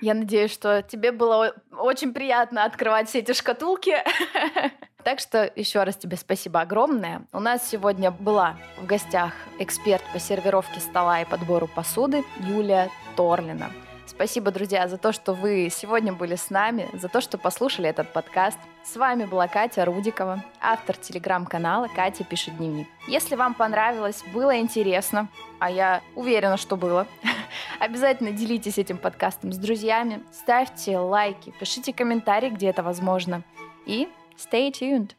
я 0.00 0.14
надеюсь, 0.14 0.52
что 0.52 0.82
тебе 0.82 1.12
было 1.12 1.54
очень 1.72 2.12
приятно 2.12 2.64
открывать 2.64 3.08
все 3.08 3.20
эти 3.20 3.32
шкатулки. 3.32 3.94
Так 5.04 5.20
что 5.20 5.50
еще 5.54 5.84
раз 5.84 5.96
тебе 5.96 6.16
спасибо 6.18 6.60
огромное. 6.60 7.22
У 7.32 7.40
нас 7.40 7.66
сегодня 7.66 8.10
была 8.10 8.56
в 8.76 8.84
гостях 8.84 9.32
эксперт 9.58 10.02
по 10.12 10.18
сервировке 10.18 10.80
стола 10.80 11.22
и 11.22 11.24
подбору 11.24 11.66
посуды 11.66 12.24
Юлия 12.40 12.90
Торлина. 13.16 13.70
Спасибо, 14.08 14.50
друзья, 14.50 14.88
за 14.88 14.96
то, 14.96 15.12
что 15.12 15.34
вы 15.34 15.68
сегодня 15.70 16.12
были 16.12 16.34
с 16.34 16.50
нами, 16.50 16.88
за 16.94 17.08
то, 17.08 17.20
что 17.20 17.38
послушали 17.38 17.88
этот 17.88 18.12
подкаст. 18.12 18.58
С 18.82 18.96
вами 18.96 19.26
была 19.26 19.46
Катя 19.46 19.84
Рудикова, 19.84 20.42
автор 20.60 20.96
телеграм-канала 20.96 21.88
«Катя 21.94 22.24
пишет 22.24 22.56
дневник». 22.56 22.88
Если 23.06 23.36
вам 23.36 23.54
понравилось, 23.54 24.24
было 24.32 24.58
интересно, 24.58 25.28
а 25.60 25.70
я 25.70 26.00
уверена, 26.16 26.56
что 26.56 26.76
было, 26.76 27.06
обязательно 27.78 28.32
делитесь 28.32 28.78
этим 28.78 28.96
подкастом 28.96 29.52
с 29.52 29.58
друзьями, 29.58 30.22
ставьте 30.32 30.98
лайки, 30.98 31.52
пишите 31.60 31.92
комментарии, 31.92 32.48
где 32.48 32.68
это 32.68 32.82
возможно. 32.82 33.42
И 33.84 34.08
Stay 34.38 34.70
tuned. 34.70 35.16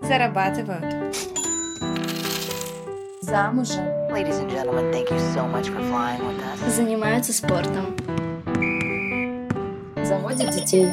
Зарабатывают. 0.00 1.53
Замужем. 3.24 3.84
So. 4.12 4.68
Занимаются 6.68 7.32
спортом. 7.32 7.96
Заводят 9.96 10.50
детей. 10.50 10.86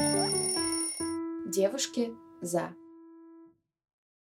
Девушки 1.46 2.14
за. 2.40 2.74